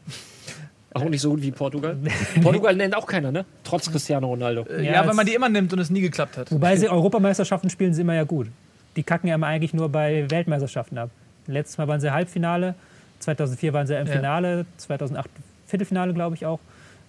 Auch 0.95 1.05
nicht 1.09 1.21
so 1.21 1.32
gut 1.32 1.41
wie 1.41 1.51
Portugal. 1.51 1.97
Portugal 2.43 2.76
nennt 2.76 2.95
auch 2.95 3.07
keiner, 3.07 3.32
ne? 3.32 3.45
Trotz 3.63 3.89
Cristiano 3.89 4.28
Ronaldo. 4.28 4.61
Äh, 4.69 4.86
Ja, 4.86 4.91
Ja, 4.93 5.01
wenn 5.03 5.09
es- 5.09 5.15
man 5.15 5.26
die 5.26 5.34
immer 5.34 5.49
nimmt 5.49 5.74
und 5.74 5.80
es 5.80 5.89
nie 5.89 6.01
geklappt 6.01 6.38
hat. 6.38 6.51
wobei 6.51 6.76
sie 6.76 6.88
Europameisterschaften 6.91 7.69
spielen 7.71 7.93
sie 7.95 8.01
immer 8.01 8.13
ja 8.13 8.24
gut. 8.26 8.47
Die 8.95 9.01
kacken 9.01 9.28
ja 9.28 9.34
immer 9.36 9.47
eigentlich 9.47 9.74
nur 9.74 9.89
bei 9.89 10.30
Weltmeisterschaften 10.30 10.99
ab. 10.99 11.09
Letztes 11.47 11.80
Mal 11.80 11.88
waren 11.88 11.99
sie 11.99 12.11
Halbfinale, 12.13 12.76
2004 13.24 13.74
waren 13.74 13.88
sie 13.88 13.95
im 13.95 14.07
Ja. 14.07 14.13
Finale, 14.13 14.65
2008 14.78 15.30
Viertelfinale, 15.67 16.13
glaube 16.13 16.36
ich 16.36 16.45
auch. 16.45 16.59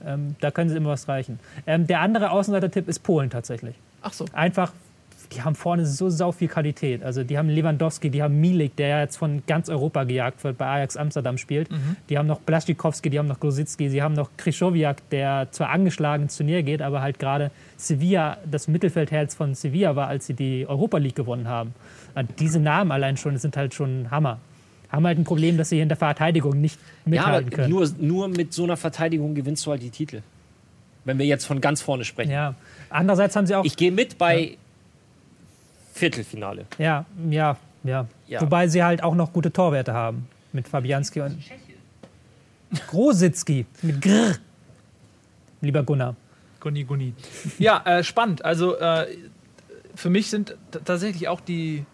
Ähm, 0.05 0.37
da 0.41 0.51
können 0.51 0.71
sie 0.71 0.77
immer 0.77 0.91
was 0.91 1.09
reichen. 1.09 1.39
Ähm, 1.67 1.87
der 1.87 2.01
andere 2.01 2.31
Außenseiter-Tipp 2.31 2.89
ist 2.89 3.01
Polen 3.01 3.31
tatsächlich. 3.31 3.75
Ach 4.03 4.13
so. 4.13 4.27
einfach, 4.33 4.73
die 5.33 5.43
haben 5.43 5.55
vorne 5.55 5.87
so 5.87 6.11
sau 6.11 6.33
viel 6.33 6.49
Qualität. 6.49 7.03
Also 7.03 7.25
die 7.25 7.39
haben 7.39 7.49
Lewandowski, 7.49 8.11
die 8.11 8.23
haben 8.23 8.41
Milik, 8.41 8.77
der 8.77 8.89
ja 8.89 9.01
jetzt 9.01 9.17
von 9.17 9.43
ganz 9.47 9.69
Europa 9.69 10.05
gejagt 10.05 10.45
wird, 10.45 10.59
bei 10.59 10.67
Ajax 10.67 10.97
Amsterdam 10.97 11.39
spielt. 11.39 11.69
Die 12.09 12.19
haben 12.19 12.27
noch 12.27 12.41
Blaschikowski, 12.41 13.11
die 13.11 13.19
haben 13.19 13.29
noch 13.29 13.41
Grosicki, 13.41 13.89
sie 13.89 14.03
haben 14.03 14.15
noch 14.15 14.31
Krischowiak, 14.37 15.09
der 15.11 15.49
zwar 15.51 15.71
angeschlagen 15.71 16.25
ins 16.25 16.37
Turnier 16.37 16.63
geht, 16.63 16.83
aber 16.83 17.01
halt 17.01 17.19
gerade 17.19 17.51
Sevilla, 17.77 18.39
das 18.51 18.69
Mittelfeldherz 18.69 19.35
von 19.35 19.55
Sevilla 19.55 19.97
war, 19.97 20.09
als 20.09 20.27
sie 20.27 20.35
die 20.35 20.67
Europa 20.69 20.99
League 20.99 21.17
gewonnen 21.17 21.49
haben. 21.49 21.75
Und 22.15 22.41
diese 22.41 22.61
Namen 22.61 22.93
allein 22.93 23.17
schon 23.17 23.37
sind 23.39 23.57
halt 23.57 23.75
schon 23.75 24.11
Hammer. 24.11 24.39
Haben 24.95 25.07
halt 25.07 25.19
ein 25.19 25.25
Problem, 25.25 25.57
dass 25.59 25.69
sie 25.71 25.81
in 25.81 25.89
der 25.89 25.97
Verteidigung 25.97 26.61
nicht 26.61 26.79
Ja, 26.79 27.23
aber 27.25 27.41
mithalten 27.41 27.51
können. 27.51 27.71
nur, 27.71 27.89
nur 27.99 28.29
mit 28.29 28.53
so 28.53 28.65
einer 28.65 28.77
Verteidigung 28.77 29.35
gewinnst 29.35 29.67
du 29.67 29.71
halt 29.73 29.83
die 29.83 29.91
Titel. 29.91 30.23
Wenn 31.05 31.19
wir 31.19 31.27
jetzt 31.27 31.45
von 31.47 31.61
ganz 31.61 31.83
vorne 31.83 32.05
sprechen. 32.05 32.31
ja. 32.31 32.55
Andererseits 32.91 33.35
haben 33.37 33.47
sie 33.47 33.55
auch 33.57 33.65
Ich 33.65 33.77
gehe 33.77 33.91
mit 33.91 34.17
bei 34.19 34.57
Viertelfinale. 35.93 36.65
Ja, 36.79 37.05
ja, 37.31 37.57
ja, 37.83 38.07
Ja. 38.29 38.41
Wobei 38.41 38.69
sie 38.69 38.83
halt 38.83 39.03
auch 39.03 39.15
noch 39.15 39.33
gute 39.33 39.53
Torwerte 39.53 39.93
haben. 39.95 40.29
Mit 40.53 40.69
Fabianski 40.69 41.21
und. 41.21 41.39
Grositzki. 42.89 43.67
Mit 43.83 44.01
Grr. 44.01 44.35
Lieber 45.61 45.83
Gunnar. 45.83 46.17
Guni, 46.61 46.85
Guni. 46.85 47.15
Ja, 47.59 47.83
äh, 47.85 48.03
spannend. 48.05 48.45
Also 48.45 48.77
äh, 48.79 49.07
für 49.95 50.11
mich 50.11 50.31
sind 50.31 50.57
tatsächlich 50.85 51.29
auch 51.29 51.41
die 51.41 51.85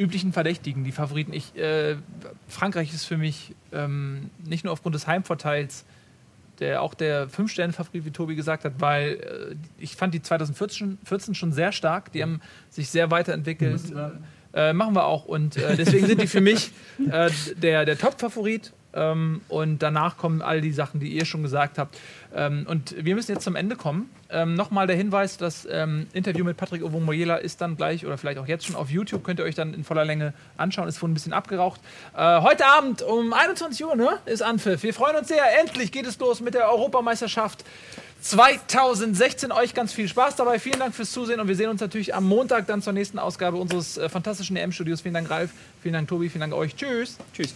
üblichen 0.00 0.32
Verdächtigen, 0.32 0.82
die 0.84 0.92
Favoriten. 0.92 1.32
Ich, 1.32 1.56
äh, 1.56 1.96
Frankreich 2.48 2.92
ist 2.94 3.04
für 3.04 3.16
mich 3.16 3.54
ähm, 3.72 4.30
nicht 4.44 4.64
nur 4.64 4.72
aufgrund 4.72 4.94
des 4.94 5.06
Heimvorteils 5.06 5.84
der, 6.60 6.82
auch 6.82 6.94
der 6.94 7.28
Fünf-Sterne-Favorit, 7.28 8.04
wie 8.04 8.10
Tobi 8.10 8.34
gesagt 8.34 8.64
hat, 8.64 8.74
weil 8.78 9.12
äh, 9.12 9.54
ich 9.78 9.96
fand 9.96 10.14
die 10.14 10.22
2014 10.22 10.98
14 11.04 11.34
schon 11.34 11.52
sehr 11.52 11.72
stark. 11.72 12.12
Die 12.12 12.22
haben 12.22 12.40
sich 12.68 12.90
sehr 12.90 13.10
weiterentwickelt. 13.10 13.82
Äh, 14.52 14.72
machen 14.72 14.94
wir 14.94 15.04
auch. 15.04 15.26
Und 15.26 15.56
äh, 15.56 15.76
deswegen 15.76 16.06
sind 16.06 16.20
die 16.20 16.26
für 16.26 16.40
mich 16.40 16.72
äh, 17.10 17.30
der, 17.56 17.84
der 17.84 17.96
Top-Favorit. 17.96 18.72
Ähm, 18.92 19.40
und 19.48 19.80
danach 19.80 20.16
kommen 20.16 20.42
all 20.42 20.60
die 20.60 20.72
Sachen, 20.72 21.00
die 21.00 21.08
ihr 21.08 21.24
schon 21.24 21.42
gesagt 21.42 21.78
habt. 21.78 21.98
Ähm, 22.34 22.66
und 22.68 22.94
wir 23.04 23.14
müssen 23.14 23.32
jetzt 23.32 23.44
zum 23.44 23.56
Ende 23.56 23.76
kommen. 23.76 24.10
Ähm, 24.30 24.54
Nochmal 24.54 24.86
der 24.86 24.96
Hinweis, 24.96 25.36
das 25.36 25.66
ähm, 25.70 26.06
Interview 26.12 26.44
mit 26.44 26.56
Patrick 26.56 26.82
Ovomoyela 26.84 27.36
ist 27.36 27.60
dann 27.60 27.76
gleich 27.76 28.06
oder 28.06 28.18
vielleicht 28.18 28.38
auch 28.38 28.46
jetzt 28.46 28.66
schon 28.66 28.76
auf 28.76 28.90
YouTube. 28.90 29.24
Könnt 29.24 29.40
ihr 29.40 29.44
euch 29.44 29.54
dann 29.54 29.74
in 29.74 29.84
voller 29.84 30.04
Länge 30.04 30.34
anschauen. 30.56 30.88
Ist 30.88 30.98
vorhin 30.98 31.12
ein 31.12 31.14
bisschen 31.14 31.32
abgeraucht. 31.32 31.80
Äh, 32.16 32.40
heute 32.40 32.66
Abend 32.66 33.02
um 33.02 33.32
21 33.32 33.84
Uhr 33.84 33.96
ne, 33.96 34.18
ist 34.26 34.42
Anpfiff. 34.42 34.82
Wir 34.82 34.94
freuen 34.94 35.16
uns 35.16 35.28
sehr. 35.28 35.42
Endlich 35.60 35.92
geht 35.92 36.06
es 36.06 36.18
los 36.18 36.40
mit 36.40 36.54
der 36.54 36.68
Europameisterschaft 36.70 37.64
2016. 38.20 39.50
Euch 39.52 39.74
ganz 39.74 39.92
viel 39.92 40.08
Spaß 40.08 40.36
dabei. 40.36 40.58
Vielen 40.58 40.78
Dank 40.78 40.94
fürs 40.94 41.12
Zusehen 41.12 41.40
und 41.40 41.48
wir 41.48 41.56
sehen 41.56 41.70
uns 41.70 41.80
natürlich 41.80 42.14
am 42.14 42.24
Montag 42.24 42.66
dann 42.66 42.82
zur 42.82 42.92
nächsten 42.92 43.18
Ausgabe 43.18 43.56
unseres 43.56 43.98
äh, 43.98 44.08
fantastischen 44.08 44.56
EM-Studios. 44.56 45.00
Vielen 45.00 45.14
Dank, 45.14 45.30
Ralf. 45.30 45.50
Vielen 45.82 45.94
Dank, 45.94 46.08
Tobi. 46.08 46.28
Vielen 46.28 46.40
Dank 46.40 46.54
euch. 46.54 46.74
Tschüss. 46.76 47.16
Tschüss. 47.32 47.54